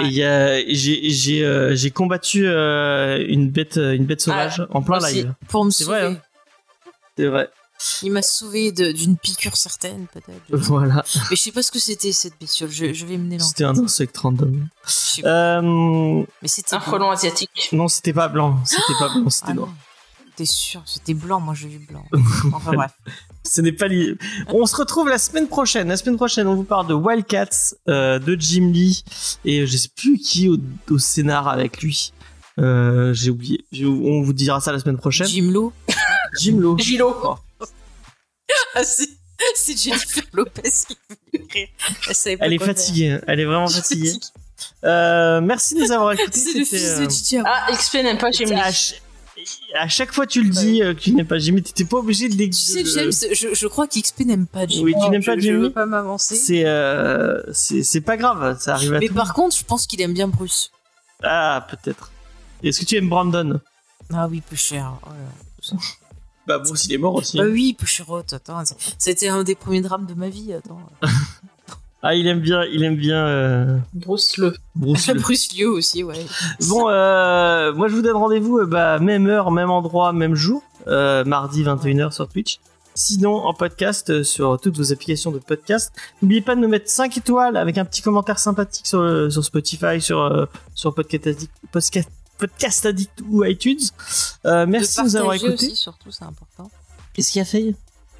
et 0.00 0.04
il 0.04 0.12
y 0.12 0.24
a- 0.24 0.64
j'ai 0.68 1.10
j'ai 1.10 1.44
euh, 1.44 1.74
j'ai 1.74 1.90
combattu 1.90 2.46
euh, 2.46 3.24
une 3.28 3.50
bête 3.50 3.76
une 3.76 4.04
bête 4.06 4.20
sauvage 4.20 4.66
en 4.70 4.82
plein 4.82 4.98
live. 4.98 5.34
Pour 5.48 5.64
me 5.64 5.70
C'est 5.70 5.84
sauver. 5.84 5.98
vrai, 6.00 6.06
hein. 6.12 6.16
C'est 7.16 7.26
vrai. 7.26 7.50
Il 8.04 8.12
m'a 8.12 8.22
sauvé 8.22 8.70
de- 8.70 8.92
d'une 8.92 9.16
piqûre 9.16 9.56
certaine, 9.56 10.06
peut-être. 10.12 10.40
Voilà. 10.50 11.02
Mais 11.30 11.36
je 11.36 11.42
sais 11.42 11.50
pas 11.50 11.62
ce 11.64 11.72
que 11.72 11.80
c'était 11.80 12.12
cette 12.12 12.38
bestiole. 12.40 12.70
Je, 12.70 12.92
je 12.92 13.04
vais 13.06 13.18
mener 13.18 13.38
l'enquête. 13.38 13.48
C'était 13.48 13.64
un 13.64 13.76
insecte 13.76 14.16
random. 14.18 14.68
Euh, 15.24 16.22
Mais 16.40 16.48
c'était 16.48 16.74
Un 16.74 16.80
frelon 16.80 17.10
asiatique. 17.10 17.68
non, 17.72 17.88
c'était 17.88 18.12
pas 18.12 18.28
blanc. 18.28 18.58
C'était 18.64 18.94
pas 19.00 19.08
blanc. 19.12 19.28
C'était 19.30 19.50
Ah 19.50 19.54
noir. 19.54 19.68
T'es 20.36 20.44
sûr 20.46 20.80
C'était 20.86 21.12
blanc. 21.14 21.40
Moi, 21.40 21.54
j'ai 21.54 21.68
vu 21.68 21.78
blanc. 21.80 22.04
Enfin 22.54 22.72
bref. 22.72 22.92
Ce 23.44 23.60
n'est 23.60 23.72
pas 23.72 23.88
lié. 23.88 24.14
On 24.48 24.66
se 24.66 24.76
retrouve 24.76 25.08
la 25.08 25.18
semaine 25.18 25.48
prochaine. 25.48 25.88
La 25.88 25.96
semaine 25.96 26.16
prochaine, 26.16 26.46
on 26.46 26.54
vous 26.54 26.64
parle 26.64 26.86
de 26.86 26.94
Wildcats, 26.94 27.74
euh, 27.88 28.18
de 28.18 28.36
Jim 28.38 28.70
Lee 28.72 29.04
et 29.44 29.66
je 29.66 29.76
sais 29.76 29.88
plus 29.94 30.18
qui 30.18 30.48
au, 30.48 30.56
au 30.90 30.98
scénar 30.98 31.48
avec 31.48 31.82
lui. 31.82 32.12
Euh, 32.58 33.12
J'ai 33.14 33.30
oublié. 33.30 33.64
On 33.84 34.22
vous 34.22 34.32
dira 34.32 34.60
ça 34.60 34.72
la 34.72 34.78
semaine 34.78 34.98
prochaine. 34.98 35.26
Jim 35.26 35.50
Lo. 35.50 35.72
Jim 36.38 36.58
Lo. 36.60 36.78
Gilo. 36.78 37.14
Ah, 38.74 38.84
c'est 38.84 39.08
c'est 39.56 39.76
Jennifer 39.76 40.22
Lopez 40.32 40.62
qui 40.86 40.96
veut 41.10 41.16
écrire. 41.44 41.68
Elle, 42.40 42.52
est 42.52 42.58
faire. 42.58 42.66
fatiguée. 42.68 43.18
Elle 43.26 43.40
est 43.40 43.44
vraiment 43.44 43.66
fatiguée. 43.66 44.12
Euh, 44.84 45.40
merci 45.40 45.74
de 45.74 45.80
nous 45.80 45.90
avoir 45.90 46.12
écoutés. 46.12 46.38
C'est 46.38 46.58
le 46.58 46.64
fils 46.64 46.98
de 47.00 47.06
Didier. 47.06 47.42
Ah, 47.44 47.66
XP 47.72 47.94
n'aime 47.94 48.18
pas 48.18 48.28
à, 48.28 48.32
ch- 48.32 49.01
à 49.74 49.88
chaque 49.88 50.12
fois, 50.12 50.26
tu 50.26 50.42
le 50.42 50.50
dis 50.50 50.82
euh, 50.82 50.94
que 50.94 51.00
tu 51.00 51.12
n'aimes 51.12 51.26
pas 51.26 51.38
Jimmy. 51.38 51.62
T'étais 51.62 51.84
pas 51.84 51.98
obligé 51.98 52.28
de 52.28 52.34
Tu 52.36 52.52
sais, 52.52 52.82
de- 52.82 52.88
James, 52.88 53.12
je, 53.34 53.48
je 53.54 53.66
crois 53.66 53.86
qu'XP 53.86 54.20
n'aime 54.26 54.46
pas 54.46 54.66
Jimmy. 54.66 54.84
Oui, 54.84 54.94
tu 55.02 55.10
n'aimes 55.10 55.22
Je- 55.22 55.26
pas 55.26 55.36
Je 55.36 55.40
Jimmy 55.40 55.58
veux 55.62 55.70
pas 55.72 55.86
m'avancer. 55.86 56.34
C'est 56.36 56.64
euh, 56.66 57.40
c'est 57.52 57.82
c'est 57.82 58.00
pas 58.00 58.16
grave. 58.16 58.58
Ça 58.60 58.74
arrive 58.74 58.94
à 58.94 58.98
Mais 58.98 59.08
tout. 59.08 59.14
par 59.14 59.34
contre, 59.34 59.56
je 59.56 59.64
pense 59.64 59.86
qu'il 59.86 60.00
aime 60.02 60.14
bien 60.14 60.28
Bruce. 60.28 60.70
Ah, 61.22 61.66
peut-être. 61.70 62.10
Est-ce 62.62 62.80
que 62.80 62.84
tu 62.84 62.96
aimes 62.96 63.08
Brandon? 63.08 63.60
Ah 64.12 64.26
oui, 64.28 64.42
peu 64.48 64.56
cher. 64.56 64.92
Oh 65.06 65.10
là. 65.10 65.78
Bah 66.46 66.58
Bruce, 66.58 66.86
il 66.86 66.92
est 66.94 66.98
mort 66.98 67.14
aussi. 67.14 67.38
Bah 67.38 67.44
oui, 67.48 67.74
peu 67.78 67.86
cher. 67.86 68.06
Attends, 68.12 68.64
c'est- 68.64 68.76
c'était 68.98 69.28
un 69.28 69.44
des 69.44 69.54
premiers 69.54 69.80
drames 69.80 70.06
de 70.06 70.14
ma 70.14 70.28
vie. 70.28 70.52
Attends. 70.52 70.80
Ah, 72.04 72.14
il 72.16 72.26
aime 72.26 72.40
bien, 72.40 72.64
il 72.64 72.82
aime 72.82 72.96
bien 72.96 73.26
euh, 73.26 73.78
Bruce 73.94 74.36
le. 74.36 74.54
Bruce. 74.74 75.06
Lee. 75.06 75.20
Bruce 75.20 75.52
Liu 75.56 75.66
aussi, 75.66 76.02
ouais. 76.02 76.26
bon, 76.68 76.88
euh, 76.88 77.72
moi 77.72 77.86
je 77.88 77.94
vous 77.94 78.02
donne 78.02 78.16
rendez-vous, 78.16 78.58
euh, 78.58 78.66
bah, 78.66 78.98
même 78.98 79.28
heure, 79.28 79.52
même 79.52 79.70
endroit, 79.70 80.12
même 80.12 80.34
jour, 80.34 80.62
euh, 80.88 81.24
mardi 81.24 81.62
21h 81.62 82.12
sur 82.12 82.28
Twitch. 82.28 82.58
Sinon, 82.94 83.36
en 83.36 83.54
podcast, 83.54 84.10
euh, 84.10 84.22
sur 84.22 84.60
toutes 84.60 84.76
vos 84.76 84.92
applications 84.92 85.30
de 85.30 85.38
podcast. 85.38 85.92
N'oubliez 86.20 86.42
pas 86.42 86.54
de 86.54 86.60
nous 86.60 86.68
mettre 86.68 86.90
5 86.90 87.16
étoiles 87.16 87.56
avec 87.56 87.78
un 87.78 87.84
petit 87.86 88.02
commentaire 88.02 88.38
sympathique 88.38 88.86
sur, 88.86 89.32
sur 89.32 89.44
Spotify, 89.44 90.00
sur, 90.00 90.20
euh, 90.20 90.44
sur 90.74 90.94
Podcast 90.94 91.26
Addict, 91.26 91.52
Podcast, 91.70 92.10
Podcast 92.36 92.84
Addict 92.84 93.12
ou 93.30 93.44
iTunes. 93.44 93.78
Euh, 94.44 94.66
merci 94.66 94.98
de 94.98 95.04
nous 95.04 95.16
avoir 95.16 95.32
partager 95.32 95.52
écoutés. 95.52 95.66
aussi, 95.68 95.76
surtout, 95.76 96.10
c'est 96.10 96.24
important. 96.24 96.70
Qu'est-ce 97.14 97.32
qu'il 97.32 97.38
y 97.38 97.42
a 97.42 97.46
fait 97.46 97.74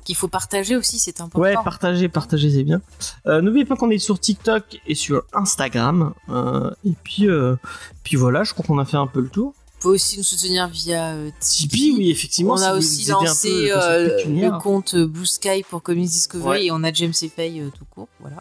Qu'il 0.05 0.17
faut 0.17 0.29
partager 0.29 0.75
aussi, 0.77 0.99
c'est 0.99 1.21
important. 1.21 1.39
Ouais, 1.41 1.55
partagez, 1.55 2.09
partagez, 2.09 2.51
c'est 2.51 2.65
bien. 2.65 2.81
Euh, 3.27 3.41
N'oubliez 3.41 3.65
pas 3.65 3.77
qu'on 3.77 3.91
est 3.91 3.99
sur 3.99 4.19
TikTok 4.19 4.81
et 4.87 4.95
sur 4.97 5.23
Instagram. 5.33 6.13
Euh, 6.29 6.71
et 6.85 6.93
puis, 7.05 7.29
euh, 7.29 7.55
puis 8.03 8.17
voilà, 8.17 8.43
je 8.43 8.53
crois 8.53 8.65
qu'on 8.67 8.79
a 8.79 8.85
fait 8.85 8.97
un 8.97 9.07
peu 9.07 9.21
le 9.21 9.29
tour. 9.29 9.55
Vous 9.55 9.89
pouvez 9.89 9.95
aussi 9.95 10.17
nous 10.19 10.25
soutenir 10.25 10.69
via 10.69 11.11
euh, 11.11 11.31
Tipeee, 11.41 11.93
oui, 11.97 12.11
effectivement. 12.11 12.55
On 12.55 12.63
a 12.63 12.75
aussi 12.75 13.09
lancé 13.11 13.49
le 13.69 14.45
euh, 14.45 14.51
compte 14.59 14.95
Blue 14.97 15.27
Sky 15.27 15.65
pour 15.69 15.83
Comics 15.83 16.09
Discovery 16.09 16.49
Ouais. 16.49 16.67
et 16.67 16.71
on 16.73 16.83
a 16.85 16.93
James 16.93 17.13
et 17.21 17.29
Faye 17.29 17.61
euh, 17.61 17.69
tout 17.77 17.85
court. 17.91 18.09
Voilà. 18.21 18.37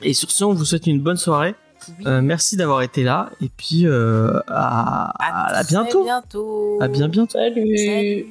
Et 0.00 0.12
sur 0.14 0.30
ce, 0.30 0.44
on 0.44 0.54
vous 0.54 0.64
souhaite 0.64 0.86
une 0.86 1.00
bonne 1.00 1.16
soirée. 1.16 1.54
Oui. 1.98 2.04
Euh, 2.06 2.20
merci 2.20 2.56
d'avoir 2.56 2.82
été 2.82 3.02
là. 3.02 3.30
Et 3.42 3.48
puis, 3.48 3.86
euh, 3.86 4.38
à, 4.48 5.12
à, 5.58 5.64
très 5.64 5.72
bientôt. 5.74 6.04
bientôt. 6.04 6.78
À 6.80 6.88
bien 6.88 7.08
bientôt. 7.08 7.32
Salut. 7.32 7.76
Salut. 7.78 8.26